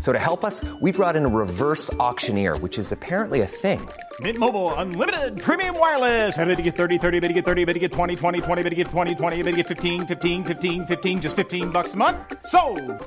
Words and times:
So 0.00 0.12
to 0.12 0.18
help 0.18 0.44
us, 0.44 0.64
we 0.80 0.90
brought 0.90 1.14
in 1.14 1.24
a 1.24 1.28
reverse 1.28 1.92
auctioneer, 1.94 2.56
which 2.58 2.76
is 2.76 2.90
apparently 2.90 3.42
a 3.42 3.46
thing. 3.46 3.86
Mint 4.20 4.36
Mobile 4.38 4.74
unlimited 4.74 5.40
premium 5.40 5.78
wireless. 5.78 6.36
Ready 6.36 6.56
to 6.56 6.62
get 6.62 6.74
30, 6.74 6.98
30, 6.98 7.20
bit 7.20 7.28
to 7.28 7.34
get 7.34 7.44
30, 7.44 7.64
bit 7.66 7.74
to 7.74 7.78
get 7.78 7.92
20, 7.92 8.16
20, 8.16 8.40
20, 8.40 8.62
bit 8.64 8.70
to 8.70 8.74
get 8.74 8.86
20, 8.88 9.14
20, 9.14 9.36
bit 9.42 9.50
to 9.52 9.56
get 9.58 9.66
15, 9.68 10.06
15, 10.06 10.44
15, 10.44 10.86
15 10.86 11.20
just 11.20 11.36
15 11.36 11.70
bucks 11.70 11.94
a 11.94 11.96
month. 11.96 12.16
So, 12.46 12.60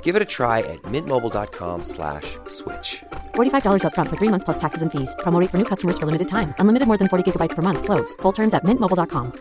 Give 0.03 0.15
it 0.15 0.21
a 0.21 0.29
try 0.37 0.59
at 0.59 0.81
mintmobile.com 0.83 1.83
slash 1.83 2.37
switch. 2.47 3.03
$45 3.35 3.81
upfront 3.83 4.07
for 4.09 4.15
three 4.17 4.29
months 4.29 4.45
plus 4.45 4.57
taxes 4.57 4.81
and 4.81 4.91
fees. 4.91 5.13
Promo 5.19 5.39
rate 5.41 5.49
for 5.49 5.57
new 5.57 5.65
customers 5.65 5.97
for 5.97 6.05
limited 6.05 6.27
time. 6.29 6.53
Unlimited 6.59 6.87
more 6.87 6.97
than 6.97 7.09
40 7.09 7.23
gigabytes 7.31 7.55
per 7.57 7.61
month. 7.61 7.83
Slows. 7.83 8.13
Full 8.21 8.31
terms 8.31 8.53
at 8.53 8.63
mintmobile.com. 8.63 9.33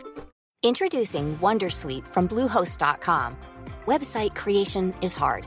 Introducing 0.62 1.38
Wondersuite 1.38 2.06
from 2.06 2.28
Bluehost.com. 2.28 3.36
Website 3.86 4.34
creation 4.34 4.92
is 5.00 5.16
hard, 5.16 5.46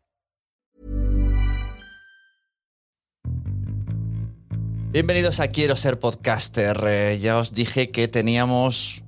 Bienvenidos 4.91 5.39
a 5.39 5.47
Quiero 5.47 5.77
ser 5.77 5.99
podcaster. 5.99 6.77
Eh, 6.85 7.17
ya 7.21 7.37
os 7.37 7.53
dije 7.53 7.91
que 7.91 8.09
teníamos 8.09 9.03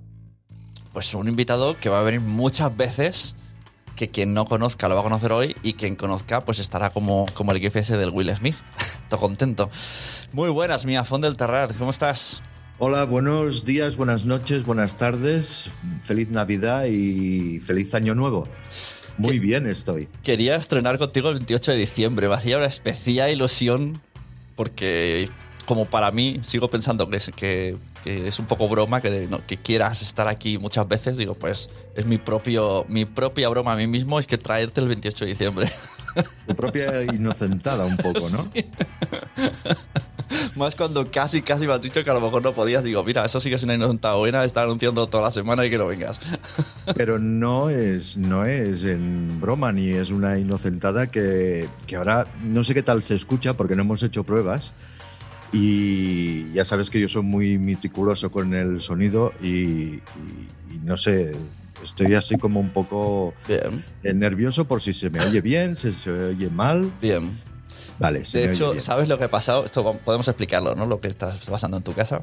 pues 0.93 1.13
un 1.13 1.27
invitado 1.27 1.77
que 1.77 1.89
va 1.89 1.99
a 1.99 2.03
venir 2.03 2.21
muchas 2.21 2.73
veces, 2.77 3.35
que 3.97 4.09
quien 4.09 4.33
no 4.33 4.45
conozca 4.45 4.87
lo 4.87 4.95
va 4.95 5.01
a 5.01 5.03
conocer 5.03 5.33
hoy 5.33 5.57
y 5.61 5.73
quien 5.73 5.97
conozca 5.97 6.39
pues 6.39 6.59
estará 6.59 6.91
como, 6.91 7.25
como 7.33 7.51
el 7.51 7.59
GIF 7.59 7.75
ese 7.75 7.97
del 7.97 8.11
Will 8.11 8.33
Smith. 8.33 8.55
Todo 9.09 9.19
contento. 9.19 9.69
Muy 10.31 10.49
buenas, 10.51 10.85
Mía 10.85 11.03
Fond 11.03 11.25
del 11.25 11.35
Terrar. 11.35 11.75
¿Cómo 11.75 11.91
estás? 11.91 12.41
Hola, 12.79 13.03
buenos 13.03 13.65
días, 13.65 13.97
buenas 13.97 14.23
noches, 14.23 14.63
buenas 14.63 14.97
tardes, 14.97 15.69
feliz 16.05 16.29
Navidad 16.29 16.85
y 16.85 17.59
feliz 17.59 17.93
Año 17.93 18.15
Nuevo. 18.15 18.47
Muy 19.17 19.37
bien 19.37 19.67
estoy. 19.67 20.07
Quería 20.23 20.55
estrenar 20.55 20.97
contigo 20.97 21.27
el 21.27 21.39
28 21.39 21.71
de 21.73 21.77
diciembre. 21.77 22.29
Me 22.29 22.35
hacía 22.35 22.55
una 22.55 22.67
especial 22.67 23.29
ilusión 23.29 24.01
porque 24.55 25.29
como 25.65 25.85
para 25.85 26.11
mí 26.11 26.39
sigo 26.41 26.69
pensando 26.69 27.09
que 27.09 27.17
es, 27.17 27.31
que, 27.35 27.77
que 28.03 28.27
es 28.27 28.39
un 28.39 28.45
poco 28.45 28.67
broma 28.69 29.01
que, 29.01 29.27
no- 29.29 29.45
que 29.45 29.57
quieras 29.57 30.01
estar 30.01 30.27
aquí 30.27 30.57
muchas 30.57 30.87
veces. 30.87 31.17
Digo, 31.17 31.33
pues 31.35 31.69
es 31.95 32.05
mi, 32.05 32.17
propio, 32.17 32.85
mi 32.87 33.05
propia 33.05 33.49
broma 33.49 33.73
a 33.73 33.75
mí 33.75 33.87
mismo, 33.87 34.19
es 34.19 34.27
que 34.27 34.37
traerte 34.37 34.81
el 34.81 34.87
28 34.87 35.25
de 35.25 35.31
diciembre. 35.31 35.69
Tu 36.47 36.55
propia 36.55 37.03
inocentada 37.03 37.85
un 37.85 37.97
poco, 37.97 38.19
¿no? 38.29 38.51
Más 40.55 40.75
cuando 40.75 41.09
casi, 41.11 41.41
casi 41.41 41.65
me 41.67 41.73
has 41.73 41.81
dicho 41.81 42.03
que 42.03 42.09
a 42.09 42.13
lo 42.13 42.21
mejor 42.21 42.43
no 42.43 42.53
podías. 42.53 42.83
Digo, 42.83 43.03
mira, 43.03 43.23
eso 43.25 43.39
sí 43.39 43.49
que 43.49 43.55
es 43.55 43.63
una 43.63 43.75
inocentada 43.75 44.15
buena, 44.15 44.43
estar 44.43 44.63
anunciando 44.65 45.05
toda 45.07 45.23
la 45.23 45.31
semana 45.31 45.65
y 45.65 45.69
que 45.69 45.77
no 45.77 45.85
vengas. 45.87 46.19
Pero 46.95 47.19
no 47.19 47.69
es, 47.69 48.17
no 48.17 48.45
es 48.45 48.83
en 48.83 49.39
broma 49.39 49.71
ni 49.71 49.89
es 49.91 50.09
una 50.09 50.37
inocentada 50.39 51.07
que, 51.07 51.67
que 51.87 51.95
ahora 51.95 52.27
no 52.43 52.63
sé 52.63 52.73
qué 52.73 52.83
tal 52.83 53.03
se 53.03 53.15
escucha 53.15 53.55
porque 53.55 53.75
no 53.75 53.81
hemos 53.83 54.01
hecho 54.03 54.23
pruebas. 54.23 54.71
Y 55.53 56.51
ya 56.51 56.65
sabes 56.65 56.89
que 56.89 56.99
yo 56.99 57.07
soy 57.07 57.21
muy 57.21 57.57
meticuloso 57.59 58.31
con 58.31 58.53
el 58.55 58.81
sonido 58.81 59.31
y, 59.39 59.47
y- 59.47 60.01
y 60.71 60.79
no 60.83 60.97
sé, 60.97 61.35
estoy 61.83 62.15
así 62.15 62.37
como 62.37 62.59
un 62.59 62.71
poco 62.71 63.35
Bien, 63.47 63.83
eh, 64.03 64.13
nervioso 64.13 64.65
por 64.65 64.81
si 64.81 64.93
se 64.93 65.09
me 65.11 65.19
oye 65.23 65.41
bien, 65.41 65.75
si 65.75 65.93
se 65.93 66.09
oye 66.09 66.49
mal. 66.49 66.91
bien. 66.99 67.37
Vale, 67.99 68.25
se 68.25 68.39
De 68.39 68.43
me 68.45 68.49
oye 68.49 68.55
hecho, 68.55 68.67
bien. 68.71 68.79
¿sabes 68.79 69.07
lo 69.07 69.17
que 69.19 69.25
ha 69.25 69.29
pasado? 69.29 69.63
Esto 69.63 69.83
podemos 70.03 70.27
explicarlo, 70.27 70.73
¿no? 70.75 70.85
Lo 70.87 70.99
que 70.99 71.07
está 71.07 71.31
pasando 71.49 71.77
en 71.77 71.83
tu 71.83 71.93
casa. 71.93 72.17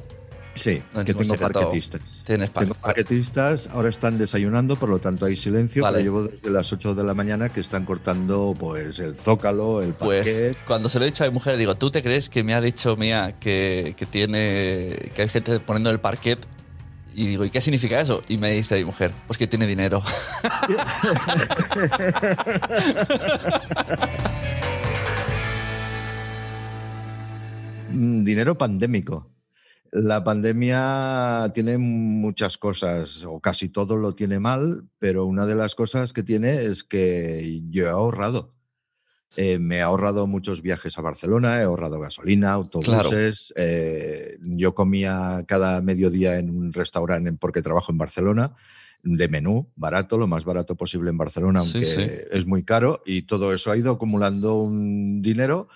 Sí, 0.53 0.81
No 0.93 1.05
que 1.05 1.13
tengo 1.13 1.23
secreto. 1.23 1.53
parquetistas. 1.61 2.01
Tienes 2.25 2.51
Tengo 2.51 2.73
parquetistas, 2.75 3.67
ahora 3.71 3.87
están 3.89 4.17
desayunando, 4.17 4.75
por 4.75 4.89
lo 4.89 4.99
tanto 4.99 5.25
hay 5.25 5.37
silencio, 5.37 5.81
Vale. 5.83 5.99
pero 5.99 6.03
llevo 6.03 6.23
desde 6.27 6.49
las 6.49 6.73
8 6.73 6.93
de 6.93 7.03
la 7.05 7.13
mañana 7.13 7.47
que 7.49 7.61
están 7.61 7.85
cortando 7.85 8.53
pues 8.59 8.99
el 8.99 9.15
zócalo, 9.15 9.81
el 9.81 9.93
Pues 9.93 10.27
parquet. 10.29 10.57
cuando 10.65 10.89
se 10.89 10.99
lo 10.99 11.05
he 11.05 11.07
dicho 11.07 11.23
a 11.23 11.27
mi 11.27 11.33
mujer, 11.33 11.55
digo, 11.57 11.75
¿tú 11.75 11.89
te 11.89 12.01
crees 12.03 12.29
que 12.29 12.43
me 12.43 12.53
ha 12.53 12.59
dicho 12.61 12.97
Mía 12.97 13.35
que, 13.39 13.93
que 13.97 14.05
tiene 14.05 15.11
que 15.15 15.21
hay 15.21 15.29
gente 15.29 15.59
poniendo 15.61 15.89
el 15.89 15.99
parquet? 16.01 16.39
Y 17.13 17.27
digo, 17.27 17.43
¿y 17.45 17.49
qué 17.49 17.59
significa 17.59 17.99
eso? 17.99 18.21
Y 18.29 18.37
me 18.37 18.51
dice 18.51 18.77
mi 18.77 18.85
mujer, 18.85 19.11
pues 19.27 19.37
que 19.37 19.45
tiene 19.47 19.67
dinero. 19.67 20.01
Mm, 27.91 28.23
Dinero 28.23 28.57
pandémico. 28.57 29.27
La 29.91 30.23
pandemia 30.23 31.51
tiene 31.53 31.77
muchas 31.77 32.57
cosas, 32.57 33.25
o 33.25 33.41
casi 33.41 33.69
todo 33.69 33.97
lo 33.97 34.15
tiene 34.15 34.39
mal, 34.39 34.87
pero 34.99 35.25
una 35.25 35.45
de 35.45 35.55
las 35.55 35.75
cosas 35.75 36.13
que 36.13 36.23
tiene 36.23 36.63
es 36.63 36.85
que 36.85 37.61
yo 37.69 37.85
he 37.85 37.89
ahorrado. 37.89 38.49
Eh, 39.37 39.59
me 39.59 39.77
he 39.77 39.81
ahorrado 39.81 40.27
muchos 40.27 40.61
viajes 40.61 40.97
a 40.97 41.01
Barcelona, 41.01 41.59
he 41.59 41.63
ahorrado 41.63 41.99
gasolina, 41.99 42.51
autobuses. 42.51 43.53
eh, 43.55 44.37
yo 44.41 44.75
comía 44.75 45.43
cada 45.47 45.81
mediodía 45.81 46.37
en 46.37 46.49
un 46.49 46.73
restaurante 46.73 47.31
porque 47.33 47.61
trabajo 47.61 47.91
en 47.91 47.97
Barcelona, 47.97 48.55
de 49.03 49.27
menú, 49.29 49.71
barato, 49.75 50.17
lo 50.17 50.27
más 50.27 50.45
barato 50.45 50.75
posible 50.75 51.09
en 51.09 51.17
Barcelona, 51.17 51.61
Sí, 51.61 51.71
aunque 51.73 51.85
sí. 51.85 52.07
es 52.31 52.45
muy 52.45 52.63
caro, 52.63 53.01
y 53.05 53.23
todo 53.23 53.53
eso 53.53 53.71
ha 53.71 53.77
ido 53.77 53.91
acumulando 53.91 54.61
un 54.61 55.21
dinero 55.21 55.69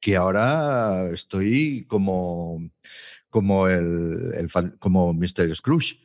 que 0.00 0.16
ahora 0.16 1.08
estoy 1.10 1.86
como, 1.88 2.68
como, 3.30 3.68
el, 3.68 4.32
el 4.36 4.48
fan- 4.50 4.76
como 4.78 5.12
Mr. 5.12 5.54
Scrooge, 5.54 5.98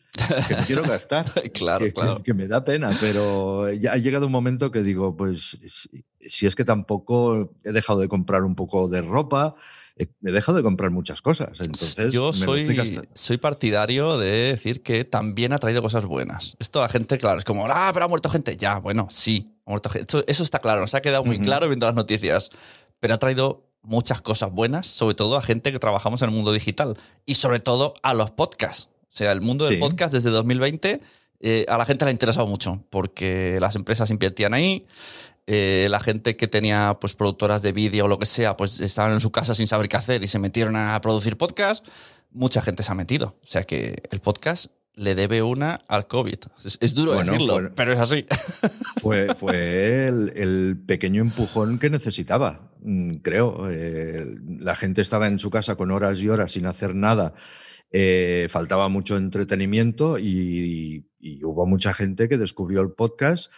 que 0.48 0.56
no 0.56 0.64
quiero 0.66 0.84
gastar. 0.84 1.26
claro, 1.54 1.86
que, 1.86 1.94
claro. 1.94 2.22
que 2.24 2.34
me 2.34 2.48
da 2.48 2.64
pena, 2.64 2.92
pero 3.00 3.72
ya 3.74 3.94
ha 3.94 3.98
llegado 3.98 4.26
un 4.28 4.32
momento 4.32 4.72
que 4.72 4.84
digo, 4.84 5.16
pues 5.16 5.58
si, 5.68 6.06
si 6.20 6.46
es 6.48 6.56
que 6.56 6.66
tampoco 6.66 7.54
he 7.64 7.72
dejado 7.72 8.00
de 8.00 8.08
comprar 8.08 8.44
un 8.44 8.56
poco 8.56 8.88
de 8.88 9.02
ropa, 9.02 9.56
he, 9.96 10.04
he 10.24 10.32
dejado 10.32 10.58
de 10.58 10.64
comprar 10.64 10.92
muchas 10.92 11.22
cosas. 11.22 11.60
Entonces, 11.62 12.14
Yo 12.14 12.32
me 12.40 12.46
lo 12.46 12.56
estoy 12.56 12.76
soy, 12.78 13.00
soy 13.14 13.38
partidario 13.38 14.18
de 14.18 14.30
decir 14.52 14.84
que 14.84 15.04
también 15.04 15.54
ha 15.54 15.58
traído 15.60 15.82
cosas 15.82 16.06
buenas. 16.06 16.56
Esto 16.60 16.82
la 16.82 16.90
gente, 16.90 17.18
claro, 17.18 17.40
es 17.40 17.46
como, 17.46 17.66
ah, 17.68 17.90
pero 17.94 18.06
ha 18.06 18.10
muerto 18.10 18.30
gente. 18.30 18.56
Ya, 18.58 18.80
bueno, 18.80 19.08
sí, 19.10 19.56
ha 19.66 19.72
muerto 19.72 19.90
gente. 19.90 20.06
Eso, 20.10 20.24
eso 20.28 20.44
está 20.44 20.60
claro, 20.60 20.82
nos 20.82 20.94
ha 20.94 21.02
quedado 21.02 21.24
muy 21.24 21.40
claro 21.40 21.68
viendo 21.68 21.86
las 21.88 21.96
noticias. 21.96 22.50
Pero 23.00 23.16
ha 23.16 23.18
traído 23.18 23.70
muchas 23.84 24.22
cosas 24.22 24.52
buenas, 24.52 24.88
sobre 24.88 25.14
todo 25.16 25.38
a 25.38 25.42
gente 25.42 25.72
que 25.72 25.80
trabajamos 25.80 26.22
en 26.22 26.30
el 26.30 26.36
mundo 26.36 26.52
digital 26.54 26.98
y 27.26 27.36
sobre 27.36 27.60
todo 27.60 27.94
a 28.04 28.14
los 28.14 28.32
podcasts. 28.32 28.90
O 29.04 29.16
sea, 29.16 29.32
el 29.32 29.42
mundo 29.42 29.66
del 29.66 29.76
Sí. 29.76 29.80
podcast 29.80 30.14
desde 30.14 30.30
2020 30.32 31.02
eh, 31.46 31.66
a 31.68 31.78
la 31.78 31.86
gente 31.86 32.06
le 32.06 32.10
ha 32.10 32.12
interesado 32.14 32.48
mucho 32.48 32.82
porque 32.90 33.58
las 33.60 33.76
empresas 33.76 34.10
invertían 34.10 34.54
ahí. 34.54 34.86
eh, 35.46 35.88
la 35.90 36.00
gente 36.00 36.38
que 36.38 36.48
tenía 36.48 36.98
pues 37.02 37.16
productoras 37.16 37.62
de 37.62 37.74
vídeo 37.74 38.06
o 38.06 38.08
lo 38.08 38.18
que 38.18 38.26
sea, 38.26 38.56
pues 38.56 38.80
estaban 38.80 39.12
en 39.12 39.20
su 39.20 39.30
casa 39.30 39.54
sin 39.54 39.68
saber 39.68 39.90
qué 39.90 39.98
hacer 39.98 40.24
y 40.24 40.28
se 40.30 40.40
metieron 40.40 40.78
a 40.78 41.00
producir 41.02 41.36
podcast, 41.36 41.86
mucha 42.32 42.62
gente 42.62 42.82
se 42.82 42.90
ha 42.94 42.96
metido. 42.96 43.36
O 43.44 43.46
sea 43.48 43.64
que 43.64 44.02
el 44.12 44.22
podcast 44.22 44.68
le 44.96 45.16
debe 45.16 45.42
una 45.42 45.80
al 45.88 46.08
COVID. 46.08 46.38
Es, 46.64 46.78
es 46.82 46.94
duro 46.94 47.14
Bueno, 47.14 47.32
decirlo, 47.34 47.54
bueno. 47.54 47.70
pero 47.76 47.94
es 47.94 48.00
así. 48.00 48.26
Fue, 49.02 49.34
fue 49.36 50.08
el, 50.08 50.32
el 50.36 50.78
pequeño 50.86 51.22
empujón 51.22 51.78
que 51.78 51.90
necesitaba, 51.90 52.72
mm, 52.84 53.16
creo. 53.16 53.70
Eh, 53.70 54.36
la 54.60 54.76
gente 54.76 55.02
estaba 55.02 55.28
en 55.28 55.40
su 55.40 55.50
casa 55.50 55.76
con 55.76 55.92
horas 55.92 56.20
y 56.22 56.30
horas 56.30 56.54
sin 56.54 56.66
hacer 56.68 56.96
nada. 56.96 57.34
Eh, 57.92 58.48
faltaba 58.50 58.88
mucho 58.90 59.18
entretenimiento 59.18 60.18
y, 60.18 61.06
y 61.20 61.44
hubo 61.44 61.66
mucha 61.68 61.94
gente 61.94 62.30
que 62.30 62.38
descubrió 62.38 62.80
el 62.82 62.92
podcast 62.92 63.52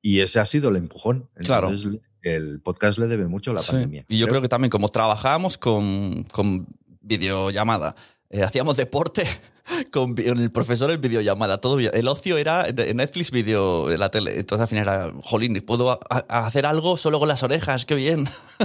y 0.00 0.20
ese 0.20 0.40
ha 0.40 0.46
sido 0.46 0.70
el 0.70 0.76
empujón. 0.76 1.28
Claro. 1.34 1.68
Entonces, 1.68 2.00
el 2.22 2.60
podcast 2.62 2.98
le 2.98 3.06
debe 3.08 3.26
mucho 3.28 3.50
a 3.50 3.54
la 3.54 3.60
Sí. 3.60 3.72
pandemia. 3.72 4.06
Y 4.08 4.16
yo 4.18 4.26
creo 4.26 4.40
que 4.40 4.48
también 4.48 4.70
como 4.70 4.88
trabajábamos 4.88 5.58
con, 5.58 6.24
con 6.32 6.66
videollamada, 7.02 7.94
eh, 8.30 8.42
hacíamos 8.42 8.76
deporte 8.76 9.24
con 9.92 10.14
el 10.18 10.50
profesor 10.50 10.90
en 10.90 11.00
videollamada, 11.00 11.58
todo. 11.58 11.78
El 11.78 12.08
ocio 12.08 12.36
era 12.38 12.66
Netflix 12.72 13.30
video 13.30 13.90
en 13.90 14.00
la 14.00 14.10
tele. 14.10 14.38
Entonces 14.38 14.62
al 14.62 14.68
final 14.68 14.82
era, 14.84 15.12
jolín, 15.22 15.60
puedo 15.66 15.98
hacer 16.28 16.66
algo 16.66 16.96
solo 16.96 17.18
con 17.18 17.28
las 17.28 17.42
orejas, 17.42 17.84
qué 17.86 17.94
bien. 17.94 18.24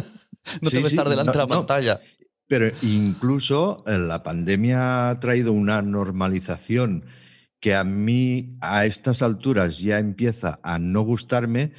no 0.62 0.70
Sí, 0.70 0.72
tengo 0.72 0.84
que 0.84 0.90
sí, 0.90 0.96
estar 0.96 1.10
delante 1.10 1.28
no, 1.28 1.34
de 1.34 1.38
la 1.40 1.46
no. 1.46 1.60
pantalla. 1.60 2.00
Pero 2.48 2.70
incluso 2.82 3.84
eh, 3.88 3.98
la 3.98 4.24
pandemia 4.24 5.10
ha 5.10 5.20
traído 5.20 5.54
una 5.54 5.82
normalización 5.82 7.06
que 7.62 7.76
a 7.76 7.84
mí 7.84 8.58
a 8.60 8.86
estas 8.86 9.22
alturas 9.22 9.78
ya 9.80 10.00
empieza 10.00 10.60
a 10.64 10.80
no 10.80 11.02
gustarme, 11.04 11.72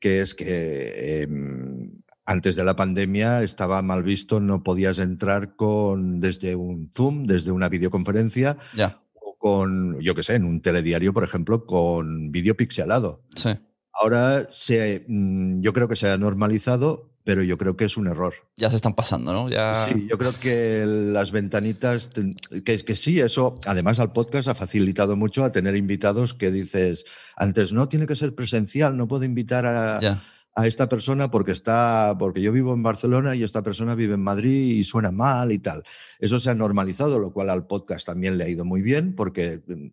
que 0.00 0.22
es 0.22 0.34
que 0.34 1.22
em, 1.22 1.95
antes 2.26 2.56
de 2.56 2.64
la 2.64 2.76
pandemia 2.76 3.42
estaba 3.42 3.80
mal 3.82 4.02
visto, 4.02 4.40
no 4.40 4.62
podías 4.62 4.98
entrar 4.98 5.56
con 5.56 6.20
desde 6.20 6.56
un 6.56 6.90
Zoom, 6.92 7.24
desde 7.24 7.52
una 7.52 7.68
videoconferencia 7.68 8.58
Ya, 8.74 9.00
o 9.14 9.36
con, 9.38 10.00
yo 10.00 10.14
qué 10.14 10.22
sé, 10.22 10.34
en 10.34 10.44
un 10.44 10.60
telediario, 10.60 11.14
por 11.14 11.24
ejemplo, 11.24 11.64
con 11.64 12.30
vídeo 12.32 12.56
pixelado. 12.56 13.22
sí. 13.34 13.50
Ahora 13.98 14.46
se, 14.50 15.06
mm, 15.08 15.62
yo 15.62 15.72
creo 15.72 15.88
que 15.88 15.96
se 15.96 16.10
ha 16.10 16.18
normalizado, 16.18 17.14
pero 17.24 17.42
yo 17.42 17.56
creo 17.56 17.76
que 17.76 17.86
es 17.86 17.96
un 17.96 18.06
error. 18.06 18.34
Ya 18.56 18.68
se 18.68 18.76
están 18.76 18.94
pasando, 18.94 19.32
¿no? 19.32 19.48
Ya... 19.48 19.74
Sí, 19.74 20.06
yo 20.08 20.18
creo 20.18 20.32
que 20.38 20.84
las 20.86 21.32
ventanitas, 21.32 22.10
que, 22.64 22.74
es 22.74 22.84
que 22.84 22.94
sí, 22.94 23.20
eso, 23.20 23.54
además 23.66 23.98
al 23.98 24.12
podcast 24.12 24.48
ha 24.48 24.54
facilitado 24.54 25.16
mucho 25.16 25.44
a 25.44 25.50
tener 25.50 25.76
invitados 25.76 26.34
que 26.34 26.50
dices, 26.50 27.06
antes 27.36 27.72
no 27.72 27.88
tiene 27.88 28.06
que 28.06 28.16
ser 28.16 28.34
presencial, 28.34 28.98
no 28.98 29.08
puedo 29.08 29.24
invitar 29.24 29.64
a, 29.64 29.98
ya. 30.00 30.22
A 30.58 30.66
esta 30.66 30.88
persona 30.88 31.30
porque 31.30 31.52
está, 31.52 32.16
porque 32.18 32.40
yo 32.40 32.50
vivo 32.50 32.72
en 32.72 32.82
Barcelona 32.82 33.34
y 33.36 33.42
esta 33.42 33.62
persona 33.62 33.94
vive 33.94 34.14
en 34.14 34.22
Madrid 34.22 34.78
y 34.78 34.84
suena 34.84 35.10
mal 35.12 35.52
y 35.52 35.58
tal. 35.58 35.82
Eso 36.18 36.38
se 36.40 36.48
ha 36.48 36.54
normalizado, 36.54 37.18
lo 37.18 37.30
cual 37.30 37.50
al 37.50 37.66
podcast 37.66 38.06
también 38.06 38.38
le 38.38 38.44
ha 38.44 38.48
ido 38.48 38.64
muy 38.64 38.80
bien 38.80 39.14
porque 39.14 39.60
mm, 39.66 39.86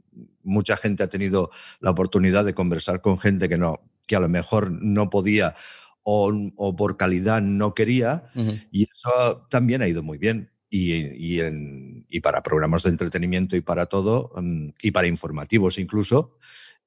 mucha 0.44 0.77
gente 0.77 1.04
ha 1.04 1.10
tenido 1.10 1.51
la 1.81 1.92
oportunidad 1.92 2.45
de 2.45 2.54
conversar 2.54 3.01
con 3.01 3.19
gente 3.19 3.50
que 3.50 3.57
no, 3.57 3.81
que 4.07 4.15
a 4.15 4.21
lo 4.21 4.30
mejor 4.30 4.71
no 4.71 5.10
podía 5.10 5.54
o, 6.01 6.31
o 6.56 6.75
por 6.75 6.95
calidad 6.95 7.42
no 7.42 7.74
quería. 7.74 8.30
Y 8.71 8.83
eso 8.83 9.45
también 9.50 9.81
ha 9.81 9.88
ido 9.89 10.01
muy 10.01 10.18
bien. 10.18 10.50
Y, 10.69 10.94
y 10.94 11.42
en- 11.42 12.06
y 12.10 12.19
para 12.21 12.42
programas 12.42 12.83
de 12.83 12.89
entretenimiento 12.89 13.56
y 13.57 13.62
para 13.62 13.88
todo, 13.88 14.31
mm, 14.36 14.69
y 14.81 14.92
para 14.92 15.07
informativos 15.07 15.77
incluso, 15.77 16.38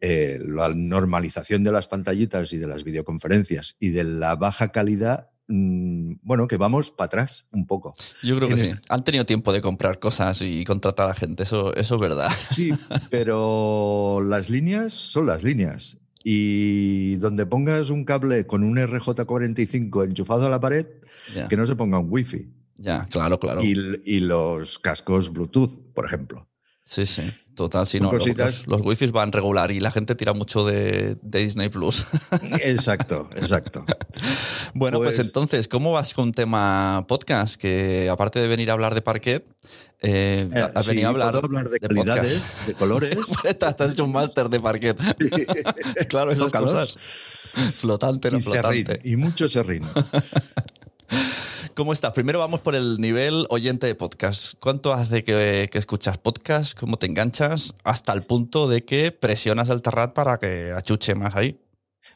eh, 0.01 0.39
la 0.45 0.75
normalización 0.75 1.65
de 1.65 1.73
las 1.73 1.89
pantallitas 1.89 2.53
y 2.53 2.59
de 2.59 2.67
las 2.67 2.85
videoconferencias 2.85 3.77
y 3.81 3.91
de 3.91 4.05
la 4.05 4.37
baja 4.37 4.69
calidad, 4.69 5.31
mm, 5.49 6.17
bueno, 6.23 6.47
que 6.49 6.59
vamos 6.59 6.91
para 6.91 7.07
atrás 7.07 7.47
un 7.51 7.67
poco. 7.67 7.95
Yo 8.23 8.37
creo 8.37 8.49
que 8.49 8.59
sí. 8.59 8.75
Han 8.91 9.05
tenido 9.05 9.25
tiempo 9.25 9.55
de 9.55 9.63
comprar 9.63 9.99
cosas 9.99 10.43
y 10.43 10.65
contratar 10.65 11.09
a 11.09 11.15
gente, 11.15 11.45
eso, 11.45 11.75
eso 11.75 11.95
es 11.95 12.01
verdad. 12.01 12.31
Sí, 12.31 12.73
pero 13.11 14.21
las 14.23 14.51
líneas 14.51 14.93
son 14.93 15.27
las 15.27 15.43
líneas. 15.43 15.97
Y 16.23 17.15
donde 17.17 17.47
pongas 17.47 17.89
un 17.89 18.05
cable 18.05 18.47
con 18.47 18.65
un 18.65 18.77
RJ45 18.77 20.05
enchufado 20.05 20.47
a 20.47 20.51
la 20.51 20.61
pared, 20.61 20.87
que 21.49 21.57
no 21.57 21.67
se 21.67 21.77
ponga 21.77 22.01
un 22.01 22.09
wifi. 22.11 22.49
ya, 22.75 23.07
claro, 23.07 23.39
claro. 23.39 23.63
Y, 23.63 24.03
y 24.05 24.21
los 24.21 24.79
cascos 24.81 25.33
Bluetooth, 25.33 25.79
por 25.95 26.05
ejemplo. 26.05 26.49
Sí, 26.89 27.05
sí, 27.05 27.23
total. 27.57 27.85
Si 27.85 27.99
no, 27.99 28.13
los, 28.13 28.23
cositas- 28.23 28.59
los, 28.69 28.79
los 28.79 28.81
wifis 28.83 29.11
van 29.11 29.33
regular 29.33 29.73
y 29.73 29.81
la 29.81 29.91
gente 29.91 30.15
tira 30.15 30.33
mucho 30.35 30.65
de, 30.65 31.17
de 31.21 31.39
Disney 31.41 31.69
Plus. 31.69 32.07
Exacto, 32.61 33.29
exacto. 33.35 33.85
bueno, 34.73 34.99
pues, 34.99 35.17
Pues- 35.17 35.27
entonces, 35.27 35.67
¿cómo 35.67 35.91
vas 35.91 36.15
con 36.15 36.31
tema 36.33 37.05
podcast? 37.09 37.57
Que 37.61 38.09
aparte 38.09 38.39
de 38.41 38.47
venir 38.47 38.71
a 38.71 38.75
hablar 38.75 38.95
de 38.95 39.03
parquet, 39.03 39.51
eh, 40.01 40.49
Eh, 40.55 40.71
has 40.75 40.85
sí, 40.85 40.91
venido 40.91 41.09
a 41.09 41.11
hablar, 41.11 41.43
de, 41.69 41.81
calidades, 41.81 42.41
de 42.69 42.75
colores. 42.75 43.19
te 43.59 43.67
has 43.67 43.93
hecho 43.93 44.05
un 44.05 44.13
máster 44.13 44.49
de 44.49 44.61
parquet. 44.61 44.97
claro, 46.09 46.31
esas 46.31 46.53
cosas. 46.53 46.97
Flotante, 47.79 48.31
no 48.31 48.39
y, 48.39 48.43
serrín, 48.43 48.85
flotante. 48.87 49.01
y 49.03 49.17
mucho 49.17 49.49
serrín. 49.49 49.83
¿Cómo 51.77 51.93
estás? 51.93 52.15
Primero 52.15 52.39
vamos 52.39 52.63
por 52.63 52.75
el 52.75 52.97
nivel 52.97 53.45
oyente 53.51 53.87
de 53.87 53.95
podcast. 53.95 54.55
¿Cuánto 54.61 54.95
hace 54.95 55.23
que, 55.25 55.69
escuchas 55.75 56.17
podcast? 56.17 56.73
¿Cómo 56.81 56.97
te 56.97 57.05
enganchas? 57.05 57.75
Hasta 57.85 58.15
el 58.15 58.23
punto 58.23 58.67
de 58.67 58.87
que 58.87 59.13
presionas 59.13 59.69
el 59.69 59.83
terrat 59.83 60.15
para 60.15 60.39
que 60.39 60.73
achuche 60.73 61.15
más 61.15 61.37
ahí. 61.37 61.61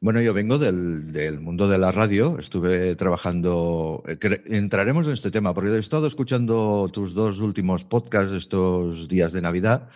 Bueno, 0.01 0.23
yo 0.23 0.33
vengo 0.33 0.57
del, 0.57 1.13
del 1.13 1.41
mundo 1.41 1.69
de 1.69 1.77
la 1.77 1.93
radio, 1.93 2.39
estuve 2.39 2.97
trabajando, 2.97 4.03
eh, 4.09 4.43
entraremos 4.47 5.07
en 5.09 5.13
este 5.13 5.31
tema, 5.31 5.53
porque 5.53 5.69
he 5.73 5.79
estado 5.79 6.07
escuchando 6.07 6.89
tus 6.91 7.13
dos 7.13 7.41
últimos 7.41 7.85
podcasts 7.85 8.33
estos 8.33 9.09
días 9.09 9.35
de 9.35 9.43
Navidad, 9.43 9.91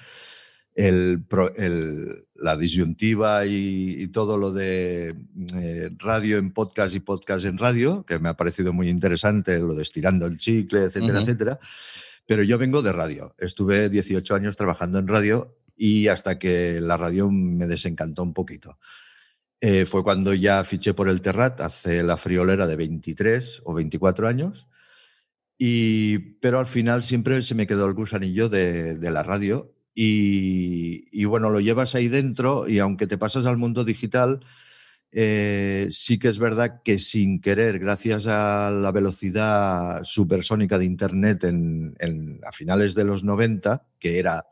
el, 0.75 1.25
el- 1.57 2.27
la 2.35 2.57
disyuntiva 2.57 3.47
y, 3.47 3.97
y 4.03 4.09
todo 4.09 4.37
lo 4.37 4.53
de 4.53 5.15
eh, 5.57 5.91
radio 5.99 6.37
en 6.39 6.53
podcast 6.53 6.95
y 6.95 7.01
podcast 7.01 7.45
en 7.47 7.57
radio, 7.59 8.05
que 8.05 8.19
me 8.19 8.29
ha 8.29 8.37
parecido 8.37 8.73
muy 8.73 8.89
interesante, 8.91 9.59
lo 9.61 9.75
de 9.75 9.83
estirando 9.83 10.27
el 10.27 10.37
chicle, 10.37 10.85
etcétera, 10.85 11.15
Ujú. 11.15 11.23
etcétera. 11.23 11.59
Pero 12.27 12.43
yo 12.43 12.59
vengo 12.59 12.83
de 12.83 12.93
radio, 12.93 13.35
estuve 13.39 13.89
18 13.89 14.35
años 14.35 14.57
trabajando 14.57 14.99
en 14.99 15.07
radio 15.09 15.57
y 15.77 16.09
hasta 16.09 16.39
que 16.39 16.81
la 16.81 16.97
radio 16.97 17.31
me 17.31 17.67
desencantó 17.67 18.23
un 18.23 18.35
poquito. 18.35 18.79
Eh, 19.61 19.87
fue 19.87 20.03
cuando 20.03 20.35
ya 20.35 20.63
fiché 20.65 20.93
por 20.93 21.09
el 21.09 21.21
Terrat 21.23 21.61
hace 21.61 22.03
la 22.03 22.17
friolera 22.17 22.67
de 22.67 22.77
23 22.77 23.63
o 23.65 23.73
24 23.75 24.27
años. 24.29 24.67
Y, 25.57 26.19
pero 26.41 26.59
al 26.59 26.67
final 26.67 27.03
siempre 27.03 27.41
se 27.43 27.55
me 27.55 27.67
quedó 27.67 27.87
el 27.87 27.95
gusanillo 27.95 28.49
de, 28.49 28.97
de 28.97 29.11
la 29.11 29.23
radio. 29.23 29.74
Y, 29.95 31.07
y 31.13 31.25
bueno, 31.25 31.51
lo 31.51 31.61
llevas 31.61 31.95
ahí 31.95 32.09
dentro 32.09 32.69
y 32.69 32.79
aunque 32.81 33.07
te 33.07 33.17
pasas 33.19 33.47
al 33.47 33.57
mundo 33.59 33.85
digital, 33.85 34.41
eh, 35.13 35.87
sí 35.91 36.19
que 36.19 36.29
es 36.29 36.41
verdad 36.41 36.83
que 36.85 36.99
sin 36.99 37.41
querer, 37.41 37.79
gracias 37.79 38.27
a 38.27 38.71
la 38.73 38.91
velocidad 38.91 40.03
supersónica 40.03 40.77
de 40.79 40.87
Internet 40.87 41.45
en, 41.45 41.95
en- 42.01 42.41
a 42.45 42.51
finales 42.51 42.97
de 42.97 43.05
los 43.05 43.23
90, 43.23 43.87
que 44.01 44.19
era 44.19 44.45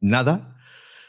nada, 0.00 0.56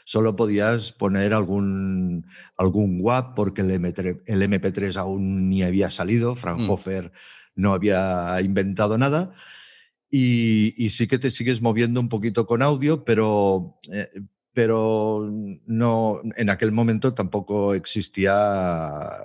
solo 0.04 0.34
podías 0.36 0.92
poner 0.92 1.34
algún, 1.34 2.26
algún 2.56 2.98
WAP 3.02 3.34
porque 3.36 3.60
el, 3.62 3.70
MP3, 3.72 4.22
el 4.26 4.42
MP3 4.42 4.96
aún 4.96 5.50
ni 5.50 5.62
había 5.62 5.90
salido, 5.90 6.34
Fraunhofer 6.34 7.12
no 7.54 7.74
había 7.74 8.40
inventado 8.40 8.96
nada. 8.96 9.34
Y, 10.10 10.74
y 10.76 10.90
sí 10.90 11.06
que 11.06 11.18
te 11.18 11.30
sigues 11.30 11.60
moviendo 11.60 12.00
un 12.00 12.08
poquito 12.08 12.46
con 12.46 12.62
audio, 12.62 13.04
pero, 13.04 13.78
eh, 13.92 14.08
pero 14.52 15.28
no, 15.66 16.20
en 16.36 16.50
aquel 16.50 16.72
momento 16.72 17.14
tampoco 17.14 17.74
existía 17.74 19.18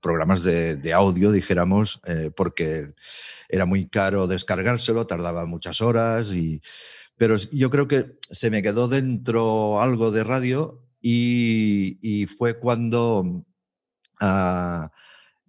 programas 0.00 0.42
de, 0.42 0.76
de 0.76 0.92
audio, 0.92 1.32
dijéramos, 1.32 2.00
eh, 2.06 2.30
porque 2.34 2.94
era 3.48 3.66
muy 3.66 3.88
caro 3.88 4.26
descargárselo, 4.26 5.06
tardaba 5.06 5.46
muchas 5.46 5.80
horas 5.80 6.32
y, 6.32 6.60
pero 7.16 7.36
yo 7.36 7.70
creo 7.70 7.88
que 7.88 8.18
se 8.20 8.50
me 8.50 8.62
quedó 8.62 8.88
dentro 8.88 9.80
algo 9.80 10.10
de 10.10 10.24
radio 10.24 10.82
y, 11.00 11.98
y 12.02 12.26
fue 12.26 12.58
cuando, 12.58 13.44
ah, 14.20 14.90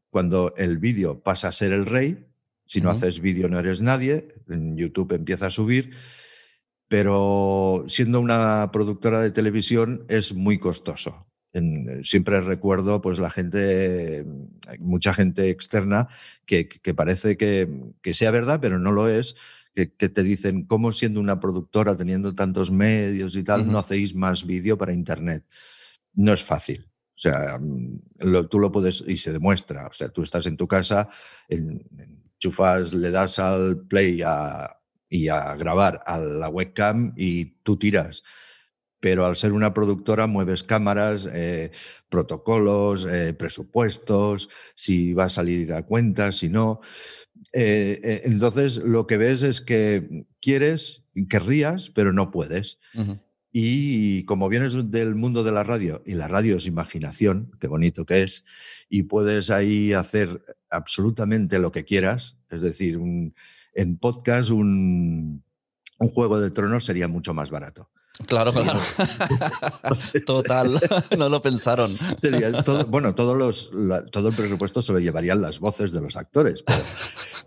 cuando 0.10 0.54
el 0.56 0.78
vídeo 0.78 1.22
pasa 1.22 1.50
a 1.50 1.52
ser 1.52 1.74
el 1.74 1.86
rey. 1.86 2.26
Si 2.66 2.82
no 2.82 2.90
haces 2.90 3.22
vídeo 3.22 3.48
no 3.48 3.60
eres 3.60 3.80
nadie. 3.80 4.36
En 4.50 4.76
YouTube 4.78 5.14
empieza 5.14 5.48
a 5.48 5.52
subir. 5.52 5.92
Pero 6.88 7.84
siendo 7.88 8.22
una 8.22 8.72
productora 8.72 9.22
de 9.22 9.32
televisión 9.32 10.06
es 10.08 10.34
muy 10.34 10.58
costoso. 10.58 11.28
En- 11.54 12.04
siempre 12.04 12.40
recuerdo 12.40 13.02
pues 13.02 13.20
la 13.20 13.30
gente, 13.30 14.26
mucha 14.80 15.14
gente 15.14 15.50
externa 15.50 16.08
que, 16.46 16.70
que 16.70 16.94
parece 16.94 17.36
que, 17.36 17.92
que 18.02 18.14
sea 18.14 18.32
verdad, 18.32 18.60
pero 18.62 18.80
no 18.80 18.92
lo 18.92 19.10
es, 19.10 19.36
que, 19.74 19.92
que 19.94 20.08
te 20.10 20.24
dicen 20.24 20.66
cómo 20.66 20.92
siendo 20.94 21.20
una 21.20 21.40
productora, 21.40 21.96
teniendo 21.98 22.36
tantos 22.36 22.72
medios 22.72 23.36
y 23.36 23.44
tal, 23.44 23.62
no 23.72 23.80
hacéis 23.80 24.16
más 24.16 24.46
vídeo 24.46 24.78
para 24.78 24.94
Internet. 24.94 25.44
No 26.14 26.32
es 26.34 26.42
fácil. 26.44 26.88
O 27.16 27.20
sea, 27.20 27.58
mm, 27.60 28.00
lo- 28.20 28.48
tú 28.48 28.60
lo 28.60 28.72
puedes 28.72 29.04
y 29.08 29.18
se 29.18 29.34
demuestra. 29.34 29.88
O 29.88 29.94
sea, 29.94 30.10
tú 30.10 30.22
estás 30.24 30.46
en 30.46 30.56
tu 30.56 30.68
casa, 30.68 31.10
en- 31.50 31.84
enchufas, 32.38 32.94
le 32.94 33.10
das 33.12 33.40
al 33.40 33.80
play 33.88 34.22
a- 34.24 34.78
y 35.10 35.30
a 35.30 35.56
grabar 35.56 36.04
a 36.06 36.18
la 36.18 36.50
webcam 36.50 37.14
y 37.16 37.46
tú 37.64 37.78
tiras. 37.78 38.24
Pero 39.00 39.26
al 39.26 39.36
ser 39.36 39.54
una 39.54 39.74
productora 39.74 40.28
mueves 40.28 40.64
cámaras, 40.64 41.30
eh, 41.32 41.72
protocolos, 42.10 43.08
eh, 43.10 43.34
presupuestos, 43.34 44.50
si 44.76 45.14
va 45.14 45.26
a 45.26 45.30
salir 45.30 45.74
a 45.74 45.84
cuenta, 45.84 46.32
si 46.32 46.50
no. 46.50 46.82
Eh, 47.54 48.22
entonces 48.26 48.78
lo 48.78 49.08
que 49.08 49.18
ves 49.18 49.44
es 49.44 49.62
que 49.62 50.26
quieres, 50.42 51.04
querrías, 51.30 51.90
pero 51.90 52.12
no 52.12 52.32
puedes. 52.32 52.80
Y 53.60 54.24
como 54.26 54.50
vienes 54.50 54.76
del 54.92 55.16
mundo 55.16 55.44
de 55.44 55.52
la 55.52 55.64
radio, 55.64 56.04
y 56.06 56.14
la 56.14 56.28
radio 56.28 56.58
es 56.58 56.68
imaginación, 56.68 57.50
qué 57.60 57.66
bonito 57.68 58.06
que 58.06 58.22
es, 58.22 58.46
y 58.88 59.02
puedes 59.04 59.50
ahí 59.50 59.94
hacer 59.94 60.44
absolutamente 60.70 61.58
lo 61.58 61.72
que 61.72 61.84
quieras, 61.84 62.38
es 62.52 62.62
decir, 62.62 63.00
un- 63.00 63.34
en 63.74 63.98
podcast 63.98 64.52
un, 64.52 65.44
un 65.98 66.10
juego 66.10 66.40
de 66.40 66.52
tronos 66.52 66.86
sería 66.86 67.08
mucho 67.08 67.34
más 67.34 67.50
barato. 67.50 67.90
Claro, 68.28 68.54
claro. 68.54 68.80
Total, 70.26 70.80
no 71.18 71.30
lo 71.30 71.42
pensaron. 71.42 71.98
Sería 72.22 72.52
todo- 72.64 72.86
bueno, 72.86 73.16
todos 73.16 73.36
los, 73.36 73.72
la- 73.74 74.06
todo 74.06 74.30
el 74.30 74.36
presupuesto 74.36 74.84
se 74.84 74.94
lo 74.94 75.00
llevarían 75.00 75.42
las 75.42 75.60
voces 75.60 75.92
de 75.92 76.02
los 76.02 76.16
actores, 76.16 76.64
pero, 76.64 76.80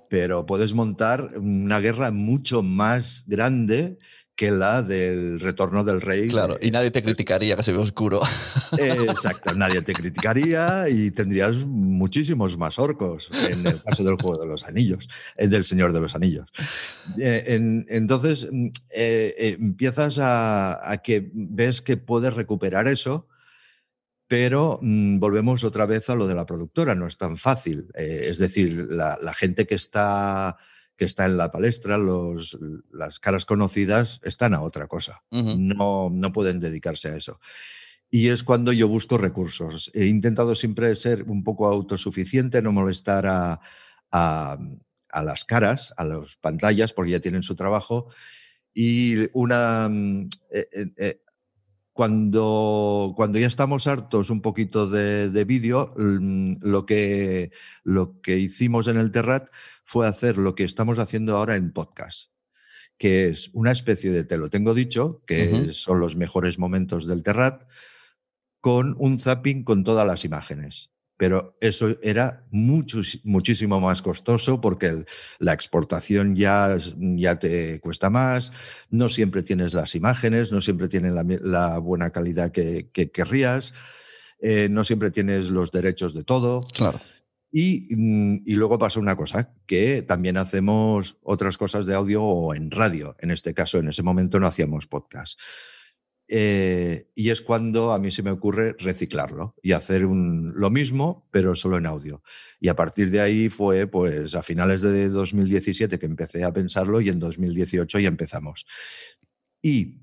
pero 0.09 0.47
puedes 0.47 0.75
montar 0.75 1.35
una 1.39 1.79
guerra 1.81 2.11
mucho 2.11 2.63
más 2.63 3.23
grande 3.29 3.99
que 4.41 4.51
la 4.51 4.81
del 4.81 5.39
retorno 5.39 5.85
del 5.85 6.01
rey. 6.01 6.27
Claro, 6.29 6.57
y 6.63 6.71
nadie 6.71 6.91
te 6.91 7.03
criticaría 7.03 7.57
que 7.57 7.63
se 7.63 7.73
ve 7.73 7.79
oscuro. 7.79 8.23
Eh, 8.79 8.97
Exacto, 9.11 9.53
nadie 9.55 9.83
te 9.83 9.93
criticaría 9.93 10.89
y 10.89 11.11
tendrías 11.11 11.57
muchísimos 11.67 12.57
más 12.57 12.79
orcos 12.79 13.29
en 13.51 13.67
el 13.67 13.83
caso 13.83 14.03
del 14.03 14.15
juego 14.15 14.41
de 14.41 14.47
los 14.49 14.65
anillos, 14.65 15.11
eh, 15.37 15.47
del 15.47 15.67
Señor 15.67 15.93
de 15.93 16.01
los 16.01 16.15
Anillos. 16.15 16.49
Eh, 17.19 17.45
en- 17.49 17.85
entonces 17.91 18.49
mm, 18.51 18.69
eh, 18.95 19.57
empiezas 19.61 20.19
a, 20.19 20.91
a 20.91 20.97
que 21.03 21.31
ves 21.35 21.83
que 21.83 21.99
puedes 21.99 22.33
recuperar 22.33 22.89
eso, 22.89 23.29
pero 24.27 24.79
mm, 24.81 25.19
volvemos 25.19 25.65
otra 25.65 25.85
vez 25.85 26.09
a 26.09 26.15
lo 26.15 26.27
de 26.27 26.35
la 26.35 26.47
productora, 26.47 26.95
no 26.95 27.07
es 27.07 27.19
tan 27.19 27.37
fácil. 27.37 27.89
Eh, 27.95 28.29
es 28.31 28.39
decir, 28.39 28.87
la, 28.89 29.19
la 29.21 29.35
gente 29.35 29.67
que 29.67 29.75
está, 29.75 30.57
que 31.01 31.07
está 31.07 31.25
en 31.25 31.39
la 31.39 31.51
palestra, 31.51 31.97
los, 31.97 32.59
las 32.93 33.19
caras 33.21 33.47
conocidas, 33.47 34.21
están 34.23 34.53
a 34.53 34.61
otra 34.61 34.87
cosa 34.87 35.23
no, 35.59 36.11
no 36.13 36.31
pueden 36.33 36.61
dedicarse 36.61 37.09
a 37.09 37.17
eso. 37.17 37.41
Y 38.11 38.29
es 38.29 38.43
cuando 38.45 38.73
yo 38.73 38.87
busco 38.89 39.17
recursos. 39.19 39.91
He 39.95 40.07
intentado 40.07 40.55
siempre 40.55 40.95
ser 40.97 41.23
un 41.25 41.43
poco 41.45 41.69
autosuficiente, 41.69 42.61
no 42.61 42.73
molestar 42.73 43.27
a, 43.27 43.61
a- 44.13 44.59
a 45.13 45.23
las 45.25 45.45
caras, 45.45 45.95
a 45.97 46.05
las 46.05 46.37
pantallas, 46.37 46.93
porque 46.93 47.13
ya 47.13 47.21
tienen 47.21 47.43
su 47.43 47.55
trabajo. 47.57 48.09
Y 48.75 49.29
una. 49.33 49.89
mm, 49.89 50.29
eh, 50.53 50.69
eh, 50.73 50.87
eh, 50.99 51.21
cuando, 52.01 53.13
cuando 53.15 53.39
ya 53.39 53.47
estamos 53.47 53.87
hartos 53.87 54.31
un 54.31 54.41
poquito 54.41 54.89
de, 54.89 55.29
de 55.29 55.45
vídeo, 55.45 55.93
mm, 55.99 56.55
lo 56.63 56.87
que, 56.87 57.51
lo 57.85 58.23
que 58.23 58.39
hicimos 58.39 58.89
en 58.89 58.97
el 58.97 59.11
Terrat 59.11 59.51
fue 59.85 60.09
hacer 60.09 60.39
lo 60.39 60.55
que 60.55 60.65
estamos 60.65 60.99
haciendo 60.99 61.37
ahora 61.37 61.57
en 61.57 61.73
podcast 61.73 62.31
que 62.97 63.29
es 63.29 63.51
una 63.53 63.71
especie 63.73 64.13
de 64.13 64.25
te 64.25 64.39
lo 64.39 64.49
tengo 64.49 64.73
dicho, 64.73 65.23
que 65.27 65.75
son 65.75 66.01
los 66.01 66.17
mejores 66.17 66.59
momentos 66.59 67.07
del 67.07 67.23
Terrat, 67.23 67.69
con 68.63 68.97
un 68.99 69.19
zapping 69.19 69.63
con 69.63 69.85
todas 69.85 70.07
las 70.07 70.25
imágenes. 70.25 70.91
Pero 71.21 71.55
eso 71.61 71.99
era 72.03 72.47
mucho, 72.51 73.01
muchísimo 73.25 73.79
más 73.79 74.01
costoso 74.01 74.59
porque 74.59 74.87
el- 74.87 75.07
la 75.39 75.53
exportación 75.53 76.35
ya, 76.35 76.79
ya 76.97 77.39
te 77.39 77.79
cuesta 77.81 78.09
más, 78.09 78.53
no 78.89 79.11
siempre 79.11 79.43
tienes 79.43 79.75
las 79.75 79.95
imágenes, 79.95 80.51
no 80.51 80.63
siempre 80.63 80.89
tienen 80.89 81.15
la, 81.15 81.23
la 81.43 81.77
buena 81.79 82.09
calidad 82.09 82.53
que, 82.53 82.89
que 82.91 83.11
querrías, 83.11 83.75
eh, 84.41 84.69
no 84.71 84.83
siempre 84.83 85.11
tienes 85.11 85.51
los 85.51 85.71
derechos 85.73 86.15
de 86.15 86.25
todo. 86.25 86.61
Claro. 86.73 86.99
Y, 87.53 87.89
mm, 87.95 88.45
y 88.47 88.55
luego 88.55 88.79
pasa 88.79 88.99
una 88.99 89.15
cosa, 89.15 89.53
que 89.67 90.01
también 90.01 90.39
hacemos 90.39 91.19
otras 91.23 91.59
cosas 91.59 91.85
de 91.85 91.95
audio 91.97 92.23
o 92.25 92.55
en 92.55 92.71
radio. 92.71 93.15
En 93.19 93.31
este 93.31 93.53
caso, 93.53 93.77
en 93.77 93.89
ese 93.89 94.03
momento 94.03 94.41
no 94.41 94.47
hacíamos 94.47 94.87
podcast. 94.87 95.39
Eh, 96.33 97.11
y 97.17 97.31
es 97.31 97.43
cuando 97.43 97.93
a 97.93 97.99
mí 97.99 98.13
se 98.13 98.23
me 98.23 98.31
ocurre 98.31 98.77
reciclarlo 98.79 99.57
y 99.65 99.73
hacer 99.73 100.07
un- 100.07 100.53
lo 100.55 100.71
mismo, 100.71 101.27
pero 101.33 101.57
solo 101.57 101.77
en 101.77 101.87
audio. 101.87 102.23
Y 102.61 102.69
a 102.69 102.77
partir 102.77 103.11
de 103.11 103.21
ahí 103.21 103.49
fue 103.49 103.89
pues 103.89 104.37
a 104.37 104.43
finales 104.45 104.81
de 104.81 105.09
2017 105.09 105.99
que 105.99 106.07
empecé 106.07 106.45
a 106.45 106.53
pensarlo 106.53 107.01
y 107.01 107.09
en 107.09 107.19
2018 107.19 107.99
ya 107.99 108.07
empezamos. 108.07 108.65
Y 109.61 110.03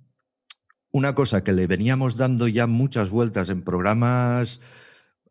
una 0.91 1.15
cosa 1.15 1.46
que 1.46 1.53
le 1.53 1.65
veníamos 1.65 2.17
dando 2.17 2.50
ya 2.50 2.67
muchas 2.67 3.10
vueltas 3.10 3.50
en 3.50 3.62
programas 3.62 4.60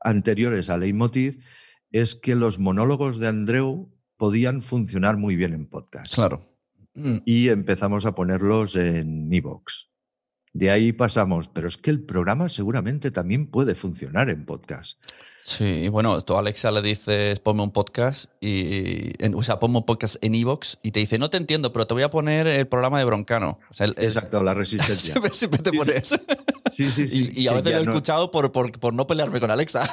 anteriores 0.00 0.70
a 0.70 0.78
Leitmotiv 0.78 1.42
es 1.92 2.14
que 2.14 2.34
los 2.36 2.58
monólogos 2.58 3.18
de 3.18 3.28
Andreu 3.28 3.92
podían 4.16 4.62
funcionar 4.62 5.18
muy 5.18 5.36
bien 5.36 5.52
en 5.52 5.66
podcast. 5.66 6.14
Claro. 6.14 6.40
Y 7.26 7.50
empezamos 7.50 8.06
a 8.06 8.14
ponerlos 8.14 8.76
en 8.76 9.30
Evox. 9.30 9.90
De 10.56 10.70
ahí 10.70 10.92
pasamos, 10.92 11.48
pero 11.48 11.68
es 11.68 11.76
que 11.76 11.90
el 11.90 12.00
programa 12.00 12.48
seguramente 12.48 13.10
también 13.10 13.46
puede 13.46 13.74
funcionar 13.74 14.30
en 14.30 14.46
podcast. 14.46 14.96
Sí, 15.42 15.88
bueno, 15.90 16.20
tú 16.22 16.34
a 16.34 16.40
Alexa 16.40 16.72
le 16.72 16.82
dices 16.82 17.38
ponme 17.38 17.62
un 17.62 17.70
podcast 17.70 18.32
y 18.40 19.12
en- 19.24 19.34
o 19.36 19.42
sea, 19.44 19.60
ponme 19.60 19.78
un 19.78 19.84
podcast 19.86 20.16
en 20.22 20.34
Evox 20.34 20.78
y 20.82 20.90
te 20.90 20.98
dice, 21.00 21.18
no 21.18 21.30
te 21.30 21.36
entiendo, 21.36 21.72
pero 21.72 21.86
te 21.86 21.94
voy 21.94 22.02
a 22.02 22.10
poner 22.10 22.46
el 22.48 22.66
programa 22.66 22.98
de 22.98 23.04
Broncano. 23.04 23.60
O 23.70 23.74
sea, 23.74 23.86
el- 23.86 23.94
el- 23.98 24.06
Exacto, 24.06 24.42
la 24.42 24.54
resistencia. 24.54 25.12
siempre, 25.12 25.32
siempre 25.32 25.60
te 25.62 25.72
pones. 25.72 26.08
Sí, 26.72 26.90
sí, 26.90 27.06
sí. 27.06 27.30
y, 27.34 27.42
y 27.42 27.48
a 27.48 27.52
veces 27.52 27.72
lo 27.74 27.78
he 27.78 27.84
no- 27.84 27.92
escuchado 27.92 28.30
por, 28.32 28.50
por, 28.50 28.72
por 28.80 28.92
no 28.94 29.06
pelearme 29.06 29.38
con 29.38 29.50
Alexa. 29.52 29.88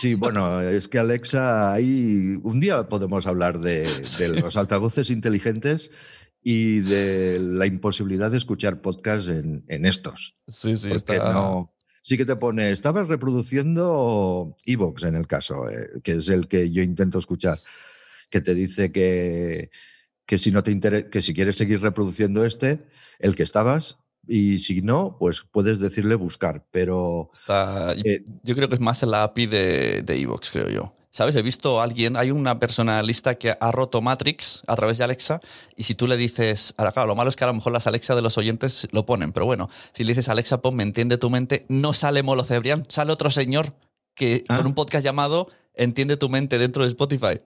Sí, 0.00 0.14
bueno, 0.14 0.60
es 0.62 0.88
que 0.88 0.98
Alexa, 0.98 1.72
ahí 1.74 2.38
un 2.42 2.58
día 2.60 2.88
podemos 2.88 3.26
hablar 3.26 3.58
de, 3.58 3.86
de 4.18 4.28
los 4.28 4.56
altavoces 4.56 5.10
inteligentes 5.10 5.90
y 6.42 6.80
de 6.80 7.38
la 7.40 7.66
imposibilidad 7.66 8.30
de 8.30 8.38
escuchar 8.38 8.80
podcast 8.80 9.28
en, 9.28 9.64
en 9.68 9.84
estos. 9.86 10.32
Sí, 10.48 10.76
sí, 10.76 10.88
porque 10.88 11.16
está. 11.16 11.32
no. 11.32 11.72
Sí 12.02 12.16
que 12.16 12.24
te 12.24 12.34
pone, 12.36 12.70
estabas 12.70 13.08
reproduciendo 13.08 14.56
Evox 14.64 15.02
en 15.04 15.16
el 15.16 15.26
caso, 15.26 15.68
eh, 15.68 15.90
que 16.02 16.12
es 16.12 16.28
el 16.30 16.48
que 16.48 16.70
yo 16.70 16.82
intento 16.82 17.18
escuchar, 17.18 17.58
que 18.30 18.40
te 18.40 18.54
dice 18.54 18.90
que, 18.90 19.70
que 20.24 20.38
si 20.38 20.50
no 20.50 20.62
te 20.62 20.72
intere- 20.72 21.10
que 21.10 21.20
si 21.20 21.34
quieres 21.34 21.56
seguir 21.56 21.80
reproduciendo 21.82 22.44
este, 22.46 22.80
el 23.18 23.36
que 23.36 23.42
estabas, 23.42 23.98
y 24.26 24.58
si 24.58 24.80
no, 24.82 25.16
pues 25.18 25.42
puedes 25.50 25.78
decirle 25.78 26.14
buscar, 26.14 26.66
pero 26.70 27.30
está- 27.34 27.92
eh, 28.04 28.24
yo 28.44 28.54
creo 28.54 28.68
que 28.68 28.76
es 28.76 28.80
más 28.80 29.02
la 29.02 29.22
API 29.24 29.46
de, 29.46 30.02
de 30.02 30.20
Evox, 30.20 30.50
creo 30.50 30.68
yo. 30.70 30.96
¿Sabes? 31.12 31.34
He 31.34 31.42
visto 31.42 31.80
a 31.80 31.84
alguien, 31.84 32.16
hay 32.16 32.30
una 32.30 32.60
persona 32.60 33.02
lista 33.02 33.34
que 33.34 33.56
ha 33.60 33.72
roto 33.72 34.00
Matrix 34.00 34.62
a 34.68 34.76
través 34.76 34.98
de 34.98 35.04
Alexa 35.04 35.40
y 35.76 35.82
si 35.82 35.96
tú 35.96 36.06
le 36.06 36.16
dices, 36.16 36.72
ahora 36.76 36.92
claro, 36.92 37.08
lo 37.08 37.16
malo 37.16 37.28
es 37.30 37.34
que 37.36 37.42
a 37.42 37.48
lo 37.48 37.54
mejor 37.54 37.72
las 37.72 37.88
Alexa 37.88 38.14
de 38.14 38.22
los 38.22 38.38
oyentes 38.38 38.86
lo 38.92 39.06
ponen, 39.06 39.32
pero 39.32 39.44
bueno, 39.44 39.68
si 39.92 40.04
le 40.04 40.12
dices 40.12 40.28
Alexa, 40.28 40.62
pon, 40.62 40.76
me 40.76 40.84
entiende 40.84 41.18
tu 41.18 41.28
mente, 41.28 41.64
no 41.68 41.92
sale 41.94 42.22
Molo 42.22 42.44
Cebrián, 42.44 42.86
sale 42.88 43.10
otro 43.12 43.28
señor 43.30 43.74
que 44.14 44.44
Ah. 44.48 44.58
con 44.58 44.66
un 44.68 44.74
podcast 44.74 45.04
llamado 45.04 45.48
Entiende 45.74 46.16
tu 46.16 46.28
mente 46.28 46.58
dentro 46.58 46.82
de 46.82 46.88
Spotify 46.90 47.38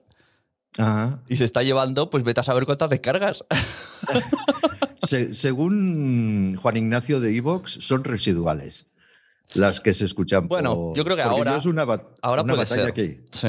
ajá, 0.77 1.21
y 1.29 1.37
se 1.37 1.43
está 1.45 1.63
llevando, 1.63 2.09
pues 2.09 2.23
vete 2.23 2.41
a 2.41 2.43
saber 2.43 2.65
cuántas 2.65 2.89
descargas. 2.89 3.45
Se- 5.07 5.33
según 5.33 6.55
Juan 6.61 6.77
Ignacio 6.77 7.19
de 7.19 7.35
Evox, 7.35 7.77
son 7.81 8.03
residuales 8.03 8.87
las 9.53 9.79
que 9.79 9.93
se 9.93 10.05
escuchan. 10.05 10.47
Bueno, 10.47 10.75
por- 10.75 10.97
yo 10.97 11.03
creo 11.03 11.15
que 11.15 11.21
ahora- 11.21 11.51
yo 11.51 11.57
es 11.57 11.65
una, 11.65 11.83
ahora 11.83 12.41
una 12.41 12.53
puede 12.53 12.57
batalla 12.65 12.83
ser. 12.85 12.93
que 12.93 13.23
Sí. 13.31 13.47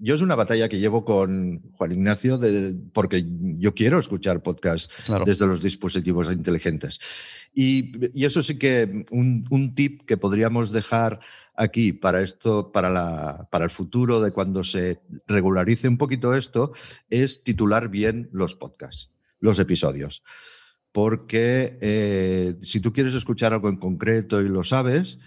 yo 0.00 0.14
es 0.14 0.20
una 0.22 0.34
batalla 0.36 0.68
que 0.68 0.78
llevo 0.78 1.04
con 1.04 1.60
Juan 1.72 1.92
Ignacio 1.92 2.38
de- 2.38 2.74
porque 2.92 3.24
yo 3.58 3.74
quiero 3.74 3.98
escuchar 3.98 4.42
podcast 4.42 4.90
Claro. 5.06 5.24
desde 5.24 5.46
los 5.46 5.62
dispositivos 5.62 6.32
inteligentes. 6.32 6.98
Y, 7.52 7.92
y 8.18 8.24
eso 8.24 8.42
sí 8.42 8.58
que 8.58 9.04
un, 9.10 9.44
un 9.50 9.74
tip 9.74 10.02
que 10.06 10.16
podríamos 10.16 10.70
dejar 10.72 11.20
aquí 11.56 11.92
para 11.92 12.22
esto, 12.22 12.70
para, 12.70 12.88
la, 12.88 13.48
para 13.50 13.64
el 13.64 13.70
futuro 13.70 14.20
de 14.20 14.30
cuando 14.30 14.62
se 14.62 15.00
regularice 15.26 15.88
un 15.88 15.98
poquito 15.98 16.34
esto, 16.34 16.72
es 17.10 17.42
titular 17.42 17.88
bien 17.88 18.28
los 18.32 18.54
podcasts, 18.54 19.10
los 19.40 19.58
episodios. 19.58 20.22
Porque 20.92 21.78
eh, 21.80 22.56
si 22.62 22.80
tú 22.80 22.92
quieres 22.92 23.14
escuchar 23.14 23.52
algo 23.52 23.68
en 23.68 23.76
concreto 23.76 24.40
y 24.40 24.48
lo 24.48 24.64
sabes, 24.64 25.18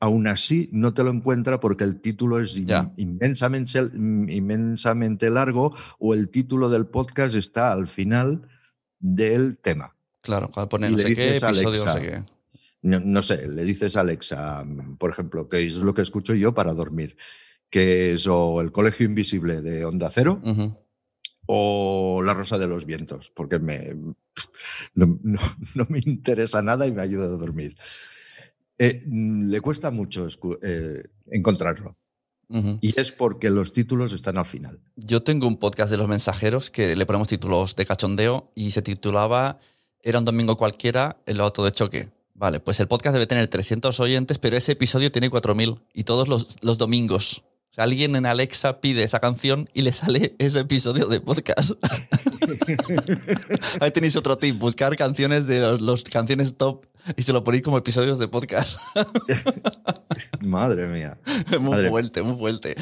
aún 0.00 0.26
así 0.26 0.68
no 0.72 0.92
te 0.92 1.04
lo 1.04 1.10
encuentra 1.10 1.60
porque 1.60 1.84
el 1.84 2.00
título 2.00 2.40
es 2.40 2.56
in- 2.56 2.66
Ya. 2.66 2.92
inmensamente, 2.96 3.78
inmensamente 3.78 5.30
largo 5.30 5.74
o 5.98 6.14
el 6.14 6.28
título 6.30 6.68
del 6.68 6.86
podcast 6.86 7.34
está 7.36 7.72
al 7.72 7.86
final 7.86 8.48
del 8.98 9.56
tema. 9.58 9.94
Claro, 10.20 10.50
cuando 10.52 10.68
pone 10.68 10.88
Y 10.88 10.90
no 10.92 10.96
le 10.98 11.02
sé 11.04 11.14
qué, 11.14 11.32
no 11.34 11.38
sé 11.40 11.46
Alexa, 11.46 12.00
qué. 12.00 12.22
no, 12.82 13.00
no 13.00 13.22
sé, 13.22 13.48
le 13.48 13.64
dices 13.64 13.96
a 13.96 14.00
Alexa, 14.00 14.64
por 14.98 15.10
ejemplo, 15.10 15.48
que 15.48 15.66
es 15.66 15.76
lo 15.76 15.94
que 15.94 16.02
escucho 16.02 16.34
yo 16.34 16.52
para 16.54 16.74
dormir, 16.74 17.16
que 17.70 18.12
es 18.14 18.26
o 18.26 18.60
el 18.60 18.70
Colegio 18.72 19.06
Invisible 19.06 19.62
de 19.62 19.84
Onda 19.84 20.10
Cero. 20.10 20.40
O 21.54 22.22
La 22.22 22.32
Rosa 22.32 22.56
de 22.56 22.66
los 22.66 22.86
Vientos, 22.86 23.30
porque 23.36 23.58
me, 23.58 23.94
no, 24.94 25.18
no- 25.22 25.40
no 25.74 25.86
me 25.90 26.00
interesa 26.06 26.62
nada 26.62 26.86
y 26.86 26.92
me 26.92 27.02
ayuda 27.02 27.26
a 27.26 27.28
dormir. 27.36 27.76
Eh, 28.78 29.02
le 29.06 29.60
cuesta 29.60 29.90
mucho 29.90 30.26
eh, 30.62 31.02
encontrarlo 31.30 31.96
y 32.82 32.98
es 33.00 33.12
porque 33.12 33.48
los 33.48 33.72
títulos 33.72 34.12
están 34.12 34.36
al 34.36 34.44
final. 34.44 34.78
Yo 34.96 35.22
tengo 35.22 35.46
un 35.46 35.56
podcast 35.56 35.90
de 35.90 35.96
los 35.96 36.06
mensajeros 36.08 36.70
que 36.70 36.96
le 36.96 37.06
ponemos 37.06 37.28
títulos 37.28 37.76
de 37.76 37.86
cachondeo 37.86 38.50
y 38.54 38.72
se 38.72 38.82
titulaba 38.82 39.58
Era 40.02 40.18
un 40.18 40.24
domingo 40.26 40.56
cualquiera, 40.58 41.16
el 41.26 41.40
auto 41.40 41.64
de 41.64 41.72
choque. 41.72 42.10
Vale, 42.34 42.60
pues 42.60 42.78
el 42.80 42.88
podcast 42.88 43.14
debe 43.14 43.26
tener 43.26 43.46
300 43.48 43.98
oyentes, 44.00 44.38
pero 44.38 44.56
ese 44.56 44.72
episodio 44.72 45.10
tiene 45.12 45.30
4.000 45.30 45.80
y 45.94 46.04
todos 46.04 46.28
los, 46.28 46.56
los 46.62 46.76
domingos. 46.76 47.44
O 47.72 47.74
sea, 47.74 47.84
alguien 47.84 48.14
en 48.16 48.26
Alexa 48.26 48.82
pide 48.82 49.02
esa 49.02 49.18
canción 49.18 49.66
y 49.72 49.80
le 49.80 49.94
sale 49.94 50.34
ese 50.38 50.60
episodio 50.60 51.06
de 51.06 51.22
podcast. 51.22 51.70
Ahí 53.80 53.90
tenéis 53.92 54.14
otro 54.16 54.36
tip, 54.36 54.58
buscar 54.58 54.94
canciones 54.96 55.46
de 55.46 55.60
los, 55.60 55.80
los 55.80 56.04
canciones 56.04 56.58
top 56.58 56.84
y 57.16 57.22
se 57.22 57.32
lo 57.32 57.42
ponéis 57.44 57.62
como 57.62 57.78
episodios 57.78 58.18
de 58.18 58.28
podcast. 58.28 58.78
Madre 60.40 60.86
mía. 60.86 61.16
muy 61.60 61.70
Madre- 61.70 61.88
fuerte, 61.88 62.22
muy 62.22 62.36
fuerte. 62.36 62.76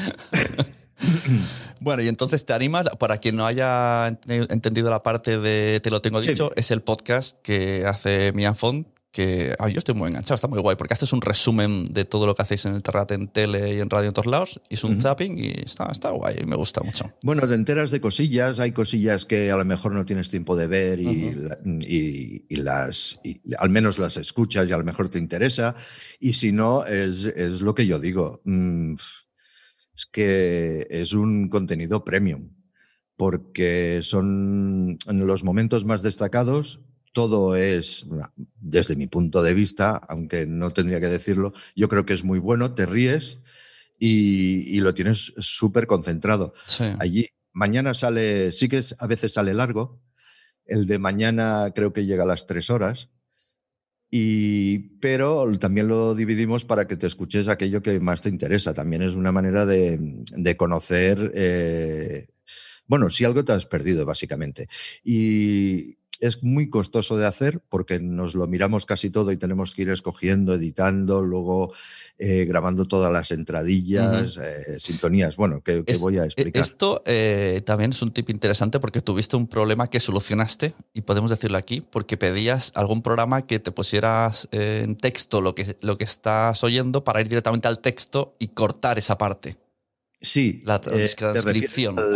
bueno, 1.79 2.03
y 2.03 2.09
entonces 2.09 2.45
te 2.45 2.51
animas, 2.51 2.87
para 2.99 3.17
quien 3.19 3.37
no 3.37 3.45
haya 3.45 4.09
ent- 4.09 4.51
entendido 4.51 4.89
la 4.89 5.03
parte 5.03 5.39
de 5.39 5.79
Te 5.79 5.89
lo 5.89 6.01
tengo 6.01 6.21
Sí. 6.21 6.31
dicho, 6.31 6.51
es 6.57 6.69
el 6.69 6.81
podcast 6.81 7.37
que 7.41 7.85
hace 7.87 8.33
Mia 8.33 8.53
Font, 8.53 8.87
que 9.11 9.53
ah, 9.59 9.67
yo 9.67 9.79
estoy 9.79 9.93
muy 9.93 10.07
enganchado, 10.07 10.35
está 10.35 10.47
muy 10.47 10.59
guay, 10.59 10.77
porque 10.77 10.93
haces 10.93 11.11
un 11.11 11.21
resumen 11.21 11.85
de 11.93 12.05
todo 12.05 12.25
lo 12.25 12.33
que 12.33 12.43
hacéis 12.43 12.65
en 12.65 12.75
el 12.75 12.81
Terrat, 12.81 13.11
en 13.11 13.27
tele 13.27 13.75
y 13.75 13.79
en 13.81 13.89
radio 13.89 14.07
en 14.07 14.13
todos 14.13 14.25
lados, 14.25 14.61
y 14.69 14.75
es 14.75 14.83
un 14.85 15.01
zapping 15.01 15.37
y 15.37 15.47
está, 15.65 15.89
está 15.91 16.11
guay, 16.11 16.37
me 16.47 16.55
gusta 16.55 16.81
mucho. 16.81 17.03
Bueno, 17.21 17.45
te 17.45 17.53
enteras 17.55 17.91
de 17.91 17.99
cosillas, 17.99 18.59
hay 18.59 18.71
cosillas 18.71 19.25
que 19.25 19.51
a 19.51 19.57
lo 19.57 19.65
mejor 19.65 19.91
no 19.93 20.05
tienes 20.05 20.29
tiempo 20.29 20.55
de 20.55 20.67
ver 20.67 21.01
y, 21.01 21.33
la- 21.35 21.57
y- 21.65 22.45
y 22.47 22.55
las 22.55 23.19
y 23.23 23.41
al 23.57 23.69
menos 23.69 23.99
las 23.99 24.15
escuchas 24.15 24.69
y 24.69 24.71
a 24.73 24.77
lo 24.77 24.85
mejor 24.85 25.09
te 25.09 25.19
interesa. 25.19 25.75
Y 26.19 26.33
si 26.33 26.53
no, 26.53 26.85
es, 26.85 27.25
es 27.25 27.59
lo 27.59 27.75
que 27.75 27.85
yo 27.85 27.99
digo. 27.99 28.41
mm, 28.45 28.93
Es 29.93 30.05
que 30.09 30.87
es 30.89 31.11
un 31.11 31.49
contenido 31.49 32.05
premium, 32.05 32.49
porque 33.17 33.99
son 34.03 34.97
en 35.05 35.27
los 35.27 35.43
momentos 35.43 35.83
más 35.85 36.01
destacados. 36.01 36.79
Todo 37.13 37.55
es, 37.55 38.05
desde 38.59 38.95
mi 38.95 39.07
punto 39.07 39.43
de 39.43 39.53
vista, 39.53 39.97
aunque 40.07 40.45
no 40.47 40.71
tendría 40.71 40.99
que 40.99 41.07
decirlo, 41.07 41.53
yo 41.75 41.89
creo 41.89 42.05
que 42.05 42.13
es 42.13 42.23
muy 42.23 42.39
bueno, 42.39 42.73
te 42.73 42.85
ríes 42.85 43.39
y, 43.99 44.63
y 44.75 44.79
lo 44.81 44.93
tienes 44.93 45.33
súper 45.37 45.87
concentrado. 45.87 46.53
Sí. 46.67 46.85
Allí, 46.99 47.27
mañana 47.51 47.93
sale, 47.93 48.51
sí 48.53 48.67
que 48.69 48.77
es- 48.77 48.95
a 48.99 49.07
veces 49.07 49.33
sale 49.33 49.53
largo. 49.53 50.01
El 50.65 50.87
de 50.87 50.99
mañana 50.99 51.71
creo 51.75 51.91
que 51.91 52.05
llega 52.05 52.23
a 52.23 52.27
las 52.27 52.47
tres 52.47 52.69
horas. 52.69 53.09
Y, 54.13 54.79
pero 54.99 55.49
también 55.57 55.87
lo 55.87 56.13
dividimos 56.15 56.65
para 56.65 56.85
que 56.85 56.97
te 56.97 57.07
escuches 57.07 57.47
aquello 57.47 57.81
que 57.81 57.99
más 57.99 58.21
te 58.21 58.29
interesa. 58.29 58.73
También 58.73 59.01
es 59.03 59.13
una 59.13 59.31
manera 59.31 59.65
de, 59.65 59.97
de 60.35 60.57
conocer, 60.57 61.31
eh, 61.33 62.27
bueno, 62.87 63.09
si 63.09 63.23
algo 63.23 63.45
te 63.45 63.53
has 63.53 63.65
perdido, 63.65 64.05
básicamente. 64.05 64.67
Y 65.03 65.97
es 66.21 66.43
muy 66.43 66.69
costoso 66.69 67.17
de 67.17 67.25
hacer 67.27 67.59
porque 67.67 67.99
nos 67.99 68.35
lo 68.35 68.47
miramos 68.47 68.85
casi 68.85 69.09
todo 69.09 69.31
y 69.31 69.37
tenemos 69.37 69.71
que 69.73 69.81
ir 69.81 69.89
escogiendo, 69.89 70.53
editando, 70.53 71.21
luego 71.21 71.73
eh, 72.17 72.45
grabando 72.45 72.85
todas 72.85 73.11
las 73.11 73.31
entradillas, 73.31 74.37
eh, 74.41 74.79
sintonías. 74.79 75.35
Bueno, 75.35 75.61
que, 75.61 75.83
que 75.83 75.91
Es- 75.91 75.99
voy 75.99 76.17
a 76.19 76.23
e- 76.23 76.25
explicar. 76.27 76.61
Esto 76.61 77.01
eh, 77.05 77.61
también 77.65 77.91
es 77.91 78.01
un 78.01 78.11
tip 78.11 78.29
interesante 78.29 78.79
porque 78.79 79.01
tuviste 79.01 79.35
un 79.35 79.47
problema 79.47 79.89
que 79.89 79.99
solucionaste, 79.99 80.73
y 80.93 81.01
podemos 81.01 81.29
decirlo 81.31 81.57
aquí, 81.57 81.81
porque 81.81 82.15
pedías 82.17 82.71
algún 82.75 83.01
programa 83.01 83.45
que 83.47 83.59
te 83.59 83.71
pusieras 83.71 84.47
en 84.51 84.95
texto 84.95 85.41
lo 85.41 85.55
que, 85.55 85.75
lo 85.81 85.97
que 85.97 86.03
estás 86.03 86.63
oyendo 86.63 87.03
para 87.03 87.21
ir 87.21 87.27
directamente 87.29 87.67
al 87.67 87.79
texto 87.79 88.35
y 88.39 88.49
cortar 88.49 88.97
esa 88.97 89.17
parte. 89.17 89.57
Sí, 90.21 90.61
La 90.65 90.75
eh, 90.91 91.09
transcripción. 91.17 91.97
Al, 91.97 92.15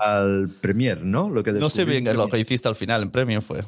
al 0.00 0.48
Premier, 0.60 1.02
¿no? 1.04 1.30
Lo 1.30 1.42
que 1.44 1.52
No 1.52 1.70
sé 1.70 1.84
bien 1.84 2.06
en 2.08 2.16
lo 2.16 2.28
que 2.28 2.38
hiciste 2.38 2.66
al 2.68 2.74
final, 2.74 3.02
en 3.02 3.10
Premium 3.10 3.42
fue. 3.42 3.60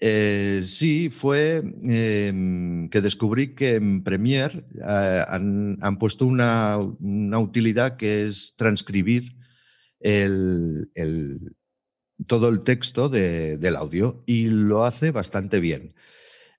Eh, 0.00 0.64
sí, 0.66 1.08
fue 1.10 1.62
eh, 1.88 2.88
que 2.90 3.00
descubrí 3.00 3.54
que 3.54 3.74
en 3.74 4.02
Premiere 4.04 4.64
eh, 4.80 5.24
han, 5.28 5.78
han 5.80 5.98
puesto 5.98 6.26
una, 6.26 6.76
una 6.78 7.38
utilidad 7.38 7.96
que 7.96 8.26
es 8.26 8.54
transcribir 8.56 9.36
el, 10.00 10.90
el- 10.94 11.54
todo 12.26 12.48
el 12.48 12.60
texto 12.60 13.08
de- 13.08 13.56
del 13.58 13.76
audio 13.76 14.22
y 14.26 14.48
lo 14.50 14.84
hace 14.84 15.10
bastante 15.10 15.58
bien. 15.58 15.94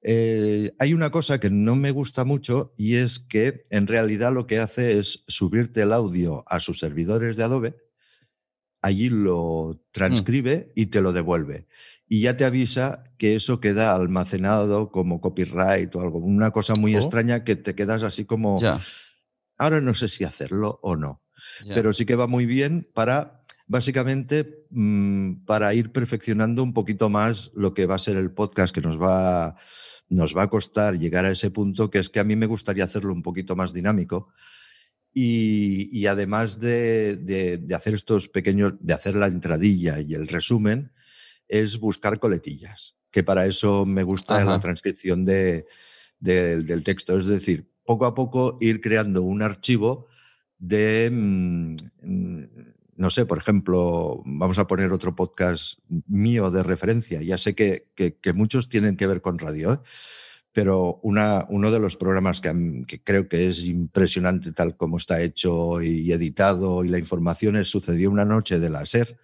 Eh, 0.07 0.71
hay 0.77 0.93
una 0.93 1.09
cosa 1.09 1.39
que 1.39 1.49
no 1.49 1.75
me 1.75 1.89
gusta 1.89 2.25
mucho 2.25 2.75
y 2.77 2.95
es 2.97 3.17
que 3.17 3.63
en 3.71 3.87
realidad 3.87 4.31
lo 4.31 4.45
que 4.45 4.59
hace 4.59 4.99
es 4.99 5.23
subirte 5.27 5.81
el 5.81 5.91
audio 5.91 6.43
a 6.47 6.59
sus 6.59 6.77
servidores 6.77 7.37
de 7.37 7.43
Adobe, 7.43 7.75
allí 8.83 9.09
lo 9.09 9.81
transcribe 9.91 10.71
y 10.75 10.87
te 10.87 11.01
lo 11.01 11.11
devuelve. 11.11 11.65
Y 12.07 12.21
ya 12.21 12.37
te 12.37 12.45
avisa 12.45 13.03
que 13.17 13.35
eso 13.35 13.59
queda 13.59 13.95
almacenado 13.95 14.91
como 14.91 15.21
copyright 15.21 15.95
o 15.95 16.01
algo, 16.01 16.19
una 16.19 16.51
cosa 16.51 16.75
muy 16.75 16.93
Oh. 16.95 16.99
extraña 16.99 17.43
que 17.43 17.55
te 17.55 17.73
quedas 17.73 18.03
así 18.03 18.25
como, 18.25 18.59
Ya. 18.61 18.79
ahora 19.57 19.81
no 19.81 19.95
sé 19.95 20.07
si 20.07 20.23
hacerlo 20.23 20.79
o 20.83 20.95
no 20.95 21.23
ya. 21.65 21.73
pero 21.73 21.93
sí 21.93 22.05
que 22.05 22.15
va 22.15 22.27
muy 22.27 22.45
bien 22.45 22.87
para, 22.93 23.41
básicamente, 23.65 24.65
mm, 24.69 25.45
para 25.45 25.73
ir 25.73 25.91
perfeccionando 25.91 26.61
un 26.61 26.73
poquito 26.73 27.09
más 27.09 27.49
lo 27.55 27.73
que 27.73 27.87
va 27.87 27.95
a 27.95 27.99
ser 27.99 28.17
el 28.17 28.29
podcast, 28.29 28.73
que 28.73 28.81
nos 28.81 29.01
va, 29.01 29.55
nos 30.09 30.35
va 30.35 30.43
a 30.43 30.49
costar 30.49 30.97
llegar 30.99 31.25
a 31.25 31.31
ese 31.31 31.51
punto, 31.51 31.89
que 31.89 31.99
es 31.99 32.09
que 32.09 32.19
a 32.19 32.23
mí 32.23 32.35
me 32.35 32.45
gustaría 32.45 32.83
hacerlo 32.83 33.13
un 33.13 33.21
poquito 33.23 33.55
más 33.55 33.73
dinámico. 33.73 34.29
Y, 35.13 35.89
y 35.97 36.07
además 36.07 36.59
de, 36.59 37.15
de- 37.15 37.57
de 37.57 37.75
hacer 37.75 37.93
estos 37.93 38.27
pequeños, 38.27 38.73
de 38.79 38.93
hacer 38.93 39.15
la 39.15 39.27
entradilla 39.27 39.99
y 40.01 40.13
el 40.13 40.27
resumen, 40.27 40.91
es 41.47 41.79
buscar 41.79 42.19
coletillas, 42.19 42.95
que 43.11 43.23
para 43.23 43.45
eso 43.45 43.85
me 43.85 44.03
gusta 44.03 44.43
la 44.43 44.59
transcripción 44.59 45.23
de- 45.25 45.65
de- 46.19 46.63
del 46.63 46.83
texto. 46.83 47.17
Es 47.17 47.27
decir, 47.27 47.69
poco 47.85 48.05
a 48.05 48.13
poco 48.13 48.57
ir 48.59 48.81
creando 48.81 49.21
un 49.21 49.41
archivo 49.41 50.07
de, 50.57 51.09
mm, 51.11 51.75
no 52.95 53.09
sé, 53.09 53.25
por 53.25 53.37
ejemplo, 53.37 54.21
vamos 54.25 54.57
a 54.57 54.67
poner 54.67 54.91
otro 54.91 55.15
podcast 55.15 55.79
mío 56.07 56.49
de 56.51 56.63
referencia. 56.63 57.21
Ya 57.21 57.37
sé 57.37 57.53
que, 57.55 57.87
que- 57.95 58.15
que 58.15 58.33
muchos 58.33 58.69
tienen 58.69 58.95
que 58.97 59.07
ver 59.07 59.21
con 59.21 59.37
radio, 59.39 59.73
¿eh? 59.73 59.79
pero 60.53 60.99
una, 61.03 61.45
uno 61.49 61.69
de 61.69 61.79
los 61.79 61.97
programas 61.97 62.39
que, 62.39 62.83
que 62.87 63.01
creo 63.03 63.27
que 63.27 63.49
es 63.49 63.65
impresionante 63.65 64.53
tal 64.53 64.77
como 64.77 64.95
está 64.95 65.21
hecho 65.21 65.81
y 65.81 66.09
editado 66.13 66.85
y 66.85 66.87
la 66.87 66.97
información 66.97 67.57
es 67.57 67.67
Sucedió 67.69 68.09
una 68.09 68.23
noche 68.23 68.57
de 68.59 68.69
la 68.69 68.85
SER, 68.85 69.17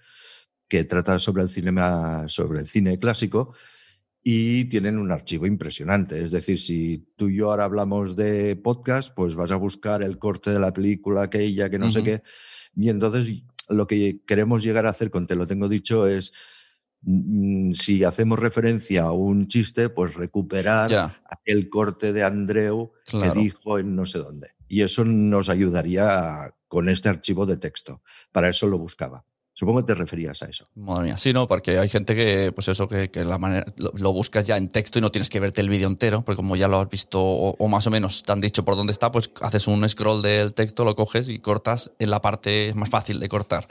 que 0.68 0.84
trata 0.84 1.20
sobre 1.20 1.44
el, 1.44 1.50
cinema, 1.50 2.26
sobre 2.28 2.60
el 2.60 2.66
cine 2.66 3.00
clásico 3.00 3.54
y 4.24 4.66
tienen 4.66 4.98
un 5.00 5.12
archivo 5.12 5.46
impresionante. 5.48 6.22
Es 6.22 6.32
decir, 6.32 6.60
si 6.60 7.08
tú 7.16 7.30
y 7.30 7.38
yo 7.38 7.50
ahora 7.52 7.64
hablamos 7.64 8.16
de 8.16 8.56
podcast, 8.58 9.14
pues 9.16 9.34
vas 9.34 9.52
a 9.52 9.56
buscar 9.56 10.04
el 10.04 10.18
corte 10.20 10.52
de 10.52 10.60
la 10.60 10.74
película, 10.74 11.24
aquella, 11.24 11.70
que 11.70 11.80
no 11.80 11.90
sé 11.92 12.00
Ujú. 12.00 12.06
qué. 12.06 12.22
Y 12.76 12.90
entonces 12.90 13.42
lo 13.72 13.88
que 13.88 14.22
queremos 14.28 14.64
llegar 14.64 14.86
a 14.86 14.90
hacer 14.90 15.10
con 15.10 15.28
Te 15.28 15.36
lo 15.36 15.48
tengo 15.48 15.68
dicho 15.70 16.06
es, 16.08 16.32
mm, 17.02 17.72
si 17.72 18.04
hacemos 18.04 18.38
referencia 18.40 19.04
a 19.04 19.12
un 19.12 19.48
chiste, 19.48 19.90
pues 19.90 20.14
recuperar 20.16 20.90
Ya. 20.90 21.22
aquel 21.30 21.70
corte 21.70 22.14
de 22.14 22.24
Andreu 22.24 22.92
Claro. 23.06 23.34
que 23.34 23.40
dijo 23.40 23.80
en 23.80 23.96
no 23.96 24.06
sé 24.06 24.20
dónde. 24.20 24.50
Y 24.68 24.82
eso 24.84 25.04
nos 25.04 25.50
ayudaría 25.50 26.54
con 26.68 26.88
este 26.90 27.10
archivo 27.10 27.46
de 27.46 27.58
texto. 27.58 28.02
Para 28.32 28.48
eso 28.50 28.68
lo 28.68 28.78
buscaba. 28.78 29.26
Supongo 29.54 29.80
que 29.82 29.88
te 29.94 29.96
referías 29.96 30.42
a 30.44 30.46
eso. 30.46 30.66
Madre 30.76 31.04
mía. 31.06 31.18
Sí, 31.18 31.34
no, 31.34 31.48
porque 31.48 31.78
hay 31.78 31.90
gente 31.90 32.16
que, 32.16 32.52
pues 32.54 32.68
eso, 32.70 32.88
que, 32.88 33.12
que 33.12 33.26
la 33.26 33.38
manera, 33.38 33.66
lo, 33.78 33.92
lo 33.98 34.14
buscas 34.14 34.46
ya 34.46 34.56
en 34.58 34.70
texto 34.70 34.98
y 34.98 35.02
no 35.02 35.12
tienes 35.12 35.30
que 35.30 35.40
verte 35.42 35.60
el 35.62 35.70
vídeo 35.70 35.88
entero, 35.88 36.24
porque 36.24 36.38
como 36.38 36.56
ya 36.56 36.68
lo 36.70 36.80
has 36.80 36.90
visto 36.90 37.20
o, 37.22 37.56
o 37.60 37.68
más 37.68 37.86
o 37.86 37.92
menos 37.92 38.24
te 38.24 38.32
han 38.32 38.40
dicho 38.42 38.64
por 38.64 38.76
dónde 38.78 38.92
está, 38.92 39.12
pues 39.12 39.30
haces 39.42 39.68
un 39.68 39.88
scroll 39.88 40.22
del 40.22 40.54
texto, 40.54 40.86
lo 40.86 40.96
coges 40.96 41.28
y 41.30 41.40
cortas 41.40 41.92
en 42.00 42.10
la 42.12 42.22
parte 42.22 42.74
más 42.76 42.90
fácil 42.90 43.20
de 43.20 43.28
cortar. 43.30 43.68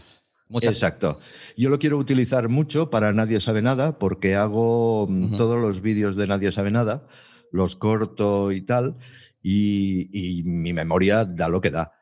Muchas- 0.49 0.73
Exacto. 0.73 1.19
Yo 1.57 1.71
lo 1.71 1.79
quiero 1.79 1.97
utilizar 1.97 2.49
mucho 2.49 2.91
para 2.91 3.13
Nadie 3.13 3.41
sabe 3.41 3.63
nada 3.63 3.99
porque 3.99 4.35
hago 4.37 5.07
mm, 5.09 5.37
todos 5.37 5.59
los 5.61 5.81
vídeos 5.81 6.17
de 6.17 6.27
Nadie 6.27 6.53
sabe 6.53 6.71
nada, 6.73 7.07
los 7.53 7.75
corto 7.77 8.53
y 8.53 8.61
tal, 8.63 8.97
y, 9.43 10.09
y 10.13 10.43
mi 10.43 10.73
memoria 10.73 11.25
da 11.25 11.49
lo 11.49 11.61
que 11.61 11.71
da. 11.71 11.93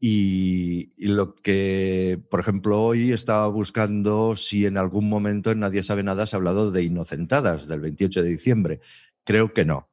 Y, 0.00 0.92
lo 0.98 1.34
que, 1.34 2.20
por 2.30 2.40
ejemplo, 2.40 2.82
hoy 2.82 3.12
estaba 3.12 3.48
buscando 3.48 4.36
si 4.36 4.64
en 4.66 4.76
algún 4.76 5.08
momento 5.08 5.50
en 5.50 5.60
Nadie 5.60 5.82
sabe 5.82 6.02
nada 6.02 6.26
se 6.26 6.36
ha 6.36 6.38
hablado 6.38 6.70
de 6.70 6.84
Inocentadas 6.84 7.66
del 7.66 7.80
28 7.80 8.22
de 8.22 8.28
diciembre. 8.28 8.80
Creo 9.24 9.52
que 9.52 9.64
no. 9.64 9.88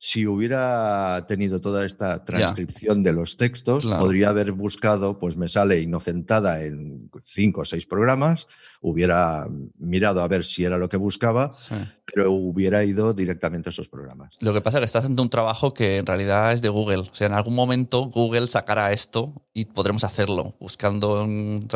Si 0.00 0.26
hubiera 0.28 1.24
tenido 1.26 1.60
toda 1.60 1.84
esta 1.84 2.24
transcripción 2.24 3.02
de 3.02 3.12
los 3.12 3.36
textos, 3.36 3.84
Claro. 3.84 4.00
podría 4.04 4.28
haber 4.28 4.52
buscado, 4.52 5.18
pues 5.18 5.36
me 5.36 5.48
sale 5.48 5.80
inocentada 5.80 6.62
en 6.64 7.10
cinco 7.20 7.62
o 7.62 7.64
seis 7.64 7.84
programas, 7.84 8.46
hubiera 8.80 9.48
mirado 9.76 10.22
a 10.22 10.28
ver 10.28 10.44
si 10.44 10.64
era 10.64 10.78
lo 10.78 10.88
que 10.88 10.96
buscaba, 10.96 11.52
Sí. 11.54 11.74
pero 12.06 12.30
hubiera 12.30 12.84
ido 12.84 13.12
directamente 13.12 13.68
a 13.68 13.72
esos 13.72 13.88
programas. 13.88 14.30
Lo 14.40 14.52
que 14.54 14.60
pasa 14.60 14.78
es 14.78 14.82
que 14.82 14.84
estás 14.86 15.02
haciendo 15.02 15.22
un 15.24 15.30
trabajo 15.30 15.74
que 15.74 15.96
en 15.96 16.06
realidad 16.06 16.52
es 16.52 16.62
de 16.62 16.68
Google. 16.68 16.98
O 17.10 17.14
sea, 17.14 17.26
en 17.26 17.32
algún 17.32 17.56
momento 17.56 18.04
Google 18.06 18.46
sacará 18.46 18.92
esto 18.92 19.42
y 19.52 19.64
podremos 19.64 20.04
hacerlo 20.04 20.54
buscando. 20.60 21.24
en- 21.24 21.66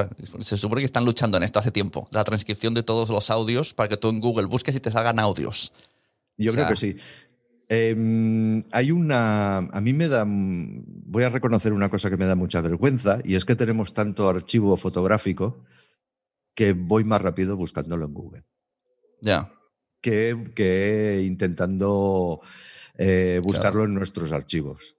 se 0.40 0.56
supone 0.56 0.80
que 0.82 0.86
están 0.86 1.04
luchando 1.04 1.38
en 1.38 1.42
esto 1.42 1.58
hace 1.58 1.72
tiempo. 1.72 2.06
La 2.12 2.22
transcripción 2.22 2.72
de 2.72 2.84
todos 2.84 3.10
los 3.10 3.30
audios 3.30 3.74
para 3.74 3.88
que 3.88 3.96
tú 3.96 4.10
en 4.10 4.20
Google 4.20 4.46
busques 4.46 4.76
y 4.76 4.80
te 4.80 4.92
salgan 4.92 5.18
audios. 5.18 5.72
Yo 6.38 6.52
O 6.52 6.54
creo 6.54 6.68
que 6.68 6.76
sí. 6.76 6.96
Em, 7.74 8.64
hay 8.70 8.90
una. 8.90 9.56
A 9.56 9.80
mí 9.80 9.94
me 9.94 10.06
da. 10.06 10.26
Voy 10.28 11.24
a 11.24 11.30
reconocer 11.30 11.72
una 11.72 11.88
cosa 11.88 12.10
que 12.10 12.18
me 12.18 12.26
da 12.26 12.34
mucha 12.34 12.60
vergüenza, 12.60 13.20
y 13.24 13.34
es 13.34 13.46
que 13.46 13.56
tenemos 13.56 13.94
tanto 13.94 14.28
archivo 14.28 14.76
fotográfico 14.76 15.64
que 16.54 16.74
voy 16.74 17.04
más 17.04 17.22
rápido 17.22 17.56
buscándolo 17.56 18.04
en 18.04 18.12
Google 18.12 18.44
Ya. 19.22 19.50
que, 20.02 20.52
que 20.54 21.22
intentando 21.24 22.42
eh, 22.98 23.40
buscarlo 23.42 23.84
en 23.86 23.94
nuestros 23.94 24.32
archivos. 24.32 24.96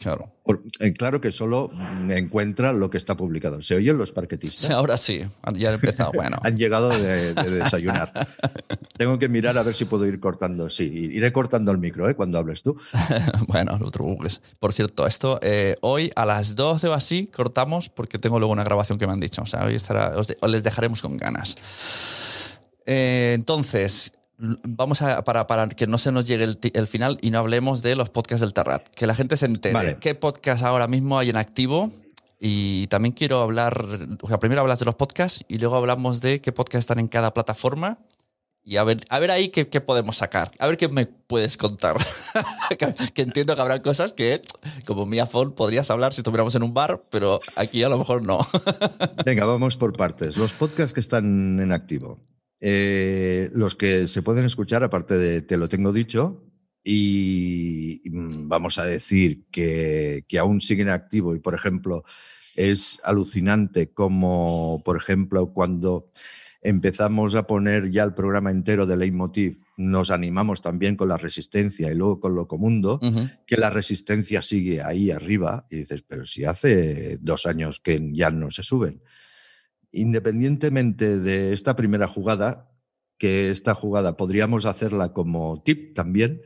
Claro. 0.00 0.32
Por- 0.42 0.62
eh, 0.80 0.92
claro 0.94 1.20
que 1.20 1.30
solo 1.30 1.70
encuentra 2.08 2.72
lo 2.72 2.90
que 2.90 2.98
está 2.98 3.16
publicado. 3.16 3.62
¿Se 3.62 3.76
oyen 3.76 3.98
los 3.98 4.10
parquetistas? 4.10 4.70
Ahora 4.70 4.96
sí. 4.96 5.22
Ya 5.54 5.70
he 5.70 5.74
empezado. 5.74 6.10
Bueno. 6.12 6.38
Han 6.42 6.56
llegado 6.56 6.88
de, 6.88 7.34
de 7.34 7.50
desayunar. 7.50 8.10
Tengo 8.96 9.18
que 9.18 9.28
mirar 9.28 9.56
a 9.58 9.62
ver 9.62 9.74
si 9.74 9.84
puedo 9.84 10.04
ir 10.06 10.18
cortando. 10.18 10.70
Sí, 10.70 10.84
iré 11.12 11.32
cortando 11.32 11.70
el 11.70 11.78
micro 11.78 12.08
¿eh? 12.08 12.16
cuando 12.16 12.38
hables 12.38 12.62
tú. 12.64 12.76
bueno, 13.46 13.78
no 13.78 13.90
te 13.90 13.98
preocupes. 13.98 14.42
Por 14.58 14.72
cierto, 14.72 15.06
esto 15.06 15.38
eh, 15.42 15.76
hoy 15.82 16.10
a 16.16 16.26
las 16.26 16.56
12 16.56 16.88
o 16.88 16.94
así 16.94 17.26
cortamos 17.28 17.88
porque 17.88 18.18
tengo 18.18 18.38
luego 18.40 18.52
una 18.52 18.64
grabación 18.64 18.98
que 18.98 19.06
me 19.06 19.12
han 19.12 19.20
dicho. 19.20 19.42
O 19.42 19.46
sea, 19.46 19.64
hoy 19.66 19.74
estará, 19.76 20.14
os, 20.16 20.26
de- 20.26 20.38
os 20.40 20.50
les 20.50 20.64
dejaremos 20.64 21.00
con 21.00 21.16
ganas. 21.16 21.56
Eh, 22.86 23.32
entonces, 23.34 24.12
vamos 24.64 25.02
a, 25.02 25.22
para, 25.24 25.46
para 25.46 25.68
que 25.68 25.86
no 25.86 25.98
se 25.98 26.12
nos 26.12 26.26
llegue 26.26 26.44
el, 26.44 26.58
el 26.74 26.86
final 26.86 27.18
y 27.20 27.30
no 27.30 27.38
hablemos 27.38 27.82
de 27.82 27.94
los 27.96 28.10
podcasts 28.10 28.40
del 28.40 28.52
Terrat. 28.52 28.88
Que 28.88 29.06
la 29.06 29.14
gente 29.14 29.36
se 29.36 29.46
entere 29.46 29.74
Vale. 29.74 29.96
qué 30.00 30.14
podcast 30.14 30.64
ahora 30.64 30.88
mismo 30.88 31.18
hay 31.18 31.30
en 31.30 31.36
activo. 31.36 31.92
Y 32.44 32.88
también 32.88 33.12
quiero 33.12 33.40
hablar, 33.40 33.86
o 34.20 34.26
sea, 34.26 34.40
primero 34.40 34.62
hablas 34.62 34.80
de 34.80 34.84
los 34.84 34.96
podcasts 34.96 35.44
y 35.46 35.58
luego 35.58 35.76
hablamos 35.76 36.20
de 36.20 36.40
qué 36.40 36.50
podcasts 36.50 36.82
están 36.82 36.98
en 36.98 37.06
cada 37.06 37.32
plataforma. 37.32 37.98
Y 38.64 38.78
a 38.78 38.84
ver, 38.84 39.00
a 39.10 39.20
ver 39.20 39.30
ahí 39.30 39.48
qué, 39.48 39.68
qué 39.68 39.80
podemos 39.80 40.16
sacar. 40.16 40.50
A 40.58 40.66
ver 40.66 40.76
qué 40.76 40.88
me 40.88 41.06
puedes 41.06 41.56
contar. 41.56 41.96
que, 42.78 42.94
que 43.12 43.22
entiendo 43.22 43.54
que 43.54 43.60
habrá 43.60 43.80
cosas 43.80 44.12
que, 44.12 44.42
como 44.86 45.06
Mia 45.06 45.26
Fon, 45.26 45.52
podrías 45.52 45.88
hablar 45.92 46.14
si 46.14 46.20
estuviéramos 46.20 46.54
en 46.56 46.64
un 46.64 46.74
bar, 46.74 47.04
pero 47.10 47.40
aquí 47.54 47.84
a 47.84 47.88
lo 47.88 47.98
mejor 47.98 48.24
no. 48.24 48.40
Venga, 49.24 49.44
vamos 49.44 49.76
por 49.76 49.92
partes. 49.92 50.36
Los 50.36 50.52
podcasts 50.52 50.92
que 50.92 51.00
están 51.00 51.60
en 51.60 51.70
activo. 51.70 52.18
Eh, 52.64 53.50
los 53.54 53.74
que 53.74 54.06
se 54.06 54.22
pueden 54.22 54.44
escuchar, 54.44 54.84
aparte 54.84 55.18
de 55.18 55.42
Te 55.42 55.56
lo 55.56 55.68
tengo 55.68 55.92
dicho, 55.92 56.44
y 56.84 58.02
mm, 58.04 58.48
vamos 58.48 58.78
a 58.78 58.84
decir 58.84 59.46
que, 59.50 60.24
que 60.28 60.38
aún 60.38 60.60
siguen 60.60 60.88
activo 60.88 61.34
y, 61.34 61.40
por 61.40 61.54
ejemplo, 61.56 62.04
es 62.54 63.00
alucinante 63.02 63.92
como, 63.92 64.80
por 64.84 64.96
ejemplo, 64.96 65.52
cuando 65.52 66.10
empezamos 66.60 67.34
a 67.34 67.48
poner 67.48 67.90
ya 67.90 68.04
el 68.04 68.14
programa 68.14 68.52
entero 68.52 68.86
de 68.86 68.96
Leitmotiv, 68.96 69.58
nos 69.76 70.12
animamos 70.12 70.62
también 70.62 70.94
con 70.94 71.08
la 71.08 71.16
resistencia 71.16 71.90
y 71.90 71.96
luego 71.96 72.20
con 72.20 72.36
Locomundo, 72.36 73.00
Ujú. 73.02 73.28
que 73.44 73.56
la 73.56 73.70
resistencia 73.70 74.40
sigue 74.40 74.82
ahí 74.82 75.10
arriba 75.10 75.66
y 75.68 75.78
dices, 75.78 76.04
pero 76.06 76.24
si 76.26 76.44
hace 76.44 77.18
dos 77.20 77.46
años 77.46 77.80
que 77.80 78.00
ya 78.12 78.30
no 78.30 78.52
se 78.52 78.62
suben. 78.62 79.02
Independientemente 79.92 81.18
de 81.18 81.52
esta 81.52 81.76
primera 81.76 82.08
jugada, 82.08 82.70
que 83.18 83.50
esta 83.50 83.74
jugada 83.74 84.16
podríamos 84.16 84.64
hacerla 84.64 85.12
como 85.12 85.62
tip 85.62 85.94
también, 85.94 86.42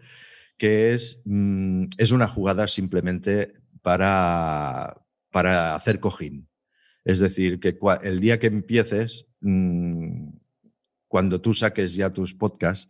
que 0.59 0.93
es, 0.93 1.23
mm, 1.25 1.85
es 1.97 2.11
una 2.11 2.29
jugada 2.29 2.67
simplemente 2.69 3.55
para, 3.83 5.03
para 5.31 5.75
hacer 5.75 6.01
cojín. 6.01 6.49
Es 7.05 7.21
decir, 7.21 7.61
que 7.61 7.79
el 8.03 8.21
día 8.21 8.39
que 8.39 8.49
empieces, 8.49 9.27
mm, 9.41 10.29
cuando 11.09 11.41
tú 11.41 11.55
saques 11.55 11.95
ya 11.95 12.13
tus 12.13 12.35
podcasts, 12.35 12.89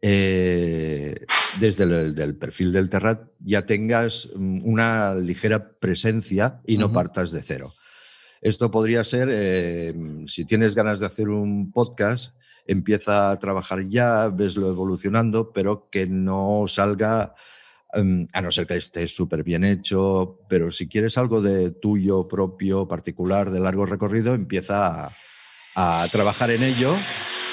eh, 0.00 1.26
desde 1.58 1.84
el 1.84 2.14
del 2.14 2.36
perfil 2.36 2.72
del 2.72 2.88
Terrat 2.88 3.30
ya 3.40 3.66
tengas 3.66 4.28
mm, 4.36 4.60
una 4.62 5.14
ligera 5.16 5.72
presencia 5.78 6.60
y 6.66 6.78
no 6.78 6.92
partas 6.92 7.32
de 7.32 7.42
cero. 7.42 7.72
Esto 8.40 8.70
podría 8.70 9.04
ser, 9.04 9.28
eh, 9.30 9.94
si 10.26 10.44
tienes 10.44 10.74
ganas 10.74 11.00
de 11.00 11.06
hacer 11.06 11.28
un 11.28 11.72
podcast, 11.72 12.34
empieza 12.66 13.30
a 13.30 13.38
trabajar 13.38 13.88
ya, 13.88 14.28
veslo 14.28 14.68
evolucionando, 14.68 15.52
pero 15.52 15.88
que 15.90 16.06
no 16.06 16.64
salga, 16.66 17.34
em, 17.92 18.26
a 18.32 18.42
no 18.42 18.50
ser 18.50 18.66
que 18.66 18.76
esté 18.76 19.08
súper 19.08 19.42
bien 19.42 19.64
hecho, 19.64 20.40
pero 20.48 20.70
si 20.70 20.88
quieres 20.88 21.18
algo 21.18 21.40
de 21.40 21.70
tuyo, 21.70 22.28
propio, 22.28 22.86
particular, 22.86 23.50
de 23.50 23.60
largo 23.60 23.86
recorrido, 23.86 24.34
empieza 24.34 25.06
a, 25.06 25.12
a 25.74 26.08
trabajar 26.08 26.50
en 26.50 26.62
ello. 26.62 26.94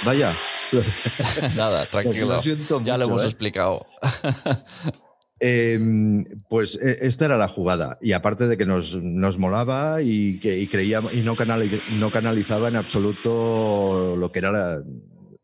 Vaya, 0.03 0.31
Nada, 1.55 1.85
tranquilo. 1.91 2.41
Lo 2.69 2.81
ya 2.83 2.97
lo 2.97 3.05
hemos 3.05 3.23
¿eh? 3.23 3.25
explicado. 3.25 3.81
Em, 5.39 6.23
pues 6.49 6.79
eh, 6.81 6.99
esta 7.01 7.25
era 7.25 7.37
la 7.37 7.47
jugada. 7.47 7.97
Y 8.01 8.13
aparte 8.13 8.47
de 8.47 8.57
que 8.57 8.65
nos, 8.65 9.01
nos 9.01 9.37
molaba 9.37 10.01
y 10.01 10.39
que 10.39 10.57
y 10.59 10.67
creíamos 10.67 11.13
y 11.13 11.21
no, 11.21 11.35
canali- 11.35 11.81
no 11.99 12.09
canalizaba 12.09 12.69
en 12.69 12.77
absoluto 12.77 14.15
lo 14.17 14.31
que 14.31 14.39
era 14.39 14.51
la, 14.51 14.83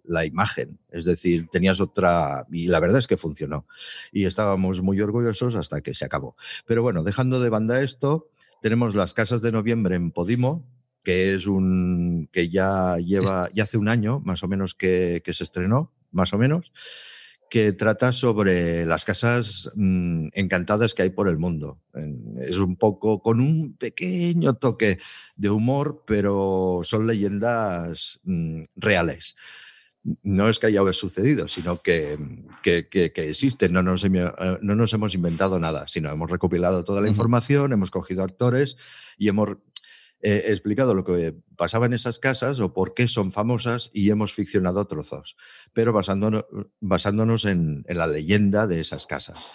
la 0.05 0.25
imagen. 0.25 0.79
Es 0.91 1.05
decir, 1.05 1.47
tenías 1.51 1.81
otra. 1.81 2.45
Y 2.51 2.67
la 2.67 2.79
verdad 2.79 2.99
es 2.99 3.07
que 3.07 3.17
funcionó. 3.17 3.65
Y 4.11 4.25
estábamos 4.25 4.81
muy 4.81 4.99
orgullosos 5.01 5.55
hasta 5.55 5.81
que 5.81 5.93
se 5.93 6.05
acabó. 6.05 6.35
Pero 6.65 6.81
bueno, 6.83 7.03
dejando 7.03 7.39
de 7.41 7.49
banda 7.49 7.81
esto, 7.81 8.29
tenemos 8.61 8.95
las 8.95 9.13
casas 9.13 9.41
de 9.41 9.51
noviembre 9.51 9.95
en 9.95 10.11
Podimo 10.11 10.65
que 11.03 11.33
es 11.33 11.47
un 11.47 12.29
que 12.31 12.47
ya 12.47 12.97
lleva 12.99 13.49
ya 13.55 13.63
hace 13.63 13.79
un 13.79 13.87
año 13.87 14.19
más 14.23 14.43
o 14.43 14.47
menos 14.47 14.75
que, 14.75 15.23
que 15.25 15.33
se 15.33 15.43
estrenó 15.43 15.91
más 16.11 16.31
o 16.31 16.37
menos 16.37 16.71
que 17.51 17.73
trata 17.73 18.13
sobre 18.13 18.85
las 18.85 19.03
casas 19.03 19.69
mm, 19.75 20.29
encantadas 20.31 20.93
que 20.95 21.01
hay 21.01 21.09
por 21.09 21.27
el 21.27 21.37
mundo. 21.37 21.81
Es 22.39 22.57
un 22.59 22.77
poco 22.77 23.21
con 23.21 23.41
un 23.41 23.75
pequeño 23.75 24.53
toque 24.53 24.99
de 25.35 25.49
humor, 25.49 26.03
pero 26.07 26.79
son 26.83 27.05
leyendas 27.07 28.21
mm, 28.23 28.63
reales. 28.77 29.35
No 30.23 30.49
es 30.49 30.59
que 30.59 30.67
haya 30.67 30.81
sucedido, 30.93 31.47
sino 31.49 31.81
que, 31.83 32.17
que- 32.63 32.87
que- 32.87 33.11
que 33.11 33.29
existen. 33.29 33.73
No 33.73 33.83
nos, 33.83 34.03
hemi- 34.05 34.33
eh, 34.39 34.57
no 34.61 34.73
nos 34.75 34.93
hemos 34.93 35.13
inventado 35.13 35.59
nada, 35.59 35.87
sino 35.87 36.09
hemos 36.09 36.31
recopilado 36.31 36.85
toda 36.85 37.01
la 37.01 37.09
información, 37.09 37.73
hemos 37.73 37.91
cogido 37.91 38.23
actores 38.23 38.77
y 39.17 39.27
hemos 39.27 39.57
eh, 40.21 40.43
explicado 40.47 40.93
lo 40.93 41.03
que 41.03 41.35
pasaba 41.55 41.85
en 41.85 41.93
esas 41.93 42.19
casas 42.19 42.59
o 42.59 42.73
por 42.73 42.93
qué 42.93 43.07
son 43.07 43.31
famosas 43.31 43.89
y 43.93 44.09
hemos 44.09 44.33
ficcionado 44.33 44.85
trozos, 44.87 45.35
pero 45.73 45.93
basándonos, 45.93 46.45
basándonos 46.79 47.45
en, 47.45 47.83
en 47.87 47.97
la 47.97 48.07
leyenda 48.07 48.67
de 48.67 48.79
esas 48.79 49.07
casas. 49.07 49.49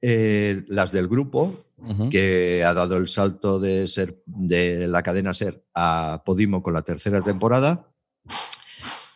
Eh, 0.00 0.64
las 0.68 0.92
del 0.92 1.08
grupo, 1.08 1.64
que 2.10 2.62
ha 2.64 2.72
dado 2.72 2.96
el 2.96 3.08
salto 3.08 3.58
de 3.58 3.88
ser 3.88 4.22
de 4.26 4.86
la 4.86 5.02
cadena 5.02 5.34
Ser 5.34 5.64
a 5.74 6.22
Podimo 6.24 6.62
con 6.62 6.72
la 6.72 6.82
tercera 6.82 7.20
temporada. 7.22 7.90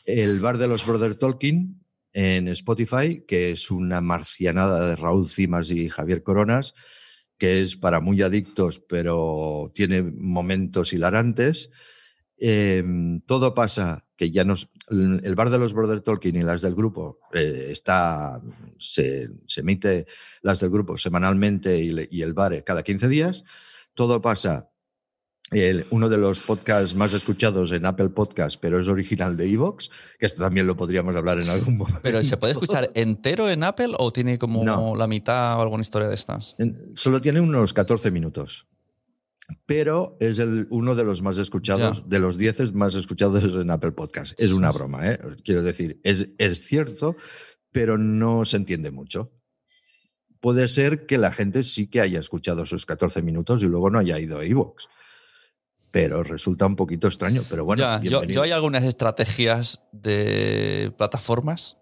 El 0.04 0.40
bar 0.40 0.58
de 0.58 0.66
los 0.66 0.84
Brother 0.84 1.14
Tolkien 1.14 1.84
en 2.12 2.48
Spotify, 2.48 3.24
que 3.28 3.52
es 3.52 3.70
una 3.70 4.00
marcianada 4.00 4.88
de 4.88 4.96
Raúl 4.96 5.28
Cimas 5.28 5.70
y 5.70 5.88
Javier 5.88 6.24
Coronas, 6.24 6.74
que 7.42 7.60
es 7.60 7.74
para 7.74 7.98
muy 7.98 8.22
adictos, 8.22 8.78
pero 8.78 9.72
tiene 9.74 10.00
momentos 10.00 10.92
hilarantes. 10.92 11.70
Eh, 12.38 12.84
todo 13.26 13.52
pasa 13.52 14.06
que 14.14 14.30
ya 14.30 14.44
nos. 14.44 14.70
El 14.88 15.34
bar 15.34 15.50
de 15.50 15.58
los 15.58 15.74
Brother 15.74 16.02
Tolkien 16.02 16.36
y 16.36 16.42
las 16.44 16.62
del 16.62 16.76
grupo 16.76 17.18
eh, 17.32 17.66
está. 17.70 18.40
Se, 18.78 19.28
emite 19.56 20.06
las 20.42 20.60
del 20.60 20.70
grupo 20.70 20.96
semanalmente 20.96 21.80
y, 21.80 21.92
y 22.12 22.22
el 22.22 22.32
bar 22.32 22.62
cada 22.62 22.84
15 22.84 23.08
días. 23.08 23.42
Todo 23.92 24.22
pasa. 24.22 24.70
El- 25.52 25.86
uno 25.90 26.08
de 26.08 26.16
los 26.16 26.40
podcasts 26.40 26.94
más 26.94 27.12
escuchados 27.12 27.70
en 27.72 27.84
Apple 27.86 28.08
Podcast, 28.08 28.58
pero 28.60 28.80
es 28.80 28.88
original 28.88 29.36
de 29.36 29.46
Evox, 29.50 29.90
que 30.18 30.26
esto 30.26 30.42
también 30.42 30.66
lo 30.66 30.76
podríamos 30.76 31.14
hablar 31.14 31.40
en 31.40 31.48
algún 31.48 31.76
momento. 31.76 32.00
Pero 32.02 32.22
¿se 32.24 32.36
puede 32.36 32.52
escuchar 32.52 32.90
entero 32.94 33.48
en 33.50 33.62
Apple 33.62 33.94
o 33.98 34.12
tiene 34.12 34.38
como 34.38 34.64
No. 34.64 34.96
la 34.96 35.06
mitad 35.06 35.58
o 35.58 35.62
alguna 35.62 35.82
historia 35.82 36.08
de 36.08 36.14
estas? 36.14 36.56
Solo 36.94 37.20
tiene 37.20 37.40
unos 37.40 37.72
14 37.72 38.10
minutos. 38.10 38.66
Pero 39.66 40.16
es 40.20 40.38
el, 40.38 40.66
uno 40.70 40.94
de 40.94 41.04
los 41.04 41.20
más 41.20 41.36
escuchados, 41.36 42.08
de 42.08 42.18
los 42.20 42.38
10 42.38 42.72
más 42.74 42.94
escuchados 42.94 43.42
en 43.44 43.70
Apple 43.70 43.92
Podcast. 43.92 44.40
Es 44.40 44.52
una 44.52 44.70
broma, 44.70 45.10
¿eh? 45.10 45.20
Quiero 45.44 45.62
decir, 45.62 46.00
es, 46.04 46.28
es 46.38 46.64
cierto, 46.66 47.16
pero 47.70 47.98
no 47.98 48.44
se 48.44 48.56
entiende 48.56 48.90
mucho. 48.90 49.32
puede 50.40 50.66
ser 50.68 51.06
que 51.06 51.18
la 51.18 51.32
gente 51.32 51.62
sí 51.64 51.86
que 51.88 52.00
haya 52.00 52.18
escuchado 52.18 52.62
esos 52.64 52.84
14 52.86 53.22
minutos 53.22 53.62
y 53.62 53.66
luego 53.66 53.90
no 53.90 53.98
haya 53.98 54.18
ido 54.18 54.38
a 54.38 54.44
iVoox. 54.46 54.86
Pero 55.92 56.24
resulta 56.24 56.66
un 56.66 56.74
poquito 56.74 57.06
extraño. 57.06 57.42
Pero 57.48 57.64
bueno, 57.64 57.82
Ya, 57.82 58.00
yo, 58.00 58.42
hay 58.42 58.50
algunas 58.50 58.82
estrategias 58.82 59.80
de 59.92 60.92
plataformas 60.96 61.76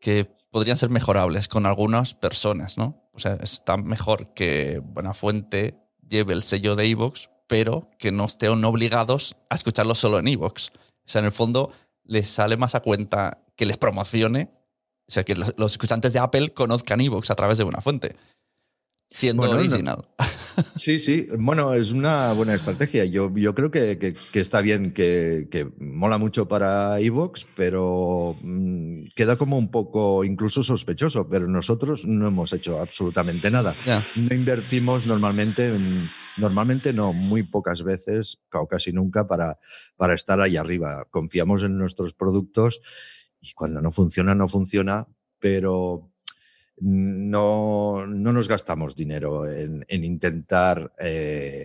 que 0.00 0.30
podrían 0.50 0.76
ser 0.76 0.90
mejorables 0.90 1.48
con 1.48 1.66
algunas 1.66 2.14
personas, 2.14 2.78
¿no? 2.78 3.10
O 3.14 3.18
sea, 3.18 3.34
está 3.42 3.76
mejor 3.76 4.32
que 4.32 4.80
Buenafuente 4.82 5.76
lleve 6.08 6.34
el 6.34 6.42
sello 6.42 6.76
de 6.76 6.86
Evox, 6.86 7.30
pero 7.48 7.90
que 7.98 8.12
no 8.12 8.26
estén 8.26 8.64
obligados 8.64 9.36
a 9.50 9.56
escucharlo 9.56 9.96
solo 9.96 10.20
en 10.20 10.28
Evox. 10.28 10.68
O 10.68 11.10
sea, 11.10 11.18
en 11.18 11.26
el 11.26 11.32
fondo 11.32 11.72
les 12.04 12.28
sale 12.28 12.56
más 12.56 12.76
a 12.76 12.80
cuenta 12.80 13.42
que 13.56 13.66
les 13.66 13.76
promocione, 13.76 14.50
o 15.08 15.10
sea, 15.10 15.24
que 15.24 15.34
los, 15.34 15.52
los 15.56 15.72
escuchantes 15.72 16.12
de 16.12 16.20
Apple 16.20 16.50
conozcan 16.54 17.00
Evox 17.00 17.32
a 17.32 17.34
través 17.34 17.58
de 17.58 17.64
Buenafuente, 17.64 18.14
siendo 19.08 19.46
Bueno, 19.48 19.62
no-. 19.82 19.98
Sí, 20.76 20.98
sí. 20.98 21.28
Bueno, 21.38 21.72
es 21.74 21.92
una 21.92 22.32
buena 22.32 22.52
estrategia. 22.54 23.04
Yo, 23.04 23.32
yo 23.36 23.54
creo 23.54 23.70
que, 23.70 23.96
que- 23.98 24.14
que 24.32 24.40
está 24.40 24.60
bien, 24.60 24.92
que, 24.92 25.46
que 25.52 25.68
mola 25.78 26.18
mucho 26.18 26.48
para 26.48 26.98
Evox, 26.98 27.46
pero 27.54 28.36
mm, 28.42 29.04
queda 29.14 29.36
como 29.36 29.56
un 29.56 29.70
poco 29.70 30.24
incluso 30.24 30.64
sospechoso. 30.64 31.28
Pero 31.28 31.46
nosotros 31.46 32.04
no 32.06 32.26
hemos 32.26 32.52
hecho 32.52 32.80
absolutamente 32.80 33.50
nada. 33.52 33.72
No 34.16 34.34
invertimos 34.34 35.06
normalmente, 35.06 35.68
en- 35.74 36.08
normalmente 36.38 36.92
no, 36.92 37.12
muy 37.12 37.44
pocas 37.44 37.84
veces 37.84 38.38
o 38.52 38.66
casi 38.66 38.92
nunca 38.92 39.28
para, 39.28 39.58
para 39.96 40.14
estar 40.14 40.40
ahí 40.40 40.56
arriba. 40.56 41.06
Confiamos 41.10 41.62
en 41.62 41.78
nuestros 41.78 42.14
productos 42.14 42.80
y 43.40 43.52
cuando 43.52 43.80
no 43.80 43.92
funciona, 43.92 44.34
no 44.34 44.48
funciona, 44.48 45.06
pero 45.38 46.10
no, 46.80 48.06
no 48.06 48.32
nos 48.32 48.48
gastamos 48.48 48.94
dinero 48.94 49.50
en, 49.50 49.84
en 49.88 50.04
intentar 50.04 50.92
eh, 50.98 51.64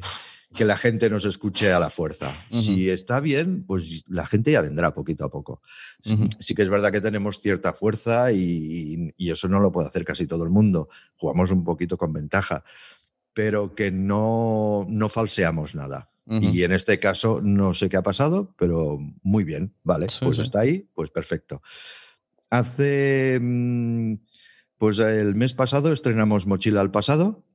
que 0.54 0.65
la 0.65 0.78
gente 0.78 1.10
nos 1.10 1.26
escuche 1.26 1.71
a 1.71 1.80
la 1.80 1.89
fuerza. 1.89 2.32
Si 2.52 2.89
está 2.89 3.19
bien, 3.19 3.63
pues 3.65 4.04
la 4.08 4.28
gente 4.28 4.52
ya 4.52 4.62
vendrá 4.62 4.93
poquito 4.93 5.26
a 5.26 5.30
poco. 5.32 5.62
Sí- 6.02 6.54
que 6.56 6.62
es 6.62 6.69
verdad 6.69 6.91
que 6.91 7.02
tenemos 7.02 7.39
cierta 7.41 7.73
fuerza 7.73 8.32
y, 8.32 9.13
y 9.17 9.32
eso 9.32 9.47
no 9.47 9.60
lo 9.60 9.71
puede 9.71 9.88
hacer 9.88 10.06
casi 10.06 10.28
todo 10.28 10.43
el 10.43 10.49
mundo. 10.52 10.89
Jugamos 11.15 11.49
un 11.52 11.63
poquito 11.63 11.97
con 11.97 12.13
ventaja, 12.13 12.63
pero 13.34 13.73
que 13.73 13.89
no, 13.89 14.86
no 14.88 15.10
falseamos 15.10 15.73
nada. 15.76 16.12
Y 16.26 16.63
en 16.63 16.71
este 16.71 16.99
caso 16.99 17.41
no 17.43 17.73
sé 17.73 17.89
qué 17.89 17.97
ha 17.97 18.02
pasado, 18.04 18.54
pero 18.58 18.97
muy 19.23 19.43
bien, 19.43 19.73
vale, 19.84 20.08
Sí, 20.08 20.19
pues 20.23 20.38
sí. 20.38 20.43
está 20.43 20.62
ahí, 20.62 20.88
pues 20.93 21.10
perfecto. 21.10 21.62
Hace, 22.49 23.39
mm, 23.41 24.13
pues 24.84 25.00
el 25.00 25.34
mes 25.36 25.54
pasado 25.54 25.93
estrenamos 25.93 26.46
Mochila 26.46 26.82
al 26.82 26.91
pasado, 26.91 27.46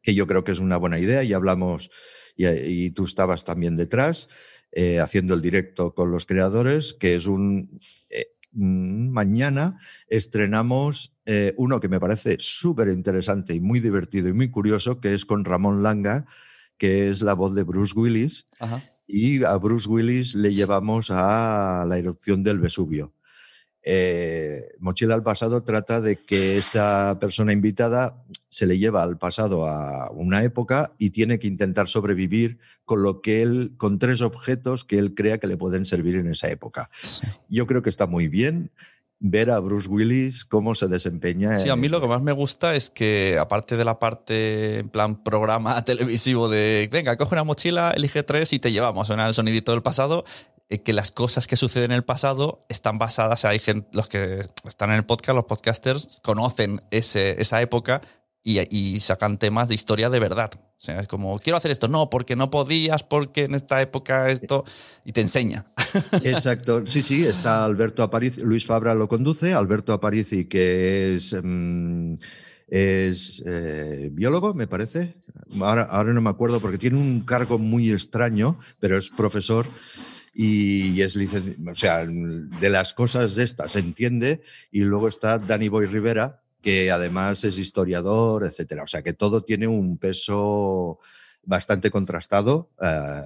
que 0.00 0.14
yo 0.14 0.26
creo 0.26 0.44
que 0.44 0.52
es 0.52 0.60
una 0.60 0.78
buena 0.78 0.98
idea 0.98 1.22
y 1.22 1.34
hablamos, 1.34 1.90
y, 2.36 2.46
y 2.46 2.90
tú 2.90 3.04
estabas 3.04 3.44
también 3.44 3.76
detrás, 3.76 4.30
eh, 4.72 4.98
haciendo 4.98 5.34
el 5.34 5.42
directo 5.42 5.92
con 5.94 6.10
los 6.10 6.24
creadores, 6.24 6.94
que 6.94 7.16
es 7.16 7.26
un... 7.26 7.78
eh, 8.08 8.28
mañana 8.52 9.78
estrenamos 10.06 11.18
eh, 11.26 11.52
uno 11.58 11.80
que 11.80 11.88
me 11.90 12.00
parece 12.00 12.36
súper 12.38 12.88
interesante 12.88 13.52
y 13.52 13.60
muy 13.60 13.80
divertido 13.80 14.30
y 14.30 14.32
muy 14.32 14.50
curioso, 14.50 15.00
que 15.00 15.12
es 15.12 15.26
con 15.26 15.44
Ramón 15.44 15.82
Langa, 15.82 16.24
que 16.78 17.10
es 17.10 17.20
la 17.20 17.34
voz 17.34 17.54
de 17.54 17.64
Bruce 17.64 17.92
Willis, 17.94 18.46
Ajá. 18.58 18.82
y 19.06 19.44
a 19.44 19.54
Bruce 19.56 19.86
Willis 19.86 20.34
le 20.34 20.54
llevamos 20.54 21.10
a 21.10 21.84
la 21.86 21.98
erupción 21.98 22.42
del 22.42 22.58
Vesubio. 22.58 23.12
Eh, 23.90 24.74
Mochila 24.80 25.14
al 25.14 25.22
pasado 25.22 25.62
trata 25.62 26.02
de 26.02 26.16
que 26.16 26.58
esta 26.58 27.18
persona 27.18 27.54
invitada 27.54 28.22
se 28.50 28.66
le 28.66 28.76
lleva 28.76 29.02
al 29.02 29.16
pasado 29.16 29.66
a 29.66 30.10
una 30.10 30.44
época 30.44 30.92
y 30.98 31.08
tiene 31.08 31.38
que 31.38 31.46
intentar 31.46 31.88
sobrevivir 31.88 32.58
con 32.84 33.02
lo 33.02 33.22
que 33.22 33.40
él, 33.40 33.72
con 33.78 33.98
tres 33.98 34.20
objetos 34.20 34.84
que 34.84 34.98
él 34.98 35.14
crea 35.14 35.38
que 35.38 35.46
le 35.46 35.56
pueden 35.56 35.86
servir 35.86 36.16
en 36.16 36.30
esa 36.30 36.50
época. 36.50 36.90
Sí. 37.00 37.26
Yo 37.48 37.66
creo 37.66 37.80
que 37.80 37.88
está 37.88 38.06
muy 38.06 38.28
bien 38.28 38.72
ver 39.20 39.50
a 39.50 39.58
Bruce 39.58 39.88
Willis 39.88 40.44
cómo 40.44 40.74
se 40.74 40.86
desempeña. 40.88 41.56
Sí, 41.56 41.70
a 41.70 41.76
mí 41.76 41.88
lo 41.88 42.02
que 42.02 42.08
más 42.08 42.20
me 42.20 42.32
gusta 42.32 42.74
es 42.74 42.90
que, 42.90 43.38
aparte 43.40 43.78
de 43.78 43.86
la 43.86 43.98
parte 43.98 44.80
en 44.80 44.90
plan 44.90 45.22
programa 45.22 45.82
televisivo 45.86 46.50
de, 46.50 46.90
venga, 46.92 47.16
coge 47.16 47.34
una 47.34 47.44
mochila, 47.44 47.92
elige 47.96 48.22
tres 48.22 48.52
y 48.52 48.58
te 48.58 48.70
llevamos, 48.70 49.06
suena 49.06 49.26
el 49.26 49.32
sonidito 49.32 49.72
del 49.72 49.80
pasado, 49.80 50.24
que 50.68 50.92
las 50.92 51.12
cosas 51.12 51.46
que 51.46 51.56
suceden 51.56 51.92
en 51.92 51.96
el 51.96 52.04
pasado 52.04 52.66
están 52.68 52.98
basadas, 52.98 53.44
hay 53.44 53.58
gente, 53.58 53.88
los 53.92 54.08
que 54.08 54.44
están 54.66 54.90
en 54.90 54.96
el 54.96 55.06
podcast, 55.06 55.34
los 55.34 55.46
podcasters, 55.46 56.20
conocen 56.22 56.82
ese, 56.90 57.40
esa 57.40 57.62
época 57.62 58.02
y, 58.42 59.00
sacan 59.00 59.38
temas 59.38 59.68
de 59.68 59.74
historia 59.74 60.10
de 60.10 60.20
verdad. 60.20 60.50
Es 60.86 61.08
como, 61.08 61.38
quiero 61.38 61.56
hacer 61.56 61.70
esto, 61.70 61.88
no, 61.88 62.08
porque 62.08 62.36
no 62.36 62.50
podías, 62.50 63.02
porque 63.02 63.44
en 63.44 63.54
esta 63.54 63.82
época 63.82 64.30
esto, 64.30 64.64
y 65.04 65.12
te 65.12 65.20
enseña. 65.20 65.66
Exacto, 66.22 66.86
sí, 66.86 67.02
sí, 67.02 67.26
está 67.26 67.64
Alberto 67.64 68.02
Aparici, 68.02 68.40
Luis 68.42 68.64
Fabra 68.64 68.94
lo 68.94 69.08
conduce, 69.08 69.52
Alberto 69.52 69.92
Aparici, 69.92 70.46
que 70.46 71.16
es, 71.16 71.34
mm, 71.42 72.14
eh, 72.68 74.08
biólogo, 74.12 74.54
me 74.54 74.66
parece. 74.66 75.16
Ahora, 75.60 75.82
ahora 75.82 76.12
no 76.12 76.20
me 76.20 76.30
acuerdo 76.30 76.60
porque 76.60 76.78
tiene 76.78 76.96
un 76.96 77.22
cargo 77.22 77.58
muy 77.58 77.90
extraño, 77.90 78.58
pero 78.78 78.96
es 78.96 79.10
profesor 79.10 79.66
y 80.40 81.02
es 81.02 81.16
licenciado, 81.16 81.72
o 81.72 81.74
sea, 81.74 82.06
de 82.06 82.70
las 82.70 82.94
cosas 82.94 83.34
de 83.34 83.42
estas 83.42 83.72
se 83.72 83.80
entiende. 83.80 84.40
Y 84.70 84.82
luego 84.82 85.08
está 85.08 85.38
Dani 85.38 85.68
Boy 85.68 85.86
Rivera, 85.86 86.44
que 86.62 86.92
además 86.92 87.42
es 87.42 87.58
historiador, 87.58 88.44
etcétera. 88.44 88.84
O 88.84 88.86
sea, 88.86 89.02
que 89.02 89.14
todo 89.14 89.42
tiene 89.42 89.66
un 89.66 89.98
peso 89.98 91.00
bastante 91.42 91.90
contrastado. 91.90 92.70
eh, 92.80 93.22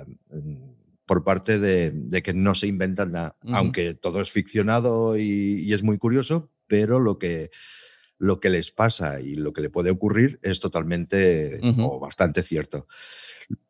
por 1.04 1.24
parte 1.24 1.58
de, 1.58 1.90
de 1.92 2.22
que 2.22 2.32
no 2.32 2.54
se 2.54 2.68
inventan 2.68 3.12
nada, 3.12 3.36
aunque 3.48 3.92
todo 3.92 4.22
es 4.22 4.30
ficcionado 4.30 5.18
y, 5.18 5.60
y 5.62 5.74
es 5.74 5.82
muy 5.82 5.98
curioso, 5.98 6.50
pero 6.66 7.00
lo 7.00 7.18
que, 7.18 7.50
lo 8.18 8.40
que 8.40 8.48
les 8.48 8.70
pasa 8.70 9.20
y 9.20 9.34
lo 9.34 9.52
que 9.52 9.60
le 9.60 9.68
puede 9.68 9.90
ocurrir 9.90 10.38
es 10.42 10.60
totalmente 10.60 11.60
o 11.78 11.98
bastante 12.00 12.42
cierto. 12.42 12.86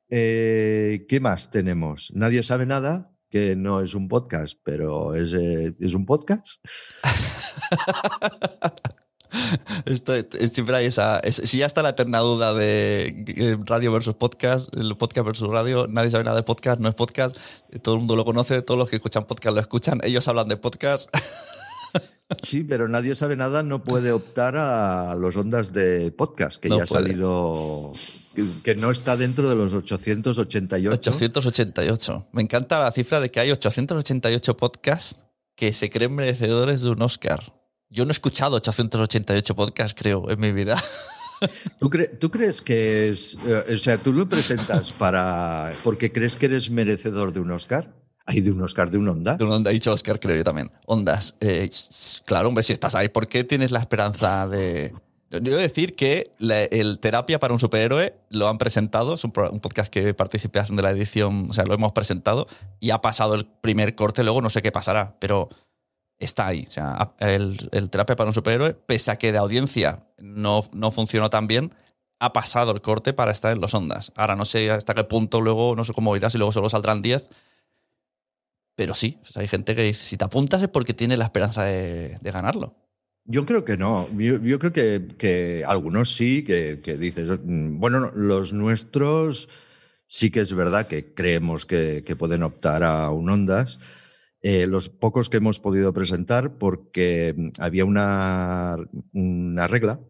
Eh, 0.09 1.07
¿Qué 1.09 1.18
más 1.20 1.50
tenemos? 1.50 2.12
Nadie 2.14 2.42
sabe 2.42 2.66
nada, 2.66 3.12
que 3.33 3.57
no 3.57 3.81
es 3.81 3.95
un 3.95 4.07
podcast, 4.09 4.59
pero 4.62 5.14
es, 5.14 5.33
eh, 5.33 5.75
es 5.81 5.95
un 5.95 6.05
podcast. 6.05 6.62
Esto, 9.87 10.14
es- 10.14 10.53
siempre 10.53 10.85
esa. 10.85 11.18
es- 11.21 11.40
si 11.47 11.57
ya 11.59 11.64
está 11.66 11.83
la 11.83 11.88
eterna 11.90 12.18
duda 12.18 12.53
de 12.53 13.25
eh, 13.29 13.57
radio 13.64 13.90
versus 13.90 14.14
podcast, 14.14 14.68
el 14.77 14.95
podcast 14.99 15.27
versus 15.27 15.49
radio, 15.49 15.87
nadie 15.88 16.11
sabe 16.11 16.25
nada 16.25 16.37
de 16.37 16.42
podcast, 16.42 16.79
no 16.81 16.88
es 16.90 16.95
podcast, 16.95 17.37
eh, 17.71 17.79
todo 17.79 17.95
el 17.95 18.01
mundo 18.01 18.14
lo 18.16 18.27
conoce, 18.27 18.61
todos 18.61 18.77
los 18.79 18.90
que 18.90 18.97
escuchan 18.97 19.25
podcast 19.25 19.55
lo 19.55 19.61
escuchan, 19.62 20.01
ellos 20.05 20.29
hablan 20.29 20.49
de 20.49 20.59
podcast. 20.59 21.09
Sí, 22.42 22.64
pero 22.64 22.88
nadie 22.88 23.14
sabe 23.14 23.37
nada, 23.37 23.62
no 23.62 23.85
puede 23.85 24.11
optar 24.12 24.57
a 24.57 25.14
los 25.16 25.37
ondas 25.37 25.72
de 25.72 26.11
podcast, 26.12 26.61
que 26.62 26.68
No 26.70 26.78
ya 26.78 26.85
ha 26.85 26.87
salido, 26.87 27.92
que, 28.35 28.44
que 28.64 28.74
no 28.74 28.90
está 28.90 29.16
dentro 29.18 29.48
de 29.48 29.55
los 29.55 29.74
888. 29.74 31.11
888. 31.11 32.28
Me 32.33 32.42
encanta 32.42 32.78
la 32.81 32.90
cifra 32.92 33.20
de 33.20 33.31
que 33.31 33.40
hay 33.40 33.50
888 33.50 34.57
podcasts 34.57 35.20
que 35.55 35.72
se 35.74 35.90
creen 35.90 36.14
merecedores 36.14 36.81
de 36.83 36.90
un 36.90 37.02
Oscar. 37.02 37.44
Yo 37.90 38.05
no 38.07 38.11
he 38.11 38.12
escuchado 38.12 38.57
888 38.57 39.55
podcasts, 39.55 39.94
creo, 40.00 40.31
en 40.31 40.40
mi 40.40 40.52
vida. 40.52 40.83
¿Tú, 41.78 41.90
cre- 41.90 42.18
tú 42.18 42.31
crees 42.31 42.62
que 42.62 43.11
es, 43.11 43.37
eh, 43.46 43.74
o 43.74 43.76
sea, 43.76 43.98
tú 43.98 44.12
lo 44.12 44.26
presentas 44.28 44.92
para, 44.92 45.74
porque 45.85 46.12
crees 46.12 46.37
que 46.37 46.46
eres 46.46 46.70
merecedor 46.70 47.33
de 47.35 47.40
un 47.40 47.50
Oscar? 47.50 47.92
¿Hay 48.27 48.41
de 48.41 48.51
un 48.53 48.63
Oscar, 48.63 48.91
de 48.91 48.99
un 48.99 49.09
Onda? 49.09 49.37
De 49.37 49.45
donde 49.45 49.71
ha 49.71 49.73
dicho 49.73 49.93
Oscar, 49.93 50.21
creo 50.21 50.37
yo 50.37 50.45
también. 50.45 50.71
Ondas. 50.87 51.35
Eh, 51.41 51.69
claro, 52.25 52.49
hombre, 52.49 52.63
si 52.63 52.73
estás 52.73 52.95
ahí, 52.95 53.09
¿por 53.09 53.27
qué 53.29 53.45
tienes 53.45 53.71
la 53.73 53.81
esperanza 53.81 54.47
de.? 54.47 54.95
Debo 55.31 55.57
decir 55.57 55.95
que 55.97 56.31
la- 56.39 56.65
el 56.65 56.99
Terapia 56.99 57.39
para 57.41 57.55
un 57.55 57.59
Superhéroe 57.61 58.15
lo 58.29 58.49
han 58.49 58.59
presentado, 58.59 59.15
es 59.15 59.25
un, 59.25 59.33
un 59.51 59.61
podcast 59.61 59.91
que 59.91 60.13
participé 60.13 60.59
haciendo 60.59 60.83
la 60.83 60.91
edición, 60.91 61.47
o 61.51 61.55
sea, 61.55 61.65
lo 61.65 61.73
hemos 61.73 61.93
presentado 61.93 62.47
y 62.81 62.91
ha 62.91 63.01
pasado 63.01 63.35
el 63.35 63.47
primer 63.47 63.95
corte, 63.95 64.23
luego 64.25 64.43
no 64.43 64.51
sé 64.51 64.61
qué 64.61 64.71
pasará, 64.73 65.17
pero 65.21 65.49
está 66.19 66.47
ahí. 66.49 66.67
O 66.69 66.71
sea, 66.71 67.13
el, 67.19 67.57
el 67.73 67.89
Terapia 67.89 68.15
para 68.15 68.29
un 68.29 68.35
Superhéroe, 68.35 68.75
pese 68.75 69.11
a 69.11 69.17
que 69.17 69.33
de 69.33 69.39
audiencia 69.39 70.01
no, 70.19 70.61
no 70.75 70.91
funcionó 70.91 71.31
tan 71.31 71.47
bien, 71.47 71.75
ha 72.21 72.35
pasado 72.35 72.71
el 72.73 72.83
corte 72.83 73.15
para 73.15 73.33
estar 73.33 73.53
en 73.53 73.61
los 73.63 73.73
Ondas. 73.75 74.13
Ahora 74.17 74.37
no 74.37 74.45
sé 74.45 74.71
hasta 74.71 74.93
qué 74.95 75.03
punto 75.05 75.41
luego, 75.41 75.75
no 75.75 75.85
sé 75.85 75.95
cómo 75.95 76.15
irá, 76.15 76.29
si 76.29 76.37
luego 76.37 76.53
solo 76.53 76.69
saldrán 76.69 77.01
10, 77.01 77.31
pero 78.75 78.95
sí, 78.95 79.19
hay 79.35 79.49
gente 79.49 79.75
que 79.75 79.83
dice, 79.83 80.05
si 80.05 80.17
te 80.17 80.25
apuntas 80.25 80.63
es 80.63 80.69
porque 80.69 80.95
tienes 80.95 81.19
la 81.19 81.25
esperanza 81.25 81.65
de, 81.65 82.17
ganarlo. 82.23 82.77
Yo 83.25 83.47
creo 83.47 83.65
que 83.65 83.77
no. 83.77 84.09
Yo, 84.19 84.41
yo 84.41 84.59
creo 84.59 84.73
que, 84.73 85.65
algunos 85.67 86.15
sí, 86.15 86.43
que, 86.43 86.97
dices, 86.99 87.39
mm, 87.45 87.79
bueno, 87.79 88.01
no, 88.01 88.13
los 88.15 88.53
nuestros 88.53 89.49
sí 90.07 90.31
que 90.31 90.41
es 90.41 90.53
verdad 90.53 90.89
que 90.89 91.15
creemos 91.15 91.67
que, 91.67 92.17
pueden 92.19 92.43
optar 92.43 92.83
a 92.83 93.11
un 93.11 93.31
Ondas. 93.31 93.79
Eh, 94.41 94.67
los 94.67 94.89
pocos 94.89 95.31
que 95.31 95.37
hemos 95.37 95.61
podido 95.61 95.93
presentar, 95.93 96.59
porque 96.59 97.35
mm, 97.37 97.49
había 97.61 97.85
una, 97.85 98.77
una 99.13 99.67
regla 99.69 100.01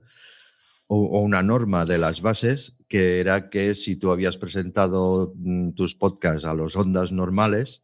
o, 0.86 1.18
o 1.18 1.20
una 1.20 1.42
norma 1.42 1.84
de 1.84 1.98
las 1.98 2.22
bases 2.22 2.74
que 2.88 3.20
era 3.20 3.50
que 3.50 3.74
si 3.74 3.96
tú 3.96 4.12
habías 4.12 4.36
presentado 4.38 5.32
mm, 5.36 5.72
tus 5.72 5.94
podcasts 5.94 6.44
a 6.44 6.54
los 6.54 6.76
ondas 6.76 7.12
normales, 7.12 7.82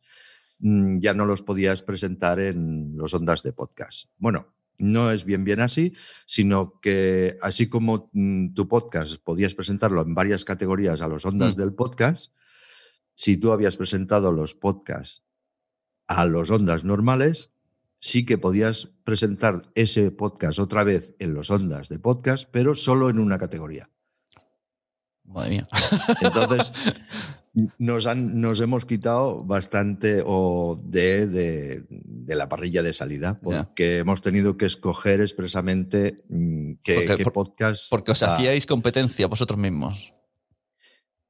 ya 0.61 1.15
no 1.15 1.25
los 1.25 1.43
podías 1.43 1.83
presentar 1.83 2.41
en 2.41 2.97
los 2.97 3.15
ondas 3.15 3.43
de 3.43 3.53
podcast. 3.53 4.11
Bueno, 4.19 4.55
no 4.79 5.11
es 5.11 5.25
bien 5.25 5.45
bien 5.45 5.61
así, 5.61 5.93
sino 6.27 6.79
que 6.81 7.37
así 7.43 7.69
como 7.69 8.11
mm, 8.13 8.55
tu 8.55 8.69
podcast 8.69 9.23
podías 9.23 9.55
presentarlo 9.55 10.03
en 10.03 10.15
varias 10.15 10.45
categorías 10.45 11.01
a 11.03 11.09
los 11.09 11.25
ondas 11.27 11.57
Mm. 11.57 11.61
del 11.61 11.75
podcast, 11.75 12.33
si 13.15 13.37
tú 13.37 13.53
habías 13.53 13.77
presentado 13.77 14.31
los 14.33 14.55
podcasts 14.55 15.25
a 16.07 16.25
los 16.25 16.51
ondas 16.51 16.85
normales, 16.85 17.53
sí 17.99 18.25
que 18.25 18.39
podías 18.39 18.91
presentar 19.05 19.63
ese 19.75 20.11
podcast 20.13 20.59
otra 20.61 20.85
vez 20.85 21.15
en 21.19 21.35
los 21.35 21.51
ondas 21.51 21.89
de 21.89 21.99
podcast, 21.99 22.49
pero 22.53 22.75
solo 22.77 23.11
en 23.11 23.19
una 23.19 23.39
categoría. 23.39 23.91
Madre 25.25 25.51
mía. 25.51 25.69
Entonces, 26.23 26.73
nos, 27.79 28.07
han, 28.07 28.41
nos 28.41 28.61
hemos 28.61 28.85
quitado 28.85 29.39
bastante 29.39 30.23
o 30.25 30.81
de, 30.83 31.27
de- 31.27 31.85
de 31.91 32.35
la 32.35 32.49
parrilla 32.49 32.83
de 32.83 32.93
salida, 32.93 33.41
porque 33.43 33.99
hemos 33.99 34.23
tenido 34.23 34.57
que 34.57 34.67
escoger 34.67 35.21
expresamente 35.21 36.17
mm, 36.29 36.73
qué, 36.83 36.95
Porque- 36.95 37.17
qué 37.17 37.25
por- 37.25 37.33
podcast. 37.33 37.91
Porque 37.91 38.13
os 38.13 38.23
hacíais 38.23 38.67
competencia 38.67 39.27
vosotros 39.27 39.59
mismos. 39.59 40.15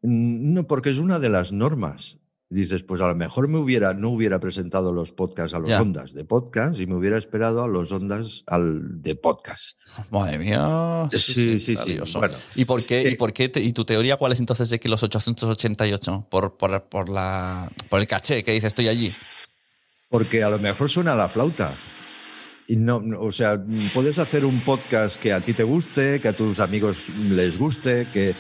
Mm, 0.02 0.52
No, 0.54 0.66
porque 0.66 0.90
es 0.90 0.98
una 0.98 1.18
de 1.18 1.28
las 1.30 1.52
normas. 1.52 2.18
Dices, 2.50 2.82
pues 2.82 3.02
a 3.02 3.08
lo 3.08 3.14
mejor 3.14 3.46
me 3.46 3.58
hubiera, 3.58 3.92
no 3.92 4.08
hubiera 4.08 4.40
presentado 4.40 4.90
los 4.94 5.12
podcasts 5.12 5.52
a 5.54 5.58
los 5.58 5.68
Ya. 5.68 5.82
ondas 5.82 6.14
de 6.14 6.24
podcast 6.24 6.80
y 6.80 6.86
me 6.86 6.94
hubiera 6.94 7.18
esperado 7.18 7.62
a 7.62 7.68
los 7.68 7.92
ondas 7.92 8.42
al 8.46 9.02
de 9.02 9.16
podcast. 9.16 9.76
Madre 10.10 10.38
mía. 10.38 11.08
Sí, 11.12 11.60
sí, 11.60 11.76
sí. 11.76 11.98
Bueno. 12.14 12.34
¿Y 12.54 12.64
por 12.64 12.84
qué? 12.84 13.10
¿Y 13.10 13.16
por 13.16 13.34
qué? 13.34 13.50
te- 13.50 13.60
¿Y 13.60 13.74
tu 13.74 13.84
teoría 13.84 14.16
cuál 14.16 14.32
es 14.32 14.40
entonces 14.40 14.70
de 14.70 14.80
que 14.80 14.88
los 14.88 15.02
888? 15.02 16.26
Por, 16.30 16.56
por, 16.56 16.84
por, 16.84 17.10
la, 17.10 17.68
por 17.90 18.00
el 18.00 18.06
caché 18.06 18.42
que 18.42 18.52
dice 18.52 18.66
estoy 18.68 18.88
allí. 18.88 19.12
Porque 20.08 20.42
a 20.42 20.48
lo 20.48 20.58
mejor 20.58 20.88
suena 20.88 21.14
la 21.14 21.28
flauta. 21.28 21.70
Y 22.66 22.76
no, 22.76 23.00
no, 23.00 23.20
o 23.20 23.32
sea, 23.32 23.62
puedes 23.92 24.18
hacer 24.18 24.46
un 24.46 24.60
podcast 24.60 25.20
que 25.20 25.34
a 25.34 25.40
ti 25.40 25.52
te 25.52 25.64
guste, 25.64 26.18
que 26.20 26.28
a 26.28 26.32
tus 26.32 26.60
amigos 26.60 27.08
les 27.30 27.58
guste, 27.58 28.06
que, 28.12 28.34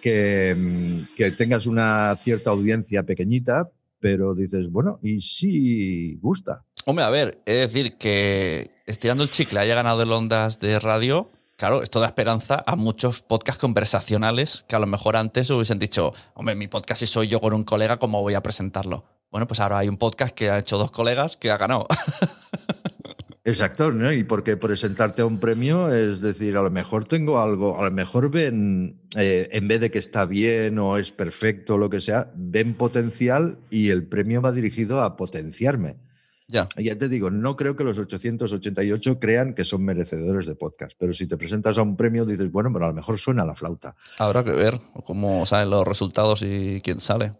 que, 0.00 0.54
mm, 0.56 1.16
que 1.16 1.30
tengas 1.32 1.66
una 1.66 2.16
cierta 2.16 2.50
audiencia 2.50 3.02
pequeñita, 3.02 3.70
pero 4.00 4.34
dices, 4.34 4.70
bueno, 4.70 4.98
y 5.02 5.20
sí 5.20 6.16
gusta. 6.20 6.64
Hombre, 6.86 7.04
a 7.04 7.10
ver, 7.10 7.42
es 7.46 7.72
decir, 7.72 7.98
que 7.98 8.70
estirando 8.86 9.22
el 9.22 9.30
chicle 9.30 9.60
haya 9.60 9.74
ganado 9.74 10.02
el 10.02 10.12
Ondas 10.12 10.58
de 10.58 10.78
radio. 10.80 11.30
Claro, 11.56 11.82
esto 11.82 12.00
da 12.00 12.06
esperanza 12.06 12.64
a 12.66 12.74
muchos 12.74 13.20
podcasts 13.20 13.60
conversacionales 13.60 14.64
que 14.66 14.76
a 14.76 14.78
lo 14.78 14.86
mejor 14.86 15.16
antes 15.16 15.50
hubiesen 15.50 15.78
dicho, 15.78 16.12
hombre, 16.34 16.54
mi 16.54 16.68
podcast 16.68 17.00
si 17.00 17.06
soy 17.06 17.28
yo 17.28 17.40
con 17.40 17.52
un 17.52 17.64
colega, 17.64 17.98
¿cómo 17.98 18.22
voy 18.22 18.32
a 18.32 18.42
presentarlo? 18.42 19.04
Bueno, 19.30 19.46
pues 19.46 19.60
ahora 19.60 19.78
hay 19.78 19.88
un 19.88 19.98
podcast 19.98 20.34
que 20.34 20.50
ha 20.50 20.58
hecho 20.58 20.78
dos 20.78 20.90
colegas 20.90 21.36
que 21.36 21.50
ha 21.50 21.58
ganado. 21.58 21.86
Exacto, 23.50 23.92
¿no? 23.92 24.12
Y 24.12 24.24
porque 24.24 24.56
presentarte 24.56 25.22
a 25.22 25.26
un 25.26 25.38
premio 25.38 25.92
es 25.92 26.20
decir, 26.20 26.56
a 26.56 26.62
lo 26.62 26.70
mejor 26.70 27.06
tengo 27.06 27.40
algo, 27.40 27.78
a 27.80 27.84
lo 27.84 27.90
mejor 27.90 28.30
ven, 28.30 29.00
eh, 29.16 29.48
en 29.52 29.68
vez 29.68 29.80
de 29.80 29.90
que 29.90 29.98
está 29.98 30.26
bien 30.26 30.78
o 30.78 30.96
es 30.96 31.12
perfecto 31.12 31.74
o 31.74 31.78
lo 31.78 31.90
que 31.90 32.00
sea, 32.00 32.30
ven 32.34 32.74
potencial 32.74 33.58
y 33.70 33.90
el 33.90 34.06
premio 34.06 34.42
va 34.42 34.52
dirigido 34.52 35.00
a 35.02 35.16
potenciarme. 35.16 35.96
ya. 36.48 36.68
Ya 36.76 36.98
te 36.98 37.08
digo, 37.08 37.30
no 37.30 37.56
creo 37.56 37.76
que 37.76 37.84
los 37.84 37.98
888 37.98 39.20
crean 39.20 39.54
que 39.54 39.64
son 39.64 39.84
merecedores 39.84 40.46
de 40.46 40.56
podcast, 40.56 40.92
pero 40.98 41.12
si 41.12 41.26
te 41.26 41.36
presentas 41.36 41.78
a 41.78 41.82
un 41.82 41.96
premio 41.96 42.24
dices, 42.24 42.50
bueno, 42.50 42.72
pero 42.72 42.86
a 42.86 42.88
lo 42.88 42.94
mejor 42.94 43.18
suena 43.18 43.44
la 43.44 43.54
flauta. 43.54 43.94
Habrá 44.18 44.44
que 44.44 44.52
ver 44.52 44.78
cómo 45.04 45.46
salen 45.46 45.70
los 45.70 45.86
resultados 45.86 46.42
y 46.42 46.80
quién 46.82 46.98
sale. 46.98 47.32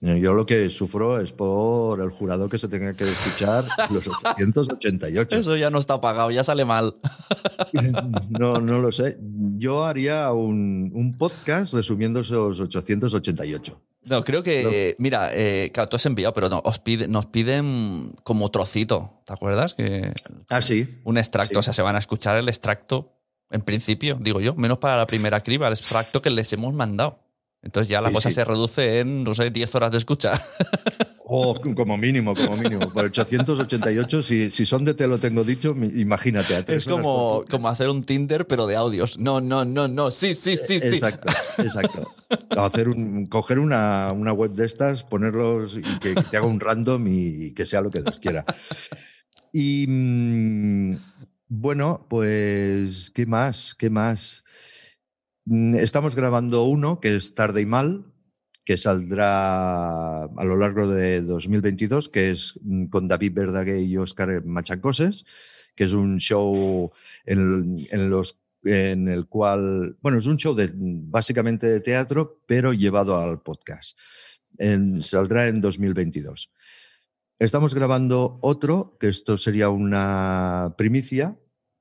Yo 0.00 0.34
lo 0.34 0.44
que 0.44 0.68
sufro 0.68 1.20
es 1.20 1.32
por 1.32 2.00
el 2.00 2.10
jurado 2.10 2.48
que 2.50 2.58
se 2.58 2.68
tenga 2.68 2.92
que 2.94 3.04
escuchar 3.04 3.64
los 3.90 4.06
888. 4.08 5.36
Eso 5.36 5.56
ya 5.56 5.70
no 5.70 5.78
está 5.78 6.00
pagado, 6.00 6.30
ya 6.30 6.44
sale 6.44 6.64
mal. 6.64 6.94
No, 8.28 8.54
no 8.54 8.78
lo 8.78 8.92
sé. 8.92 9.18
Yo 9.58 9.84
haría 9.84 10.30
un, 10.32 10.90
un 10.94 11.16
podcast 11.16 11.72
resumiendo 11.74 12.20
esos 12.20 12.60
888. 12.60 13.80
No, 14.04 14.22
creo 14.22 14.42
que, 14.42 14.94
mira, 14.98 15.30
eh, 15.32 15.70
claro, 15.74 15.88
tú 15.88 15.96
has 15.96 16.06
enviado, 16.06 16.32
pero 16.32 16.48
no, 16.48 16.60
os 16.64 16.78
pide, 16.78 17.08
nos 17.08 17.26
piden 17.26 18.12
como 18.22 18.50
trocito, 18.50 19.20
¿te 19.26 19.32
acuerdas? 19.32 19.74
Que 19.74 20.12
Ah, 20.48 20.62
sí. 20.62 21.00
un 21.04 21.18
extracto, 21.18 21.54
Sí. 21.54 21.58
o 21.58 21.62
sea, 21.62 21.72
se 21.72 21.82
van 21.82 21.96
a 21.96 21.98
escuchar 21.98 22.36
el 22.36 22.48
extracto, 22.48 23.14
en 23.50 23.62
principio, 23.62 24.16
digo 24.20 24.40
yo, 24.40 24.54
menos 24.54 24.78
para 24.78 24.96
la 24.96 25.06
primera 25.08 25.40
criba, 25.42 25.66
el 25.66 25.72
extracto 25.72 26.22
que 26.22 26.30
les 26.30 26.52
hemos 26.52 26.72
mandado. 26.72 27.18
Entonces 27.66 27.88
ya 27.88 28.00
la 28.00 28.08
Sí, 28.08 28.14
cosa 28.14 28.28
sí. 28.30 28.36
se 28.36 28.44
reduce 28.44 29.00
en, 29.00 29.24
no 29.24 29.34
sé, 29.34 29.50
10 29.50 29.74
horas 29.74 29.90
de 29.90 29.98
escucha. 29.98 30.40
O 31.28 31.56
como 31.74 31.98
mínimo, 31.98 32.36
como 32.36 32.56
mínimo. 32.56 32.88
Por 32.92 33.06
888, 33.06 34.22
si, 34.22 34.52
si 34.52 34.64
son 34.64 34.84
de 34.84 34.94
te 34.94 35.08
lo 35.08 35.18
tengo 35.18 35.42
dicho, 35.42 35.74
imagínate. 35.76 36.64
es 36.68 36.84
como, 36.84 37.44
como 37.50 37.68
hacer 37.68 37.88
un 37.88 38.04
Tinder, 38.04 38.46
pero 38.46 38.68
de 38.68 38.76
audios. 38.76 39.18
No, 39.18 39.40
no, 39.40 39.64
no, 39.64 39.88
no, 39.88 40.12
sí, 40.12 40.34
sí, 40.34 40.54
sí, 40.56 40.78
sí. 40.78 40.86
Exacto, 40.86 41.28
exacto. 41.58 42.14
Hacer 42.56 42.88
un, 42.88 43.26
coger 43.26 43.58
una, 43.58 44.12
una 44.14 44.32
web 44.32 44.52
de 44.52 44.66
estas, 44.66 45.02
ponerlos 45.02 45.76
y 45.76 45.82
que, 45.82 46.14
que 46.14 46.22
te 46.22 46.36
haga 46.36 46.46
un 46.46 46.60
random 46.60 47.04
y 47.08 47.50
que 47.54 47.66
sea 47.66 47.80
lo 47.80 47.90
que 47.90 48.02
Dios 48.02 48.20
quiera. 48.20 48.44
Y 49.52 49.84
mm, 49.88 50.96
bueno, 51.48 52.06
pues, 52.08 53.10
¿qué 53.10 53.26
más? 53.26 53.74
¿Qué 53.76 53.90
más? 53.90 54.44
Mm, 55.46 55.76
Estamos 55.76 56.14
grabando 56.16 56.64
uno 56.64 57.00
que 57.00 57.16
es 57.16 57.34
Tarde 57.34 57.60
y 57.60 57.66
Mal, 57.66 58.04
que 58.64 58.76
saldrá 58.76 60.24
a 60.24 60.44
lo 60.44 60.56
largo 60.56 60.88
de 60.88 61.22
2022, 61.22 62.08
que 62.08 62.30
es 62.32 62.58
mm, 62.62 62.86
con 62.86 63.06
David 63.08 63.32
Verdaguer 63.32 63.80
y 63.80 63.96
Óscar 63.96 64.44
Machacoses, 64.44 65.24
que 65.76 65.84
es 65.84 65.92
un 65.92 66.18
show 66.18 66.90
en, 67.24 67.76
el 68.64 69.26
cual, 69.28 69.96
bueno, 70.02 70.18
es 70.18 70.26
un 70.26 70.36
show 70.36 70.56
básicamente 70.74 71.68
de 71.68 71.80
teatro, 71.80 72.42
pero 72.46 72.72
llevado 72.72 73.16
al 73.16 73.40
podcast. 73.40 73.96
En- 74.58 75.00
saldrá 75.02 75.46
en 75.46 75.60
2022. 75.60 76.50
Estamos 77.38 77.74
grabando 77.74 78.38
otro, 78.40 78.96
que 78.98 79.08
esto 79.08 79.36
sería 79.38 79.68
una 79.68 80.74
primicia, 80.78 81.36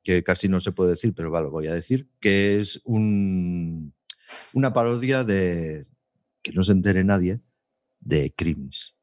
que 0.06 0.24
casi 0.24 0.48
no 0.48 0.62
se 0.62 0.72
puede 0.72 0.92
decir, 0.92 1.14
pero 1.16 1.32
vale, 1.32 1.46
lo 1.48 1.52
voy 1.52 1.68
a 1.68 1.74
decir, 1.74 2.08
que 2.22 2.60
es 2.60 2.80
un, 2.86 3.94
una 4.54 4.72
parodia 4.72 5.24
de, 5.24 5.88
que 6.44 6.54
no 6.54 6.64
se 6.64 6.72
entere 6.72 7.04
nadie, 7.04 7.42
de 8.00 8.34
Crims, 8.34 8.94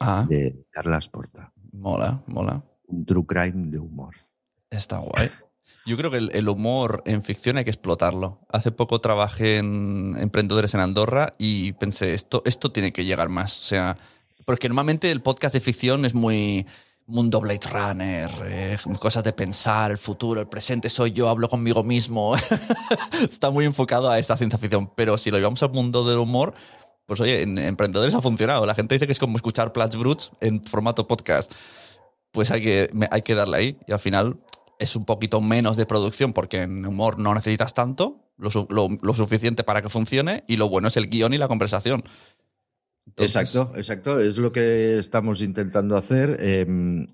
Ah, 0.00 0.26
de 0.28 0.66
Carla 0.70 0.98
Porta. 1.10 1.52
mola, 1.72 2.22
mola. 2.26 2.62
Un 2.86 3.04
true 3.06 3.24
crime 3.26 3.70
de 3.70 3.78
humor. 3.78 4.14
Está 4.70 4.98
guay. 4.98 5.30
Yo 5.84 5.96
creo 5.96 6.10
que 6.10 6.18
el, 6.18 6.30
el 6.32 6.48
humor 6.48 7.02
en 7.06 7.22
ficción 7.22 7.56
hay 7.56 7.64
que 7.64 7.70
explotarlo. 7.70 8.40
Hace 8.48 8.72
poco 8.72 9.00
trabajé 9.00 9.58
en 9.58 10.14
Emprendedores 10.18 10.74
en 10.74 10.80
Andorra 10.80 11.34
y 11.38 11.72
pensé, 11.72 12.14
esto, 12.14 12.42
esto 12.46 12.72
tiene 12.72 12.92
que 12.92 13.04
llegar 13.04 13.28
más. 13.28 13.58
O 13.58 13.62
sea, 13.62 13.96
porque 14.44 14.68
normalmente 14.68 15.10
el 15.10 15.22
podcast 15.22 15.54
de 15.54 15.60
ficción 15.60 16.04
es 16.04 16.14
muy 16.14 16.66
mundo 17.06 17.40
Blade 17.40 17.68
Runner, 17.70 18.30
eh, 18.46 18.78
cosas 18.98 19.22
de 19.24 19.32
pensar, 19.32 19.90
el 19.92 19.98
futuro, 19.98 20.40
el 20.40 20.48
presente, 20.48 20.88
soy 20.90 21.12
yo, 21.12 21.28
hablo 21.28 21.48
conmigo 21.48 21.82
mismo. 21.84 22.34
Está 23.22 23.50
muy 23.50 23.64
enfocado 23.64 24.10
a 24.10 24.18
esta 24.18 24.36
ciencia 24.36 24.58
ficción. 24.58 24.90
Pero 24.96 25.16
si 25.18 25.30
lo 25.30 25.38
llevamos 25.38 25.62
al 25.62 25.70
mundo 25.70 26.04
del 26.04 26.18
humor, 26.18 26.54
pues 27.06 27.20
oye, 27.20 27.42
en 27.42 27.58
Emprendedores 27.58 28.14
ha 28.14 28.20
funcionado. 28.20 28.66
La 28.66 28.74
gente 28.74 28.94
dice 28.96 29.06
que 29.06 29.12
es 29.12 29.18
como 29.18 29.36
escuchar 29.36 29.72
Plats 29.72 29.96
Bruts 29.96 30.32
en 30.40 30.64
formato 30.64 31.06
podcast 31.06 31.52
pues 32.32 32.50
hay 32.50 32.60
que, 32.62 32.90
hay 33.10 33.22
que 33.22 33.34
darle 33.34 33.56
ahí. 33.56 33.78
Y 33.86 33.92
al 33.92 33.98
final 33.98 34.38
es 34.78 34.94
un 34.94 35.06
poquito 35.06 35.40
menos 35.40 35.78
de 35.78 35.86
producción 35.86 36.34
porque 36.34 36.62
en 36.62 36.84
humor 36.84 37.18
no 37.18 37.32
necesitas 37.34 37.72
tanto, 37.72 38.18
lo, 38.36 38.50
lo- 38.68 38.88
lo 39.00 39.14
suficiente 39.14 39.64
para 39.64 39.80
que 39.80 39.88
funcione 39.88 40.44
y 40.46 40.56
lo 40.56 40.68
bueno 40.68 40.88
es 40.88 40.98
el 40.98 41.08
guion 41.08 41.32
y 41.32 41.38
la 41.38 41.48
conversación. 41.48 42.04
Entonces, 43.06 43.36
Exacto, 43.36 43.76
exacto. 43.76 44.20
Es 44.20 44.36
lo 44.36 44.52
que 44.52 44.98
estamos 44.98 45.40
intentando 45.40 45.96
hacer. 45.96 46.36
Eh, 46.40 46.66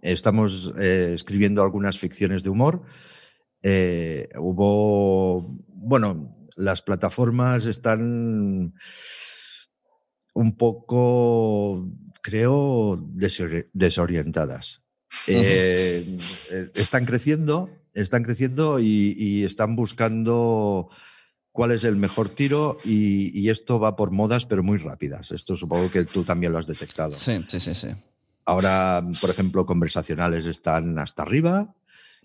estamos 0.03 0.73
eh, 0.79 1.12
escribiendo 1.14 1.62
algunas 1.62 1.99
ficciones 1.99 2.43
de 2.43 2.51
humor. 2.51 2.83
Eh, 3.62 4.29
hubo, 4.39 5.57
bueno, 5.69 6.37
las 6.57 6.83
plataformas 6.83 7.66
están 7.66 8.75
un 10.35 10.57
poco, 10.57 11.89
creo, 12.23 12.97
desori- 13.14 13.69
desorientadas. 13.73 14.83
Eh, 15.27 16.16
están 16.75 17.05
creciendo, 17.05 17.71
están 17.93 18.23
creciendo 18.25 18.81
y, 18.81 19.14
y 19.16 19.45
están 19.45 19.77
buscando 19.77 20.89
cuál 21.53 21.71
es 21.73 21.85
el 21.85 21.97
mejor 21.97 22.29
tiro 22.31 22.79
y, 22.85 23.31
y 23.39 23.51
esto 23.51 23.79
va 23.79 23.95
por 23.95 24.11
modas, 24.11 24.47
pero 24.47 24.63
muy 24.63 24.79
rápidas. 24.79 25.31
Esto 25.31 25.55
supongo 25.57 25.91
que 25.91 26.05
tú 26.05 26.25
también 26.25 26.53
lo 26.53 26.59
has 26.59 26.67
detectado. 26.67 27.11
Sí, 27.13 27.45
sí, 27.49 27.61
sí, 27.61 27.75
sí. 27.75 27.89
Ahora, 28.45 29.07
por 29.21 29.31
ejemplo, 29.31 29.65
conversacionales 29.67 30.47
están 30.47 30.99
hasta 30.99 31.23
arriba 31.23 31.75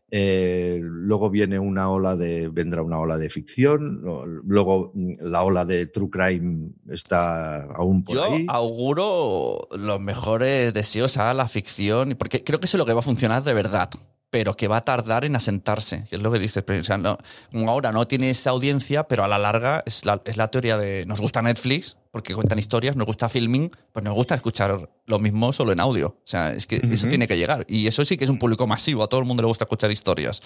Eh, 0.09 0.79
luego 0.81 1.29
viene 1.29 1.59
una 1.59 1.89
ola 1.89 2.15
de, 2.15 2.47
vendrá 2.47 2.81
una 2.81 2.97
ola 2.97 3.17
de 3.17 3.29
ficción. 3.29 4.01
Luego 4.45 4.91
mm, 4.95 5.15
la 5.19 5.43
ola 5.43 5.65
de 5.65 5.87
true 5.87 6.09
crime 6.09 6.69
está 6.89 7.63
aún 7.75 8.05
por 8.05 8.15
Yo 8.15 8.23
ahí. 8.23 8.45
auguro 8.47 9.67
los 9.77 9.99
mejores 9.99 10.73
deseos 10.73 11.17
a 11.17 11.33
la 11.33 11.49
ficción, 11.49 12.15
porque 12.17 12.41
creo 12.41 12.59
que 12.61 12.67
eso 12.67 12.77
es 12.77 12.79
lo 12.79 12.85
que 12.85 12.93
va 12.93 13.01
a 13.01 13.03
funcionar 13.03 13.43
de 13.43 13.53
verdad, 13.53 13.89
pero 14.29 14.55
que 14.55 14.67
va 14.67 14.77
a 14.77 14.85
tardar 14.85 15.23
en 15.25 15.35
asentarse, 15.35 16.03
que 16.09 16.17
es 16.17 16.21
lo 16.21 16.31
que 16.31 16.39
dices. 16.39 16.63
o 16.67 16.83
sea, 16.83 16.97
no- 16.97 17.17
como 17.51 17.69
ahora 17.71 17.91
no 17.91 18.05
tiene 18.07 18.29
esa 18.29 18.49
audiencia, 18.49 19.07
pero 19.07 19.23
a 19.23 19.27
la 19.27 19.39
larga 19.39 19.83
es 19.85 20.05
la, 20.05 20.21
es 20.25 20.37
la 20.37 20.49
teoría 20.49 20.77
de 20.77 21.05
nos 21.05 21.19
gusta 21.21 21.41
Netflix, 21.41 21.95
porque 22.11 22.33
cuentan 22.35 22.59
historias, 22.59 22.95
nos 22.95 23.05
gusta 23.05 23.29
filming, 23.29 23.69
pues 23.93 24.03
nos 24.03 24.13
gusta 24.15 24.35
escuchar 24.35 24.89
lo 25.05 25.19
mismo 25.19 25.53
solo 25.53 25.71
en 25.71 25.79
audio. 25.79 26.07
O 26.07 26.21
sea, 26.25 26.51
es 26.53 26.67
que 26.67 26.81
eso 26.91 27.07
tiene 27.07 27.27
que 27.27 27.37
llegar. 27.37 27.65
Y 27.69 27.87
eso 27.87 28.03
sí 28.03 28.17
que 28.17 28.23
es 28.25 28.29
un 28.29 28.39
público 28.39 28.67
masivo, 28.67 29.03
a 29.03 29.07
todo 29.07 29.19
el 29.21 29.25
mundo 29.27 29.43
le 29.43 29.47
gusta 29.47 29.63
escuchar 29.65 29.91
historias. 29.91 30.41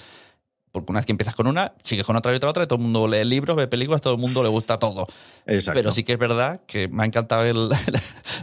Porque 0.72 0.92
una 0.92 1.00
vez 1.00 1.06
que 1.06 1.12
empiezas 1.12 1.36
con 1.36 1.48
una, 1.48 1.74
sigues 1.84 2.06
con 2.06 2.16
otra 2.16 2.32
y 2.32 2.36
otra, 2.36 2.50
otra, 2.50 2.64
y 2.64 2.68
todo 2.68 2.78
el 2.78 2.84
mundo 2.84 3.06
lee 3.08 3.26
libros, 3.26 3.58
ve 3.58 3.68
películas, 3.68 4.00
todo 4.00 4.14
el 4.14 4.20
mundo 4.22 4.42
le 4.42 4.48
gusta 4.48 4.80
todo. 4.80 5.06
Exacto. 5.46 5.78
Pero 5.78 5.92
sí 5.92 6.04
que 6.06 6.14
es 6.14 6.20
verdad 6.20 6.62
que 6.66 6.88
me 6.88 7.04
ha 7.04 7.06
encantado 7.06 7.44
el- 7.44 7.68
la, 7.70 7.78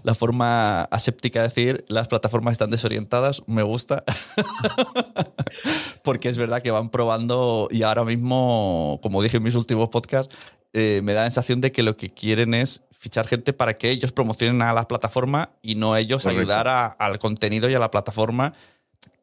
la 0.02 0.14
forma 0.14 0.82
aséptica 0.82 1.40
de 1.40 1.48
decir 1.48 1.84
las 1.88 2.06
plataformas 2.08 2.52
están 2.52 2.70
desorientadas, 2.70 3.42
me 3.46 3.62
gusta. 3.62 4.04
Porque 6.02 6.28
es 6.28 6.38
verdad 6.38 6.62
que 6.62 6.70
van 6.70 6.88
probando 6.88 7.68
y 7.70 7.82
ahora 7.82 8.04
mismo, 8.04 8.98
como 9.02 9.22
dije 9.22 9.38
en 9.38 9.42
mis 9.42 9.54
últimos 9.54 9.88
podcasts, 9.88 10.34
eh, 10.72 11.00
me 11.02 11.14
da 11.14 11.20
la 11.22 11.26
sensación 11.26 11.60
de 11.60 11.72
que 11.72 11.82
lo 11.82 11.96
que 11.96 12.10
quieren 12.10 12.54
es 12.54 12.82
fichar 12.90 13.26
gente 13.26 13.52
para 13.52 13.74
que 13.74 13.90
ellos 13.90 14.12
promocionen 14.12 14.60
a 14.62 14.72
la 14.72 14.86
plataforma 14.88 15.50
y 15.62 15.76
no 15.76 15.96
ellos 15.96 16.22
Correcto. 16.24 16.40
ayudar 16.42 16.68
a- 16.68 16.86
al 16.86 17.18
contenido 17.18 17.70
y 17.70 17.74
a 17.74 17.78
la 17.78 17.90
plataforma 17.90 18.52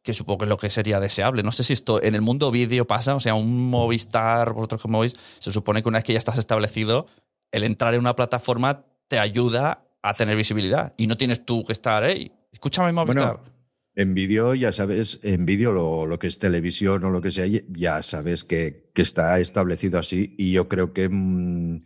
que 0.06 0.14
supongo 0.14 0.38
que 0.38 0.46
es 0.46 0.50
lo 0.50 0.58
que 0.58 0.70
sería 0.70 1.00
deseable. 1.00 1.42
No 1.42 1.52
sé 1.52 1.64
si 1.64 1.74
esto 1.74 2.02
en 2.02 2.14
el 2.14 2.22
mundo 2.22 2.52
vídeo 2.52 2.86
pasa, 2.86 3.16
o 3.16 3.20
sea, 3.20 3.34
un 3.34 3.70
Movistar, 3.70 4.54
vosotros 4.54 4.82
como 4.82 5.00
veis, 5.00 5.16
se 5.40 5.52
supone 5.52 5.82
que 5.82 5.90
una 5.90 5.98
vez 5.98 6.06
que 6.06 6.14
ya 6.14 6.20
estás 6.20 6.38
establecido, 6.38 7.08
el 7.52 7.64
entrar 7.64 7.96
en 7.96 8.02
una 8.02 8.16
plataforma 8.16 8.86
te 9.08 9.18
ayuda 9.18 9.84
a 10.04 10.14
tener 10.14 10.38
visibilidad 10.38 10.94
y 10.96 11.08
no 11.08 11.18
tienes 11.18 11.44
tú 11.44 11.66
que 11.66 11.74
estar, 11.74 12.04
hey, 12.06 12.32
escúchame 12.54 12.92
Movistar. 12.92 13.38
Bueno, 13.38 13.56
en 13.96 14.14
vídeo, 14.14 14.54
ya 14.54 14.72
sabes, 14.72 15.20
en 15.24 15.46
vídeo 15.48 15.72
lo, 15.72 16.06
lo 16.06 16.20
que 16.20 16.28
es 16.28 16.38
televisión 16.38 17.04
o 17.04 17.10
lo 17.10 17.22
que 17.22 17.32
sea, 17.32 17.48
ya 17.70 18.04
sabes 18.04 18.44
que, 18.44 18.92
que 18.94 19.02
está 19.02 19.40
establecido 19.40 19.98
así 19.98 20.36
y 20.38 20.52
yo 20.52 20.68
creo 20.68 20.94
que 20.94 21.10
mm, 21.10 21.82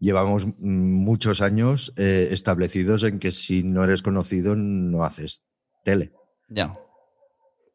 llevamos 0.00 0.46
muchos 0.58 1.40
años 1.40 1.92
eh, 1.96 2.28
establecidos 2.32 3.04
en 3.04 3.20
que 3.20 3.30
si 3.30 3.62
no 3.62 3.84
eres 3.84 4.02
conocido 4.02 4.56
no 4.56 5.04
haces 5.04 5.46
tele. 5.84 6.12
ya. 6.48 6.74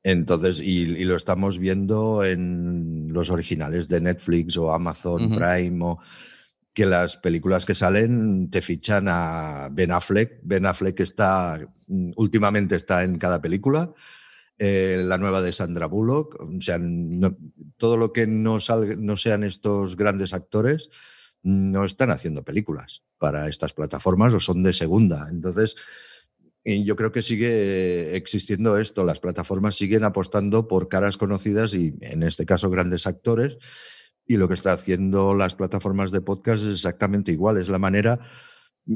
Entonces, 0.04 0.62
y, 0.62 0.82
y 0.84 1.04
lo 1.04 1.16
estamos 1.16 1.60
viendo 1.60 2.24
en 2.24 3.10
los 3.12 3.30
originales 3.30 3.88
de 3.89 4.02
Netflix 4.02 4.58
o 4.58 4.72
Amazon. 4.74 5.30
Prime, 5.36 5.80
o 5.84 6.00
que 6.74 6.86
las 6.86 7.18
películas 7.18 7.66
que 7.66 7.74
salen 7.74 8.50
te 8.50 8.62
fichan 8.62 9.08
a 9.10 9.70
Ben 9.72 9.91
Affleck. 9.91 10.39
Ben 10.43 10.66
Affleck 10.66 11.00
está, 11.02 11.60
mm, 11.88 12.12
últimamente 12.16 12.76
está 12.76 13.04
en 13.04 13.18
cada 13.18 13.41
película. 13.41 13.91
Eh, 14.58 15.02
la 15.06 15.18
nueva 15.18 15.41
de 15.41 15.52
Sandra 15.52 15.88
Bullock. 15.88 16.39
O 16.39 16.62
sea, 16.62 16.78
no- 16.80 17.36
todo 17.78 17.97
lo 17.97 18.14
que 18.14 18.28
no, 18.28 18.60
salga, 18.60 18.95
no 18.97 19.18
sean 19.18 19.43
estos 19.43 19.95
grandes 19.97 20.34
actores 20.34 20.89
no 21.41 21.86
están 21.86 22.12
haciendo 22.12 22.43
películas 22.43 23.02
para 23.18 23.47
estas 23.47 23.72
plataformas 23.74 24.34
o 24.34 24.41
son 24.41 24.62
de 24.62 24.74
segunda. 24.74 25.28
Entonces, 25.32 25.76
y 26.64 26.84
yo 26.84 26.95
creo 26.95 27.12
que 27.12 27.22
sigue 27.22 28.16
existiendo 28.16 28.78
esto. 28.78 29.03
Las 29.03 29.20
plataformas 29.20 29.76
siguen 29.76 30.03
apostando 30.03 30.68
por 30.68 30.89
caras 30.89 31.18
conocidas 31.18 31.74
y, 31.74 31.95
en 32.01 32.24
este 32.24 32.45
caso, 32.45 32.70
grandes 32.70 33.07
actores. 33.07 33.57
Y 34.26 34.38
lo 34.38 34.47
que 34.47 34.53
está 34.53 34.74
haciendo 34.74 35.34
las 35.34 35.55
plataformas 35.55 36.12
de 36.12 36.22
podcast 36.22 36.64
es 36.64 36.70
exactamente 36.70 37.32
igual. 37.32 37.57
Es 37.57 37.70
la 37.70 37.80
manera 37.80 38.20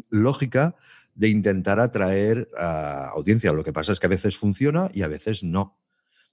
lógica 0.10 0.76
de 1.16 1.30
intentar 1.30 1.80
atraer 1.80 2.50
a 2.58 3.10
audiencia. 3.10 3.54
Lo 3.54 3.64
que 3.64 3.74
pasa 3.74 3.92
es 3.92 4.00
que 4.00 4.08
a 4.08 4.10
veces 4.10 4.38
funciona 4.38 4.90
y 4.94 5.04
a 5.04 5.08
veces 5.08 5.44
no. 5.44 5.80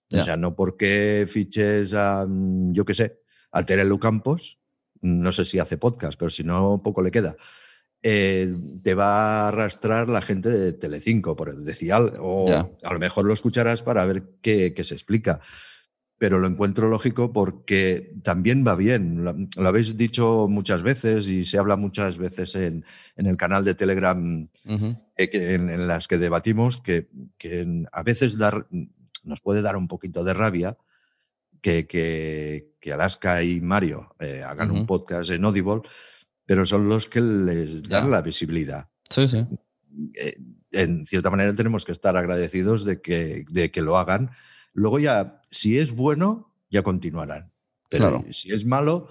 Ya. 0.08 0.20
O 0.20 0.24
sea, 0.24 0.36
no 0.36 0.56
porque 0.56 1.26
fiches 1.28 1.94
a, 1.94 2.26
mm, 2.26 2.72
yo 2.72 2.84
qué 2.84 2.94
sé, 2.94 3.20
a 3.52 3.64
Terelu 3.64 3.98
Campos, 3.98 4.58
no 5.00 5.32
sé 5.32 5.44
si 5.44 5.58
hace 5.58 5.78
podcast, 5.78 6.18
pero 6.18 6.30
si 6.30 6.44
no, 6.44 6.82
poco 6.82 7.02
le 7.02 7.10
queda. 7.10 7.36
Eh, 8.02 8.54
te 8.82 8.94
va 8.94 9.44
a 9.44 9.48
arrastrar 9.48 10.08
la 10.08 10.22
gente 10.22 10.48
de 10.50 10.72
Telecinco, 10.72 11.36
por 11.36 11.54
decir 11.56 11.92
algo. 11.92 12.16
O 12.20 12.48
a 12.82 12.92
lo 12.92 12.98
mejor 12.98 13.26
lo 13.26 13.34
escucharás 13.34 13.82
para 13.82 14.04
ver 14.06 14.22
qué, 14.42 14.72
qué 14.74 14.84
se 14.84 14.94
explica. 14.94 15.40
Pero 16.16 16.38
lo 16.38 16.46
encuentro 16.46 16.88
lógico 16.90 17.32
porque 17.32 18.12
también 18.22 18.62
va 18.66 18.74
bien. 18.76 19.24
Lo, 19.24 19.34
lo 19.56 19.68
habéis 19.68 19.96
dicho 19.96 20.48
muchas 20.48 20.82
veces 20.82 21.28
y 21.28 21.46
se 21.46 21.56
habla 21.56 21.76
muchas 21.76 22.18
veces 22.18 22.54
en, 22.56 22.84
en 23.16 23.26
el 23.26 23.38
canal 23.38 23.64
de 23.64 23.74
Telegram 23.74 24.46
eh, 25.16 25.30
que- 25.30 25.54
en, 25.54 25.70
en 25.70 25.88
las 25.88 26.08
que 26.08 26.18
debatimos 26.18 26.76
que, 26.82 27.08
a 27.90 28.02
veces 28.02 28.36
dar, 28.36 28.66
nos 29.24 29.40
puede 29.40 29.62
dar 29.62 29.76
un 29.76 29.88
poquito 29.88 30.22
de 30.22 30.34
rabia 30.34 30.76
que, 31.62 31.86
que, 31.86 32.68
que 32.80 32.92
Alaska 32.92 33.42
y 33.42 33.60
Mario 33.62 34.14
eh, 34.18 34.42
hagan 34.42 34.70
un 34.70 34.86
podcast 34.86 35.30
en 35.30 35.44
Audible, 35.44 35.82
pero 36.50 36.66
son 36.66 36.88
los 36.88 37.06
que 37.06 37.20
les 37.20 37.80
dan 37.88 38.06
Ya. 38.06 38.10
la 38.10 38.22
visibilidad. 38.22 38.88
Sí, 39.08 39.28
sí. 39.28 39.46
Eh, 40.14 40.36
en 40.72 41.06
cierta 41.06 41.30
manera 41.30 41.54
tenemos 41.54 41.84
que 41.84 41.92
estar 41.92 42.16
agradecidos 42.16 42.84
de 42.84 43.00
que, 43.00 43.44
de 43.48 43.70
que 43.70 43.82
lo 43.82 43.96
hagan. 43.96 44.32
Luego 44.72 44.98
ya, 44.98 45.42
si 45.48 45.78
es 45.78 45.92
bueno, 45.92 46.52
ya 46.68 46.82
continuarán. 46.82 47.52
Pero 47.88 48.08
Claro. 48.18 48.32
si 48.32 48.50
es 48.50 48.64
malo, 48.66 49.06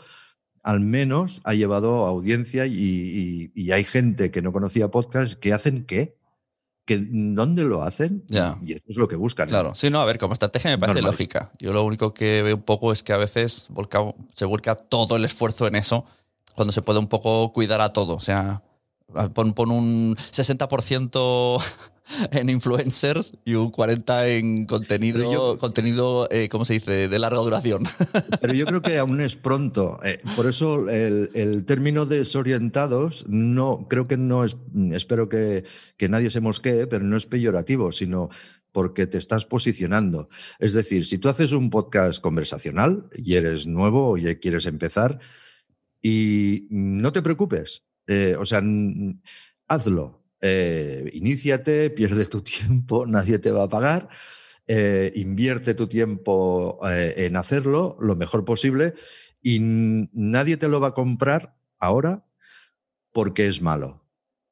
al 0.63 0.81
menos 0.81 1.39
ha 1.45 1.53
llevado 1.53 2.05
audiencia 2.07 2.65
y, 2.65 2.73
y- 2.73 3.51
y 3.55 3.71
hay 3.71 3.85
gente 3.85 4.31
que 4.31 4.41
no 4.41 4.51
conocía 4.51 4.91
podcast 4.91 5.35
que 5.39 5.53
hacen 5.53 5.85
qué. 5.85 6.17
Que, 6.85 6.97
¿Dónde 7.09 7.63
lo 7.63 7.83
hacen? 7.83 8.25
Y 8.65 8.73
eso 8.73 8.83
es 8.89 8.97
lo 8.97 9.07
que 9.07 9.15
buscan. 9.15 9.47
¿eh? 9.47 9.51
Claro, 9.51 9.73
sí, 9.75 9.89
no, 9.89 10.01
a 10.01 10.05
ver, 10.05 10.17
como 10.17 10.33
estrategia 10.33 10.71
me 10.71 10.77
parece 10.77 10.95
Normal. 10.95 11.13
lógica. 11.13 11.53
Yo 11.57 11.71
lo 11.71 11.85
único 11.85 12.13
que 12.13 12.43
veo 12.43 12.57
un 12.57 12.63
poco 12.63 12.91
es 12.91 13.01
que 13.01 13.13
a 13.13 13.17
veces 13.17 13.67
volca- 13.69 14.13
se 14.33 14.43
vuelca 14.43 14.75
todo 14.75 15.15
el 15.15 15.23
esfuerzo 15.23 15.67
en 15.67 15.77
eso 15.77 16.03
cuando 16.59 16.73
se 16.73 16.81
puede 16.81 16.99
un 16.99 17.07
poco 17.07 17.53
cuidar 17.53 17.79
a 17.79 17.93
todo. 17.93 18.15
O 18.15 18.19
sea, 18.19 18.63
pon, 19.33 19.53
pon 19.53 19.71
un 19.71 20.17
60% 20.17 21.63
en 22.31 22.49
influencers 22.49 23.31
y 23.45 23.53
un 23.53 23.71
40% 23.71 24.27
en 24.27 24.65
contenido, 24.65 25.31
yo- 25.31 25.57
contenido 25.57 26.27
eh, 26.29 26.49
¿cómo 26.49 26.65
se 26.65 26.73
dice?, 26.73 27.07
de 27.07 27.17
larga 27.19 27.39
duración. 27.39 27.85
Pero 28.41 28.53
yo 28.53 28.65
creo 28.65 28.81
que 28.81 28.97
aún 28.97 29.21
es 29.21 29.37
pronto. 29.37 30.01
Eh, 30.03 30.19
por 30.35 30.47
eso 30.47 30.89
el, 30.89 31.29
el 31.33 31.63
término 31.63 32.05
desorientados 32.05 33.23
no 33.29 33.87
creo 33.89 34.03
que 34.03 34.17
no 34.17 34.43
es, 34.43 34.57
espero 34.91 35.29
que, 35.29 35.63
que 35.95 36.09
nadie 36.09 36.29
se 36.29 36.41
mosquee, 36.41 36.85
pero 36.87 37.05
no 37.05 37.15
es 37.15 37.25
peyorativo, 37.25 37.93
sino 37.93 38.27
porque 38.73 39.07
te 39.07 39.17
estás 39.17 39.45
posicionando. 39.45 40.27
Es 40.59 40.73
decir, 40.73 41.05
si 41.05 41.19
tú 41.19 41.29
haces 41.29 41.53
un 41.53 41.69
podcast 41.69 42.19
conversacional 42.21 43.05
y 43.15 43.35
eres 43.35 43.65
nuevo 43.65 44.17
y 44.17 44.35
quieres 44.35 44.65
empezar, 44.65 45.19
y 46.01 46.67
no 46.69 47.11
te 47.11 47.21
preocupes, 47.21 47.85
eh, 48.07 48.35
o 48.39 48.45
sea, 48.45 48.61
hazlo, 49.67 50.23
eh, 50.41 51.09
iníciate, 51.13 51.89
pierde 51.89 52.25
tu 52.25 52.41
tiempo, 52.43 53.05
nadie 53.05 53.39
te 53.39 53.51
va 53.51 53.63
a 53.63 53.69
pagar 53.69 54.09
eh, 54.71 55.11
invierte 55.15 55.73
tu 55.73 55.87
tiempo 55.87 56.79
en 56.83 57.35
hacerlo 57.37 57.97
lo 57.99 58.15
mejor 58.15 58.45
posible 58.45 58.93
y 59.41 59.57
nadie 59.59 60.57
te 60.57 60.67
lo 60.67 60.79
va 60.79 60.89
a 60.89 60.93
comprar 60.93 61.55
ahora 61.79 62.23
porque 63.11 63.47
es 63.47 63.63
malo. 63.63 64.05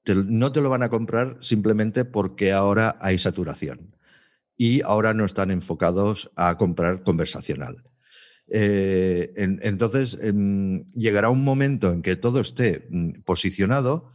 No 0.07 0.51
te 0.51 0.61
lo 0.61 0.71
van 0.71 0.81
a 0.81 0.89
comprar 0.89 1.37
simplemente 1.41 2.03
porque 2.03 2.51
ahora 2.51 2.97
hay 2.99 3.19
saturación 3.19 3.95
y 4.55 4.81
ahora 4.81 5.13
no 5.13 5.23
están 5.23 5.51
enfocados 5.51 6.31
a 6.35 6.57
comprar 6.57 7.03
conversacional. 7.03 7.83
Eh, 8.49 9.33
en- 9.35 9.59
entonces, 9.63 10.17
em, 10.21 10.85
llegará 10.93 11.29
un 11.29 11.43
momento 11.43 11.91
en 11.91 12.01
que 12.01 12.15
todo 12.15 12.39
esté 12.39 12.87
mm, 12.89 13.21
posicionado 13.25 14.11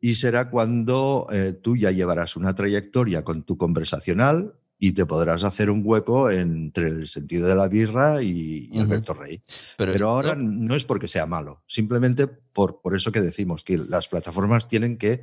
y 0.00 0.16
será 0.16 0.50
cuando 0.50 1.28
eh, 1.32 1.52
tú 1.52 1.76
ya 1.76 1.90
llevarás 1.92 2.36
una 2.36 2.54
trayectoria 2.54 3.22
con 3.22 3.44
tu 3.44 3.56
conversacional 3.56 4.54
y 4.78 4.92
te 4.92 5.06
podrás 5.06 5.44
hacer 5.44 5.70
un 5.70 5.82
hueco 5.84 6.28
entre 6.28 6.88
el 6.88 7.06
sentido 7.06 7.46
de 7.46 7.54
la 7.54 7.68
birra 7.68 8.20
y, 8.20 8.68
y. 8.72 8.80
Alberto 8.80 9.14
Rey. 9.14 9.40
Pero, 9.76 9.92
esto- 9.92 10.08
ahora 10.08 10.34
no 10.34 10.74
es 10.74 10.84
porque 10.84 11.06
sea 11.06 11.24
malo, 11.26 11.62
simplemente 11.68 12.26
por, 12.26 12.80
por 12.80 12.96
eso 12.96 13.12
que 13.12 13.20
decimos 13.20 13.62
que 13.62 13.78
las 13.78 14.08
plataformas 14.08 14.66
tienen 14.66 14.96
que 14.98 15.22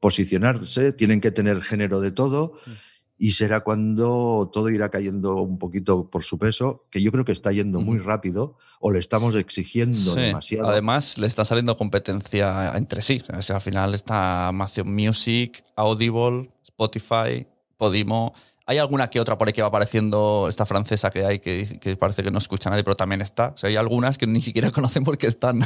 posicionarse, 0.00 0.92
tienen 0.92 1.20
que 1.20 1.30
tener 1.30 1.60
género 1.62 2.00
de 2.00 2.10
todo 2.12 2.54
Mm. 2.66 2.70
Y 3.18 3.32
será 3.32 3.60
cuando 3.60 4.48
todo 4.52 4.70
irá 4.70 4.90
cayendo 4.90 5.36
un 5.42 5.58
poquito 5.58 6.08
por 6.08 6.22
su 6.24 6.38
peso, 6.38 6.84
que 6.90 7.02
yo 7.02 7.10
creo 7.10 7.24
que 7.24 7.32
está 7.32 7.50
yendo 7.52 7.80
muy 7.80 7.98
rápido 7.98 8.56
o 8.80 8.92
le 8.92 9.00
estamos 9.00 9.34
exigiendo 9.34 9.96
Sí. 9.98 10.20
demasiado. 10.20 10.68
Además, 10.68 11.18
le 11.18 11.26
está 11.26 11.44
saliendo 11.44 11.76
competencia 11.76 12.72
entre 12.76 13.02
sí. 13.02 13.20
O 13.36 13.42
sea, 13.42 13.56
al 13.56 13.62
final 13.62 13.94
está 13.94 14.48
Amazon 14.48 14.94
Music, 14.94 15.64
Audible, 15.76 16.50
Spotify, 16.62 17.46
Podimo. 17.76 18.34
Hay 18.70 18.76
alguna 18.76 19.08
que 19.08 19.18
otra 19.18 19.38
por 19.38 19.48
ahí 19.48 19.54
que 19.54 19.62
va 19.62 19.68
apareciendo, 19.68 20.46
esta 20.46 20.66
francesa 20.66 21.08
que 21.10 21.24
hay, 21.24 21.38
que, 21.38 21.66
que 21.80 21.96
parece 21.96 22.22
que 22.22 22.30
no 22.30 22.36
escucha 22.36 22.68
a 22.68 22.72
nadie, 22.72 22.84
pero 22.84 22.96
también 22.96 23.22
está. 23.22 23.48
O 23.54 23.56
sea, 23.56 23.70
hay 23.70 23.76
algunas 23.76 24.18
que 24.18 24.26
ni 24.26 24.42
siquiera 24.42 24.70
conocen 24.72 25.04
porque 25.04 25.26
están. 25.26 25.62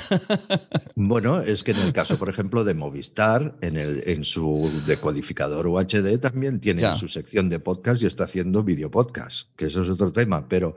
Bueno, 0.94 1.40
es 1.40 1.64
que 1.64 1.72
en 1.72 1.78
el 1.78 1.92
caso, 1.92 2.16
por 2.16 2.28
ejemplo, 2.28 2.64
de 2.64 2.74
Movistar, 2.74 3.56
en, 3.60 3.76
el, 3.76 4.02
en 4.06 4.24
su 4.24 4.70
decodificador 4.86 5.66
UHD 5.66 6.18
también 6.20 6.60
tiene 6.60 6.82
Ya. 6.82 6.94
su 6.94 7.08
sección 7.08 7.48
de 7.48 7.58
podcast 7.58 8.02
y 8.02 8.06
está 8.06 8.24
haciendo 8.24 8.62
videopodcast, 8.62 9.48
que 9.56 9.66
eso 9.66 9.82
es 9.82 9.88
otro 9.88 10.12
tema, 10.12 10.48
pero 10.48 10.76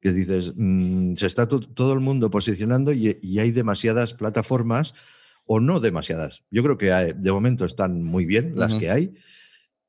que 0.00 0.12
dices, 0.12 0.52
mm, 0.54 1.14
se 1.14 1.26
está 1.26 1.48
to- 1.48 1.60
todo 1.60 1.92
el 1.94 2.00
mundo 2.00 2.30
posicionando 2.30 2.92
y, 2.92 3.18
y 3.22 3.38
hay 3.38 3.50
demasiadas 3.50 4.14
plataformas, 4.14 4.94
o 5.46 5.60
no 5.60 5.80
demasiadas. 5.80 6.42
Yo 6.50 6.62
creo 6.62 6.78
que 6.78 6.92
hay- 6.92 7.12
de 7.16 7.32
momento 7.32 7.64
están 7.64 8.02
muy 8.02 8.24
bien 8.26 8.52
las 8.56 8.72
Ujú. 8.72 8.80
que 8.80 8.90
hay 8.90 9.14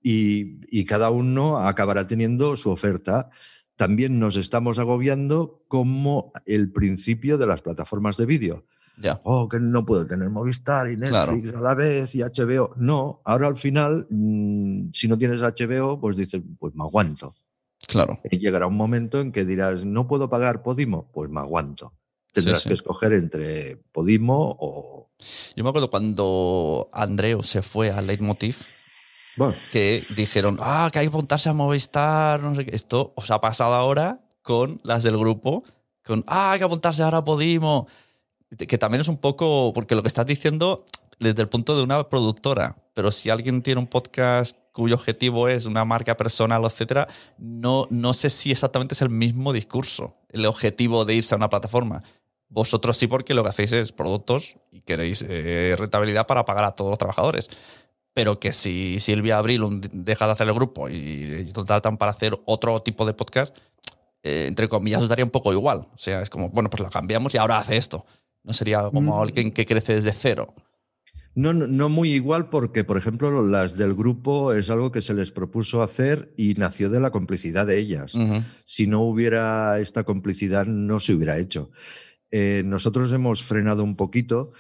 y, 0.05 0.59
y 0.69 0.85
cada 0.85 1.09
uno 1.09 1.57
acabará 1.57 2.05
teniendo 2.05 2.55
su 2.55 2.69
oferta. 2.69 3.31
También 3.75 4.19
nos 4.19 4.35
estamos 4.35 4.77
agobiando 4.77 5.63
como 5.67 6.31
el 6.45 6.71
principio 6.71 7.39
de 7.39 7.47
las 7.47 7.63
plataformas 7.63 8.15
de 8.15 8.27
vídeo 8.27 8.65
ya. 8.97 9.19
oh, 9.23 9.49
que 9.49 9.59
no 9.59 9.83
puedo 9.83 10.05
tener 10.05 10.29
Movistar 10.29 10.89
y 10.89 10.95
Claro. 10.95 11.33
Netflix 11.33 11.57
a 11.57 11.61
la 11.61 11.73
vez 11.73 12.13
y 12.15 12.21
HBO. 12.21 12.73
No, 12.77 13.21
ahora 13.25 13.47
al 13.47 13.55
final, 13.55 14.07
mm, 14.09 14.91
si 14.91 15.07
no 15.07 15.17
tienes 15.17 15.41
HBO, 15.41 15.99
pues 15.99 16.17
dices, 16.17 16.41
pues 16.59 16.75
me 16.75 16.83
aguanto. 16.83 17.35
Claro. 17.87 18.19
Y 18.29 18.37
llegará 18.37 18.67
un 18.67 18.77
momento 18.77 19.19
en 19.21 19.31
que 19.31 19.43
dirás, 19.43 19.85
no 19.85 20.07
puedo 20.07 20.29
pagar 20.29 20.63
Podimo, 20.63 21.11
pues 21.11 21.29
me 21.29 21.39
aguanto. 21.39 21.93
Tendrás 22.31 22.61
sí. 22.63 22.69
que 22.69 22.73
escoger 22.73 23.13
entre 23.13 23.77
Podimo 23.91 24.55
o... 24.59 25.09
Yo 25.55 25.63
me 25.63 25.69
acuerdo 25.69 25.89
cuando 25.89 26.89
Andreu 26.91 27.41
se 27.41 27.61
fue 27.61 27.91
a 27.91 28.01
Leitmotiv, 28.01 28.57
Bueno, 29.35 29.53
que 29.71 30.03
dijeron, 30.15 30.57
ah, 30.61 30.89
que 30.91 30.99
hay 30.99 31.05
que 31.05 31.09
apuntarse 31.09 31.49
a 31.49 31.53
Movistar, 31.53 32.41
no 32.41 32.55
sé 32.55 32.65
qué. 32.65 32.75
Esto 32.75 33.13
os 33.15 33.29
ha 33.31 33.41
pasado 33.41 33.73
ahora 33.73 34.21
con 34.41 34.79
las 34.83 35.03
del 35.03 35.17
grupo, 35.17 35.63
con, 36.03 36.23
ah, 36.27 36.51
hay 36.51 36.59
que 36.59 36.65
apuntarse 36.65 37.03
ahora 37.03 37.19
a 37.19 37.23
Podimo. 37.25 37.87
Que 38.57 38.77
también 38.77 39.01
es 39.01 39.07
un 39.07 39.17
poco, 39.17 39.73
porque 39.73 39.95
lo 39.95 40.01
que 40.01 40.07
estás 40.07 40.25
diciendo 40.25 40.85
desde 41.19 41.41
el 41.41 41.49
punto 41.49 41.75
de 41.75 41.83
una 41.83 42.07
productora, 42.09 42.75
pero 42.93 43.11
si 43.11 43.29
alguien 43.29 43.61
tiene 43.61 43.81
un 43.81 43.87
podcast 43.87 44.55
cuyo 44.71 44.95
objetivo 44.95 45.47
es 45.47 45.65
una 45.65 45.85
marca 45.85 46.17
personal, 46.17 46.63
etcétera, 46.65 47.07
no, 47.37 47.87
no 47.89 48.13
sé 48.13 48.29
si 48.29 48.51
exactamente 48.51 48.93
es 48.93 49.01
el 49.01 49.09
mismo 49.09 49.53
discurso, 49.53 50.17
el 50.29 50.45
objetivo 50.45 51.05
de 51.05 51.15
irse 51.15 51.33
a 51.33 51.37
una 51.37 51.49
plataforma. 51.49 52.03
Vosotros 52.49 52.97
sí, 52.97 53.07
porque 53.07 53.33
lo 53.33 53.43
que 53.43 53.49
hacéis 53.49 53.71
es 53.71 53.91
productos 53.91 54.57
y 54.71 54.81
queréis 54.81 55.25
eh, 55.27 55.75
rentabilidad 55.77 56.27
para 56.27 56.45
pagar 56.45 56.65
a 56.65 56.71
todos 56.71 56.91
los 56.91 56.97
trabajadores. 56.97 57.49
Pero 58.15 58.39
que 58.39 58.51
si 58.53 58.99
Silvia 58.99 59.37
Abril 59.37 59.61
deja 59.91 60.25
de 60.25 60.31
hacer 60.31 60.47
el 60.47 60.53
grupo 60.55 60.89
y, 60.89 61.45
tratan 61.67 61.97
para 61.97 62.11
hacer 62.11 62.35
otro 62.45 62.81
tipo 62.81 63.05
de 63.05 63.13
podcast, 63.13 63.55
eh, 64.23 64.45
entre 64.47 64.67
comillas, 64.69 65.03
os 65.03 65.09
daría 65.09 65.25
un 65.25 65.31
poco 65.31 65.51
igual. 65.53 65.79
O 65.93 65.97
sea, 65.97 66.21
es 66.21 66.29
como, 66.29 66.49
bueno, 66.49 66.69
pues 66.69 66.81
la 66.81 66.89
cambiamos 66.89 67.35
y 67.35 67.37
ahora 67.37 67.57
hace 67.57 67.75
esto. 67.77 68.05
No 68.43 68.53
sería 68.53 68.89
como 68.89 69.17
Mm. 69.17 69.21
alguien 69.21 69.51
que 69.51 69.65
crece 69.65 69.93
desde 69.95 70.13
cero. 70.13 70.53
no, 71.37 71.51
no- 71.51 71.67
no 71.67 71.89
muy 71.89 72.11
igual 72.13 72.47
porque, 72.47 72.85
por 72.85 72.95
ejemplo, 72.97 73.41
las 73.45 73.75
del 73.75 73.93
grupo 73.93 74.53
es 74.53 74.69
algo 74.69 74.93
que 74.93 75.01
se 75.01 75.13
les 75.13 75.31
propuso 75.31 75.81
hacer 75.81 76.31
y 76.37 76.53
nació 76.53 76.89
de 76.89 77.01
la 77.01 77.11
complicidad 77.11 77.65
de 77.67 77.77
ellas. 77.77 78.13
Si 78.63 78.87
no 78.87 79.01
hubiera 79.01 79.77
esta 79.81 80.05
complicidad, 80.05 80.65
no 80.65 81.01
se 81.01 81.13
hubiera 81.13 81.37
hecho. 81.37 81.71
Eh, 82.31 82.63
nosotros 82.65 83.11
hemos 83.11 83.43
frenado 83.43 83.83
un 83.83 83.97
poquito 83.97 84.51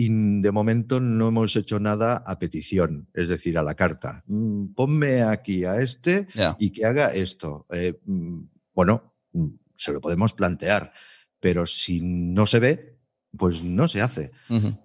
y 0.00 0.10
de 0.10 0.52
momento 0.52 1.00
no 1.00 1.26
hemos 1.26 1.56
hecho 1.56 1.80
nada 1.80 2.22
a 2.24 2.38
petición, 2.38 3.08
es 3.14 3.28
decir, 3.28 3.58
a 3.58 3.64
la 3.64 3.74
carta. 3.74 4.22
Mm, 4.28 4.66
ponme 4.66 5.22
aquí 5.22 5.64
a 5.64 5.80
este 5.80 6.28
y 6.60 6.70
que 6.70 6.84
haga 6.84 7.12
esto. 7.12 7.66
Eh, 7.72 7.98
mm, 8.04 8.42
bueno, 8.72 9.16
mm, 9.32 9.48
se 9.74 9.92
lo 9.92 10.00
podemos 10.00 10.34
plantear, 10.34 10.92
pero 11.40 11.66
si 11.66 12.00
no 12.00 12.46
se 12.46 12.60
ve, 12.60 13.00
pues 13.36 13.64
no 13.64 13.88
se 13.88 14.00
hace 14.00 14.30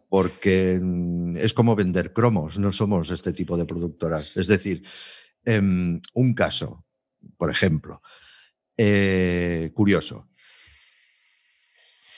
porque 0.09 0.82
es 1.36 1.53
como 1.53 1.76
vender 1.76 2.11
cromos, 2.11 2.57
no 2.57 2.72
somos 2.72 3.11
este 3.11 3.34
tipo 3.34 3.55
de 3.55 3.66
productoras. 3.66 4.36
Es 4.36 4.47
decir, 4.47 4.84
em, 5.45 6.01
un 6.16 6.34
caso, 6.34 6.88
por 7.38 7.51
ejemplo, 7.51 8.01
eh, 8.78 9.70
curioso. 9.76 10.28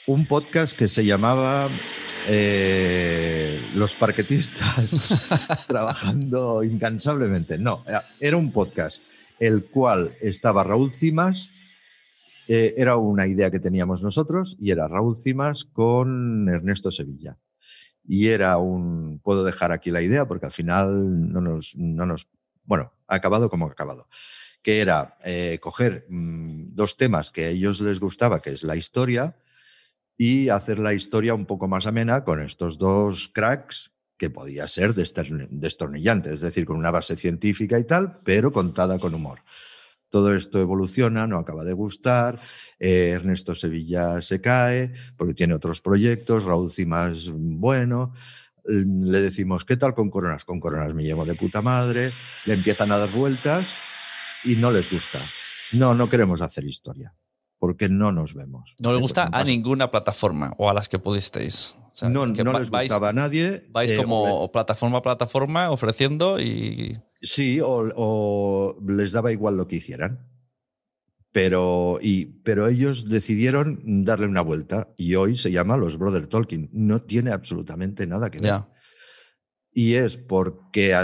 Un 0.06 0.24
podcast 0.26 0.76
que 0.76 0.86
se 0.86 1.04
llamaba 1.04 1.68
eh, 2.28 3.60
Los 3.74 3.94
parquetistas 3.94 5.64
trabajando 5.66 6.62
incansablemente. 6.62 7.58
No, 7.58 7.82
era, 7.86 8.04
era 8.20 8.36
un 8.36 8.52
podcast 8.52 9.02
el 9.40 9.64
cual 9.64 10.12
estaba 10.20 10.64
Raúl 10.64 10.92
Cimas, 10.92 11.50
eh, 12.48 12.74
era 12.76 12.96
una 12.96 13.26
idea 13.26 13.50
que 13.50 13.58
teníamos 13.58 14.02
nosotros 14.02 14.56
y 14.60 14.70
era 14.70 14.86
Raúl 14.86 15.16
Cimas 15.16 15.64
con 15.64 16.48
Ernesto 16.48 16.90
Sevilla. 16.90 17.38
Y 18.06 18.28
era 18.28 18.58
un, 18.58 19.18
puedo 19.24 19.42
dejar 19.42 19.72
aquí 19.72 19.90
la 19.90 20.02
idea 20.02 20.28
porque 20.28 20.46
al 20.46 20.52
final 20.52 21.32
no 21.32 21.40
nos, 21.40 21.74
no 21.74 22.06
nos 22.06 22.28
bueno, 22.64 22.92
ha 23.08 23.16
acabado 23.16 23.50
como 23.50 23.66
ha 23.66 23.72
acabado, 23.72 24.08
que 24.62 24.80
era 24.80 25.16
eh, 25.24 25.58
coger 25.60 26.06
mm, 26.08 26.74
dos 26.74 26.96
temas 26.96 27.32
que 27.32 27.46
a 27.46 27.48
ellos 27.48 27.80
les 27.80 27.98
gustaba, 27.98 28.40
que 28.40 28.50
es 28.50 28.62
la 28.62 28.76
historia, 28.76 29.36
y 30.16 30.48
hacer 30.48 30.78
la 30.78 30.94
historia 30.94 31.34
un 31.34 31.46
poco 31.46 31.68
más 31.68 31.86
amena 31.86 32.24
con 32.24 32.40
estos 32.40 32.78
dos 32.78 33.28
cracks 33.28 33.92
que 34.16 34.30
podía 34.30 34.66
ser 34.66 34.94
destornillante, 34.94 36.32
es 36.32 36.40
decir, 36.40 36.64
con 36.64 36.76
una 36.76 36.90
base 36.90 37.16
científica 37.16 37.78
y 37.78 37.84
tal, 37.84 38.14
pero 38.24 38.50
contada 38.50 38.98
con 38.98 39.14
humor. 39.14 39.40
Todo 40.08 40.34
esto 40.34 40.60
evoluciona, 40.60 41.26
no 41.26 41.38
acaba 41.38 41.64
de 41.64 41.72
gustar, 41.72 42.38
eh, 42.78 43.10
Ernesto 43.10 43.54
Sevilla 43.54 44.22
se 44.22 44.40
cae 44.40 44.94
porque 45.16 45.34
tiene 45.34 45.54
otros 45.54 45.80
proyectos, 45.80 46.44
Raúl 46.44 46.70
Cimas, 46.70 47.30
bueno, 47.30 48.14
mm, 48.66 49.04
le 49.04 49.20
decimos, 49.20 49.64
¿qué 49.64 49.76
tal 49.76 49.94
con 49.94 50.10
Coronas? 50.10 50.44
Con 50.44 50.60
Coronas 50.60 50.94
me 50.94 51.02
llevo 51.02 51.26
de 51.26 51.34
puta 51.34 51.60
madre, 51.60 52.10
le 52.46 52.54
empiezan 52.54 52.92
a 52.92 52.98
dar 52.98 53.10
vueltas 53.10 53.78
y 54.44 54.54
no 54.56 54.70
les 54.70 54.90
gusta. 54.90 55.18
No, 55.72 55.94
no 55.94 56.08
queremos 56.08 56.40
hacer 56.40 56.64
historia, 56.64 57.12
porque 57.58 57.88
no 57.88 58.12
nos 58.12 58.34
vemos. 58.34 58.74
No 58.78 58.92
le 58.92 58.98
Eh, 58.98 59.00
gusta 59.00 59.28
a 59.32 59.44
ninguna 59.44 59.90
plataforma 59.90 60.52
o 60.58 60.68
a 60.70 60.74
las 60.74 60.88
que 60.88 60.98
pudisteis. 60.98 61.76
O 61.92 61.98
sea, 61.98 62.08
no, 62.10 62.30
que 62.32 62.44
no 62.44 62.52
va- 62.52 62.58
les 62.58 62.70
vais, 62.70 62.88
gustaba 62.88 63.08
a 63.08 63.12
nadie. 63.12 63.66
vais 63.70 63.90
eh, 63.90 63.96
como 63.96 64.50
plataforma 64.52 64.98
a 64.98 65.02
plataforma 65.02 65.70
ofreciendo 65.70 66.38
y. 66.40 66.98
Sí, 67.22 67.60
o, 67.60 67.90
o 67.96 68.78
les 68.86 69.12
daba 69.12 69.32
igual 69.32 69.56
lo 69.56 69.66
que 69.66 69.76
hicieran. 69.76 70.28
Pero, 71.32 71.98
y, 72.00 72.26
pero 72.44 72.66
ellos 72.66 73.08
decidieron 73.10 74.04
darle 74.04 74.26
una 74.26 74.40
vuelta 74.40 74.88
y 74.96 75.16
hoy 75.16 75.36
se 75.36 75.50
llama 75.52 75.76
Los 75.76 75.98
Brother 75.98 76.26
Tolkien. 76.28 76.70
No 76.72 77.02
tiene 77.02 77.30
absolutamente 77.30 78.06
nada 78.06 78.30
que 78.30 78.38
ver. 78.40 78.54
Y 79.72 79.94
es 79.94 80.16
porque 80.16 80.94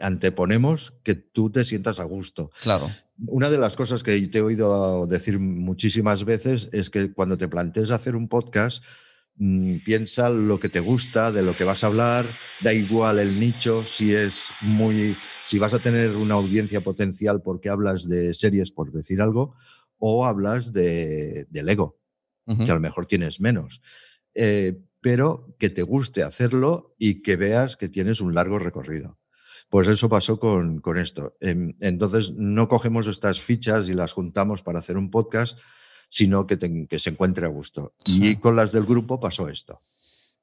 anteponemos 0.00 0.92
que 1.02 1.14
tú 1.14 1.50
te 1.50 1.64
sientas 1.64 1.98
a 2.00 2.04
gusto. 2.04 2.50
Claro. 2.62 2.90
Una 3.26 3.50
de 3.50 3.58
las 3.58 3.76
cosas 3.76 4.02
que 4.02 4.20
te 4.28 4.38
he 4.38 4.42
oído 4.42 5.06
decir 5.06 5.38
muchísimas 5.38 6.24
veces 6.24 6.68
es 6.72 6.90
que 6.90 7.12
cuando 7.12 7.36
te 7.36 7.48
plantees 7.48 7.90
hacer 7.90 8.16
un 8.16 8.28
podcast, 8.28 8.82
mm, 9.36 9.76
piensa 9.84 10.30
lo 10.30 10.58
que 10.58 10.68
te 10.68 10.80
gusta, 10.80 11.30
de 11.30 11.42
lo 11.42 11.54
que 11.54 11.64
vas 11.64 11.84
a 11.84 11.88
hablar, 11.88 12.24
da 12.62 12.72
igual 12.72 13.18
el 13.18 13.38
nicho, 13.38 13.82
si 13.82 14.14
es 14.14 14.46
muy, 14.62 15.14
si 15.44 15.58
vas 15.58 15.74
a 15.74 15.78
tener 15.78 16.16
una 16.16 16.34
audiencia 16.34 16.80
potencial 16.80 17.42
porque 17.42 17.68
hablas 17.68 18.08
de 18.08 18.32
series, 18.32 18.72
por 18.72 18.90
decir 18.90 19.20
algo, 19.20 19.54
o 19.98 20.24
hablas 20.24 20.72
de, 20.72 21.46
del 21.50 21.68
ego, 21.68 22.00
que 22.46 22.70
a 22.70 22.74
lo 22.74 22.80
mejor 22.80 23.06
tienes 23.06 23.40
menos. 23.40 23.82
Eh, 24.34 24.80
pero 25.00 25.54
que 25.58 25.70
te 25.70 25.82
guste 25.82 26.22
hacerlo 26.22 26.94
y 26.98 27.22
que 27.22 27.36
veas 27.36 27.76
que 27.76 27.88
tienes 27.88 28.20
un 28.20 28.34
largo 28.34 28.58
recorrido. 28.58 29.19
Pues 29.68 29.86
eso 29.88 30.08
pasó 30.08 30.38
con, 30.40 30.80
con 30.80 30.96
esto. 30.98 31.36
Em, 31.40 31.74
Entonces, 31.80 32.32
no 32.32 32.66
cogemos 32.68 33.06
estas 33.06 33.40
fichas 33.40 33.88
y 33.88 33.94
las 33.94 34.12
juntamos 34.12 34.62
para 34.62 34.78
hacer 34.80 34.96
un 34.96 35.10
podcast, 35.10 35.58
sino 36.08 36.46
que, 36.46 36.56
te- 36.56 36.86
que 36.88 36.98
se 36.98 37.10
encuentre 37.10 37.46
a 37.46 37.50
gusto. 37.50 37.94
Sí. 38.04 38.26
Y 38.30 38.36
con 38.36 38.56
las 38.56 38.72
del 38.72 38.84
grupo 38.84 39.20
pasó 39.20 39.48
esto. 39.48 39.82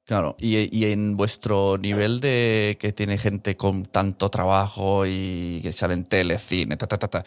Claro, 0.04 0.36
y, 0.38 0.74
y 0.74 0.86
en 0.90 1.18
vuestro 1.18 1.76
nivel 1.76 2.20
de 2.20 2.78
que 2.80 2.92
tiene 2.94 3.18
gente 3.18 3.56
con 3.58 3.82
tanto 3.84 4.30
trabajo 4.30 5.04
y 5.06 5.60
que 5.62 5.70
sale 5.72 5.92
en 5.92 6.04
tele, 6.04 6.38
cine, 6.38 6.78
ta, 6.78 6.86
ta, 6.86 6.96
ta, 6.98 7.08
ta, 7.08 7.22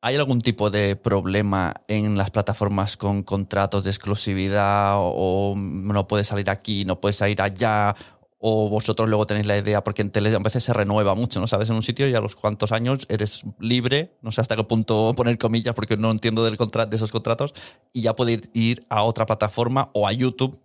¿hay 0.00 0.16
algún 0.16 0.40
tipo 0.40 0.68
de 0.68 0.96
problema 0.96 1.72
en 1.86 2.16
las 2.18 2.32
plataformas 2.32 2.96
con 2.96 3.22
contratos 3.22 3.84
de 3.84 3.90
exclusividad 3.90 4.96
o, 4.96 5.52
o 5.52 5.56
no 5.56 6.08
puedes 6.08 6.26
salir 6.26 6.50
aquí, 6.50 6.84
no 6.84 7.00
puedes 7.00 7.14
salir 7.14 7.40
allá? 7.40 7.94
O 8.38 8.68
vosotros 8.68 9.08
luego 9.08 9.26
tenéis 9.26 9.46
la 9.46 9.56
idea, 9.56 9.82
porque 9.82 10.02
en 10.02 10.10
tele 10.10 10.34
a 10.34 10.38
veces 10.38 10.62
se 10.62 10.72
renueva 10.72 11.14
mucho, 11.14 11.40
¿no? 11.40 11.46
Sabes, 11.46 11.70
en 11.70 11.76
un 11.76 11.82
sitio 11.82 12.06
y 12.08 12.14
a 12.14 12.20
los 12.20 12.36
cuantos 12.36 12.70
años 12.72 13.06
eres 13.08 13.44
libre, 13.58 14.12
no 14.22 14.30
sé 14.30 14.40
hasta 14.42 14.56
qué 14.56 14.64
punto 14.64 15.14
poner 15.16 15.38
comillas 15.38 15.74
porque 15.74 15.96
no 15.96 16.10
entiendo 16.10 16.44
del 16.44 16.56
contra- 16.56 16.84
de 16.86 16.96
esos 16.96 17.10
contratos, 17.12 17.54
y 17.92 18.02
ya 18.02 18.14
puedes 18.14 18.50
ir 18.52 18.84
a 18.90 19.02
otra 19.04 19.24
plataforma 19.26 19.90
o 19.94 20.06
a 20.06 20.12
YouTube 20.12 20.60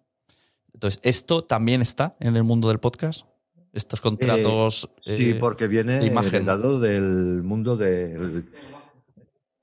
entonces, 0.73 0.99
¿esto 1.03 1.43
también 1.43 1.81
está 1.83 2.15
en 2.19 2.35
el 2.35 2.43
mundo 2.43 2.69
del 2.69 2.79
podcast? 2.79 3.25
Estos 3.71 4.01
contratos. 4.01 4.89
Eh, 5.05 5.15
sí, 5.15 5.29
eh, 5.31 5.35
porque 5.35 5.67
viene 5.67 5.99
de 5.99 6.07
imagen. 6.07 6.43
del 6.45 7.43
mundo 7.43 7.77
del, 7.77 8.49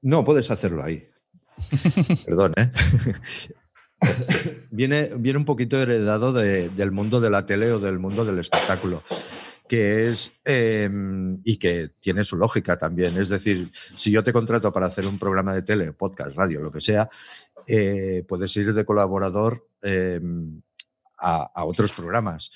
No, 0.01 0.25
puedes 0.25 0.51
hacerlo 0.53 0.85
ahí. 0.85 1.09
Perdón, 2.25 2.55
¿eh? 2.57 2.71
viene, 4.71 5.11
viene 5.17 5.39
un 5.39 5.45
poquito 5.45 5.81
heredado 5.81 6.33
de- 6.33 6.69
del 6.71 6.91
mundo 6.93 7.21
de 7.21 7.31
la 7.31 7.47
tele 7.47 7.73
o 7.73 7.79
del 7.81 7.99
mundo 7.99 8.25
del 8.25 8.39
espectáculo, 8.39 9.03
que 9.69 10.09
es, 10.09 10.33
eh, 10.45 10.89
y 11.45 11.57
que 11.59 11.91
tiene 12.01 12.25
su 12.25 12.37
lógica 12.37 12.79
también. 12.79 13.17
Es 13.19 13.29
decir, 13.29 13.71
si 13.97 14.11
yo 14.11 14.23
te 14.23 14.33
contrato 14.33 14.73
para 14.73 14.87
hacer 14.87 15.07
un 15.07 15.19
programa 15.19 15.53
de 15.55 15.63
tele, 15.63 15.93
podcast, 15.93 16.37
radio, 16.37 16.61
lo 16.61 16.73
que 16.73 16.81
sea, 16.81 17.09
eh, 17.67 18.25
puedes 18.27 18.57
ir 18.57 18.73
de 18.73 18.85
colaborador 18.85 19.67
eh, 19.83 20.21
a, 21.19 21.51
a 21.55 21.65
otros 21.65 21.93
programas. 21.93 22.51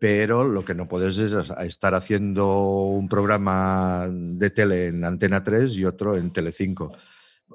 Pero 0.00 0.44
lo 0.44 0.64
que 0.64 0.74
no 0.74 0.86
puedes 0.86 1.18
es 1.18 1.32
estar 1.58 1.94
haciendo 1.96 2.60
un 2.60 3.08
programa 3.08 4.06
de 4.08 4.50
tele 4.50 4.86
en 4.86 5.04
Antena 5.04 5.42
3 5.42 5.76
y 5.76 5.84
otro 5.84 6.16
en 6.16 6.30
Telecinco. 6.32 6.92
Eh, 6.92 6.98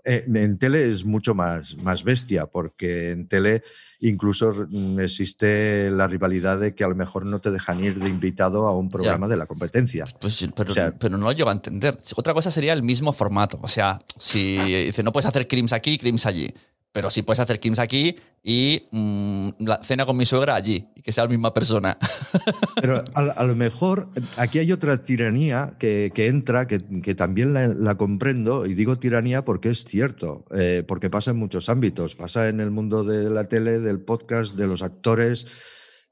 en 0.06 0.58
tele 0.58 0.90
es 0.90 1.06
mucho 1.06 1.34
más, 1.34 1.78
más 1.84 2.04
bestia, 2.04 2.46
porque 2.46 3.12
en 3.12 3.28
tele 3.28 3.64
incluso 4.08 4.54
mm, 4.70 5.00
existe 5.00 5.90
la 5.90 6.08
rivalidad 6.08 6.60
de 6.60 6.76
que 6.76 6.84
a 6.84 6.88
lo 6.88 6.96
mejor 6.96 7.26
no 7.26 7.40
te 7.40 7.52
dejan 7.52 7.84
ir 7.84 8.00
de 8.00 8.10
invitado 8.10 8.68
a 8.68 8.76
un 8.76 8.90
programa 8.90 9.28
de 9.28 9.38
la 9.38 9.46
competencia. 9.46 10.06
Pues, 10.20 10.48
pero, 10.56 10.72
O 10.72 10.74
sea- 10.74 10.92
pero 10.98 11.18
no 11.18 11.26
lo 11.26 11.32
llego 11.32 11.50
a 11.50 11.54
entender. 11.54 11.98
Otra 12.16 12.34
cosa 12.34 12.52
sería 12.52 12.74
el 12.74 12.84
mismo 12.84 13.14
formato. 13.14 13.60
O 13.62 13.68
sea, 13.68 14.00
si 14.20 14.58
dice, 14.86 15.04
no 15.04 15.12
puedes 15.12 15.28
hacer 15.28 15.48
crims 15.48 15.74
aquí, 15.74 15.98
crims 15.98 16.26
allí. 16.26 16.54
Pero 16.92 17.10
sí 17.10 17.24
puedes 17.24 17.40
hacer 17.40 17.60
crims 17.60 17.80
aquí 17.80 18.16
y 18.44 18.84
mm, 18.92 19.50
la 19.66 19.82
cena 19.82 20.06
con 20.06 20.16
mi 20.16 20.28
suegra 20.28 20.54
allí. 20.54 20.86
Y 20.96 21.02
que 21.02 21.12
sea 21.12 21.24
la 21.24 21.30
misma 21.32 21.52
persona. 21.52 21.98
Pero 22.82 23.04
a, 23.16 23.20
a 23.22 23.44
lo 23.46 23.56
mejor 23.56 24.10
aquí 24.38 24.60
hay 24.60 24.72
otra 24.72 25.04
tiranía 25.04 25.74
que, 25.80 26.12
que 26.14 26.28
entra, 26.28 26.68
que, 26.68 26.82
que 27.02 27.16
también 27.16 27.52
la, 27.52 27.68
la 27.70 27.96
comprendo, 27.96 28.68
y 28.68 28.76
digo 28.76 29.00
tiranía 29.00 29.44
porque 29.44 29.70
es 29.70 29.86
cierto, 29.86 30.46
eh, 30.56 30.84
porque 30.88 31.10
pasa 31.10 31.32
en 31.32 31.38
muchos 31.38 31.68
ámbitos, 31.68 32.16
pasa 32.16 32.48
en 32.48 32.60
el 32.60 32.70
mundo 32.70 33.04
de 33.04 33.28
la 33.30 33.46
tele, 33.46 33.80
del 33.94 34.04
podcast, 34.04 34.56
de 34.56 34.68
los 34.68 34.82
actores, 34.82 35.46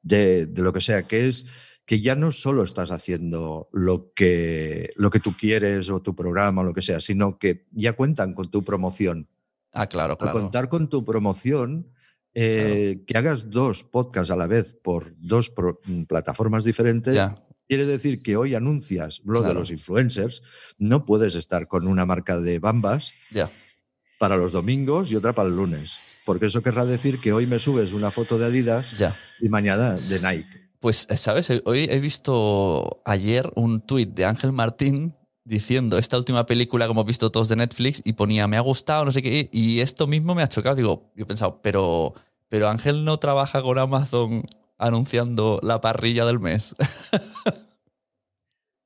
de, 0.01 0.45
de 0.45 0.61
lo 0.61 0.71
que 0.73 0.81
sea, 0.81 1.03
que 1.07 1.27
es 1.27 1.45
que 1.85 1.99
ya 1.99 2.15
no 2.15 2.31
solo 2.31 2.63
estás 2.63 2.91
haciendo 2.91 3.67
lo 3.73 4.13
que, 4.13 4.91
lo 4.95 5.09
que 5.09 5.19
tú 5.19 5.33
quieres 5.37 5.89
o 5.89 6.01
tu 6.01 6.15
programa 6.15 6.61
o 6.61 6.63
lo 6.63 6.73
que 6.73 6.81
sea, 6.81 7.01
sino 7.01 7.37
que 7.37 7.65
ya 7.71 7.93
cuentan 7.93 8.33
con 8.33 8.49
tu 8.49 8.63
promoción. 8.63 9.27
Ah, 9.73 9.87
claro, 9.87 10.13
Al 10.13 10.17
claro. 10.17 10.39
contar 10.39 10.69
con 10.69 10.89
tu 10.89 11.03
promoción, 11.03 11.91
eh, 12.33 13.03
que 13.07 13.17
hagas 13.17 13.49
dos 13.49 13.83
podcasts 13.83 14.31
a 14.31 14.35
la 14.37 14.47
vez 14.47 14.73
por 14.81 15.13
dos 15.17 15.49
pro- 15.49 15.79
mm, 15.85 16.03
plataformas 16.03 16.63
diferentes, 16.63 17.13
Ya. 17.15 17.43
quiere 17.67 17.85
decir 17.85 18.21
que 18.21 18.37
hoy 18.37 18.55
anuncias 18.55 19.21
lo 19.25 19.41
de 19.41 19.53
los 19.53 19.69
influencers, 19.71 20.41
no 20.77 21.05
puedes 21.05 21.35
estar 21.35 21.67
con 21.67 21.87
una 21.87 22.05
marca 22.05 22.39
de 22.39 22.59
bambas 22.59 23.13
para 24.19 24.37
los 24.37 24.51
domingos 24.53 25.11
y 25.11 25.15
otra 25.15 25.33
para 25.33 25.49
el 25.49 25.55
lunes. 25.57 25.97
Porque 26.31 26.45
eso 26.45 26.61
querrá 26.61 26.85
decir 26.85 27.19
que 27.19 27.33
hoy 27.33 27.45
me 27.45 27.59
subes 27.59 27.91
una 27.91 28.09
foto 28.09 28.37
de 28.39 28.45
Adidas 28.45 28.97
Ya. 28.97 29.13
y 29.41 29.49
mañana 29.49 29.95
de 29.95 30.19
Nike. 30.21 30.47
Pues, 30.79 31.05
¿sabes? 31.15 31.51
Hoy 31.65 31.87
he 31.91 31.99
visto 31.99 33.01
ayer 33.05 33.51
un 33.55 33.81
tuit 33.81 34.09
de 34.13 34.23
Ángel 34.23 34.53
Martín 34.53 35.13
diciendo 35.43 35.97
esta 35.97 36.17
última 36.17 36.45
película 36.45 36.85
que 36.85 36.91
hemos 36.93 37.05
visto 37.05 37.31
todos 37.31 37.49
de 37.49 37.57
Netflix 37.57 38.01
y 38.05 38.13
ponía 38.13 38.47
me 38.47 38.55
ha 38.55 38.61
gustado, 38.61 39.03
no 39.03 39.11
sé 39.11 39.21
qué, 39.21 39.49
y 39.51 39.81
esto 39.81 40.07
mismo 40.07 40.33
me 40.35 40.41
ha 40.41 40.47
chocado. 40.47 40.75
Digo, 40.77 41.11
yo 41.15 41.23
he 41.23 41.25
pensado, 41.27 41.59
pero, 41.61 42.13
pero 42.47 42.69
Ángel 42.69 43.03
no 43.03 43.17
trabaja 43.17 43.61
con 43.61 43.77
Amazon 43.77 44.43
anunciando 44.77 45.59
la 45.61 45.81
parrilla 45.81 46.25
del 46.25 46.39
mes. 46.39 46.75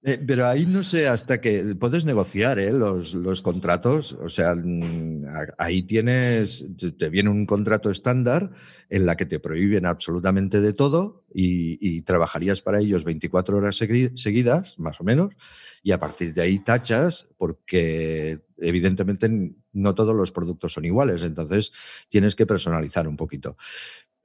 Eh, 0.07 0.19
pero 0.23 0.45
ahí 0.45 0.67
no 0.67 0.83
sé 0.83 1.07
hasta 1.07 1.41
que 1.41 1.75
puedes 1.79 2.05
negociar 2.05 2.59
¿eh? 2.59 2.71
los, 2.71 3.15
los 3.15 3.41
contratos. 3.41 4.13
O 4.13 4.29
sea, 4.29 4.53
mm, 4.53 5.25
ahí 5.57 5.81
tienes, 5.81 6.63
te- 6.99 7.09
viene 7.09 7.31
un 7.31 7.47
contrato 7.47 7.89
estándar 7.89 8.51
en 8.89 9.07
la 9.07 9.17
que 9.17 9.25
te 9.25 9.39
prohíben 9.39 9.87
absolutamente 9.87 10.61
de 10.61 10.73
todo 10.73 11.25
y, 11.33 11.79
y 11.81 12.01
trabajarías 12.03 12.61
para 12.61 12.81
ellos 12.81 13.03
24 13.03 13.57
horas 13.57 13.81
segui- 13.81 14.15
seguidas, 14.15 14.77
más 14.77 15.01
o 15.01 15.03
menos, 15.03 15.33
y 15.81 15.91
a 15.91 15.99
partir 15.99 16.35
de 16.35 16.41
ahí 16.43 16.59
tachas 16.59 17.27
porque 17.37 18.41
evidentemente 18.57 19.27
no 19.73 19.95
todos 19.95 20.15
los 20.15 20.31
productos 20.31 20.71
son 20.73 20.85
iguales, 20.85 21.23
entonces 21.23 21.71
tienes 22.09 22.35
que 22.35 22.45
personalizar 22.45 23.07
un 23.07 23.17
poquito. 23.17 23.57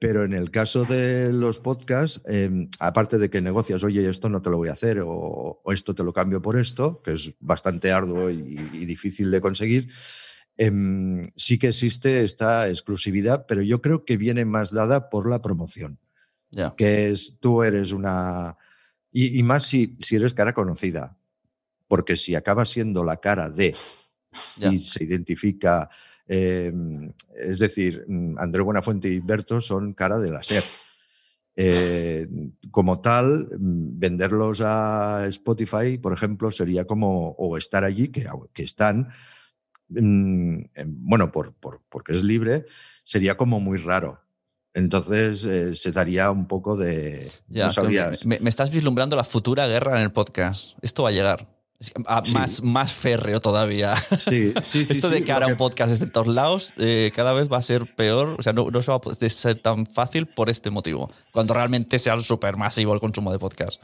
Pero 0.01 0.23
en 0.23 0.33
el 0.33 0.49
caso 0.49 0.83
de 0.83 1.31
los 1.31 1.59
podcasts, 1.59 2.23
eh, 2.27 2.67
aparte 2.79 3.19
de 3.19 3.29
que 3.29 3.39
negocias, 3.39 3.83
oye, 3.83 4.09
esto 4.09 4.29
no 4.29 4.41
te 4.41 4.49
lo 4.49 4.57
voy 4.57 4.69
a 4.69 4.71
hacer 4.71 4.99
o, 5.01 5.61
o 5.63 5.71
esto 5.71 5.93
te 5.93 6.03
lo 6.03 6.11
cambio 6.11 6.41
por 6.41 6.57
esto, 6.57 7.03
que 7.03 7.13
es 7.13 7.35
bastante 7.39 7.91
arduo 7.91 8.31
y, 8.31 8.59
y 8.73 8.85
difícil 8.85 9.29
de 9.29 9.39
conseguir, 9.39 9.91
em, 10.57 11.21
sí 11.35 11.59
que 11.59 11.67
existe 11.67 12.23
esta 12.23 12.67
exclusividad, 12.67 13.45
pero 13.47 13.61
yo 13.61 13.79
creo 13.79 14.03
que 14.03 14.17
viene 14.17 14.43
más 14.43 14.71
dada 14.71 15.07
por 15.11 15.29
la 15.29 15.39
promoción, 15.39 15.99
que 16.75 17.11
es 17.11 17.37
tú 17.39 17.61
eres 17.61 17.91
una... 17.91 18.57
Y, 19.11 19.37
y 19.37 19.43
más 19.43 19.67
si, 19.67 19.97
si 19.99 20.15
eres 20.15 20.33
cara 20.33 20.55
conocida, 20.55 21.15
porque 21.87 22.15
si 22.15 22.33
acabas 22.33 22.69
siendo 22.69 23.03
la 23.03 23.17
cara 23.17 23.51
de 23.51 23.75
y 24.57 24.79
se 24.79 25.03
identifica, 25.03 25.91
eh, 26.33 26.71
es 27.35 27.59
decir, 27.59 28.05
Andrés 28.37 28.63
Buenafuente 28.63 29.09
y 29.09 29.19
Berto 29.19 29.59
son 29.59 29.93
cara 29.93 30.17
de 30.17 30.31
la 30.31 30.41
SER. 30.41 30.63
Eh, 31.57 32.27
como 32.71 33.01
tal, 33.01 33.49
venderlos 33.51 34.61
a 34.63 35.25
Spotify, 35.27 35.97
por 35.97 36.13
ejemplo, 36.13 36.49
sería 36.49 36.85
como, 36.85 37.31
o 37.31 37.57
estar 37.57 37.83
allí, 37.83 38.07
que, 38.07 38.25
que 38.53 38.63
están, 38.63 39.09
mm, 39.89 40.59
em, 40.73 40.95
bueno, 41.05 41.31
por, 41.33 41.53
por- 41.53 41.81
porque 41.89 42.13
es 42.13 42.23
libre, 42.23 42.65
sería 43.03 43.35
como 43.35 43.59
muy 43.59 43.77
raro. 43.77 44.21
Entonces 44.73 45.43
eh, 45.43 45.75
se 45.75 45.91
daría 45.91 46.31
un 46.31 46.47
poco 46.47 46.77
de... 46.77 47.29
Ya, 47.49 47.65
no 47.65 47.73
sabrías. 47.73 48.25
me, 48.25 48.39
me 48.39 48.49
estás 48.49 48.71
vislumbrando 48.71 49.17
la 49.17 49.25
futura 49.25 49.67
guerra 49.67 49.97
en 49.97 50.03
el 50.03 50.11
podcast. 50.13 50.77
Esto 50.81 51.03
va 51.03 51.09
a 51.09 51.11
llegar. 51.11 51.60
Ah, 52.05 52.21
Sí. 52.23 52.33
más, 52.33 52.61
más 52.63 52.93
férreo 52.93 53.39
todavía. 53.39 53.95
Sí, 53.95 54.53
sí, 54.63 54.85
sí, 54.85 54.93
Esto 54.93 55.09
de 55.09 55.23
que 55.23 55.31
ahora 55.31 55.47
un 55.47 55.55
podcast 55.57 55.91
es 55.91 55.99
de 55.99 56.05
todos 56.07 56.27
lados, 56.27 56.71
eh, 56.77 57.11
cada 57.15 57.33
vez 57.33 57.51
va 57.51 57.57
a 57.57 57.61
ser 57.63 57.85
peor. 57.95 58.35
O 58.37 58.41
sea, 58.43 58.53
no, 58.53 58.69
no 58.69 58.81
se 58.83 58.91
va 58.91 58.97
a 59.03 59.29
ser 59.29 59.59
tan 59.61 59.85
fácil 59.87 60.27
por 60.27 60.49
este 60.49 60.69
motivo. 60.69 61.11
Cuando 61.31 61.53
realmente 61.55 61.97
sea 61.97 62.19
súper 62.19 62.55
masivo 62.57 62.93
el 62.93 62.99
consumo 62.99 63.31
de 63.31 63.39
podcast. 63.39 63.81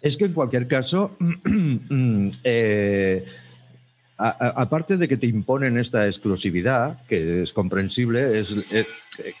Es 0.00 0.16
que 0.16 0.26
en 0.26 0.32
cualquier 0.32 0.68
caso, 0.68 1.16
eh, 2.44 3.24
aparte 4.16 4.96
de 4.96 5.08
que 5.08 5.16
te 5.16 5.26
imponen 5.26 5.78
esta 5.78 6.06
exclusividad, 6.06 7.04
que 7.06 7.42
es 7.42 7.52
comprensible, 7.52 8.38
es, 8.38 8.52
eh, 8.72 8.86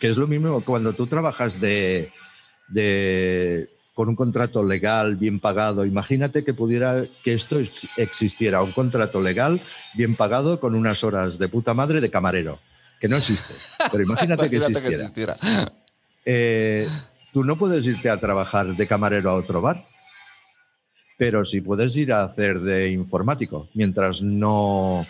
que 0.00 0.08
es 0.08 0.16
lo 0.16 0.26
mismo 0.26 0.60
cuando 0.62 0.92
tú 0.94 1.06
trabajas 1.06 1.60
de, 1.60 2.10
de- 2.68 3.68
con 4.00 4.08
un 4.08 4.16
contrato 4.16 4.62
legal 4.64 5.16
bien 5.16 5.40
pagado. 5.40 5.84
Imagínate 5.84 6.42
que 6.42 6.54
pudiera 6.54 7.04
que 7.22 7.34
esto 7.34 7.60
ex- 7.60 7.86
existiera, 7.98 8.62
un 8.62 8.72
contrato 8.72 9.20
legal 9.20 9.60
bien 9.92 10.16
pagado 10.16 10.58
con 10.58 10.74
unas 10.74 11.04
horas 11.04 11.38
de 11.38 11.48
puta 11.48 11.74
madre 11.74 12.00
de 12.00 12.08
camarero, 12.10 12.58
que 12.98 13.08
no 13.08 13.18
existe. 13.18 13.52
Pero 13.92 14.02
imagínate 14.02 14.48
que 14.48 14.56
existiera. 14.56 15.04
Eh, 16.24 16.88
tú 17.34 17.44
no 17.44 17.56
puedes 17.56 17.84
irte 17.84 18.08
a 18.08 18.16
trabajar 18.16 18.68
de 18.68 18.86
camarero 18.86 19.28
a 19.28 19.34
otro 19.34 19.60
bar, 19.60 19.84
pero 21.18 21.44
sí 21.44 21.60
puedes 21.60 21.94
ir 21.98 22.14
a 22.14 22.24
hacer 22.24 22.60
de 22.60 22.92
informático, 22.92 23.68
mientras 23.74 24.22
no, 24.22 25.04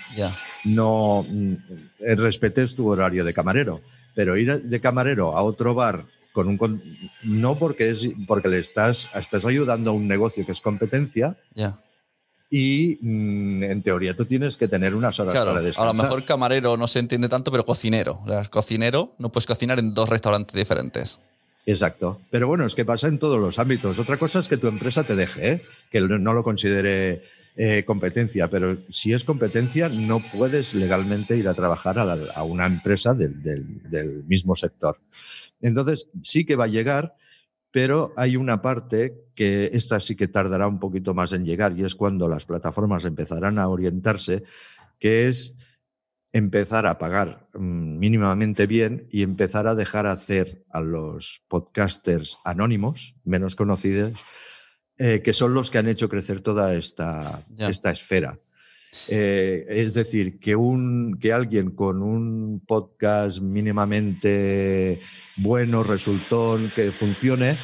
no 0.65 1.25
mm, 1.29 1.53
eh, 2.01 2.15
respetes 2.17 2.75
tu 2.75 2.89
horario 2.89 3.25
de 3.25 3.33
camarero. 3.33 3.83
Pero 4.17 4.37
ir 4.37 4.63
de 4.65 4.81
camarero 4.81 5.37
a 5.37 5.43
otro 5.43 5.75
bar 5.75 6.07
con 6.41 6.49
un 6.49 6.57
con- 6.59 6.83
no 7.25 7.55
porque 7.55 7.91
es 7.91 8.09
porque 8.27 8.49
le 8.49 8.59
estás 8.59 9.15
estás 9.15 9.45
ayudando 9.45 9.91
a 9.91 9.93
un 9.93 10.09
negocio 10.09 10.45
que 10.47 10.53
es 10.53 10.61
competencia 10.61 11.37
Ya. 11.55 11.79
y 12.51 12.99
mm, 13.03 13.63
en 13.65 13.83
teoría 13.83 14.17
tú 14.17 14.25
tienes 14.25 14.57
que 14.57 14.69
tener 14.69 14.95
unas 14.95 15.21
horas 15.21 15.33
Claro, 15.33 15.49
para 15.51 15.59
a 15.59 15.63
lo 15.63 15.67
descansar. 15.67 16.05
mejor 16.07 16.25
camarero 16.25 16.77
no 16.77 16.87
se 16.89 16.99
entiende 16.99 17.29
tanto, 17.29 17.51
pero 17.53 17.65
cocinero. 17.65 18.21
O 18.25 18.29
sea, 18.29 18.43
cocinero 18.45 19.15
no 19.19 19.31
puedes 19.31 19.47
cocinar 19.47 19.79
en 19.79 19.93
dos 19.95 20.09
restaurantes 20.09 20.55
diferentes. 20.57 21.21
Exacto. 21.67 22.21
Pero 22.31 22.49
bueno, 22.49 22.65
es 22.65 22.75
que 22.75 22.85
pasa 22.87 23.07
en 23.09 23.19
todos 23.19 23.39
los 23.39 23.59
ámbitos. 23.59 23.99
Otra 23.99 24.17
cosa 24.17 24.39
es 24.41 24.49
que 24.49 24.57
tu 24.57 24.67
empresa 24.67 25.05
te 25.05 25.15
deje, 25.15 25.53
¿eh? 25.53 25.63
que 25.93 26.01
no 26.01 26.33
lo 26.33 26.43
considere 26.43 27.23
eh, 27.57 27.85
competencia, 27.85 28.49
pero 28.49 28.79
si 28.89 29.13
es 29.13 29.25
competencia 29.25 29.89
no 29.91 30.21
puedes 30.21 30.73
legalmente 30.75 31.37
ir 31.37 31.49
a 31.49 31.55
trabajar 31.55 31.99
a, 31.99 32.05
la- 32.05 32.33
a 32.35 32.45
una 32.45 32.65
empresa 32.65 33.13
del, 33.13 33.43
del- 33.43 33.91
del 33.91 34.25
mismo 34.25 34.55
sector. 34.57 34.97
Entonces, 35.61 36.09
sí 36.23 36.45
que 36.45 36.57
va 36.57 36.65
a 36.65 36.69
llegar, 36.69 37.15
pero 37.71 38.13
hay 38.17 38.37
una 38.37 38.63
parte 38.63 39.15
que 39.35 39.71
esta 39.73 40.01
sí 40.01 40.17
que 40.17 40.29
tardará 40.29 40.67
un 40.67 40.81
poquito 40.81 41.15
más 41.15 41.33
en 41.33 41.45
llegar 41.45 41.79
y 41.79 41.85
es 41.85 41.95
cuando 41.95 42.29
las 42.29 42.47
plataformas 42.47 43.05
empezarán 43.05 43.59
a 43.59 43.69
orientarse, 43.69 44.43
que 44.99 45.29
es 45.29 45.57
empezar 46.33 46.87
a 46.87 46.99
pagar 46.99 47.49
mm, 47.55 47.99
mínimamente 47.99 48.67
bien 48.67 49.07
y 49.11 49.23
empezar 49.23 49.67
a 49.67 49.75
dejar 49.75 50.07
hacer 50.07 50.65
a 50.71 50.81
los 50.81 51.43
podcasters 51.49 52.39
anónimos, 52.45 53.15
menos 53.25 53.57
conocidos, 53.57 54.21
eh, 54.99 55.23
que 55.23 55.33
son 55.33 55.55
los 55.55 55.71
que 55.71 55.79
han 55.79 55.89
hecho 55.89 56.09
crecer 56.09 56.41
toda 56.41 56.75
esta, 56.75 57.43
esta 57.59 57.91
esfera. 57.91 58.39
Eh, 59.09 59.67
es 59.69 59.95
decir, 59.95 60.39
que, 60.41 60.57
un, 60.57 61.17
que 61.21 61.33
alguien 61.33 61.71
con 61.71 62.03
un 62.03 62.63
podcast 62.67 63.41
mínimamente 63.41 65.01
bueno, 65.37 65.83
resultón, 65.83 66.71
que 66.75 66.91
funcione, 66.91 67.57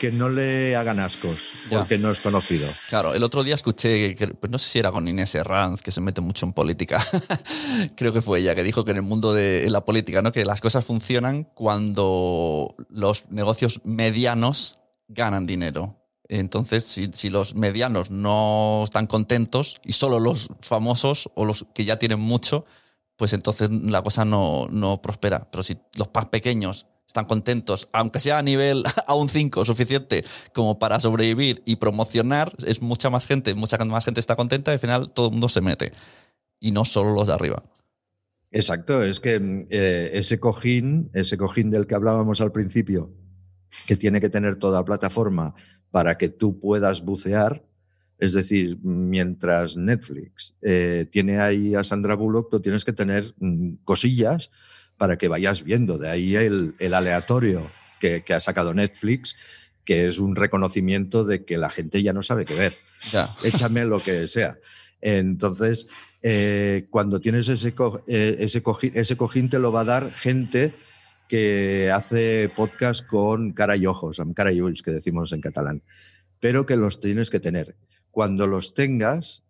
que 0.00 0.10
no 0.10 0.30
le 0.30 0.74
hagan 0.76 0.98
ascos, 0.98 1.50
Ya. 1.70 1.78
porque 1.78 1.98
no 1.98 2.10
es 2.10 2.20
conocido. 2.20 2.66
Claro, 2.88 3.12
el 3.14 3.22
otro 3.22 3.44
día 3.44 3.54
escuché, 3.54 4.14
que- 4.14 4.28
pues 4.28 4.50
no 4.50 4.56
sé 4.56 4.68
si 4.70 4.78
era 4.78 4.90
con 4.90 5.06
Inés 5.06 5.34
Herranz, 5.34 5.82
que 5.82 5.90
se 5.90 6.00
mete 6.00 6.22
mucho 6.22 6.46
en 6.46 6.54
política. 6.54 6.98
Creo 7.96 8.12
que 8.12 8.22
fue 8.22 8.40
ella 8.40 8.54
que 8.54 8.62
dijo 8.62 8.84
que 8.84 8.92
en 8.92 8.96
el 8.96 9.02
mundo 9.02 9.34
de 9.34 9.68
la 9.68 9.84
política, 9.84 10.22
¿no? 10.22 10.32
Que 10.32 10.46
las 10.46 10.60
cosas 10.62 10.84
funcionan 10.86 11.44
cuando 11.44 12.74
los 12.88 13.30
negocios 13.30 13.80
medianos 13.84 14.78
ganan 15.08 15.44
dinero. 15.46 15.99
Entonces, 16.32 16.84
si, 16.84 17.28
los 17.28 17.56
medianos 17.56 18.12
no 18.12 18.82
están 18.84 19.08
contentos 19.08 19.80
y 19.84 19.94
solo 19.94 20.20
los 20.20 20.48
famosos 20.60 21.28
o 21.34 21.44
los 21.44 21.66
que 21.74 21.84
ya 21.84 21.98
tienen 21.98 22.20
mucho, 22.20 22.64
pues 23.16 23.32
entonces 23.32 23.68
la 23.68 24.00
cosa 24.02 24.24
no, 24.24 24.68
no 24.70 25.02
prospera. 25.02 25.50
Pero 25.50 25.64
si 25.64 25.76
los 25.96 26.08
más 26.14 26.26
pequeños 26.26 26.86
están 27.04 27.24
contentos, 27.24 27.88
aunque 27.92 28.20
sea 28.20 28.38
a 28.38 28.42
nivel 28.42 28.84
a 29.08 29.14
un 29.14 29.28
5 29.28 29.64
suficiente 29.64 30.24
como 30.54 30.78
para 30.78 31.00
sobrevivir 31.00 31.64
y 31.66 31.76
promocionar, 31.76 32.54
es 32.64 32.80
mucha 32.80 33.10
más 33.10 33.26
gente, 33.26 33.56
mucha 33.56 33.76
más 33.78 34.04
gente 34.04 34.20
está 34.20 34.36
contenta 34.36 34.70
y 34.70 34.74
al 34.74 34.78
final 34.78 35.10
todo 35.10 35.26
el 35.26 35.32
mundo 35.32 35.48
se 35.48 35.62
mete. 35.62 35.90
Y 36.60 36.70
no 36.70 36.84
solo 36.84 37.12
los 37.12 37.26
de 37.26 37.32
arriba. 37.32 37.64
Exacto, 38.52 39.02
es 39.02 39.18
que 39.18 39.66
eh, 39.68 40.10
ese 40.14 40.38
cojín, 40.38 41.10
ese 41.12 41.36
cojín 41.36 41.70
del 41.70 41.88
que 41.88 41.96
hablábamos 41.96 42.40
al 42.40 42.52
principio, 42.52 43.10
que 43.88 43.96
tiene 43.96 44.20
que 44.20 44.28
tener 44.28 44.56
toda 44.56 44.84
plataforma 44.84 45.56
para 45.90 46.16
que 46.18 46.28
tú 46.28 46.58
puedas 46.60 47.02
bucear, 47.02 47.64
es 48.18 48.32
decir, 48.34 48.78
mientras 48.82 49.76
Netflix 49.76 50.54
eh, 50.62 51.06
tiene 51.10 51.38
ahí 51.40 51.74
a 51.74 51.82
Sandra 51.84 52.14
Bullock, 52.14 52.50
tú 52.50 52.60
tienes 52.60 52.84
que 52.84 52.92
tener 52.92 53.34
mm, 53.38 53.76
cosillas 53.84 54.50
para 54.96 55.16
que 55.16 55.28
vayas 55.28 55.64
viendo. 55.64 55.96
De 55.98 56.08
ahí 56.10 56.36
el, 56.36 56.74
el 56.78 56.94
aleatorio 56.94 57.66
que, 57.98 58.22
que 58.22 58.34
ha 58.34 58.40
sacado 58.40 58.74
Netflix, 58.74 59.36
que 59.84 60.06
es 60.06 60.18
un 60.18 60.36
reconocimiento 60.36 61.24
de 61.24 61.44
que 61.44 61.56
la 61.56 61.70
gente 61.70 62.02
ya 62.02 62.12
no 62.12 62.22
sabe 62.22 62.44
qué 62.44 62.54
ver 62.54 62.74
Ya. 63.12 63.34
échame 63.44 63.84
lo 63.86 64.00
que 64.02 64.28
sea. 64.28 64.58
Entonces, 65.00 65.86
eh, 66.22 66.86
cuando 66.90 67.20
tienes 67.20 67.48
ese, 67.48 67.72
co- 67.74 68.04
eh, 68.06 68.36
ese, 68.40 68.62
cojín, 68.62 68.92
ese 68.94 69.16
cojín, 69.16 69.48
te 69.48 69.58
lo 69.58 69.72
va 69.72 69.80
a 69.80 69.84
dar 69.84 70.10
gente 70.12 70.72
que 71.30 71.92
hace 71.94 72.48
podcast 72.48 73.06
con 73.06 73.52
cara 73.52 73.76
y 73.76 73.86
ojos, 73.86 74.20
cara 74.34 74.50
y 74.50 74.60
ulls, 74.60 74.82
que 74.82 74.90
decimos 74.90 75.32
en 75.32 75.40
catalán, 75.40 75.84
pero 76.40 76.66
que 76.66 76.76
los 76.76 76.98
tienes 76.98 77.30
que 77.30 77.38
tener. 77.38 77.76
Cuando 78.10 78.48
los 78.48 78.74
tengas, 78.74 79.44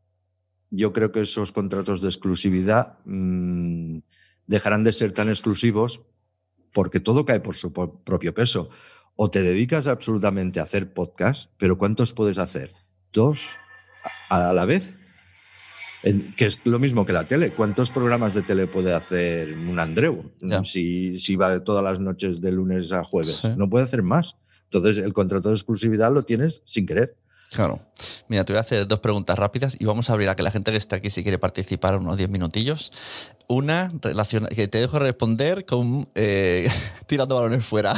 yo 0.69 0.93
creo 0.93 1.11
que 1.11 1.23
esos 1.23 1.53
contratos 1.53 2.03
de 2.03 2.09
exclusividad 2.09 2.99
mm, 3.07 4.01
dejarán 4.47 4.85
de 4.85 4.93
ser 4.93 5.13
tan 5.13 5.31
exclusivos 5.31 6.03
porque 6.75 7.01
todo 7.01 7.25
cae 7.25 7.41
por 7.41 7.57
su 7.57 7.73
propio 7.73 8.35
peso. 8.35 8.69
O 9.17 9.31
te 9.31 9.41
dedicas 9.41 9.87
absolutamente 9.87 10.61
a 10.61 10.65
hacer 10.65 10.93
podcast, 10.93 11.51
pero 11.57 11.79
¿cuántos 11.79 12.13
puedes 12.13 12.37
hacer? 12.37 12.75
¿Dos 13.11 13.49
a 14.29 14.53
la 14.53 14.67
vez? 14.67 15.00
Que 16.03 16.47
es 16.47 16.59
lo 16.65 16.79
mismo 16.79 17.05
que 17.05 17.13
la 17.13 17.25
tele. 17.25 17.51
¿Cuántos 17.51 17.91
programas 17.91 18.35
de 18.35 18.43
tele 18.43 18.67
puede 18.67 18.95
hacer 18.95 19.53
un 19.53 19.79
Andreu 19.79 20.33
si, 20.65 21.19
si 21.19 21.37
va 21.37 21.63
todas 21.63 21.85
las 21.85 22.01
noches 22.01 22.41
de 22.41 22.53
lunes 22.53 22.93
a 22.93 23.05
jueves? 23.05 23.41
Sí. 23.43 23.49
No 23.57 23.69
puede 23.69 23.85
hacer 23.85 24.03
más. 24.03 24.37
Entonces, 24.65 24.99
el 24.99 25.13
contrato 25.13 25.49
de 25.49 25.57
exclusividad 25.57 26.13
lo 26.13 26.23
tienes 26.23 26.63
sin 26.65 26.87
querer. 26.87 27.17
Claro. 27.51 27.81
Mira, 28.29 28.45
te 28.45 28.53
voy 28.53 28.59
a 28.59 28.61
hacer 28.61 28.87
dos 28.87 29.01
preguntas 29.01 29.37
rápidas 29.37 29.77
y 29.81 29.85
vamos 29.85 30.09
a 30.09 30.13
abrir 30.13 30.29
a 30.29 30.37
que 30.37 30.45
la 30.45 30.53
gente 30.53 30.71
que 30.71 30.77
está 30.77 30.97
aquí 30.97 31.11
si 31.11 31.25
quiere 31.25 31.39
participar 31.39 31.97
unos 31.97 32.17
10 32.17 32.31
minutillos. 32.31 32.93
Una 33.49 33.91
relaciona 34.01 34.49
que 34.49 34.69
te 34.69 34.79
dejo 34.79 35.01
responder 35.01 35.67
con 35.67 36.09
eh, 36.15 36.71
tirando 37.07 37.35
balones 37.35 37.65
fuera. 37.65 37.95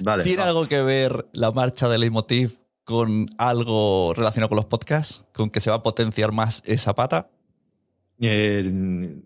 Vale. 0.00 0.22
¿Tiene 0.24 0.42
va. 0.42 0.48
algo 0.48 0.66
que 0.66 0.82
ver 0.82 1.28
la 1.32 1.52
marcha 1.52 1.88
de 1.88 1.98
Leitmotiv 1.98 2.61
con 2.84 3.28
algo 3.38 4.12
relacionado 4.14 4.48
con 4.48 4.56
los 4.56 4.66
podcasts? 4.66 5.24
¿Con 5.32 5.50
que 5.50 5.60
se 5.60 5.70
va 5.70 5.76
a 5.76 5.82
potenciar 5.82 6.32
más 6.32 6.62
esa 6.66 6.94
pata? 6.94 7.30
Eh, 8.20 9.22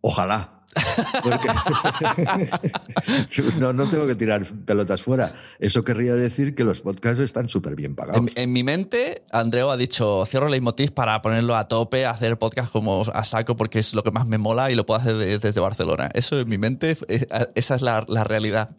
ojalá. 0.00 0.59
No, 3.58 3.72
no 3.72 3.86
tengo 3.86 4.06
que 4.06 4.14
tirar 4.14 4.44
pelotas 4.64 5.02
fuera. 5.02 5.32
Eso 5.58 5.82
querría 5.84 6.14
decir 6.14 6.54
que 6.54 6.64
los 6.64 6.80
podcasts 6.80 7.20
están 7.20 7.48
súper 7.48 7.74
bien 7.74 7.94
pagados. 7.94 8.20
En, 8.20 8.30
en 8.36 8.52
mi 8.52 8.62
mente, 8.62 9.22
Andreu 9.32 9.70
ha 9.70 9.76
dicho, 9.76 10.24
cierro 10.26 10.48
Leitmotiv 10.48 10.92
para 10.92 11.20
ponerlo 11.22 11.56
a 11.56 11.68
tope, 11.68 12.06
hacer 12.06 12.38
podcast 12.38 12.70
como 12.70 13.02
a 13.12 13.24
saco 13.24 13.56
porque 13.56 13.78
es 13.78 13.94
lo 13.94 14.02
que 14.02 14.10
más 14.10 14.26
me 14.26 14.38
mola 14.38 14.70
y 14.70 14.74
lo 14.74 14.86
puedo 14.86 15.00
hacer 15.00 15.16
de- 15.16 15.38
desde 15.38 15.60
Barcelona. 15.60 16.10
Eso 16.14 16.38
en 16.40 16.48
mi 16.48 16.58
mente, 16.58 16.96
eh, 17.08 17.26
esa 17.54 17.74
es 17.74 17.82
la, 17.82 18.04
la 18.08 18.24
realidad. 18.24 18.70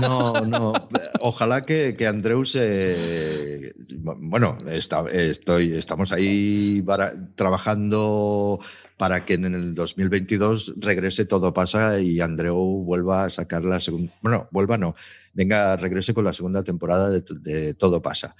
No, 0.00 0.32
no. 0.46 0.72
Ojalá 1.20 1.62
que, 1.62 1.94
que 1.96 2.06
Andreu 2.06 2.44
se. 2.44 3.74
Bueno, 3.98 4.58
está- 4.68 5.08
estoy, 5.10 5.76
estamos 5.76 6.12
ahí 6.12 6.82
para- 6.82 7.14
trabajando 7.34 8.60
para 9.00 9.24
que 9.24 9.32
en 9.32 9.46
el 9.46 9.74
2022 9.74 10.74
regrese 10.76 11.24
Todo 11.24 11.54
Pasa 11.54 12.00
y 12.00 12.20
Andreu 12.20 12.84
vuelva 12.84 13.24
a 13.24 13.30
sacar 13.30 13.64
la 13.64 13.80
segunda. 13.80 14.12
Bueno, 14.20 14.46
vuelva 14.50 14.76
no. 14.76 14.94
Venga, 15.32 15.74
regrese 15.76 16.12
con 16.12 16.22
la 16.22 16.34
segunda 16.34 16.62
temporada 16.62 17.08
de, 17.08 17.24
de 17.40 17.72
Todo 17.72 18.02
Pasa. 18.02 18.36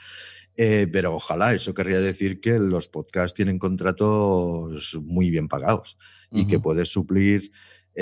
Eh, 0.59 0.87
pero 0.93 1.15
ojalá, 1.15 1.55
eso 1.55 1.73
querría 1.73 2.01
decir 2.01 2.43
que 2.43 2.59
los 2.59 2.89
podcasts 2.89 3.35
tienen 3.35 3.59
contratos 3.59 4.99
muy 5.03 5.31
bien 5.31 5.49
pagados 5.49 5.97
y 6.31 6.47
que 6.47 6.61
puedes 6.61 6.91
suplir 6.91 7.51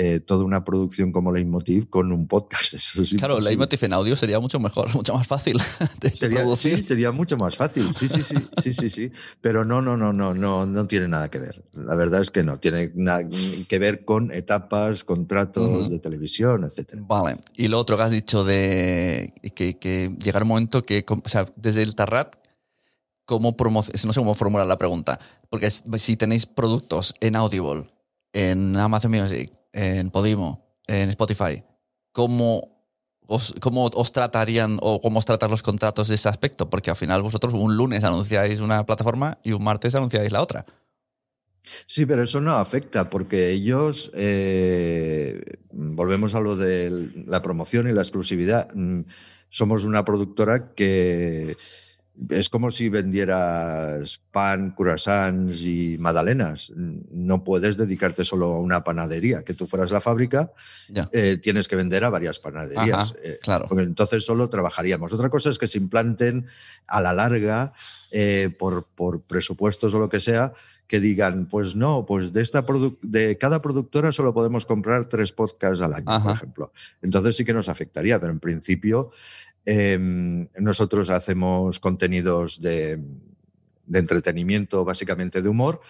eh, 0.01 0.21
toda 0.21 0.45
una 0.45 0.63
producción 0.63 1.11
como 1.11 1.29
Leitmotiv 1.33 1.89
con 1.89 2.13
un 2.13 2.25
podcast. 2.25 2.73
Eso 2.75 3.01
es 3.01 3.09
Claro. 3.15 3.41
Leitmotiv 3.41 3.83
en 3.83 3.91
audio 3.91 4.15
sería 4.15 4.39
mucho 4.39 4.57
mejor, 4.57 4.87
mucho 4.95 5.13
más 5.13 5.27
fácil 5.27 5.57
de 5.99 6.11
Sería, 6.11 6.39
producir. 6.39 6.77
sí, 6.77 6.83
sería 6.83 7.11
mucho 7.11 7.35
más 7.35 7.57
fácil. 7.57 7.93
Sí, 7.93 8.07
sí, 8.07 8.21
sí, 8.21 8.35
sí, 8.63 8.71
sí, 8.73 8.89
sí. 8.89 9.11
Pero 9.41 9.65
no, 9.65 9.81
no, 9.81 9.97
no, 9.97 10.13
no, 10.13 10.33
no, 10.33 10.65
no 10.65 10.87
tiene 10.87 11.09
nada 11.09 11.27
que 11.27 11.39
ver. 11.39 11.65
La 11.73 11.95
verdad 11.95 12.21
es 12.21 12.31
que 12.31 12.43
no. 12.43 12.59
Tiene 12.59 12.93
nada 12.95 13.27
que 13.67 13.79
ver 13.79 14.05
con 14.05 14.31
etapas, 14.31 15.03
contratos 15.03 15.89
de 15.89 15.99
televisión, 15.99 16.63
etcétera. 16.63 17.01
Vale. 17.05 17.35
Y 17.57 17.67
lo 17.67 17.77
otro 17.77 17.97
que 17.97 18.03
has 18.03 18.11
dicho 18.11 18.45
de 18.45 19.33
que, 19.53 19.77
que 19.77 20.15
llegará 20.23 20.43
un 20.45 20.49
momento 20.49 20.81
que, 20.81 21.03
o 21.09 21.27
sea, 21.27 21.45
desde 21.57 21.83
el 21.83 21.95
Tarrat, 21.95 22.37
¿cómo 23.25 23.53
no 23.59 23.83
sé 23.83 23.99
cómo 24.15 24.33
formular 24.33 24.65
la 24.65 24.77
pregunta, 24.77 25.19
porque 25.49 25.69
si 25.69 26.15
tenéis 26.15 26.45
productos 26.45 27.15
en 27.19 27.35
Audible, 27.35 27.85
en 28.33 28.75
Amazon 28.77 29.11
Music, 29.11 29.51
en 29.73 30.09
Podimo, 30.09 30.75
en 30.87 31.09
Spotify, 31.09 31.63
¿cómo 32.11 32.83
os, 33.27 33.53
cómo 33.59 33.85
os 33.85 34.11
tratarían 34.11 34.77
o 34.81 34.99
cómo 34.99 35.19
os 35.19 35.25
tratan 35.25 35.51
los 35.51 35.63
contratos 35.63 36.07
de 36.07 36.15
ese 36.15 36.29
aspecto? 36.29 36.69
Porque 36.69 36.89
al 36.89 36.95
final 36.95 37.21
vosotros 37.21 37.53
un 37.53 37.77
lunes 37.77 38.03
anunciáis 38.03 38.59
una 38.59 38.85
plataforma 38.85 39.37
y 39.43 39.51
un 39.51 39.63
martes 39.63 39.95
anunciáis 39.95 40.31
la 40.31 40.41
otra. 40.41 40.65
Sí, 41.85 42.05
pero 42.05 42.23
eso 42.23 42.41
no 42.41 42.53
afecta 42.53 43.09
porque 43.09 43.51
ellos, 43.51 44.09
eh, 44.15 45.41
volvemos 45.71 46.33
a 46.33 46.39
lo 46.39 46.55
de 46.55 47.11
la 47.27 47.41
promoción 47.41 47.87
y 47.87 47.93
la 47.93 48.01
exclusividad. 48.01 48.69
Mm, 48.73 49.01
Somos 49.51 49.83
una 49.83 50.05
productora 50.05 50.73
que 50.75 51.57
es 52.29 52.49
como 52.49 52.69
si 52.71 52.89
vendieras 52.89 54.19
pan, 54.31 54.71
croissants 54.71 55.61
y 55.63 55.97
magdalenas. 55.99 56.71
No 56.75 57.43
puedes 57.43 57.77
dedicarte 57.77 58.25
solo 58.25 58.47
a 58.53 58.59
una 58.59 58.83
panadería. 58.83 59.43
Que 59.43 59.53
tú 59.53 59.67
fueras 59.67 59.91
la 59.91 60.01
fábrica, 60.01 60.51
Ya. 60.89 61.09
eh, 61.13 61.37
tienes 61.41 61.67
que 61.67 61.75
vender 61.75 62.03
a 62.03 62.09
varias 62.09 62.39
panaderías. 62.39 63.11
Ajá, 63.11 63.19
Eh, 63.23 63.39
claro. 63.41 63.65
porque 63.69 63.83
entonces 63.83 64.25
solo 64.25 64.49
trabajaríamos. 64.49 65.13
Otra 65.13 65.29
cosa 65.29 65.49
es 65.49 65.57
que 65.57 65.67
se 65.67 65.77
implanten 65.77 66.47
a 66.87 67.01
la 67.01 67.13
larga 67.13 67.73
eh, 68.11 68.53
por, 68.57 68.85
por 68.87 69.21
presupuestos 69.21 69.93
o 69.93 69.99
lo 69.99 70.09
que 70.09 70.19
sea, 70.19 70.53
que 70.87 70.99
digan, 70.99 71.45
pues 71.47 71.75
no, 71.75 72.05
pues 72.07 72.33
de, 72.33 72.41
esta 72.41 72.65
de 73.03 73.37
cada 73.37 73.61
productora 73.61 74.11
solo 74.11 74.33
podemos 74.33 74.65
comprar 74.65 75.05
tres 75.05 75.31
podcasts 75.31 75.81
al 75.81 75.93
año, 75.93 76.23
por 76.23 76.33
ejemplo. 76.33 76.71
Entonces 77.03 77.35
sí 77.37 77.45
que 77.45 77.53
nos 77.53 77.69
afectaría, 77.69 78.19
pero 78.19 78.31
en 78.31 78.39
principio 78.39 79.11
eh, 79.65 79.97
nosotros 80.57 81.09
hacemos 81.09 81.79
contenidos 81.79 82.61
de, 82.61 82.99
de 83.89 83.99
entretenimiento, 83.99 84.85
básicamente 84.85 85.41
de 85.41 85.49
humor, 85.49 85.81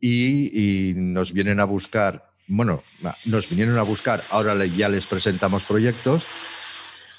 y, 0.00 0.92
nos 0.96 1.32
vienen 1.32 1.60
a 1.60 1.64
buscar, 1.64 2.30
bueno, 2.46 2.82
nos 3.26 3.48
vinieron 3.48 3.78
a 3.78 3.82
buscar, 3.82 4.22
ahora 4.30 4.66
ya 4.66 4.88
les 4.88 5.06
presentamos 5.06 5.62
proyectos. 5.64 6.26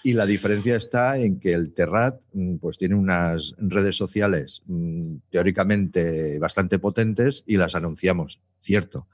Y 0.03 0.13
la 0.13 0.27
diferencia 0.27 0.75
está 0.75 1.17
en 1.17 1.39
que 1.39 1.53
el 1.53 1.73
Terrat 1.73 2.21
mm, 2.33 2.57
pues, 2.57 2.77
tiene 2.77 2.93
unas 2.93 3.55
redes 3.57 3.97
sociales 3.97 4.61
mm, 4.67 5.15
teóricamente 5.31 6.37
bastante 6.37 6.77
potentes 6.77 7.43
y 7.47 7.57
las 7.57 7.73
anunciamos, 7.73 8.39
cierto. 8.59 9.07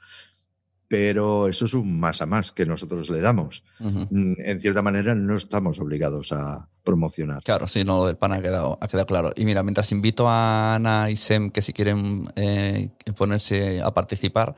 Pero 0.92 1.48
eso 1.48 1.64
es 1.64 1.74
un 1.74 1.98
más 2.02 2.22
a 2.22 2.26
más 2.26 2.52
que 2.52 2.66
nosotros 2.66 3.10
le 3.10 3.22
damos. 3.22 3.64
Ujú. 3.80 4.08
Mm, 4.12 4.34
En 4.40 4.60
cierta 4.60 4.82
manera 4.82 5.16
no 5.16 5.38
estamos 5.38 5.80
obligados 5.80 6.34
a 6.34 6.68
promocionar. 6.84 7.42
Claro, 7.44 7.66
sí, 7.66 7.86
no, 7.86 8.00
lo 8.00 8.08
del 8.08 8.18
pan 8.18 8.34
ha 8.34 8.42
quedado, 8.42 8.78
ha 8.82 8.88
quedado 8.90 9.06
claro. 9.06 9.32
Y 9.38 9.46
mira, 9.46 9.64
mientras 9.64 9.90
invito 9.94 10.28
a 10.28 10.76
Ana 10.76 11.10
y 11.10 11.16
Sem 11.16 11.50
que 11.50 11.62
si 11.62 11.72
quieren 11.72 12.24
eh, 12.36 12.90
ponerse 13.16 13.82
a 13.82 13.94
participar, 13.94 14.54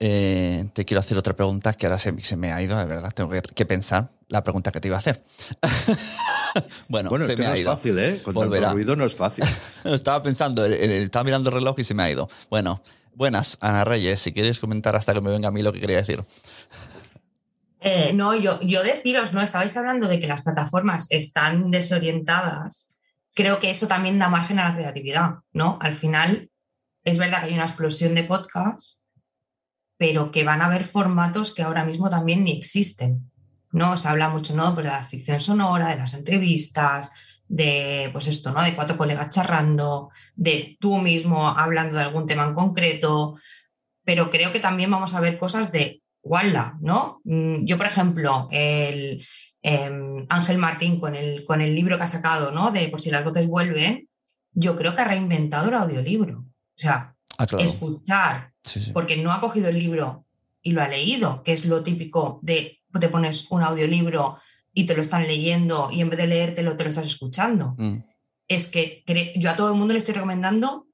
eh, 0.00 0.64
te 0.72 0.86
quiero 0.86 1.00
hacer 1.00 1.18
otra 1.18 1.34
pregunta 1.34 1.74
que 1.74 1.84
ahora 1.84 1.98
se, 1.98 2.18
se 2.22 2.36
me 2.38 2.50
ha 2.50 2.62
ido, 2.62 2.78
de 2.78 2.86
verdad, 2.86 3.12
tengo 3.14 3.28
que, 3.28 3.42
que 3.42 3.66
pensar 3.66 4.08
la 4.28 4.42
pregunta 4.42 4.72
que 4.72 4.80
te 4.80 4.88
iba 4.88 4.96
a 4.96 5.00
hacer. 5.00 5.22
bueno, 6.88 7.10
Bueno, 7.10 7.26
se 7.26 7.32
es 7.32 7.36
que 7.36 7.42
me 7.42 7.46
no 7.48 7.52
ha 7.52 7.56
es 7.56 7.60
ido. 7.60 7.76
fácil, 7.76 7.98
¿eh? 7.98 8.20
Con 8.24 8.32
Volverá. 8.34 8.68
tanto 8.68 8.76
ruido 8.76 8.96
no 8.96 9.04
es 9.04 9.14
fácil. 9.14 9.44
Estaba 9.84 10.22
pensando, 10.22 10.64
en- 10.64 10.72
en- 10.72 11.02
estaba 11.02 11.24
mirando 11.24 11.50
el 11.50 11.56
reloj 11.56 11.78
y 11.78 11.84
se 11.84 11.92
me 11.94 12.02
ha 12.04 12.10
ido. 12.10 12.28
Bueno, 12.48 12.80
buenas, 13.14 13.58
Ana 13.60 13.84
Reyes, 13.84 14.20
si 14.20 14.32
quieres 14.32 14.60
comentar 14.60 14.96
hasta 14.96 15.14
que 15.14 15.20
me 15.20 15.30
venga 15.30 15.48
a 15.48 15.50
mí 15.50 15.62
lo 15.62 15.72
que 15.72 15.80
quería 15.80 15.98
decir. 15.98 16.24
Eh, 17.80 18.12
no, 18.14 18.34
yo, 18.34 18.60
yo 18.60 18.82
deciros, 18.82 19.32
¿no? 19.32 19.40
Estabais 19.40 19.76
hablando 19.76 20.06
de 20.06 20.20
que 20.20 20.28
las 20.28 20.42
plataformas 20.42 21.08
están 21.10 21.70
desorientadas. 21.70 22.96
Creo 23.34 23.58
que 23.58 23.70
eso 23.70 23.88
también 23.88 24.18
da 24.18 24.28
margen 24.28 24.60
a 24.60 24.68
la 24.68 24.76
creatividad, 24.76 25.36
¿no? 25.52 25.78
Al 25.80 25.94
final, 25.94 26.50
es 27.02 27.18
verdad 27.18 27.40
que 27.40 27.46
hay 27.46 27.54
una 27.54 27.64
explosión 27.64 28.14
de 28.14 28.24
podcasts, 28.24 29.06
pero 29.96 30.30
que 30.30 30.44
van 30.44 30.62
a 30.62 30.66
haber 30.66 30.84
formatos 30.84 31.54
que 31.54 31.62
ahora 31.62 31.84
mismo 31.84 32.08
también 32.08 32.44
ni 32.44 32.52
existen, 32.52 33.30
¿no? 33.72 33.96
Se 33.96 34.08
habla 34.08 34.28
mucho, 34.28 34.54
¿no? 34.54 34.74
Pues 34.74 34.84
de 34.84 34.92
la 34.92 35.04
ficción 35.04 35.40
sonora, 35.40 35.88
de 35.88 35.96
las 35.96 36.14
entrevistas, 36.14 37.12
de, 37.52 38.08
pues 38.12 38.28
esto, 38.28 38.50
¿no? 38.52 38.62
De 38.62 38.74
cuatro 38.74 38.96
colegas 38.96 39.28
charrando, 39.28 40.08
de 40.34 40.78
tú 40.80 40.96
mismo 40.98 41.46
hablando 41.48 41.96
de 41.98 42.02
algún 42.04 42.26
tema 42.26 42.44
en 42.44 42.54
concreto, 42.54 43.34
pero 44.04 44.30
creo 44.30 44.50
que 44.52 44.58
también 44.58 44.90
vamos 44.90 45.14
a 45.14 45.20
ver 45.20 45.38
cosas 45.38 45.70
de 45.70 46.02
Walla, 46.22 46.78
¿no? 46.80 47.20
Mm, 47.24 47.64
Yo, 47.66 47.76
por 47.76 47.84
ejemplo, 47.86 48.48
el 48.50 49.22
em, 49.60 50.24
Ángel 50.30 50.56
Martín 50.56 50.98
con 50.98 51.14
el, 51.14 51.44
con 51.44 51.60
el 51.60 51.74
libro 51.74 51.98
que 51.98 52.04
ha 52.04 52.06
sacado, 52.06 52.52
¿no? 52.52 52.70
De 52.70 52.88
Por 52.88 53.00
si 53.02 53.10
las 53.10 53.22
voces 53.22 53.46
vuelven, 53.46 54.08
yo 54.54 54.74
creo 54.76 54.94
que 54.94 55.02
ha 55.02 55.08
reinventado 55.08 55.68
el 55.68 55.74
audiolibro. 55.74 56.38
O 56.40 56.46
sea, 56.74 57.14
Ah, 57.38 57.46
claro. 57.46 57.62
escuchar, 57.64 58.52
Sí, 58.64 58.80
sí. 58.80 58.92
porque 58.92 59.16
no 59.18 59.30
ha 59.30 59.40
cogido 59.40 59.68
el 59.68 59.78
libro 59.78 60.24
y 60.62 60.72
lo 60.72 60.80
ha 60.82 60.88
leído, 60.88 61.42
que 61.42 61.52
es 61.52 61.66
lo 61.66 61.82
típico 61.82 62.38
de 62.42 62.78
te 62.98 63.08
pones 63.08 63.50
un 63.50 63.62
audiolibro 63.62 64.38
y 64.74 64.84
te 64.86 64.94
lo 64.94 65.02
están 65.02 65.26
leyendo 65.26 65.88
y 65.90 66.00
en 66.00 66.10
vez 66.10 66.18
de 66.18 66.26
leértelo 66.26 66.76
te 66.76 66.84
lo 66.84 66.90
estás 66.90 67.06
escuchando. 67.06 67.74
Mm. 67.78 67.98
Es 68.48 68.68
que 68.68 69.02
yo 69.36 69.50
a 69.50 69.56
todo 69.56 69.68
el 69.68 69.74
mundo 69.78 69.92
le 69.92 69.98
estoy 69.98 70.14
recomendando 70.14 70.86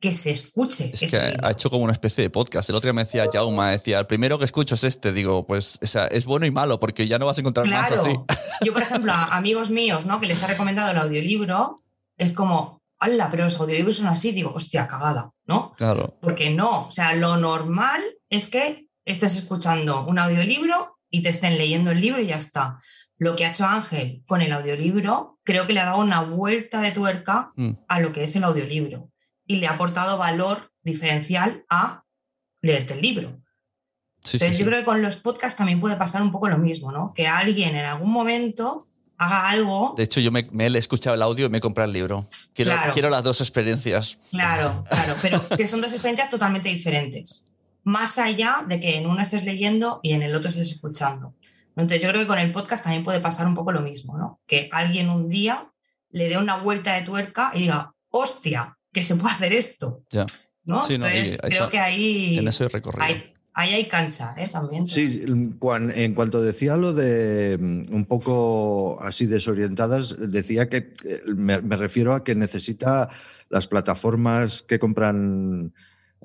que 0.00 0.12
se 0.12 0.30
escuche. 0.30 0.90
Es 0.92 1.02
ese 1.02 1.18
que 1.18 1.26
libro. 1.30 1.46
ha 1.46 1.50
hecho 1.52 1.70
como 1.70 1.84
una 1.84 1.92
especie 1.92 2.22
de 2.22 2.30
podcast. 2.30 2.68
El 2.68 2.74
otro 2.74 2.88
día 2.88 2.92
me 2.92 3.04
decía 3.04 3.26
Jauma, 3.32 3.70
decía, 3.70 3.98
el 4.00 4.06
primero 4.06 4.38
que 4.38 4.44
escucho 4.44 4.74
es 4.74 4.82
este. 4.84 5.12
Digo, 5.12 5.46
pues 5.46 5.78
o 5.80 5.86
sea, 5.86 6.06
es 6.06 6.24
bueno 6.24 6.44
y 6.46 6.50
malo, 6.50 6.80
porque 6.80 7.06
ya 7.06 7.18
no 7.18 7.26
vas 7.26 7.38
a 7.38 7.40
encontrar 7.40 7.68
más 7.68 7.88
Claro. 7.90 8.02
así. 8.02 8.18
Yo, 8.64 8.72
por 8.72 8.82
ejemplo, 8.82 9.12
a 9.12 9.36
amigos 9.36 9.70
míos, 9.70 10.04
¿no? 10.06 10.20
Que 10.20 10.26
les 10.26 10.42
ha 10.42 10.48
recomendado 10.48 10.90
el 10.90 10.98
audiolibro, 10.98 11.76
es 12.18 12.32
como, 12.32 12.82
¡hala! 12.98 13.30
Pero 13.30 13.44
los 13.44 13.60
audiolibros 13.60 13.96
son 13.98 14.08
así. 14.08 14.32
Digo, 14.32 14.52
hostia, 14.54 14.88
cagada, 14.88 15.30
¿no? 15.46 15.72
Claro. 15.76 16.18
Porque 16.20 16.50
no. 16.50 16.88
O 16.88 16.92
sea, 16.92 17.14
lo 17.14 17.36
normal 17.36 18.00
es 18.28 18.48
que 18.48 18.88
estés 19.04 19.36
escuchando 19.36 20.04
un 20.06 20.18
audiolibro 20.18 20.98
y 21.10 21.22
te 21.22 21.28
estén 21.28 21.58
leyendo 21.58 21.90
el 21.92 22.00
libro 22.00 22.20
y 22.20 22.26
ya 22.26 22.36
está. 22.38 22.78
Lo 23.22 23.36
que 23.36 23.44
ha 23.46 23.50
hecho 23.52 23.64
Ángel 23.66 24.24
con 24.26 24.40
el 24.42 24.52
audiolibro, 24.52 25.38
creo 25.44 25.66
que 25.66 25.72
le 25.74 25.80
ha 25.80 25.84
dado 25.86 25.98
una 26.00 26.20
vuelta 26.22 26.80
de 26.80 26.90
tuerca 26.90 27.52
Mm. 27.56 27.70
a 27.88 28.00
lo 28.00 28.12
que 28.12 28.24
es 28.24 28.34
el 28.36 28.42
audiolibro 28.44 29.10
y 29.46 29.56
le 29.56 29.66
ha 29.68 29.72
aportado 29.74 30.18
valor 30.18 30.72
diferencial 30.82 31.64
a 31.68 32.04
leerte 32.62 32.94
el 32.94 33.00
libro. 33.02 33.28
Sí, 34.24 34.36
Entonces 34.38 34.56
sí. 34.56 34.62
yo 34.64 34.66
creo 34.68 34.80
que 34.80 34.84
con 34.84 35.02
los 35.02 35.16
podcasts 35.16 35.56
también 35.58 35.78
puede 35.80 35.96
pasar 35.96 36.20
un 36.22 36.32
poco 36.32 36.48
lo 36.48 36.58
mismo, 36.58 36.90
¿no? 36.90 37.12
Que 37.14 37.26
alguien 37.28 37.76
en 37.76 37.84
algún 37.84 38.10
momento 38.10 38.88
haga 39.18 39.50
algo. 39.50 39.94
De 39.96 40.02
hecho, 40.04 40.18
yo 40.20 40.32
me, 40.32 40.48
me 40.50 40.66
he 40.66 40.78
escuchado 40.78 41.14
el 41.14 41.22
audio 41.22 41.46
y 41.46 41.48
me 41.48 41.58
he 41.58 41.60
comprado 41.60 41.86
el 41.86 41.92
libro. 41.92 42.26
Quiero, 42.54 42.72
Claro. 42.72 42.92
quiero 42.92 43.08
las 43.10 43.22
dos 43.22 43.40
experiencias. 43.40 44.18
Claro, 44.32 44.84
claro, 44.88 45.14
pero 45.22 45.48
que 45.56 45.66
son 45.68 45.80
dos 45.80 45.92
experiencias 45.92 46.28
totalmente 46.30 46.68
diferentes. 46.70 47.54
Más 47.84 48.18
allá 48.18 48.64
de 48.68 48.80
que 48.80 48.96
en 48.98 49.06
uno 49.08 49.20
estés 49.22 49.44
leyendo 49.44 50.00
y 50.02 50.12
en 50.12 50.22
el 50.22 50.34
otro 50.34 50.48
estés 50.48 50.70
escuchando. 50.72 51.34
Entonces 51.76 52.02
yo 52.02 52.08
creo 52.10 52.20
que 52.22 52.26
con 52.26 52.38
el 52.38 52.52
podcast 52.52 52.84
también 52.84 53.04
puede 53.04 53.20
pasar 53.20 53.46
un 53.46 53.54
poco 53.54 53.72
lo 53.72 53.80
mismo, 53.80 54.16
¿no? 54.18 54.40
Que 54.46 54.68
alguien 54.72 55.08
un 55.10 55.28
día 55.28 55.72
le 56.10 56.28
dé 56.28 56.36
una 56.38 56.56
vuelta 56.58 56.94
de 56.94 57.02
tuerca 57.02 57.50
y 57.54 57.60
diga, 57.60 57.94
hostia, 58.10 58.76
que 58.92 59.02
se 59.02 59.16
puede 59.16 59.34
hacer 59.34 59.52
esto, 59.54 60.02
Ya. 60.10 60.26
¿no? 60.64 60.80
Sí, 60.80 60.98
no, 60.98 61.06
y 61.08 61.12
Entonces 61.12 61.32
eso- 61.34 61.48
creo 61.48 61.70
que 61.70 61.78
ahí, 61.78 62.38
En 62.38 62.46
eso 62.48 62.64
he 62.64 62.68
recorrido. 62.68 63.04
ahí, 63.06 63.32
ahí 63.54 63.72
hay 63.72 63.84
cancha, 63.86 64.34
¿eh? 64.36 64.48
También. 64.52 64.86
Sí, 64.86 65.24
cuan- 65.58 65.90
en 65.90 66.14
cuanto 66.14 66.42
decía 66.42 66.76
lo 66.76 66.92
de 66.92 67.56
mm, 67.58 67.94
un 67.94 68.04
poco 68.04 68.98
así 69.02 69.24
desorientadas, 69.26 70.14
decía 70.18 70.68
que 70.68 70.92
eh, 71.04 71.22
me, 71.34 71.62
me 71.62 71.76
refiero 71.78 72.14
a 72.14 72.22
que 72.22 72.34
necesita 72.34 73.08
las 73.48 73.66
plataformas 73.66 74.60
que 74.62 74.78
compran. 74.78 75.72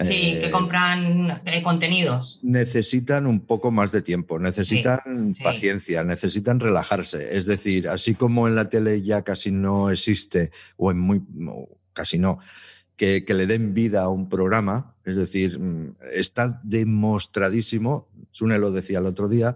Sí, 0.02 0.34
eh, 0.34 0.40
que 0.40 0.52
compran 0.52 1.42
eh, 1.46 1.64
contenidos. 1.64 2.40
necesitan 2.44 3.26
un 3.26 3.40
poco 3.40 3.72
más 3.72 3.92
de 3.92 4.02
tiempo, 4.02 4.38
necesitan 4.38 5.34
sí. 5.34 5.44
paciencia, 5.44 6.04
necesitan 6.04 6.60
relajarse. 6.60 7.36
Es 7.36 7.46
decir, 7.46 7.90
así 7.90 8.14
como 8.14 8.48
en 8.48 8.56
la 8.56 8.70
tele 8.70 9.02
ya 9.02 9.24
casi 9.24 9.52
no 9.52 9.90
existe, 9.90 10.52
o 10.76 10.92
en 10.92 11.00
muy 11.00 11.22
casi 11.94 12.20
no, 12.20 12.40
que, 12.96 13.26
que 13.26 13.34
le 13.34 13.48
den 13.48 13.74
vida 13.74 14.04
a 14.04 14.10
un 14.10 14.30
programa, 14.30 14.96
es 15.04 15.16
decir, 15.16 15.60
mm, 15.60 15.96
está 16.14 16.62
demostradísimo, 16.64 18.08
Sune 18.32 18.60
lo 18.60 18.72
decía 18.72 19.00
el 19.00 19.08
otro 19.08 19.28
día, 19.28 19.56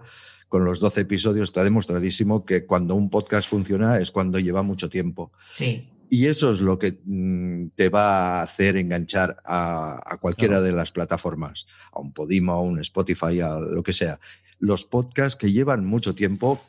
con 0.52 0.66
los 0.66 0.82
12 0.82 1.02
episodios 1.02 1.50
está 1.50 1.64
demostradísimo 1.64 2.46
que 2.46 2.66
cuando 2.66 2.96
un 2.96 3.10
podcast 3.10 3.48
funciona 3.48 4.00
es 4.00 4.12
cuando 4.12 4.38
lleva 4.38 4.64
mucho 4.64 4.89
tiempo. 4.89 5.32
Sí, 5.54 5.91
Y 6.14 6.28
eso 6.28 6.51
es 6.51 6.59
lo 6.59 6.78
que 6.78 6.99
mm, 7.05 7.68
te 7.74 7.88
va 7.88 8.39
a 8.39 8.41
hacer 8.41 8.76
enganchar 8.76 9.38
a, 9.45 9.97
a 10.05 10.18
cualquiera 10.18 10.55
Claro. 10.55 10.66
de 10.66 10.72
las 10.74 10.91
plataformas, 10.91 11.68
a 11.93 12.01
un 12.01 12.12
Podimo, 12.12 12.51
a 12.51 12.62
un 12.62 12.80
Spotify, 12.82 13.39
a 13.39 13.57
lo 13.57 13.82
que 13.82 13.93
sea. 13.93 14.20
Los 14.59 14.84
podcasts 14.86 15.38
que 15.38 15.53
llevan 15.53 15.86
mucho 15.86 16.14
tiempo, 16.14 16.62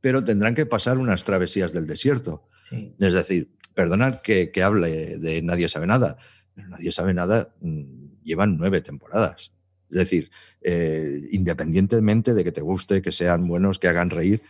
pero 0.00 0.24
tendrán 0.24 0.54
que 0.54 0.64
pasar 0.64 0.96
unas 0.96 1.24
travesías 1.24 1.74
del 1.74 1.86
desierto. 1.86 2.48
sí. 2.64 2.94
Es 2.98 3.12
decir, 3.12 3.50
perdonad 3.74 4.22
que, 4.22 4.50
que 4.50 4.62
hable 4.62 5.18
de 5.18 5.42
Nadie 5.42 5.68
sabe 5.68 5.86
nada, 5.86 6.16
pero 6.54 6.68
Nadie 6.68 6.90
sabe 6.90 7.12
nada 7.12 7.54
mm, 7.60 8.22
llevan 8.22 8.56
nueve 8.56 8.80
temporadas. 8.80 9.52
Es 9.90 9.98
decir, 9.98 10.30
eh, 10.62 11.20
independientemente 11.32 12.32
de 12.32 12.44
que 12.44 12.50
te 12.50 12.62
guste, 12.62 13.02
que 13.02 13.12
sean 13.12 13.46
buenos, 13.46 13.78
que 13.78 13.88
hagan 13.88 14.08
reír, 14.08 14.40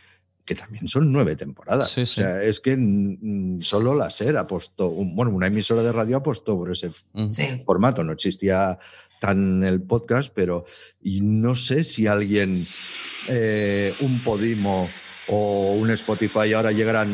que 0.46 0.54
también 0.54 0.86
son 0.88 1.12
nueve 1.12 1.36
temporadas. 1.36 1.90
Sí, 1.90 2.06
sí. 2.06 2.20
O 2.20 2.24
sea, 2.24 2.42
es 2.42 2.60
que 2.60 2.76
mm, 2.76 3.60
solo 3.60 3.94
la 3.94 4.08
SER 4.10 4.36
apostó, 4.38 4.88
un- 4.88 5.14
bueno, 5.14 5.32
una 5.32 5.48
emisora 5.48 5.82
de 5.82 5.92
radio 5.92 6.16
apostó 6.18 6.56
por 6.56 6.70
ese 6.72 6.90
sí. 7.28 7.62
formato. 7.66 8.02
No 8.04 8.12
existía 8.12 8.78
tan 9.20 9.64
el 9.64 9.82
podcast, 9.82 10.32
pero 10.34 10.64
y 11.02 11.20
no 11.20 11.54
sé 11.56 11.82
si 11.84 12.06
alguien, 12.06 12.64
eh, 13.28 13.92
un 14.00 14.20
Podimo 14.20 14.88
o 15.28 15.72
un 15.74 15.90
Spotify 15.90 16.52
ahora 16.52 16.70
llegarán, 16.70 17.08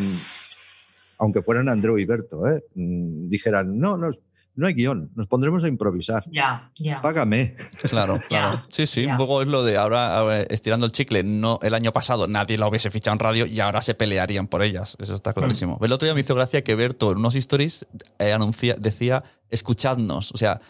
aunque 1.18 1.40
fueran 1.42 1.68
Andreu 1.68 1.98
y 1.98 2.04
Berto, 2.04 2.46
¿eh? 2.48 2.62
Mm, 2.74 3.28
dijeran, 3.28 3.78
no, 3.78 3.96
no, 3.96 4.10
no 4.54 4.66
hay 4.66 4.74
guion, 4.74 5.10
nos 5.14 5.26
pondremos 5.26 5.64
a 5.64 5.68
improvisar. 5.68 6.24
Ya, 6.30 6.70
ya. 6.76 7.00
Págame. 7.00 7.56
Claro, 7.88 8.20
claro. 8.28 8.62
Sí, 8.68 8.86
sí, 8.86 9.06
un 9.06 9.16
poco 9.16 9.42
es 9.42 9.48
lo 9.48 9.64
de 9.64 9.76
ahora 9.76 10.42
estirando 10.42 10.86
el 10.86 10.92
chicle. 10.92 11.22
No, 11.22 11.58
el 11.62 11.74
año 11.74 11.92
pasado 11.92 12.26
nadie 12.26 12.58
la 12.58 12.68
hubiese 12.68 12.90
fichado 12.90 13.14
en 13.14 13.18
radio 13.18 13.46
y 13.46 13.60
ahora 13.60 13.80
se 13.80 13.94
pelearían 13.94 14.46
por 14.46 14.62
ellas. 14.62 14.96
Eso 15.00 15.14
está 15.14 15.32
clarísimo. 15.32 15.78
El 15.82 15.92
otro 15.92 16.06
día 16.06 16.14
me 16.14 16.20
hizo 16.20 16.34
gracia 16.34 16.62
que 16.62 16.74
Berto 16.74 17.12
en 17.12 17.18
unos 17.18 17.34
stories 17.34 17.86
eh, 18.18 18.32
anuncia, 18.32 18.76
decía 18.78 19.24
escuchadnos. 19.48 20.32
O 20.32 20.36
sea, 20.36 20.60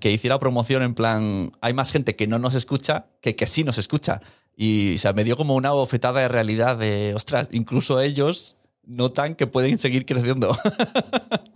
que 0.00 0.10
hiciera 0.10 0.38
promoción 0.38 0.82
en 0.82 0.94
plan, 0.94 1.52
hay 1.60 1.72
más 1.72 1.92
gente 1.92 2.14
que 2.14 2.26
no 2.26 2.38
nos 2.38 2.54
escucha 2.54 3.06
que 3.20 3.36
que 3.36 3.46
sí 3.46 3.64
nos 3.64 3.78
escucha. 3.78 4.20
Y 4.56 4.96
o 4.96 4.98
sea, 4.98 5.12
me 5.12 5.24
dio 5.24 5.36
como 5.36 5.54
una 5.54 5.70
bofetada 5.70 6.20
de 6.20 6.28
realidad 6.28 6.76
de, 6.76 7.14
ostras, 7.14 7.48
incluso 7.52 8.00
ellos 8.00 8.56
notan 8.84 9.34
que 9.34 9.46
pueden 9.46 9.78
seguir 9.78 10.04
creciendo. 10.04 10.56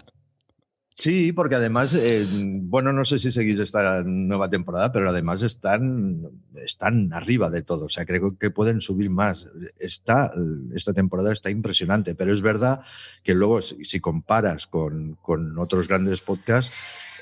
Sí, 0.96 1.32
porque 1.32 1.56
además, 1.56 1.92
eh, 1.94 2.24
bueno, 2.30 2.92
no 2.92 3.04
sé 3.04 3.18
si 3.18 3.32
seguís 3.32 3.58
esta 3.58 4.04
nueva 4.04 4.48
temporada, 4.48 4.92
pero 4.92 5.10
además 5.10 5.42
están, 5.42 6.30
están 6.54 7.12
arriba 7.12 7.50
de 7.50 7.62
todo. 7.64 7.86
O 7.86 7.88
sea, 7.88 8.06
creo 8.06 8.38
que 8.38 8.52
pueden 8.52 8.80
subir 8.80 9.10
más. 9.10 9.48
Está, 9.80 10.32
esta 10.72 10.92
temporada 10.92 11.32
está 11.32 11.50
impresionante, 11.50 12.14
pero 12.14 12.32
es 12.32 12.42
verdad 12.42 12.82
que 13.24 13.34
luego, 13.34 13.60
si, 13.60 13.84
si 13.84 13.98
comparas 13.98 14.68
con, 14.68 15.16
con 15.20 15.58
otros 15.58 15.88
grandes 15.88 16.20
podcasts, 16.20 16.72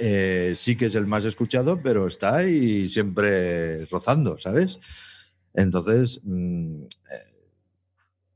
eh, 0.01 0.53
sí 0.55 0.77
que 0.77 0.87
es 0.87 0.95
el 0.95 1.07
más 1.07 1.25
escuchado, 1.25 1.81
pero 1.83 2.07
está 2.07 2.37
ahí 2.37 2.91
siempre 2.91 3.87
rozando, 3.87 4.37
¿sabes? 4.37 4.81
Entonces, 5.55 6.21
mm, 6.25 6.83
eh, 6.83 7.33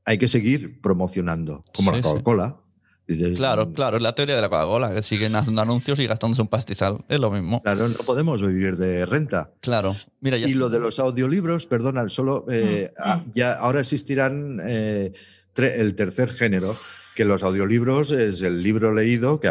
hay 0.03 0.17
que 0.17 0.27
seguir 0.27 0.81
promocionando, 0.81 1.61
como 1.75 1.91
Sí, 1.91 1.97
la. 1.97 2.01
Coca-Cola. 2.01 2.57
Claro, 3.35 3.67
mm, 3.67 3.73
claro, 3.73 3.97
es 3.97 4.03
la 4.03 4.13
teoría 4.13 4.35
de 4.35 4.41
la 4.41 4.49
Coca-Cola, 4.49 4.93
que 4.93 5.01
siguen 5.01 5.35
haciendo 5.35 5.61
anuncios 5.61 5.97
y 5.99 6.07
gastándose 6.07 6.41
un 6.41 6.49
pastizal. 6.49 6.97
Es 7.07 7.19
lo 7.19 7.31
mismo. 7.31 7.61
Claro, 7.63 7.87
no 7.87 7.95
podemos 8.05 8.41
vivir 8.45 8.75
de 8.77 9.05
renta. 9.05 9.51
Claro. 9.61 9.95
Mira, 10.19 10.37
ya 10.37 10.47
Y 10.47 10.53
lo 10.55 10.69
de 10.69 10.79
los 10.79 10.99
audiolibros, 10.99 11.65
perdona, 11.67 12.07
solo 12.09 12.45
eh, 12.49 12.91
Mm, 12.97 13.01
ah, 13.01 13.17
mm. 13.17 13.31
ya 13.33 13.53
ahora 13.53 13.79
existirán 13.79 14.61
eh, 14.65 15.13
tre- 15.55 15.73
el 15.77 15.95
tercer 15.95 16.31
género, 16.33 16.75
que 17.15 17.23
los 17.23 17.43
audiolibros 17.43 18.11
es 18.11 18.41
el 18.41 18.61
libro 18.61 18.93
leído, 18.93 19.39
que 19.39 19.47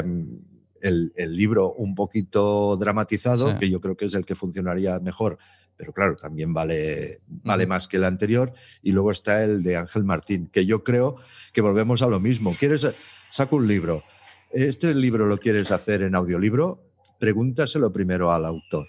el, 0.82 1.12
el 1.16 1.34
libro 1.36 1.72
un 1.72 1.94
poquito 1.94 2.76
dramatizado, 2.76 3.50
Sí. 3.52 3.56
que 3.58 3.70
yo 3.70 3.80
creo 3.80 3.96
que 3.96 4.04
es 4.04 4.14
el 4.14 4.24
que 4.26 4.34
funcionaría 4.34 5.00
mejor, 5.00 5.38
pero 5.78 5.92
claro, 5.92 6.16
también 6.16 6.52
vale, 6.54 7.20
vale 7.26 7.64
Ujú. 7.64 7.68
más 7.70 7.88
que 7.88 7.96
el 7.96 8.04
anterior. 8.04 8.52
Y 8.82 8.92
luego 8.92 9.10
está 9.10 9.42
el 9.42 9.62
de 9.62 9.76
Ángel 9.76 10.04
Martín, 10.04 10.46
que 10.52 10.64
yo 10.64 10.84
creo 10.84 11.16
que 11.52 11.60
volvemos 11.60 12.02
a 12.02 12.06
lo 12.06 12.20
mismo. 12.20 12.54
¿Quieres, 12.58 12.84
saco 13.30 13.56
un 13.56 13.66
libro? 13.66 14.02
¿Este 14.50 14.94
libro 14.94 15.26
lo 15.26 15.38
quieres 15.38 15.72
hacer 15.72 16.02
en 16.02 16.14
audiolibro? 16.14 16.82
Pregúntaselo 17.18 17.92
primero 17.92 18.32
al 18.32 18.44
autor, 18.44 18.86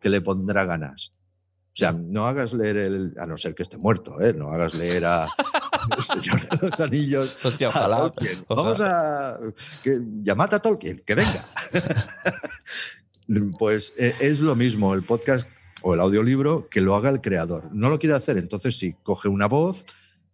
que 0.00 0.08
le 0.08 0.20
pondrá 0.20 0.64
ganas. 0.64 1.12
O 1.68 1.78
sea, 1.78 1.92
no 1.92 2.26
hagas 2.26 2.54
leer 2.54 2.76
el. 2.76 3.14
A 3.18 3.26
no 3.26 3.38
ser 3.38 3.54
que 3.54 3.62
esté 3.62 3.78
muerto, 3.78 4.20
¿eh? 4.20 4.32
No 4.32 4.50
hagas 4.50 4.74
leer 4.74 5.04
a. 5.04 5.28
El 5.96 6.02
Señor 6.02 6.48
de 6.48 6.68
los 6.68 6.80
Anillos. 6.80 7.36
Hostia, 7.44 7.68
a 7.68 7.70
ojalá. 7.70 8.04
Ojalá. 8.04 8.44
Vamos 8.48 8.80
a. 8.80 9.38
Que, 9.82 10.00
llamad 10.22 10.52
a 10.52 10.58
Tolkien, 10.58 11.02
que 11.06 11.14
venga. 11.14 11.48
pues 13.58 13.94
eh, 13.96 14.14
es 14.20 14.40
lo 14.40 14.54
mismo 14.56 14.92
el 14.94 15.02
podcast 15.02 15.48
o 15.82 15.94
el 15.94 16.00
audiolibro 16.00 16.68
que 16.68 16.80
lo 16.80 16.96
haga 16.96 17.10
el 17.10 17.20
creador. 17.20 17.72
No 17.72 17.90
lo 17.90 17.98
quiere 17.98 18.16
hacer, 18.16 18.38
entonces 18.38 18.76
sí, 18.76 18.96
coge 19.02 19.28
una 19.28 19.46
voz 19.46 19.84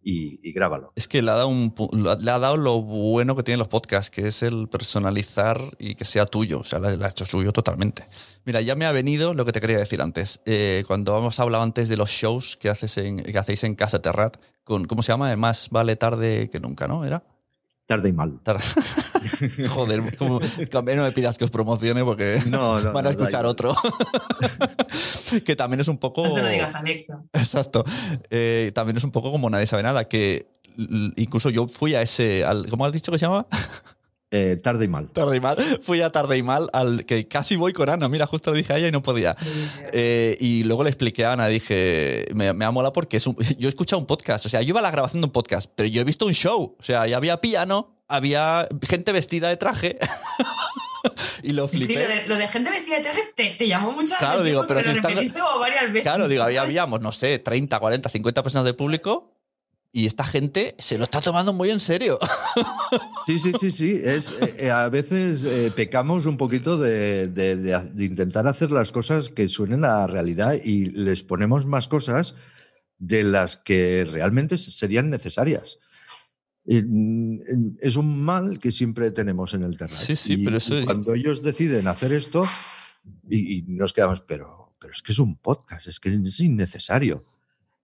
y, 0.07 0.39
y 0.47 0.53
grábalo. 0.53 0.93
Es 0.95 1.07
que 1.07 1.21
le 1.23 1.31
ha, 1.31 1.33
dado 1.33 1.47
un, 1.47 1.73
le 2.21 2.31
ha 2.31 2.39
dado 2.39 2.57
lo 2.57 2.79
bueno 2.81 3.35
que 3.35 3.41
tienen 3.43 3.57
los 3.59 3.67
podcasts, 3.67 4.11
que 4.11 4.27
es 4.27 4.43
el 4.43 4.69
personalizar 4.69 5.59
y 5.79 5.95
que 5.95 6.05
sea 6.05 6.25
tuyo. 6.27 6.59
O 6.59 6.63
sea, 6.63 6.77
lo 6.79 6.87
ha 7.03 7.09
hecho 7.09 7.25
suyo 7.25 7.51
totalmente. 7.51 8.07
Mira, 8.45 8.61
ya 8.61 8.75
me 8.75 8.85
ha 8.85 8.91
venido 8.91 9.33
lo 9.33 9.43
que 9.45 9.51
te 9.51 9.59
quería 9.59 9.79
decir 9.79 10.01
antes. 10.01 10.41
Eh, 10.45 10.83
cuando 10.87 11.17
hemos 11.17 11.39
hablado 11.39 11.63
antes 11.63 11.89
de 11.89 11.97
los 11.97 12.11
shows 12.11 12.55
que, 12.55 12.69
haces 12.69 12.97
en- 12.99 13.23
que 13.23 13.37
hacéis 13.37 13.63
en 13.63 13.73
Casa 13.75 13.99
Terrat, 14.01 14.37
con, 14.63 14.85
¿cómo 14.85 15.01
se 15.01 15.11
llama? 15.11 15.35
Más 15.35 15.69
vale 15.71 15.95
tarde 15.95 16.49
que 16.51 16.59
nunca, 16.59 16.87
¿no? 16.87 17.03
¿Era? 17.03 17.23
Tarde 17.85 18.09
y 18.09 18.13
mal. 18.13 18.39
Tar- 18.41 18.59
Joder, 19.69 20.17
como, 20.17 20.39
no 20.39 21.03
me 21.03 21.11
pidas 21.11 21.37
que 21.37 21.43
os 21.43 21.51
promocione 21.51 22.03
porque 22.03 22.39
No, 22.47 22.79
no, 22.79 22.91
van 22.93 23.05
a 23.07 23.09
escuchar 23.11 23.45
otro. 23.45 23.75
que 25.45 25.55
también 25.55 25.79
es 25.81 25.87
un 25.87 25.97
poco... 25.97 26.23
No 26.25 26.31
se 26.31 26.41
lo 26.41 26.49
digas 26.49 26.73
Alexa. 26.73 27.23
Exacto. 27.33 27.83
Eh, 28.29 28.71
también 28.73 28.97
es 28.97 29.03
un 29.03 29.11
poco 29.11 29.31
como 29.31 29.49
nadie 29.49 29.67
sabe 29.67 29.83
nada, 29.83 30.05
que 30.05 30.47
incluso 31.15 31.49
yo 31.49 31.67
fui 31.67 31.95
a 31.95 32.01
ese, 32.01 32.43
al, 32.43 32.67
¿cómo 32.69 32.85
has 32.85 32.91
dicho 32.91 33.11
que 33.11 33.19
se 33.19 33.25
llama? 33.25 33.45
Eh, 34.31 34.57
tarde 34.61 34.85
y 34.85 34.87
mal. 34.87 35.09
Tarde 35.11 35.37
y 35.37 35.39
mal. 35.39 35.55
Fui 35.81 36.01
a 36.01 36.11
tarde 36.11 36.37
y 36.37 36.43
mal, 36.43 36.69
al 36.73 37.05
que 37.05 37.27
casi 37.27 37.55
voy 37.55 37.73
con 37.73 37.89
Ana. 37.89 38.09
Mira, 38.09 38.25
justo 38.27 38.51
le 38.51 38.57
dije 38.57 38.73
a 38.73 38.77
ella 38.77 38.87
y 38.87 38.91
no 38.91 39.01
podía. 39.01 39.35
Eh, 39.93 40.35
y 40.39 40.63
luego 40.63 40.83
le 40.83 40.89
expliqué 40.89 41.25
a 41.25 41.33
Ana, 41.33 41.47
dije, 41.47 42.25
me, 42.33 42.51
me 42.53 42.65
ha 42.65 42.71
molado 42.71 42.91
porque 42.91 43.17
es 43.17 43.27
un- 43.27 43.35
yo 43.57 43.67
he 43.67 43.69
escuchado 43.69 43.99
un 43.99 44.07
podcast, 44.07 44.45
o 44.45 44.49
sea, 44.49 44.61
yo 44.61 44.69
iba 44.69 44.79
a 44.79 44.83
la 44.83 44.91
grabación 44.91 45.21
de 45.21 45.25
un 45.27 45.31
podcast, 45.31 45.71
pero 45.75 45.87
yo 45.87 46.01
he 46.01 46.03
visto 46.03 46.25
un 46.25 46.33
show, 46.33 46.75
o 46.77 46.83
sea, 46.83 47.07
ya 47.07 47.17
había 47.17 47.39
piano, 47.39 47.95
había 48.07 48.67
gente 48.87 49.11
vestida 49.13 49.47
de 49.49 49.57
traje. 49.57 49.97
y 51.43 51.51
lo 51.51 51.67
Sí, 51.67 51.77
flipé. 51.77 51.93
lo 52.01 52.07
de, 52.07 52.27
lo 52.27 52.35
de 52.35 52.47
gente 52.47 52.69
vestida 52.71 52.97
de 52.97 53.03
traje 53.03 53.21
te, 53.35 53.49
te 53.51 53.67
llamó 53.67 53.91
mucho 53.91 54.09
la 54.13 54.17
Claro, 54.17 54.43
digo, 54.43 54.65
pero 54.67 54.79
lo 54.81 54.85
si 54.85 54.91
están- 54.91 55.13
varias 55.59 55.87
veces. 55.91 56.01
Claro, 56.01 56.27
digo, 56.27 56.43
había, 56.43 56.63
habíamos, 56.63 56.99
no 57.01 57.11
sé, 57.11 57.37
30, 57.39 57.79
40, 57.79 58.09
50 58.09 58.43
personas 58.43 58.65
de 58.65 58.73
público 58.73 59.34
y 59.97 60.07
esta 60.07 60.25
gente 60.25 60.75
se 60.77 60.97
lo 60.97 61.05
está 61.05 61.21
tomando 61.21 61.53
muy 61.53 61.71
en 61.71 61.79
serio. 61.79 62.19
Sí, 63.25 63.39
sí, 63.39 63.53
sí, 63.57 63.71
sí. 63.71 63.99
Es, 64.03 64.31
eh, 64.41 64.55
eh, 64.65 64.69
a 64.71 64.89
veces 64.89 65.45
eh, 65.45 65.71
pecamos 65.73 66.25
un 66.25 66.35
poquito 66.35 66.77
de, 66.77 67.27
de- 67.29 67.55
de- 67.55 67.89
de 67.93 68.03
intentar 68.05 68.45
hacer 68.45 68.71
las 68.71 68.91
cosas 68.91 69.29
que 69.29 69.47
suenen 69.47 69.85
a 69.85 70.05
realidad 70.05 70.55
y 70.61 70.87
les 70.87 71.23
ponemos 71.23 71.65
más 71.65 71.87
cosas 71.87 72.35
de 72.97 73.23
las 73.23 73.55
que 73.55 74.05
realmente 74.11 74.57
serían 74.57 75.09
necesarias. 75.09 75.79
Mm, 76.65 77.77
es 77.79 77.95
un 77.95 78.21
mal 78.21 78.59
que 78.59 78.71
siempre 78.71 79.11
tenemos 79.11 79.53
en 79.53 79.63
el 79.63 79.77
terreno. 79.77 79.97
Sí, 79.97 80.15
sí, 80.17 80.37
pero 80.43 80.57
eso- 80.57 80.75
Cuando 80.83 81.13
ellos 81.13 81.41
deciden 81.41 81.87
hacer 81.87 82.11
esto 82.11 82.43
y, 83.29 83.59
y 83.59 83.61
nos 83.67 83.93
quedamos, 83.93 84.19
pero, 84.21 84.75
pero 84.79 84.91
es 84.91 85.01
que 85.01 85.13
es 85.13 85.19
un 85.19 85.37
podcast, 85.37 85.87
es 85.87 85.99
que 86.01 86.09
es 86.13 86.39
innecesario 86.41 87.23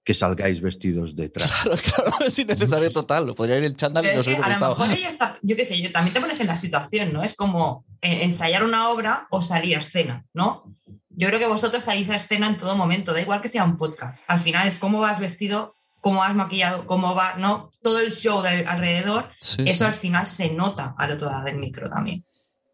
que 0.04 0.14
salgáis 0.14 0.62
vestidos 0.62 1.16
de 1.16 1.30
traje. 1.30 1.54
Claro, 1.64 1.82
claro, 1.82 2.12
es 2.26 2.40
innecesario 2.40 2.92
total. 2.92 3.34
Podría 3.36 3.58
ir 3.58 3.64
el 3.66 3.76
chándal 3.76 4.06
y 4.06 4.16
no 4.16 4.22
hubiera 4.22 4.46
a 4.46 4.60
lo 4.60 4.70
mejor 4.70 4.92
ella 4.92 5.10
está, 5.10 5.38
yo 5.42 5.56
qué 5.56 5.66
sé, 5.66 5.80
yo 5.82 5.92
también 5.92 6.14
te 6.14 6.22
pones 6.22 6.40
en 6.40 6.48
la 6.48 6.58
situación, 6.58 7.14
¿no? 7.14 7.24
Es 7.24 7.36
como 7.36 7.86
eh, 8.02 8.24
ensayar 8.24 8.64
una 8.64 8.90
obra 8.90 9.28
o 9.30 9.42
salir 9.42 9.78
a 9.78 9.80
escena, 9.80 10.26
¿no? 10.34 10.64
Yo 11.10 11.28
creo 11.28 11.40
que 11.40 11.48
vosotros 11.48 11.84
salís 11.84 12.10
a 12.10 12.16
escena 12.16 12.48
en 12.48 12.58
todo 12.58 12.76
momento, 12.76 13.14
da 13.14 13.22
igual 13.22 13.42
que 13.42 13.50
sea 13.50 13.64
un 13.64 13.78
podcast. 13.78 14.24
Al 14.28 14.40
final 14.42 14.68
es 14.68 14.76
cómo 14.76 15.00
vas 15.00 15.20
vestido, 15.20 15.76
cómo 16.00 16.20
vas 16.20 16.34
maquillado, 16.34 16.88
cómo 16.88 17.14
va, 17.14 17.36
¿no? 17.38 17.70
Todo 17.84 18.00
el 18.00 18.12
show 18.12 18.42
del 18.42 18.66
alrededor, 18.68 19.30
Sí, 19.40 19.64
eso 19.68 19.80
sí. 19.80 19.84
al 19.84 19.94
final 19.94 20.26
se 20.26 20.52
nota 20.52 20.96
al 20.98 21.12
otro 21.12 21.30
lado 21.30 21.44
del 21.46 21.58
micro 21.58 21.90
también. 21.90 22.26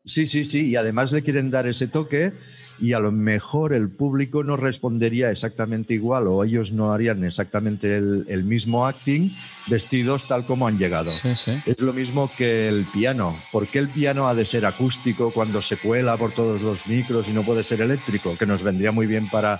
Sí, 0.05 0.27
sí, 0.27 0.45
sí, 0.45 0.67
y 0.67 0.75
además 0.77 1.11
le 1.11 1.23
quieren 1.23 1.51
dar 1.51 1.67
ese 1.67 1.87
toque 1.87 2.31
y 2.79 2.93
a 2.93 2.99
lo 2.99 3.11
mejor 3.11 3.73
el 3.73 3.89
público 3.89 4.43
no 4.43 4.57
respondería 4.57 5.31
exactamente 5.31 5.93
igual 5.93 6.27
o 6.27 6.43
ellos 6.43 6.71
no 6.71 6.93
harían 6.93 7.23
exactamente 7.23 7.97
el, 7.97 8.25
el 8.27 8.43
mismo 8.43 8.85
acting 8.85 9.29
vestidos 9.67 10.27
tal 10.27 10.45
como 10.45 10.67
han 10.67 10.77
llegado. 10.77 11.09
Sí, 11.09 11.35
sí. 11.35 11.51
Es 11.65 11.81
lo 11.81 11.93
mismo 11.93 12.29
que 12.37 12.67
el 12.67 12.85
piano. 12.93 13.35
¿Por 13.51 13.67
qué 13.67 13.79
el 13.79 13.87
piano 13.87 14.27
ha 14.27 14.35
de 14.35 14.45
ser 14.45 14.65
acústico 14.65 15.31
cuando 15.31 15.61
se 15.61 15.77
cuela 15.77 16.17
por 16.17 16.31
todos 16.31 16.61
los 16.61 16.87
micros 16.87 17.27
y 17.29 17.33
no 17.33 17.43
puede 17.43 17.63
ser 17.63 17.81
eléctrico? 17.81 18.35
Que 18.37 18.45
nos 18.45 18.63
vendría 18.63 18.91
muy 18.91 19.07
bien 19.07 19.27
para 19.29 19.59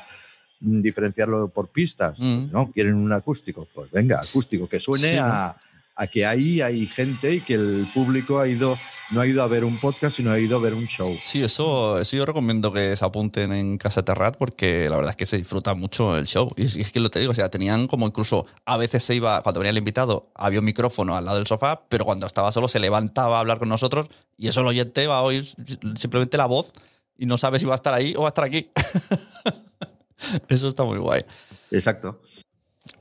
mm, 0.59 0.81
diferenciarlo 0.81 1.49
por 1.49 1.69
pistas. 1.69 2.17
Mm. 2.19 2.51
¿No? 2.51 2.71
¿Quieren 2.71 2.95
un 2.95 3.11
acústico? 3.13 3.67
Pues 3.73 3.91
venga, 3.91 4.19
acústico, 4.19 4.67
que 4.67 4.79
suene 4.79 5.19
a, 5.19 5.55
a 5.97 6.05
que 6.05 6.25
ahí 6.27 6.61
hay 6.61 6.85
gente 6.85 7.33
y 7.33 7.41
que 7.41 7.55
el 7.55 7.87
público 7.91 8.39
ha 8.39 8.47
ido, 8.47 8.77
no 9.11 9.21
ha 9.21 9.25
ido 9.25 9.41
a 9.41 9.47
ver 9.47 9.65
un 9.65 9.75
podcast, 9.79 10.15
sino 10.15 10.29
ha 10.29 10.39
ido 10.39 10.57
a 10.57 10.61
ver 10.61 10.75
un 10.75 10.85
show. 10.85 11.11
Sí, 11.19 11.43
eso, 11.43 11.99
eso 11.99 12.15
yo 12.15 12.23
recomiendo 12.23 12.71
que 12.71 12.95
se 12.95 13.03
apunten 13.03 13.51
en 13.51 13.79
Casa 13.79 14.05
Terrat 14.05 14.37
porque 14.37 14.89
la 14.89 14.97
verdad 14.97 15.11
es 15.11 15.15
que 15.17 15.25
se 15.25 15.37
disfruta 15.37 15.73
mucho 15.73 16.15
el 16.15 16.27
show. 16.27 16.49
Y 16.55 16.65
es, 16.65 16.77
y 16.77 16.81
es 16.81 16.91
que 16.91 16.99
lo 16.99 17.09
te 17.09 17.19
digo, 17.19 17.31
o 17.31 17.35
sea, 17.35 17.49
tenían 17.49 17.87
como 17.87 18.05
incluso 18.05 18.45
a 18.65 18.77
veces 18.77 19.03
se 19.03 19.15
iba, 19.15 19.41
cuando 19.41 19.59
venía 19.59 19.71
el 19.71 19.77
invitado, 19.79 20.29
había 20.35 20.59
un 20.59 20.65
micrófono 20.65 21.15
al 21.15 21.25
lado 21.25 21.37
del 21.37 21.47
sofá, 21.47 21.81
pero 21.89 22.05
cuando 22.05 22.27
estaba 22.27 22.51
solo 22.51 22.67
se 22.67 22.79
levantaba 22.79 23.37
a 23.37 23.39
hablar 23.39 23.57
con 23.57 23.67
nosotros 23.67 24.07
y 24.37 24.49
eso 24.49 24.61
el 24.61 24.67
oyente 24.67 25.07
va 25.07 25.17
a 25.17 25.23
oír 25.23 25.45
simplemente 25.95 26.37
la 26.37 26.45
voz 26.45 26.73
y 27.17 27.25
no 27.25 27.37
sabe 27.37 27.57
si 27.57 27.65
va 27.65 27.73
a 27.73 27.75
estar 27.75 27.95
ahí 27.95 28.13
o 28.15 28.21
va 28.21 28.27
a 28.27 28.29
estar 28.29 28.43
aquí. 28.43 28.69
eso 30.47 30.67
está 30.67 30.83
muy 30.83 30.99
guay. 30.99 31.21
Exacto. 31.71 32.21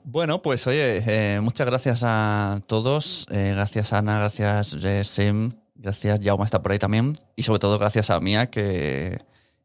Bueno, 0.09 0.41
pues 0.41 0.67
oye, 0.69 1.03
eh, 1.05 1.41
muchas 1.41 1.67
gracias 1.67 2.03
a 2.05 2.61
todos. 2.69 3.27
Eh, 3.31 3.51
gracias 3.55 3.93
Ana, 3.93 4.19
gracias 4.21 4.75
eh, 4.85 5.03
Sim, 5.03 5.51
gracias 5.75 6.21
Jaume 6.23 6.45
está 6.45 6.63
por 6.63 6.71
ahí 6.71 6.79
también. 6.79 7.13
Y 7.35 7.43
sobre 7.43 7.59
todo 7.59 7.77
gracias 7.77 8.11
a 8.11 8.21
Mía, 8.21 8.49
que 8.49 9.19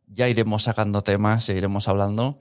ya 0.08 0.28
iremos 0.28 0.64
sacando 0.64 1.04
temas 1.04 1.48
e 1.50 1.58
iremos 1.58 1.88
hablando. 1.88 2.40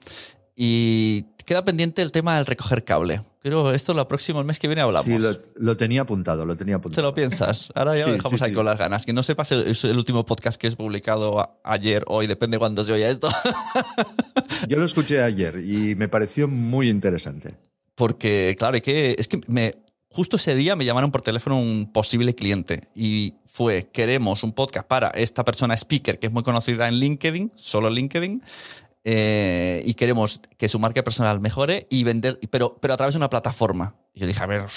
Y 0.55 1.25
queda 1.45 1.63
pendiente 1.63 2.01
el 2.01 2.11
tema 2.11 2.37
del 2.37 2.47
recoger 2.47 2.83
cable. 2.83 3.21
Creo 3.43 3.71
esto 3.71 3.93
lo 3.93 4.07
próximo, 4.07 4.39
el 4.39 4.45
mes 4.47 4.57
que 4.57 4.67
viene 4.67 4.81
hablamos. 4.81 5.05
Sí, 5.07 5.17
lo, 5.19 5.35
lo 5.55 5.77
tenía 5.77 6.01
apuntado, 6.01 6.43
lo 6.45 6.57
tenía 6.57 6.75
¿Te 6.75 6.79
apuntado. 6.79 7.07
lo 7.07 7.13
piensas? 7.13 7.71
Ahora 7.75 7.95
ya 7.97 8.05
Sí, 8.05 8.09
lo 8.11 8.15
dejamos 8.17 8.39
sí, 8.39 8.43
ahí 8.45 8.49
sí. 8.51 8.55
con 8.55 8.65
las 8.65 8.77
ganas. 8.79 9.05
Que 9.05 9.13
no 9.13 9.21
sepas, 9.21 9.51
el- 9.51 9.67
es 9.67 9.83
el 9.83 9.97
último 9.97 10.25
podcast 10.25 10.59
que 10.59 10.65
es 10.67 10.75
publicado 10.75 11.39
a- 11.39 11.55
ayer, 11.63 12.03
hoy, 12.07 12.25
depende 12.25 12.57
cuándo 12.57 12.83
se 12.83 12.93
oya 12.93 13.09
esto. 13.09 13.29
Yo 14.67 14.77
lo 14.77 14.85
escuché 14.85 15.21
ayer 15.21 15.57
y 15.63 15.93
me 15.95 16.07
pareció 16.07 16.47
muy 16.47 16.89
interesante. 16.89 17.55
Porque, 18.01 18.55
claro, 18.57 18.77
es 18.77 18.81
que, 18.81 19.15
es 19.19 19.27
que 19.27 19.39
me, 19.45 19.75
justo 20.09 20.37
ese 20.37 20.55
día 20.55 20.75
me 20.75 20.85
llamaron 20.85 21.11
por 21.11 21.21
teléfono 21.21 21.59
un 21.59 21.91
posible 21.93 22.33
cliente 22.33 22.89
y 22.95 23.35
fue, 23.45 23.91
queremos 23.91 24.41
un 24.41 24.53
podcast 24.53 24.87
para 24.87 25.09
esta 25.09 25.45
persona 25.45 25.75
speaker 25.75 26.17
que 26.17 26.25
es 26.25 26.33
muy 26.33 26.41
conocida 26.41 26.87
en 26.87 26.95
LinkedIn, 26.95 27.51
solo 27.55 27.91
LinkedIn, 27.91 28.41
eh, 29.03 29.83
y 29.85 29.93
queremos 29.93 30.41
que 30.57 30.67
su 30.67 30.79
marca 30.79 31.03
personal 31.03 31.39
mejore 31.41 31.85
y 31.91 32.03
vender, 32.03 32.39
pero, 32.49 32.75
pero 32.81 32.95
a 32.95 32.97
través 32.97 33.13
de 33.13 33.19
una 33.19 33.29
plataforma. 33.29 33.95
Y 34.15 34.21
yo 34.21 34.25
dije, 34.25 34.41
a 34.41 34.47
ver, 34.47 34.61
o 34.61 34.67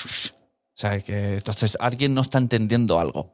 sea, 0.74 1.00
que 1.00 1.36
entonces 1.36 1.78
alguien 1.80 2.12
no 2.12 2.20
está 2.20 2.36
entendiendo 2.36 3.00
algo. 3.00 3.30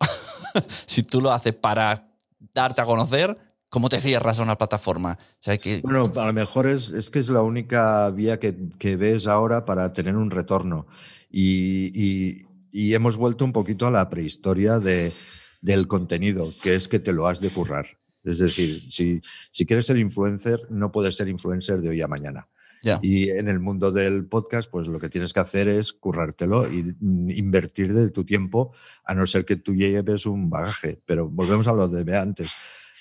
si 0.86 1.02
tú 1.02 1.20
lo 1.20 1.32
haces 1.32 1.54
para 1.54 2.06
darte 2.54 2.80
a 2.80 2.84
conocer, 2.84 3.36
¿cómo 3.70 3.88
te 3.88 3.98
cierras 4.00 4.38
a 4.38 4.42
una 4.42 4.58
plataforma? 4.58 5.18
O 5.20 5.36
sea, 5.42 5.56
que, 5.56 5.80
Bueno, 5.82 6.12
a 6.16 6.26
lo 6.26 6.32
mejor 6.34 6.66
es, 6.66 6.90
es 6.90 7.08
que 7.08 7.18
es 7.20 7.30
la 7.30 7.40
única 7.42 8.10
vía 8.10 8.38
que, 8.38 8.54
que 8.78 8.96
ves 8.96 9.26
ahora 9.26 9.64
para 9.64 9.92
tener 9.92 10.16
un 10.16 10.30
retorno. 10.30 10.86
Y, 11.30 11.90
y- 11.94 12.46
y 12.72 12.94
hemos 12.94 13.16
vuelto 13.16 13.44
un 13.44 13.52
poquito 13.52 13.86
a 13.88 13.90
la 13.90 14.08
prehistoria 14.08 14.78
de, 14.78 15.12
del 15.60 15.88
contenido, 15.88 16.52
que 16.62 16.76
es 16.76 16.86
que 16.86 17.00
te 17.00 17.12
lo 17.12 17.26
has 17.26 17.40
de 17.40 17.50
currar. 17.50 17.86
Es 18.22 18.38
decir, 18.38 18.80
si, 18.92 19.20
si 19.50 19.66
quieres 19.66 19.86
ser 19.86 19.96
influencer, 19.98 20.60
no 20.70 20.92
puedes 20.92 21.16
ser 21.16 21.28
influencer 21.28 21.80
de 21.80 21.88
hoy 21.88 22.00
a 22.00 22.06
mañana. 22.06 22.46
Ya. 22.82 23.00
Y 23.02 23.28
en 23.30 23.48
el 23.48 23.58
mundo 23.58 23.90
del 23.92 24.26
podcast, 24.26 24.70
pues 24.70 24.86
lo 24.86 25.00
que 25.00 25.08
tienes 25.08 25.32
que 25.32 25.40
hacer 25.40 25.66
es 25.68 25.92
currártelo 25.92 26.70
y 26.72 26.94
invertir 27.36 27.92
de 27.92 28.10
tu 28.10 28.24
tiempo, 28.24 28.72
a 29.04 29.14
no 29.14 29.26
ser 29.26 29.44
que 29.44 29.56
tú 29.56 29.74
lleves 29.74 30.24
un 30.26 30.48
bagaje. 30.48 31.00
Pero 31.06 31.28
volvemos 31.28 31.66
a 31.66 31.72
lo 31.72 31.88
de 31.88 32.16
antes. 32.16 32.52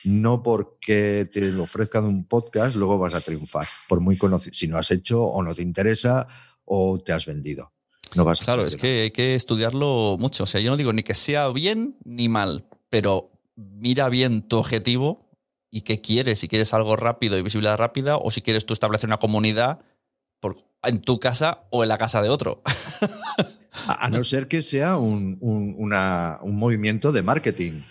No 0.05 0.41
porque 0.43 1.29
te 1.31 1.53
ofrezcan 1.55 2.05
un 2.05 2.25
podcast, 2.25 2.75
luego 2.75 2.97
vas 2.97 3.13
a 3.13 3.21
triunfar, 3.21 3.67
por 3.87 3.99
muy 3.99 4.17
conocido. 4.17 4.53
Si 4.53 4.67
no 4.67 4.77
has 4.77 4.91
hecho 4.91 5.23
o 5.23 5.43
no 5.43 5.53
te 5.53 5.61
interesa 5.61 6.27
o 6.65 6.99
te 6.99 7.11
has 7.13 7.25
vendido. 7.25 7.71
No 8.15 8.23
vas 8.23 8.41
a 8.41 8.45
Claro, 8.45 8.63
es 8.65 8.75
que 8.75 9.01
hay 9.01 9.11
que 9.11 9.35
estudiarlo 9.35 10.17
mucho. 10.19 10.43
O 10.43 10.47
sea, 10.47 10.61
yo 10.61 10.71
no 10.71 10.77
digo 10.77 10.93
ni 10.93 11.03
que 11.03 11.13
sea 11.13 11.49
bien 11.49 11.97
ni 12.05 12.29
mal, 12.29 12.65
pero 12.89 13.31
mira 13.55 14.09
bien 14.09 14.41
tu 14.41 14.57
objetivo 14.57 15.29
y 15.69 15.81
qué 15.81 15.99
quieres. 16.01 16.39
Si 16.39 16.47
quieres 16.47 16.73
algo 16.73 16.95
rápido 16.95 17.37
y 17.37 17.41
visibilidad 17.43 17.77
rápida, 17.77 18.17
o 18.17 18.31
si 18.31 18.41
quieres 18.41 18.65
tú 18.65 18.73
establecer 18.73 19.07
una 19.09 19.17
comunidad 19.17 19.79
por- 20.39 20.55
en 20.83 21.01
tu 21.01 21.19
casa 21.19 21.65
o 21.69 21.83
en 21.83 21.89
la 21.89 21.97
casa 21.97 22.21
de 22.21 22.29
otro. 22.29 22.61
A, 23.87 24.05
a 24.05 24.09
no 24.09 24.23
ser 24.23 24.47
que 24.47 24.63
sea 24.63 24.97
un, 24.97 25.37
un- 25.41 25.75
una- 25.77 26.39
un 26.41 26.55
movimiento 26.57 27.11
de 27.11 27.21
marketing. 27.21 27.81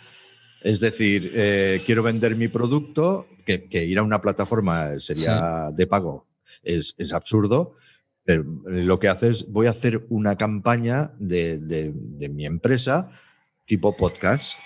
Es 0.62 0.80
decir, 0.80 1.30
eh, 1.34 1.80
quiero 1.86 2.02
vender 2.02 2.34
mi 2.36 2.48
producto, 2.48 3.26
que, 3.46 3.64
que 3.64 3.84
ir 3.84 3.98
a 3.98 4.02
una 4.02 4.20
plataforma 4.20 4.98
sería 4.98 5.70
de 5.72 5.86
pago, 5.86 6.26
es, 6.62 6.94
es 6.98 7.12
absurdo. 7.12 7.76
Pero 8.24 8.44
lo 8.66 8.98
que 8.98 9.08
haces, 9.08 9.46
voy 9.48 9.68
a 9.68 9.70
hacer 9.70 10.04
una 10.10 10.36
campaña 10.36 11.12
de, 11.18 11.58
de- 11.58 11.92
de 11.94 12.28
mi 12.28 12.44
empresa 12.44 13.10
tipo 13.64 13.96
podcast 13.96 14.58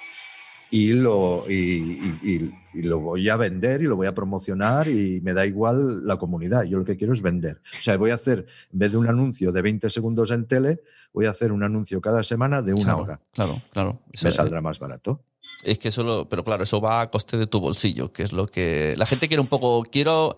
y 0.72 0.94
lo, 0.94 1.44
y, 1.48 1.52
y- 1.54 2.18
y- 2.24 2.50
y 2.74 2.80
lo 2.82 2.98
voy 3.00 3.28
a 3.28 3.36
vender 3.36 3.82
y 3.82 3.84
lo 3.84 3.96
voy 3.96 4.06
a 4.06 4.14
promocionar 4.14 4.88
y 4.88 5.20
me 5.20 5.34
da 5.34 5.44
igual 5.44 6.06
la 6.06 6.16
comunidad. 6.16 6.62
Yo 6.64 6.78
lo 6.78 6.84
que 6.86 6.96
quiero 6.96 7.12
es 7.12 7.20
vender. 7.20 7.60
O 7.78 7.82
sea, 7.82 7.98
voy 7.98 8.10
a 8.10 8.14
hacer, 8.14 8.46
en 8.72 8.78
vez 8.78 8.92
de 8.92 8.96
un 8.98 9.06
anuncio 9.06 9.52
de 9.52 9.60
20 9.60 9.90
segundos 9.90 10.30
en 10.30 10.46
tele, 10.46 10.80
voy 11.12 11.26
a 11.26 11.30
hacer 11.30 11.52
un 11.52 11.62
anuncio 11.62 12.00
cada 12.00 12.22
semana 12.22 12.62
de 12.62 12.72
una 12.72 12.84
claro, 12.84 13.02
hora. 13.02 13.20
Claro, 13.34 13.62
claro. 13.72 14.00
Eso 14.10 14.26
Me 14.26 14.32
saldrá 14.32 14.62
más 14.62 14.78
barato. 14.78 15.20
Es 15.64 15.78
que 15.78 15.90
solo, 15.90 16.26
pero 16.30 16.42
claro, 16.44 16.64
eso 16.64 16.80
va 16.80 17.02
a 17.02 17.10
coste 17.10 17.36
de 17.36 17.46
tu 17.46 17.60
bolsillo, 17.60 18.10
que 18.10 18.22
es 18.22 18.32
lo 18.32 18.46
que 18.46 18.94
la 18.96 19.04
gente 19.04 19.28
quiere 19.28 19.42
un 19.42 19.48
poco. 19.48 19.82
Quiero, 19.82 20.36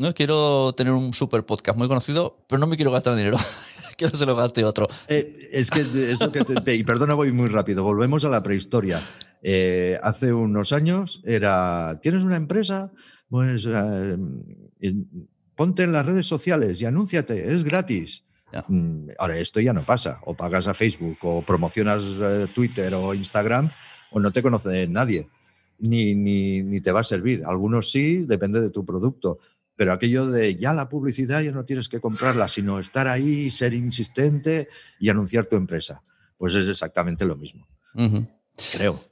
no 0.00 0.12
quiero 0.14 0.72
tener 0.72 0.92
un 0.92 1.12
super 1.12 1.44
podcast 1.44 1.78
muy 1.78 1.88
conocido, 1.88 2.44
pero 2.48 2.58
no 2.60 2.66
me 2.66 2.76
quiero 2.76 2.90
gastar 2.90 3.16
dinero. 3.16 3.36
quiero 3.96 4.10
que 4.12 4.18
se 4.18 4.26
lo 4.26 4.34
gaste 4.36 4.64
otro. 4.64 4.88
Eh, 5.08 5.48
es 5.52 5.70
que 5.70 5.80
es 5.82 6.20
lo 6.20 6.32
que 6.32 6.44
te- 6.44 6.74
y 6.74 6.84
perdona, 6.84 7.14
voy 7.14 7.32
muy 7.32 7.48
rápido. 7.48 7.84
Volvemos 7.84 8.24
a 8.24 8.28
la 8.28 8.42
prehistoria. 8.42 9.00
Eh, 9.42 9.98
hace 10.02 10.32
unos 10.32 10.72
años 10.72 11.20
era, 11.24 11.98
¿tienes 12.02 12.22
una 12.22 12.36
empresa? 12.36 12.92
Pues 13.28 13.66
eh, 13.68 14.16
ponte 15.54 15.82
en 15.84 15.92
las 15.92 16.06
redes 16.06 16.26
sociales 16.26 16.80
y 16.80 16.86
anúnciate, 16.86 17.54
es 17.54 17.64
gratis. 17.64 18.24
Ya. 18.52 18.64
Mm, 18.68 19.08
Ahora, 19.18 19.38
esto 19.38 19.60
ya 19.60 19.72
no 19.72 19.84
pasa. 19.84 20.20
O 20.24 20.34
pagas 20.34 20.66
a 20.66 20.74
Facebook, 20.74 21.18
o 21.22 21.42
promocionas 21.42 22.02
Twitter 22.54 22.94
o 22.94 23.14
Instagram, 23.14 23.70
o 24.10 24.20
no 24.20 24.30
te 24.30 24.42
conoce 24.42 24.86
nadie. 24.86 25.28
Ni, 25.78 26.14
ni, 26.14 26.62
ni 26.62 26.80
te 26.80 26.92
va 26.92 27.00
a 27.00 27.04
servir. 27.04 27.42
Algunos 27.44 27.90
sí, 27.90 28.18
depende 28.26 28.60
de 28.60 28.70
tu 28.70 28.84
producto. 28.84 29.38
Pero 29.76 29.92
aquello 29.92 30.26
de 30.28 30.54
ya 30.54 30.72
la 30.72 30.88
publicidad 30.88 31.40
ya 31.42 31.50
no 31.50 31.64
tienes 31.64 31.88
que 31.88 32.00
comprarla, 32.00 32.48
sino 32.48 32.78
estar 32.78 33.08
ahí, 33.08 33.50
ser 33.50 33.74
insistente 33.74 34.68
y 35.00 35.08
anunciar 35.08 35.46
tu 35.46 35.56
empresa. 35.56 36.02
Pues 36.36 36.54
es 36.54 36.68
exactamente 36.68 37.24
lo 37.24 37.36
mismo, 37.36 37.66
creo. 38.72 39.02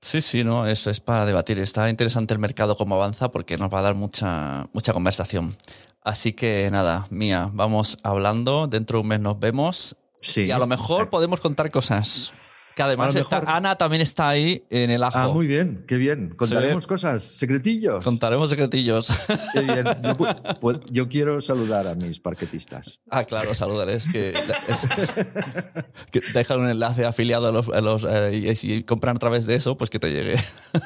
Sí, 0.00 0.22
sí, 0.22 0.44
no, 0.44 0.66
eso 0.66 0.90
es 0.90 1.00
para 1.00 1.26
debatir. 1.26 1.58
Está 1.58 1.90
interesante 1.90 2.32
el 2.32 2.40
mercado 2.40 2.76
cómo 2.76 2.94
avanza 2.94 3.30
porque 3.30 3.58
nos 3.58 3.72
va 3.72 3.80
a 3.80 3.82
dar 3.82 3.94
mucha, 3.94 4.66
mucha 4.72 4.92
conversación. 4.92 5.54
Así 6.02 6.32
que 6.32 6.68
nada, 6.72 7.06
Mía, 7.10 7.50
vamos 7.52 7.98
hablando. 8.02 8.66
Dentro 8.66 8.98
de 8.98 9.02
un 9.02 9.08
mes 9.08 9.20
nos 9.20 9.38
vemos. 9.38 9.96
Sí. 10.22 10.42
Y 10.42 10.50
a 10.50 10.58
lo 10.58 10.66
mejor 10.66 11.10
podemos 11.10 11.40
contar 11.40 11.70
cosas. 11.70 12.32
Que 12.80 12.84
además 12.84 13.14
está- 13.14 13.42
Ana 13.46 13.76
también 13.76 14.00
está 14.00 14.30
ahí 14.30 14.64
en 14.70 14.90
el 14.90 15.02
ajo. 15.02 15.18
Ah, 15.18 15.28
muy 15.28 15.46
bien, 15.46 15.84
qué 15.86 15.96
bien. 15.96 16.30
Contaremos 16.30 16.86
cosas, 16.86 17.22
secretillos. 17.22 18.02
Contaremos 18.02 18.48
secretillos. 18.48 19.08
Qué 19.52 19.60
bien. 19.60 19.84
Yo, 19.84 20.16
pu- 20.16 20.58
pu- 20.60 20.82
yo 20.90 21.08
quiero 21.08 21.40
saludar 21.42 21.86
a 21.88 21.94
mis 21.94 22.20
parquetistas. 22.20 23.00
Ah, 23.10 23.24
claro, 23.24 23.52
saludarles. 23.54 24.08
Que, 24.10 24.32
que 26.10 26.20
dejan 26.32 26.60
un 26.60 26.70
enlace 26.70 27.04
afiliado 27.04 27.48
a 27.48 27.52
los. 27.52 27.68
a 27.68 27.80
los, 27.80 28.06
eh, 28.08 28.50
y 28.50 28.56
si 28.56 28.82
compran 28.84 29.16
a 29.16 29.18
través 29.18 29.46
de 29.46 29.54
eso, 29.56 29.76
pues 29.76 29.90
que 29.90 29.98
te 29.98 30.10
llegue. 30.10 30.36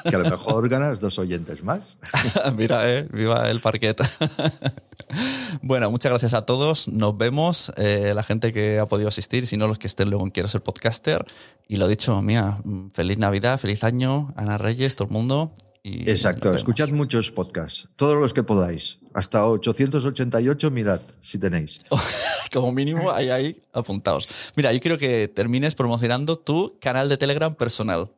Que 0.09 0.15
a 0.15 0.19
lo 0.19 0.29
mejor 0.29 0.67
ganas 0.69 0.99
dos 0.99 1.17
oyentes 1.19 1.63
más. 1.63 1.81
Mira, 2.57 2.91
eh, 2.91 3.07
viva 3.11 3.49
el 3.49 3.61
parquet. 3.61 4.01
bueno, 5.61 5.89
muchas 5.91 6.11
gracias 6.11 6.33
a 6.33 6.45
todos. 6.45 6.87
Nos 6.87 7.17
vemos. 7.17 7.71
eh, 7.77 8.11
la 8.15 8.23
gente 8.23 8.51
que 8.51 8.79
ha 8.79 8.85
podido 8.85 9.07
asistir, 9.09 9.47
si 9.47 9.57
no 9.57 9.67
los 9.67 9.77
que 9.77 9.87
estén 9.87 10.09
luego 10.09 10.25
en 10.25 10.31
Quiero 10.31 10.49
ser 10.49 10.61
podcaster. 10.61 11.25
Y 11.67 11.77
lo 11.85 11.89
dicho, 11.89 12.19
mía, 12.21 12.59
feliz 12.93 13.17
Navidad, 13.19 13.59
feliz 13.59 13.83
año, 13.83 14.33
Ana 14.35 14.57
Reyes, 14.57 14.95
todo 14.95 15.07
el 15.07 15.13
mundo. 15.13 15.53
Y 15.83 16.09
Exacto, 16.09 16.51
escuchad 16.55 16.89
muchos 16.89 17.29
podcasts, 17.31 17.87
todos 17.95 18.17
los 18.19 18.33
que 18.33 18.41
podáis. 18.41 18.97
Hasta 19.13 19.47
888, 19.47 20.71
mirad, 20.71 20.99
si 21.21 21.37
tenéis. 21.37 21.79
Como 22.51 22.71
mínimo, 22.71 23.11
ahí, 23.11 23.29
ahí 23.29 23.61
apuntados. 23.71 24.27
Mira, 24.55 24.73
yo 24.73 24.79
quiero 24.79 24.97
que 24.97 25.27
termines 25.27 25.75
promocionando 25.75 26.37
tu 26.37 26.77
canal 26.81 27.07
de 27.07 27.17
Telegram 27.17 27.53
personal. 27.53 28.09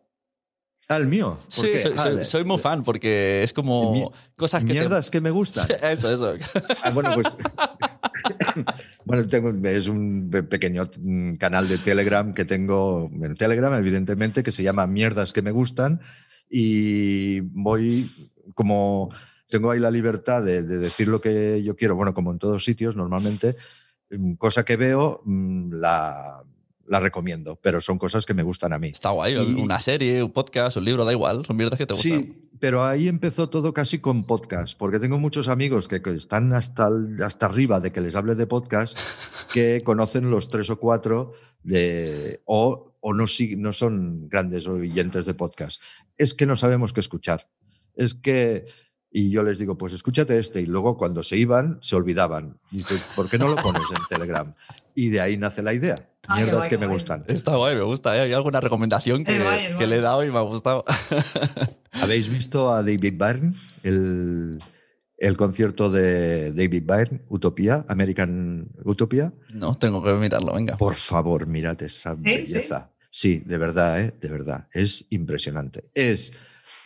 Ah, 0.87 0.95
el 0.95 1.07
mío. 1.07 1.37
¿Por 1.43 1.51
Sí, 1.51 1.71
qué? 1.73 1.79
soy, 1.79 1.93
Ah, 1.97 2.01
soy- 2.03 2.23
soy 2.25 2.43
muy 2.45 2.57
fan 2.57 2.81
porque 2.83 3.43
es 3.43 3.51
como 3.51 3.91
Mi- 3.91 4.07
cosas 4.37 4.61
que 4.63 4.67
te- 4.69 4.73
Mierdas 4.79 5.09
que 5.09 5.19
me 5.19 5.31
gustan. 5.31 5.67
Eso, 5.83 6.09
eso. 6.13 6.33
Ah, 6.83 6.91
bueno, 6.91 7.11
pues. 7.13 7.35
bueno, 9.05 9.25
es 9.63 9.87
un 9.87 10.29
pe- 10.31 10.43
pequeño 10.43 10.89
mm, 10.99 11.35
canal 11.35 11.67
de 11.67 11.77
Telegram 11.77 12.33
que 12.33 12.45
tengo 12.45 13.09
en 13.21 13.35
Telegram, 13.35 13.73
evidentemente, 13.73 14.43
que 14.43 14.51
se 14.51 14.63
llama 14.63 14.87
Mierdas 14.87 15.33
que 15.33 15.41
me 15.41 15.51
gustan. 15.51 16.01
Y 16.49 17.41
voy 17.41 18.09
como. 18.53 19.09
Tengo 19.49 19.71
ahí 19.71 19.79
la 19.79 19.91
libertad 19.91 20.43
de, 20.43 20.61
de 20.61 20.77
decir 20.77 21.07
lo 21.07 21.21
que 21.21 21.63
yo 21.63 21.75
quiero, 21.77 21.95
bueno, 21.95 22.13
como 22.13 22.31
en 22.31 22.39
todos 22.39 22.63
sitios, 22.65 22.95
normalmente. 22.95 23.55
mm, 24.09 24.33
Cosa 24.33 24.63
que 24.65 24.75
veo, 24.75 25.21
mm, 25.25 25.73
la, 25.73 26.43
la 26.87 26.99
recomiendo, 26.99 27.57
pero 27.61 27.81
son 27.81 27.97
cosas 27.97 28.25
que 28.25 28.33
me 28.33 28.43
gustan 28.43 28.73
a 28.73 28.79
mí. 28.79 28.87
Está 28.87 29.09
guay. 29.11 29.35
Y- 29.35 29.61
Una 29.61 29.79
serie, 29.79 30.23
un 30.23 30.31
podcast, 30.31 30.77
un 30.77 30.85
libro, 30.85 31.05
da 31.05 31.11
igual. 31.11 31.43
Son 31.45 31.55
mierdas 31.57 31.77
que 31.77 31.85
te 31.85 31.93
gustan. 31.93 32.23
Sí, 32.23 32.49
pero 32.59 32.83
ahí 32.85 33.07
empezó 33.07 33.49
todo 33.49 33.73
casi 33.73 33.99
con 33.99 34.25
podcast, 34.25 34.77
porque 34.77 34.99
tengo 34.99 35.19
muchos 35.19 35.47
amigos 35.47 35.87
que, 35.87 36.01
que 36.01 36.11
están 36.15 36.53
hasta, 36.53 36.89
hasta 37.23 37.45
arriba 37.45 37.79
de 37.79 37.91
que 37.91 38.01
les 38.01 38.15
hable 38.15 38.35
de 38.35 38.47
podcast, 38.47 38.97
que 39.53 39.81
conocen 39.83 40.31
los 40.31 40.49
tres 40.49 40.69
o 40.69 40.79
cuatro 40.79 41.33
de, 41.63 42.41
o, 42.45 42.95
o 43.01 43.13
no, 43.13 43.25
no 43.57 43.73
son 43.73 44.29
grandes 44.29 44.67
oyentes 44.67 45.25
de 45.25 45.33
podcast. 45.33 45.81
Es 46.17 46.33
que 46.33 46.45
no 46.45 46.55
sabemos 46.55 46.93
qué 46.93 47.01
escuchar. 47.01 47.49
Es 47.95 48.13
que, 48.13 48.65
y 49.11 49.29
yo 49.31 49.43
les 49.43 49.59
digo, 49.59 49.77
pues 49.77 49.93
escúchate 49.93 50.37
este, 50.39 50.61
y 50.61 50.65
luego 50.65 50.97
cuando 50.97 51.23
se 51.23 51.35
iban, 51.37 51.79
se 51.81 51.95
olvidaban. 51.95 52.59
Y 52.71 52.77
dice, 52.77 52.95
¿por 53.15 53.29
qué 53.29 53.37
no 53.37 53.47
lo 53.49 53.55
pones 53.57 53.81
en 53.91 54.01
Telegram? 54.09 54.53
Y 54.95 55.09
de 55.09 55.21
ahí 55.21 55.37
nace 55.37 55.61
la 55.61 55.73
idea. 55.73 56.09
Ah, 56.27 56.35
Mierdas 56.35 56.55
guay, 56.57 56.69
que 56.69 56.77
me 56.77 56.85
guay. 56.87 56.95
gustan. 56.95 57.23
Está 57.27 57.55
guay, 57.55 57.75
me 57.75 57.83
gusta. 57.83 58.15
¿eh? 58.17 58.21
Hay 58.21 58.33
alguna 58.33 58.59
recomendación 58.59 59.23
que, 59.23 59.39
guay, 59.39 59.75
que 59.77 59.87
le 59.87 59.97
he 59.97 60.01
dado 60.01 60.25
y 60.25 60.29
me 60.31 60.37
ha 60.37 60.41
gustado. 60.41 60.83
¿Habéis 61.93 62.29
visto 62.29 62.71
a 62.73 62.83
David 62.83 63.13
Byrne? 63.17 63.53
El, 63.83 64.57
el 65.17 65.37
concierto 65.37 65.89
de 65.89 66.51
David 66.51 66.83
Byrne, 66.85 67.21
Utopía, 67.29 67.85
American 67.87 68.67
Utopía. 68.83 69.33
no, 69.53 69.77
tengo 69.77 70.03
que 70.03 70.13
mirarlo, 70.13 70.53
venga. 70.53 70.77
Por 70.77 70.95
favor, 70.95 71.47
mirad 71.47 71.81
esa 71.81 72.13
belleza. 72.15 72.91
Sí, 73.09 73.41
de 73.45 73.57
verdad, 73.57 74.01
¿eh? 74.01 74.13
de 74.19 74.27
verdad. 74.29 74.67
Es 74.73 75.05
impresionante. 75.09 75.89
Es 75.95 76.33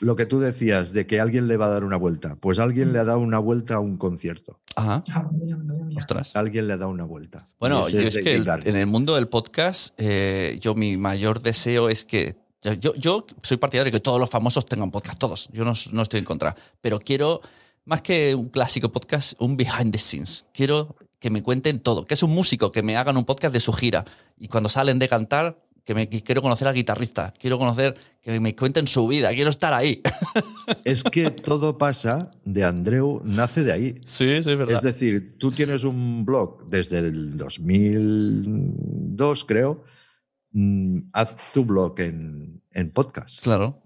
lo 0.01 0.15
que 0.15 0.25
tú 0.25 0.39
decías 0.39 0.91
de 0.93 1.07
que 1.07 1.19
alguien 1.19 1.47
le 1.47 1.55
va 1.57 1.67
a 1.67 1.69
dar 1.69 1.83
una 1.83 1.95
vuelta. 1.95 2.35
Pues 2.35 2.59
alguien 2.59 2.91
le 2.91 2.99
ha 2.99 3.03
dado 3.05 3.19
una 3.19 3.39
vuelta 3.39 3.75
a 3.75 3.79
un 3.79 3.97
concierto. 3.97 4.59
Ajá. 4.75 5.03
Ah, 5.13 5.29
mira, 5.31 5.55
mira, 5.57 5.83
mira. 5.85 5.97
Ostras. 5.97 6.35
Alguien 6.35 6.67
le 6.67 6.73
ha 6.73 6.77
dado 6.77 6.91
una 6.91 7.05
vuelta. 7.05 7.47
Bueno, 7.59 7.87
Y 7.87 7.93
yo 7.93 7.99
es 7.99 8.17
que 8.17 8.35
el- 8.35 8.47
en 8.65 8.75
el 8.75 8.87
mundo 8.87 9.15
del 9.15 9.27
podcast, 9.27 9.93
eh, 9.97 10.57
yo 10.59 10.75
mi 10.75 10.97
mayor 10.97 11.41
deseo 11.41 11.87
es 11.89 12.03
que. 12.03 12.35
Yo, 12.79 12.93
yo 12.95 13.25
soy 13.41 13.57
partidario 13.57 13.91
de 13.91 13.97
que 13.97 13.99
todos 14.03 14.19
los 14.19 14.29
famosos 14.29 14.65
tengan 14.67 14.91
podcast, 14.91 15.17
todos. 15.17 15.49
Yo 15.51 15.65
no, 15.65 15.73
no 15.93 16.01
estoy 16.03 16.19
en 16.19 16.25
contra. 16.25 16.55
Pero 16.79 16.99
quiero, 16.99 17.41
más 17.85 18.01
que 18.03 18.35
un 18.35 18.49
clásico 18.49 18.91
podcast, 18.91 19.33
un 19.39 19.57
behind 19.57 19.91
the 19.91 19.97
scenes. 19.97 20.45
Quiero 20.53 20.95
que 21.19 21.31
me 21.31 21.41
cuenten 21.41 21.79
todo. 21.79 22.05
Que 22.05 22.13
es 22.13 22.21
un 22.23 22.31
músico, 22.31 22.71
que 22.71 22.83
me 22.83 22.97
hagan 22.97 23.17
un 23.17 23.23
podcast 23.23 23.51
de 23.53 23.59
su 23.59 23.73
gira. 23.73 24.05
Y 24.37 24.47
cuando 24.47 24.69
salen 24.69 24.99
de 24.99 25.07
cantar, 25.09 25.59
que 25.91 25.95
me 25.95 26.07
quiero 26.07 26.41
conocer 26.41 26.67
al 26.69 26.73
guitarrista. 26.73 27.33
Quiero 27.37 27.57
conocer, 27.57 27.95
que 28.21 28.39
me 28.39 28.55
cuenten 28.55 28.87
su 28.87 29.07
vida. 29.07 29.33
Quiero 29.33 29.49
estar 29.49 29.73
ahí. 29.73 30.01
Es 30.85 31.03
que 31.03 31.31
todo 31.31 31.77
pasa 31.77 32.31
de 32.45 32.63
Andreu, 32.63 33.21
nace 33.25 33.63
de 33.63 33.73
ahí. 33.73 33.95
sí, 34.05 34.25
sí, 34.25 34.31
es 34.31 34.45
verdad. 34.45 34.75
Es 34.75 34.81
decir, 34.81 35.35
tú 35.37 35.51
tienes 35.51 35.83
un 35.83 36.23
blog 36.23 36.65
desde 36.67 36.99
el 36.99 37.37
2002, 37.37 39.45
creo. 39.45 39.83
Mm, 40.51 41.09
haz 41.11 41.35
tu 41.51 41.65
blog 41.65 41.99
en, 41.99 42.61
en 42.71 42.91
podcast. 42.91 43.41
claro. 43.43 43.77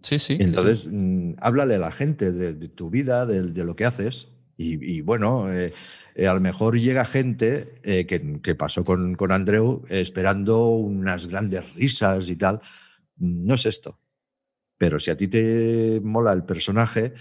Sí, 0.00 0.20
sí. 0.20 0.36
Entonces, 0.38 0.88
mm, 0.90 1.32
háblale 1.40 1.74
a 1.74 1.78
la 1.78 1.90
gente 1.90 2.30
de, 2.32 2.54
de 2.54 2.68
tu 2.68 2.88
vida, 2.88 3.26
de, 3.26 3.42
de 3.42 3.64
lo 3.64 3.74
que 3.74 3.84
haces. 3.84 4.28
Y, 4.58 4.96
y 4.96 5.00
bueno, 5.00 5.50
eh, 5.50 5.72
eh, 6.14 6.26
a 6.26 6.34
lo 6.34 6.40
mejor 6.40 6.78
llega 6.78 7.04
gente 7.04 7.80
eh, 7.84 8.04
que, 8.04 8.40
que 8.42 8.56
pasó 8.56 8.84
con, 8.84 9.14
con 9.14 9.30
Andreu 9.30 9.84
esperando 9.88 10.70
unas 10.70 11.28
grandes 11.28 11.74
risas 11.74 12.28
y 12.28 12.36
tal. 12.36 12.60
No 13.16 13.54
es 13.54 13.64
esto. 13.66 14.00
Pero 14.76 14.98
si 14.98 15.12
a 15.12 15.16
ti 15.16 15.28
te 15.28 16.00
mola 16.02 16.32
el 16.32 16.44
personaje, 16.44 17.14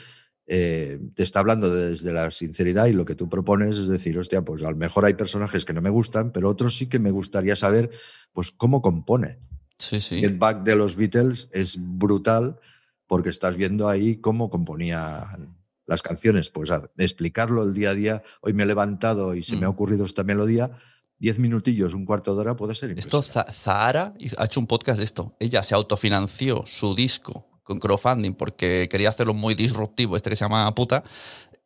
eh, 0.47 0.99
te 1.13 1.23
está 1.23 1.41
hablando 1.41 1.73
desde 1.73 2.13
la 2.13 2.31
sinceridad 2.31 2.85
y 2.85 2.93
lo 2.93 3.03
que 3.03 3.15
tú 3.15 3.27
propones 3.27 3.77
es 3.77 3.87
decir, 3.87 4.17
hostia, 4.17 4.43
pues 4.43 4.63
a 4.63 4.71
lo 4.71 4.77
mejor 4.77 5.05
hay 5.05 5.13
personajes 5.13 5.65
que 5.65 5.73
no 5.73 5.81
me 5.81 5.89
gustan, 5.89 6.31
pero 6.31 6.49
otros 6.49 6.77
sí 6.77 6.87
que 6.87 6.99
me 6.99 7.11
gustaría 7.11 7.55
saber 7.55 7.91
pues 8.31 8.51
cómo 8.51 8.81
compone. 8.81 9.39
Sí, 9.77 9.99
sí. 9.99 10.21
Get 10.21 10.39
Back 10.39 10.63
de 10.63 10.75
los 10.75 10.95
Beatles 10.95 11.49
es 11.51 11.77
brutal 11.79 12.59
porque 13.07 13.29
estás 13.29 13.57
viendo 13.57 13.89
ahí 13.89 14.17
cómo 14.17 14.49
componían 14.49 15.56
las 15.87 16.01
canciones. 16.03 16.49
Pues 16.51 16.69
a- 16.69 16.89
explicarlo 16.97 17.63
el 17.63 17.73
día 17.73 17.89
a 17.89 17.93
día. 17.95 18.23
Hoy 18.41 18.53
me 18.53 18.63
he 18.63 18.65
levantado 18.67 19.33
y 19.33 19.41
se 19.41 19.55
me 19.55 19.65
ha 19.65 19.69
Mm. 19.69 19.71
ocurrido 19.73 20.05
esta 20.05 20.23
melodía. 20.23 20.71
Diez 21.19 21.39
minutillos, 21.39 21.95
un 21.95 22.05
cuarto 22.05 22.35
de 22.35 22.41
hora 22.41 22.55
puede 22.55 22.75
ser 22.75 22.91
Esto, 22.99 23.23
Zahara 23.23 24.13
ha 24.37 24.45
hecho 24.45 24.59
un 24.59 24.67
podcast 24.67 24.99
de 24.99 25.03
esto. 25.03 25.35
Ella 25.39 25.63
se 25.63 25.73
autofinanció 25.73 26.63
su 26.67 26.93
disco 26.93 27.47
con 27.63 27.79
crowdfunding 27.79 28.33
porque 28.33 28.87
quería 28.91 29.09
hacerlo 29.09 29.33
muy 29.33 29.55
disruptivo, 29.55 30.15
este 30.15 30.29
que 30.29 30.35
se 30.35 30.45
llama 30.45 30.73
Puta, 30.75 31.03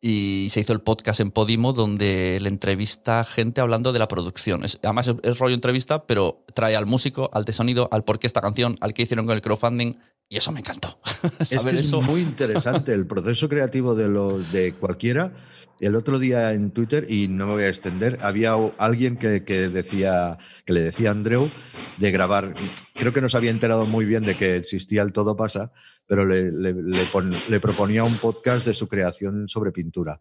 y 0.00 0.48
se 0.50 0.58
hizo 0.60 0.72
el 0.72 0.80
podcast 0.80 1.20
en 1.20 1.30
Podimo 1.30 1.72
donde 1.72 2.38
le 2.40 2.48
entrevista 2.48 3.20
a 3.20 3.24
gente 3.24 3.60
hablando 3.60 3.92
de 3.92 3.98
la 4.00 4.08
producción. 4.08 4.64
Es- 4.64 4.80
además 4.82 5.06
es, 5.08 5.14
es 5.22 5.38
rollo 5.38 5.54
entrevista, 5.54 6.06
pero 6.06 6.44
trae 6.54 6.74
al 6.74 6.86
músico, 6.86 7.30
al 7.32 7.44
de 7.44 7.52
sonido, 7.52 7.88
al 7.92 8.02
por 8.04 8.18
qué 8.18 8.26
esta 8.26 8.40
canción, 8.40 8.78
al 8.80 8.94
que 8.94 9.02
hicieron 9.02 9.26
con 9.26 9.34
el 9.36 9.42
crowdfunding, 9.42 9.92
y 10.32 10.38
eso 10.38 10.50
me 10.50 10.60
encantó. 10.60 10.98
Es, 11.40 11.50
Saber 11.50 11.74
que 11.74 11.80
es 11.80 11.86
eso. 11.86 12.00
muy 12.00 12.20
interesante 12.22 12.92
el 12.94 13.06
proceso 13.06 13.48
creativo 13.48 13.94
de 13.94 14.08
los 14.08 14.50
de 14.50 14.72
cualquiera. 14.72 15.32
El 15.78 15.94
otro 15.96 16.18
día 16.18 16.52
en 16.52 16.70
Twitter, 16.70 17.06
y 17.10 17.28
no 17.28 17.46
me 17.46 17.52
voy 17.54 17.62
a 17.64 17.68
extender, 17.68 18.18
había 18.22 18.54
alguien 18.78 19.16
que, 19.16 19.44
que 19.44 19.68
decía, 19.68 20.38
que 20.64 20.72
le 20.72 20.80
decía 20.80 21.08
a 21.10 21.12
Andreu 21.12 21.50
de 21.98 22.10
grabar. 22.12 22.54
Creo 22.94 23.12
que 23.12 23.20
no 23.20 23.28
se 23.28 23.36
había 23.36 23.50
enterado 23.50 23.84
muy 23.86 24.04
bien 24.04 24.22
de 24.22 24.36
que 24.36 24.56
existía 24.56 25.02
el 25.02 25.12
Todo 25.12 25.36
Pasa, 25.36 25.72
pero 26.06 26.24
le, 26.24 26.50
le- 26.52 26.72
le 26.72 27.04
pon- 27.06 27.34
le 27.48 27.60
proponía 27.60 28.04
un 28.04 28.14
podcast 28.16 28.64
de 28.64 28.74
su 28.74 28.86
creación 28.88 29.48
sobre 29.48 29.70
pintura. 29.72 30.20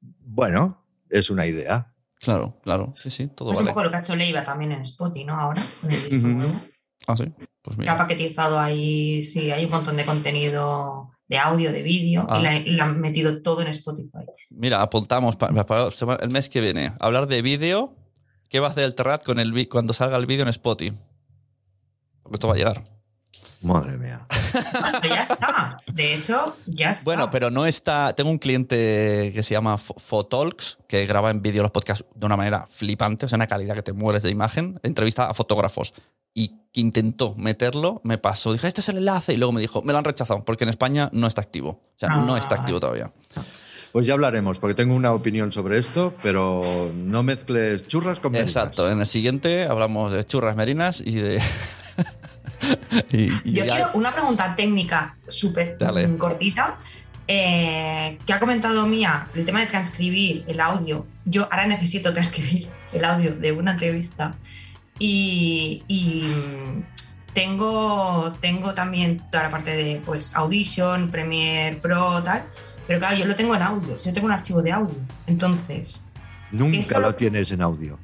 Bueno, 0.00 0.84
es 1.08 1.30
una 1.30 1.46
idea. 1.46 1.92
Claro, 2.20 2.58
claro, 2.62 2.94
sí, 2.96 3.10
sí, 3.10 3.28
todo 3.28 3.52
Es 3.52 3.60
un 3.60 3.66
poco 3.68 3.82
lo 3.82 3.90
que 3.90 3.96
ha 3.96 4.00
hecho 4.00 4.14
Leiva 4.16 4.44
también 4.44 4.72
en 4.72 4.82
Spotify, 4.82 5.24
¿no? 5.24 5.34
Ahora, 5.40 5.62
con 5.80 5.90
el 5.90 6.04
disco 6.04 6.28
nuevo. 6.28 6.60
Ah, 7.06 7.16
sí, 7.16 7.24
pues 7.62 7.76
Que 7.76 7.82
ha 7.82 7.94
mira. 7.94 7.96
paquetizado 7.98 8.58
ahí, 8.60 9.22
sí, 9.22 9.50
hay 9.50 9.64
un 9.64 9.70
montón 9.70 9.96
de 9.96 10.04
contenido 10.04 11.10
de 11.28 11.38
audio, 11.38 11.72
de 11.72 11.82
vídeo, 11.82 12.26
Ah. 12.28 12.38
y 12.38 12.42
la- 12.42 12.56
y 12.56 12.64
lo 12.72 12.82
han 12.84 13.00
metido 13.00 13.40
todo 13.42 13.62
en 13.62 13.68
Spotify. 13.68 14.26
Mira, 14.50 14.82
apuntamos 14.82 15.36
pa- 15.36 15.48
para 15.64 15.88
el 16.20 16.30
mes 16.30 16.48
que 16.48 16.60
viene. 16.60 16.92
Hablar 17.00 17.26
de 17.28 17.40
vídeo. 17.42 17.94
¿Qué 18.48 18.58
va 18.58 18.66
a 18.66 18.70
hacer 18.70 18.82
el 18.84 18.94
Terrat 18.96 19.22
con 19.24 19.38
el 19.38 19.68
cuando 19.68 19.92
salga 19.92 20.16
el 20.16 20.26
vídeo 20.26 20.42
en 20.42 20.48
Spotify? 20.48 20.96
Porque 22.22 22.34
esto 22.36 22.48
va 22.48 22.54
a 22.54 22.56
llegar. 22.56 22.82
Madre 23.62 23.96
mía. 23.98 24.26
Pero 25.02 25.14
ya 25.14 25.22
está. 25.22 25.76
De 25.92 26.14
hecho, 26.14 26.56
ya 26.66 26.90
está. 26.90 27.04
Bueno, 27.04 27.30
pero 27.30 27.50
no 27.50 27.66
está. 27.66 28.14
Tengo 28.16 28.30
un 28.30 28.38
cliente 28.38 29.30
que 29.34 29.42
se 29.42 29.52
llama 29.54 29.76
Fo- 29.76 29.98
Fotalks, 29.98 30.78
que 30.88 31.04
graba 31.06 31.30
en 31.30 31.42
vídeo 31.42 31.62
los 31.62 31.70
podcasts 31.70 32.04
de 32.14 32.26
una 32.26 32.36
manera 32.36 32.66
flipante, 32.70 33.26
o 33.26 33.28
sea, 33.28 33.36
una 33.36 33.46
calidad 33.46 33.74
que 33.74 33.82
te 33.82 33.92
mueres 33.92 34.22
de 34.22 34.30
imagen. 34.30 34.80
Entrevista 34.82 35.28
a 35.30 35.34
fotógrafos. 35.34 35.92
Y 36.34 36.60
que 36.72 36.80
intentó 36.80 37.34
meterlo, 37.36 38.00
me 38.04 38.16
pasó. 38.18 38.52
Dije, 38.52 38.68
este 38.68 38.80
es 38.80 38.88
el 38.88 38.98
enlace. 38.98 39.32
Y 39.34 39.36
luego 39.36 39.52
me 39.52 39.60
dijo, 39.60 39.82
me 39.82 39.92
lo 39.92 39.98
han 39.98 40.04
rechazado, 40.04 40.44
porque 40.44 40.64
en 40.64 40.70
España 40.70 41.10
no 41.12 41.26
está 41.26 41.40
activo. 41.40 41.70
O 41.70 41.98
sea, 41.98 42.10
no 42.10 42.34
Ah. 42.34 42.38
está 42.38 42.54
activo 42.56 42.78
todavía. 42.80 43.12
Pues 43.92 44.06
ya 44.06 44.12
hablaremos, 44.14 44.60
porque 44.60 44.74
tengo 44.74 44.94
una 44.94 45.12
opinión 45.12 45.50
sobre 45.50 45.76
esto, 45.78 46.14
pero 46.22 46.92
no 46.94 47.24
mezcles 47.24 47.88
churras 47.88 48.20
con 48.20 48.30
merinas. 48.30 48.50
Exacto. 48.54 48.88
En 48.88 49.00
el 49.00 49.06
siguiente 49.06 49.64
hablamos 49.64 50.12
de 50.12 50.22
churras 50.24 50.54
merinas 50.54 51.00
y 51.04 51.16
de. 51.16 51.42
y, 53.10 53.24
y 53.44 53.52
Yo 53.52 53.64
ya- 53.64 53.74
quiero 53.74 53.90
una 53.94 54.12
pregunta 54.12 54.54
técnica 54.54 55.18
súper 55.28 55.76
cortita. 56.18 56.78
eh, 57.32 58.18
que 58.26 58.32
ha 58.32 58.40
comentado 58.40 58.86
Mía, 58.86 59.28
el 59.34 59.44
tema 59.44 59.60
de 59.60 59.66
transcribir 59.66 60.44
el 60.48 60.60
audio. 60.60 61.06
Yo 61.24 61.44
ahora 61.50 61.66
necesito 61.66 62.12
transcribir 62.12 62.68
el 62.92 63.04
audio 63.04 63.34
de 63.36 63.52
una 63.52 63.72
entrevista. 63.72 64.34
Y, 65.00 65.82
y, 65.88 66.24
tengo, 67.32 68.32
tengo 68.40 68.74
también 68.74 69.20
toda 69.30 69.44
la 69.44 69.50
parte 69.50 69.74
de 69.74 70.02
pues, 70.04 70.34
Audition, 70.36 71.10
Premiere 71.10 71.76
Pro, 71.76 72.22
tal. 72.22 72.44
Pero 72.86 72.98
claro, 73.00 73.16
yo 73.16 73.24
lo 73.24 73.34
tengo 73.34 73.54
en 73.54 73.62
audio. 73.62 73.96
Yo 73.96 74.12
tengo 74.12 74.26
un 74.26 74.32
archivo 74.32 74.62
de 74.62 74.72
audio. 74.72 74.94
Entonces, 75.26 76.06
Nunca 76.52 76.98
lo 76.98 77.14
tienes 77.14 77.50
en 77.52 77.62
audio. 77.62 77.98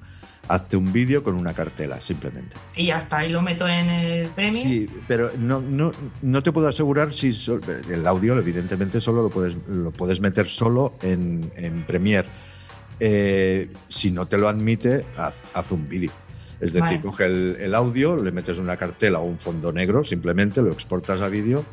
Hazte 0.49 0.77
un 0.77 0.93
vídeo 0.93 1.25
con 1.25 1.35
una 1.35 1.53
cartela, 1.55 2.01
simplemente. 2.01 2.57
y 2.77 2.87
ya 2.87 2.99
está. 2.99 3.27
Y 3.27 3.31
lo 3.31 3.43
meto 3.43 3.67
en 3.67 3.91
el 3.91 4.29
Premiere. 4.29 4.69
Sí, 4.69 4.89
pero 5.09 5.33
no, 5.37 5.61
no, 5.61 5.91
no 6.23 6.43
te 6.45 6.53
puedo 6.53 6.69
asegurar 6.69 7.13
si 7.13 7.33
so- 7.33 7.59
el 7.91 8.07
audio, 8.07 8.39
evidentemente, 8.39 9.01
solo 9.01 9.25
lo 9.25 9.29
puedes, 9.29 9.57
lo 9.69 9.91
puedes 9.91 10.21
meter 10.21 10.47
solo 10.49 10.95
en, 11.03 11.51
en 11.57 11.85
Premiere. 11.85 12.29
Eh, 13.01 13.71
si 13.89 14.13
no 14.13 14.29
te 14.29 14.39
lo 14.39 14.49
admite, 14.49 15.05
haz, 15.19 15.43
haz 15.53 15.73
un 15.73 15.89
vídeo. 15.89 16.13
Es 16.61 16.73
decir, 16.73 16.81
Vale. 16.99 17.01
coge 17.03 17.25
el, 17.27 17.57
el 17.61 17.75
audio, 17.75 18.17
le 18.17 18.33
metes 18.33 18.59
una 18.59 18.77
cartela 18.77 19.19
o 19.19 19.25
un 19.25 19.39
fondo 19.39 19.73
negro, 19.73 20.03
simplemente 20.05 20.63
lo 20.63 20.73
exportas 20.73 21.21
a 21.21 21.29
vídeo, 21.29 21.65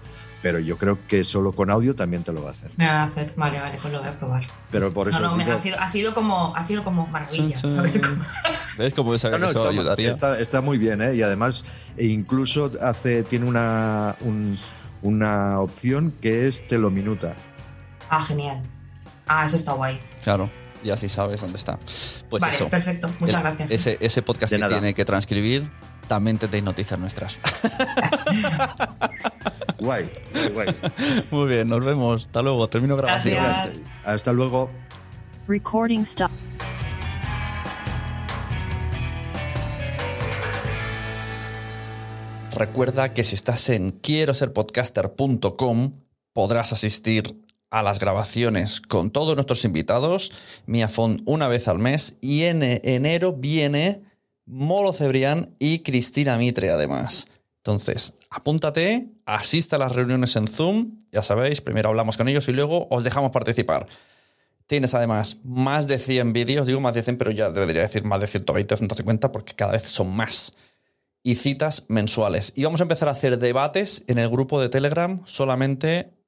pero 0.41 0.59
yo 0.59 0.77
creo 0.77 0.99
que 1.07 1.23
solo 1.23 1.53
con 1.53 1.69
audio 1.69 1.95
también 1.95 2.23
te 2.23 2.33
lo 2.33 2.41
va 2.43 2.49
a 2.49 2.51
hacer. 2.51 2.71
Me 2.75 2.85
va 2.85 3.01
a 3.01 3.03
hacer. 3.03 3.31
Vale, 3.37 3.61
vale, 3.61 3.77
pues 3.81 3.93
lo 3.93 3.99
voy 3.99 4.09
a 4.09 4.19
probar. 4.19 4.43
Pero 4.71 4.91
por 4.93 5.07
eso 5.07 5.21
No, 5.21 5.31
no, 5.31 5.37
me- 5.37 5.45
ha, 5.49 5.57
sido, 5.57 5.77
ha, 5.79 5.87
sido 5.87 6.13
como, 6.13 6.53
ha 6.53 6.63
sido 6.63 6.83
como 6.83 7.07
maravilla. 7.07 7.55
¿Ves 8.77 8.93
cómo 8.93 9.17
sabía 9.17 9.37
No, 9.37 9.45
no, 9.45 9.51
está, 9.51 9.69
ayudaría? 9.69 10.11
está- 10.11 10.39
está 10.39 10.59
muy 10.61 10.77
bien, 10.77 11.01
¿eh? 11.01 11.15
Y 11.15 11.21
además, 11.21 11.63
e 11.95 12.07
incluso 12.07 12.71
hace, 12.81 13.23
tiene 13.23 13.45
una, 13.47 14.15
un- 14.21 14.57
una 15.01 15.59
opción 15.61 16.13
que 16.21 16.47
es 16.47 16.67
te 16.67 16.77
lo 16.77 16.89
minuta. 16.89 17.35
Ah, 18.09 18.21
genial. 18.23 18.61
Ah, 19.27 19.45
eso 19.45 19.55
está 19.55 19.71
guay. 19.73 19.99
Claro, 20.23 20.49
y 20.83 20.89
así 20.89 21.09
sabes 21.09 21.41
dónde 21.41 21.57
está. 21.57 21.79
Pues 22.29 22.41
vale, 22.41 22.55
eso. 22.55 22.69
perfecto. 22.69 23.09
Muchas 23.19 23.35
El- 23.37 23.41
gracias. 23.43 23.71
Ese, 23.71 23.97
ese 24.01 24.21
podcast 24.21 24.51
De 24.51 24.57
que 24.57 24.61
nada. 24.61 24.73
tiene 24.73 24.93
que 24.93 25.05
transcribir, 25.05 25.69
también 26.07 26.37
tendréis 26.37 26.63
noticias 26.63 26.99
nuestras. 26.99 27.39
Guay, 29.79 30.09
guay, 30.33 30.49
guay. 30.53 30.75
Muy 31.31 31.47
bien, 31.49 31.67
nos 31.67 31.83
vemos. 31.83 32.25
Hasta 32.25 32.41
luego. 32.41 32.69
Termino 32.69 32.95
grabación. 32.95 33.35
Gracias. 33.35 33.81
Hasta 34.05 34.31
luego. 34.31 34.69
Recording 35.45 36.01
stop. 36.03 36.31
Recuerda 42.55 43.13
que 43.13 43.23
si 43.23 43.35
estás 43.35 43.69
en 43.69 43.91
quiero 43.91 44.33
ser 44.33 44.53
podcaster.com 44.53 45.93
podrás 46.33 46.71
asistir 46.73 47.42
a 47.73 47.81
las 47.81 47.97
grabaciones 47.97 48.81
con 48.81 49.09
todos 49.09 49.33
nuestros 49.33 49.65
invitados, 49.65 50.31
Miafon 50.67 51.23
una 51.25 51.47
vez 51.47 51.67
al 51.67 51.79
mes 51.79 52.17
y 52.21 52.43
en 52.43 52.61
enero 52.61 53.33
viene 53.33 54.03
Molo 54.45 54.93
Cebrián 54.93 55.55
y 55.57 55.79
Cristina 55.79 56.37
Mitre 56.37 56.69
además. 56.69 57.27
Entonces, 57.57 58.13
apúntate, 58.29 59.07
asiste 59.25 59.75
a 59.75 59.79
las 59.79 59.91
reuniones 59.91 60.35
en 60.35 60.47
Zoom, 60.47 60.99
ya 61.11 61.23
sabéis, 61.23 61.61
primero 61.61 61.89
hablamos 61.89 62.15
con 62.15 62.27
ellos 62.27 62.47
y 62.47 62.53
luego 62.53 62.87
os 62.91 63.03
dejamos 63.03 63.31
participar. 63.31 63.87
Tienes 64.67 64.93
además 64.93 65.37
más 65.43 65.87
de 65.87 65.97
100 65.97 66.31
vídeos, 66.31 66.67
digo 66.67 66.79
más 66.79 66.93
de 66.93 67.01
100, 67.01 67.17
pero 67.17 67.31
ya 67.31 67.49
debería 67.49 67.81
decir 67.81 68.03
más 68.03 68.21
de 68.21 68.27
120 68.27 68.71
o 68.75 68.77
150 68.77 69.31
porque 69.31 69.55
cada 69.55 69.71
vez 69.71 69.81
son 69.81 70.15
más 70.15 70.53
y 71.23 71.35
citas 71.35 71.85
mensuales. 71.87 72.53
Y 72.55 72.65
vamos 72.65 72.81
a 72.81 72.83
empezar 72.83 73.09
a 73.09 73.13
hacer 73.13 73.39
debates 73.39 74.03
en 74.05 74.19
el 74.19 74.29
grupo 74.29 74.61
de 74.61 74.69
Telegram 74.69 75.21
solamente 75.25 76.11